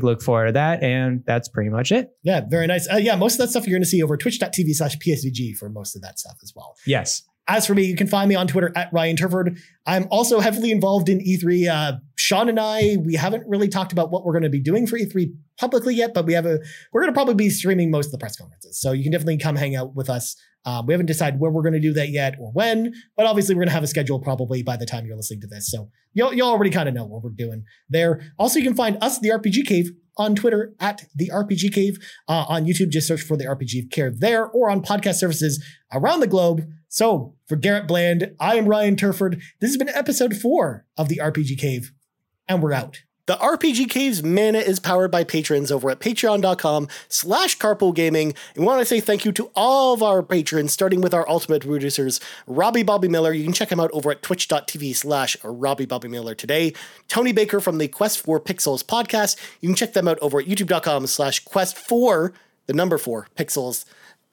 a 0.00 0.06
look 0.06 0.22
forward 0.22 0.46
to 0.46 0.52
that. 0.52 0.82
And 0.82 1.22
that's 1.26 1.48
pretty 1.48 1.68
much 1.68 1.92
it. 1.92 2.10
Yeah, 2.22 2.40
very 2.48 2.66
nice. 2.66 2.88
Uh, 2.90 2.96
yeah, 2.96 3.16
most 3.16 3.34
of 3.34 3.38
that 3.40 3.48
stuff 3.48 3.66
you're 3.66 3.76
going 3.76 3.82
to 3.82 3.88
see 3.88 4.02
over 4.02 4.16
twitch.tv 4.16 4.74
slash 4.74 4.96
PSVG 4.96 5.56
for 5.56 5.68
most 5.68 5.94
of 5.94 6.00
that 6.00 6.18
stuff 6.18 6.36
as 6.42 6.54
well. 6.56 6.74
Yes. 6.86 7.22
As 7.48 7.66
for 7.66 7.74
me, 7.74 7.82
you 7.82 7.96
can 7.96 8.06
find 8.06 8.28
me 8.28 8.36
on 8.36 8.46
Twitter 8.46 8.72
at 8.76 8.88
Ryan 8.92 9.16
Turford. 9.16 9.58
I'm 9.84 10.06
also 10.10 10.38
heavily 10.38 10.70
involved 10.70 11.08
in 11.08 11.18
E3. 11.18 11.68
Uh, 11.68 11.98
Sean 12.14 12.48
and 12.48 12.58
I, 12.58 12.96
we 13.04 13.14
haven't 13.14 13.44
really 13.48 13.68
talked 13.68 13.90
about 13.92 14.12
what 14.12 14.24
we're 14.24 14.32
going 14.32 14.44
to 14.44 14.48
be 14.48 14.60
doing 14.60 14.86
for 14.86 14.96
E3 14.96 15.34
publicly 15.58 15.94
yet, 15.94 16.14
but 16.14 16.24
we 16.24 16.34
have 16.34 16.46
a 16.46 16.60
we're 16.92 17.02
going 17.02 17.12
to 17.12 17.16
probably 17.16 17.34
be 17.34 17.50
streaming 17.50 17.90
most 17.90 18.06
of 18.06 18.12
the 18.12 18.18
press 18.18 18.36
conferences. 18.36 18.80
So 18.80 18.92
you 18.92 19.02
can 19.02 19.10
definitely 19.10 19.38
come 19.38 19.56
hang 19.56 19.74
out 19.74 19.94
with 19.96 20.08
us. 20.08 20.36
Um, 20.64 20.86
we 20.86 20.94
haven't 20.94 21.06
decided 21.06 21.40
where 21.40 21.50
we're 21.50 21.62
going 21.62 21.72
to 21.74 21.80
do 21.80 21.92
that 21.94 22.10
yet 22.10 22.36
or 22.38 22.52
when, 22.52 22.92
but 23.16 23.26
obviously 23.26 23.54
we're 23.54 23.62
going 23.62 23.68
to 23.68 23.74
have 23.74 23.82
a 23.82 23.88
schedule 23.88 24.20
probably 24.20 24.62
by 24.62 24.76
the 24.76 24.86
time 24.86 25.06
you're 25.06 25.16
listening 25.16 25.40
to 25.40 25.46
this. 25.46 25.70
So 25.70 25.90
you'll, 26.12 26.32
you 26.32 26.44
already 26.44 26.70
kind 26.70 26.88
of 26.88 26.94
know 26.94 27.04
what 27.04 27.22
we're 27.22 27.30
doing 27.30 27.64
there. 27.88 28.22
Also, 28.38 28.58
you 28.58 28.64
can 28.64 28.76
find 28.76 28.96
us, 29.02 29.18
the 29.18 29.30
RPG 29.30 29.66
Cave, 29.66 29.90
on 30.16 30.34
Twitter 30.34 30.74
at 30.78 31.04
the 31.14 31.30
RPG 31.30 31.72
Cave. 31.72 31.98
Uh, 32.28 32.44
on 32.48 32.64
YouTube, 32.64 32.90
just 32.90 33.08
search 33.08 33.22
for 33.22 33.36
the 33.36 33.44
RPG 33.44 33.90
Cave 33.90 34.20
there, 34.20 34.46
or 34.46 34.70
on 34.70 34.82
podcast 34.82 35.14
services 35.14 35.62
around 35.92 36.20
the 36.20 36.26
globe. 36.26 36.62
So 36.88 37.34
for 37.46 37.56
Garrett 37.56 37.88
Bland, 37.88 38.32
I 38.38 38.56
am 38.56 38.66
Ryan 38.66 38.96
Turford. 38.96 39.40
This 39.60 39.70
has 39.70 39.78
been 39.78 39.88
episode 39.88 40.36
four 40.36 40.86
of 40.96 41.08
the 41.08 41.20
RPG 41.22 41.58
Cave, 41.58 41.92
and 42.48 42.62
we're 42.62 42.72
out. 42.72 43.00
The 43.26 43.36
RPG 43.36 43.88
Cave's 43.88 44.20
mana 44.24 44.58
is 44.58 44.80
powered 44.80 45.12
by 45.12 45.22
patrons 45.22 45.70
over 45.70 45.90
at 45.90 46.00
patreon.com 46.00 46.88
slash 47.08 47.56
carpool 47.56 47.94
gaming. 47.94 48.34
And 48.56 48.64
we 48.64 48.64
want 48.64 48.80
to 48.80 48.84
say 48.84 48.98
thank 48.98 49.24
you 49.24 49.30
to 49.30 49.48
all 49.54 49.94
of 49.94 50.02
our 50.02 50.24
patrons, 50.24 50.72
starting 50.72 51.00
with 51.00 51.14
our 51.14 51.28
ultimate 51.28 51.62
producers, 51.62 52.18
Robby 52.48 52.82
Bobby 52.82 53.06
Miller. 53.06 53.32
You 53.32 53.44
can 53.44 53.52
check 53.52 53.70
him 53.70 53.78
out 53.78 53.92
over 53.92 54.10
at 54.10 54.22
twitch.tv 54.22 54.96
slash 54.96 55.36
Robby 55.44 55.86
Bobby 55.86 56.08
Miller 56.08 56.34
today. 56.34 56.72
Tony 57.06 57.30
Baker 57.30 57.60
from 57.60 57.78
the 57.78 57.86
Quest 57.86 58.18
for 58.18 58.40
Pixels 58.40 58.82
podcast. 58.82 59.36
You 59.60 59.68
can 59.68 59.76
check 59.76 59.92
them 59.92 60.08
out 60.08 60.18
over 60.18 60.40
at 60.40 60.46
youtube.com 60.46 61.06
slash 61.06 61.44
quest 61.44 61.78
for 61.78 62.32
the 62.66 62.72
number 62.72 62.98
four 62.98 63.28
pixels 63.36 63.84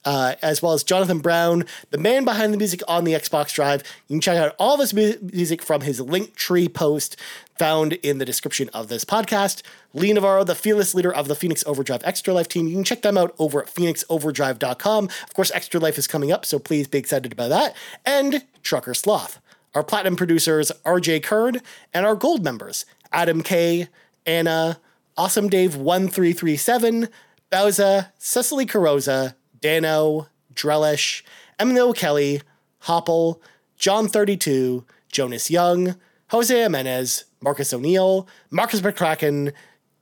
uh, 0.06 0.36
as 0.42 0.62
well 0.62 0.74
as 0.74 0.84
Johnathan 0.84 1.22
Brown, 1.22 1.66
the 1.92 1.98
man 1.98 2.24
behind 2.24 2.54
the 2.54 2.58
music 2.58 2.82
on 2.88 3.04
the 3.04 3.14
Xbox 3.14 3.54
Drive. 3.54 3.84
You 4.08 4.16
can 4.16 4.22
check 4.22 4.38
out 4.38 4.56
all 4.58 4.76
of 4.76 4.80
his 4.80 4.94
mu- 4.94 5.18
music 5.22 5.62
from 5.62 5.82
his 5.82 6.00
Linktree 6.00 6.74
post 6.74 7.18
found 7.60 7.94
in 7.94 8.18
the 8.18 8.26
description 8.26 8.70
of 8.70 8.88
this 8.88 9.04
podcast. 9.04 9.62
Lee 9.94 10.14
Navarro, 10.14 10.46
the 10.46 10.56
fearless 10.56 10.96
leader 10.96 11.14
of 11.14 11.28
the 11.28 11.36
Phoenix 11.36 11.62
Overdrive 11.68 12.02
Extra 12.06 12.34
Life 12.34 12.48
team. 12.48 12.68
You 12.68 12.76
can 12.76 12.86
check 12.86 13.02
them 13.02 13.18
out 13.18 13.36
over 13.38 13.62
at 13.62 13.68
phoenixoverdrive.com. 13.68 15.04
Of 15.06 15.34
course, 15.34 15.52
Extra 15.52 15.80
Life 15.80 15.98
is 15.98 16.08
coming 16.08 16.32
up, 16.32 16.46
so 16.46 16.58
please 16.58 16.88
be 16.88 16.98
excited 16.98 17.34
about 17.34 17.50
that. 17.50 17.76
And 18.06 18.46
Trucker 18.64 18.94
Sloth. 18.94 19.42
Our 19.76 19.84
platinum 19.84 20.16
producers, 20.16 20.72
RJ 20.86 21.22
Kern, 21.22 21.60
and 21.94 22.06
our 22.06 22.16
gold 22.16 22.44
members, 22.44 22.86
Adam 23.12 23.44
K, 23.44 23.88
Anna, 24.26 24.80
Awesome 25.18 25.50
Dave 25.50 25.76
1337, 25.76 27.10
Bowsah, 27.52 28.12
Cecily 28.18 28.66
Carrozza, 28.66 29.36
Dannohh, 29.60 30.28
Drellesh, 30.54 31.24
Emily 31.60 31.82
O'Kelley, 31.82 32.42
Hoppel, 32.84 33.40
Jon32, 33.78 34.86
Jonas 35.12 35.52
Young, 35.52 35.96
Jose 36.32 36.56
Jimenez, 36.56 37.26
Marcus 37.42 37.74
O'Neill, 37.74 38.28
Markus 38.52 38.82
McCracken, 38.82 39.54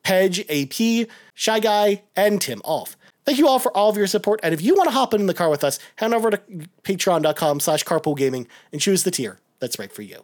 Hedge, 0.05 0.39
AP, 0.41 1.07
ScheiGuy, 1.35 2.01
and 2.15 2.41
Tim 2.41 2.61
Aulph. 2.63 2.95
Thank 3.25 3.39
you 3.39 3.47
all 3.47 3.59
for 3.59 3.75
all 3.75 3.89
of 3.89 3.97
your 3.97 4.07
support. 4.07 4.39
And 4.41 4.53
if 4.53 4.61
you 4.61 4.73
want 4.75 4.87
to 4.87 4.93
hop 4.93 5.13
in 5.13 5.25
the 5.25 5.33
car 5.33 5.49
with 5.49 5.63
us, 5.63 5.79
head 5.97 6.13
over 6.13 6.31
to 6.31 6.37
patreon.com 6.83 7.59
slash 7.59 7.83
carpoolgaming 7.83 8.47
and 8.71 8.79
choose 8.79 9.03
the 9.03 9.11
tier 9.11 9.39
that's 9.59 9.79
right 9.79 9.91
for 9.91 10.01
you. 10.01 10.23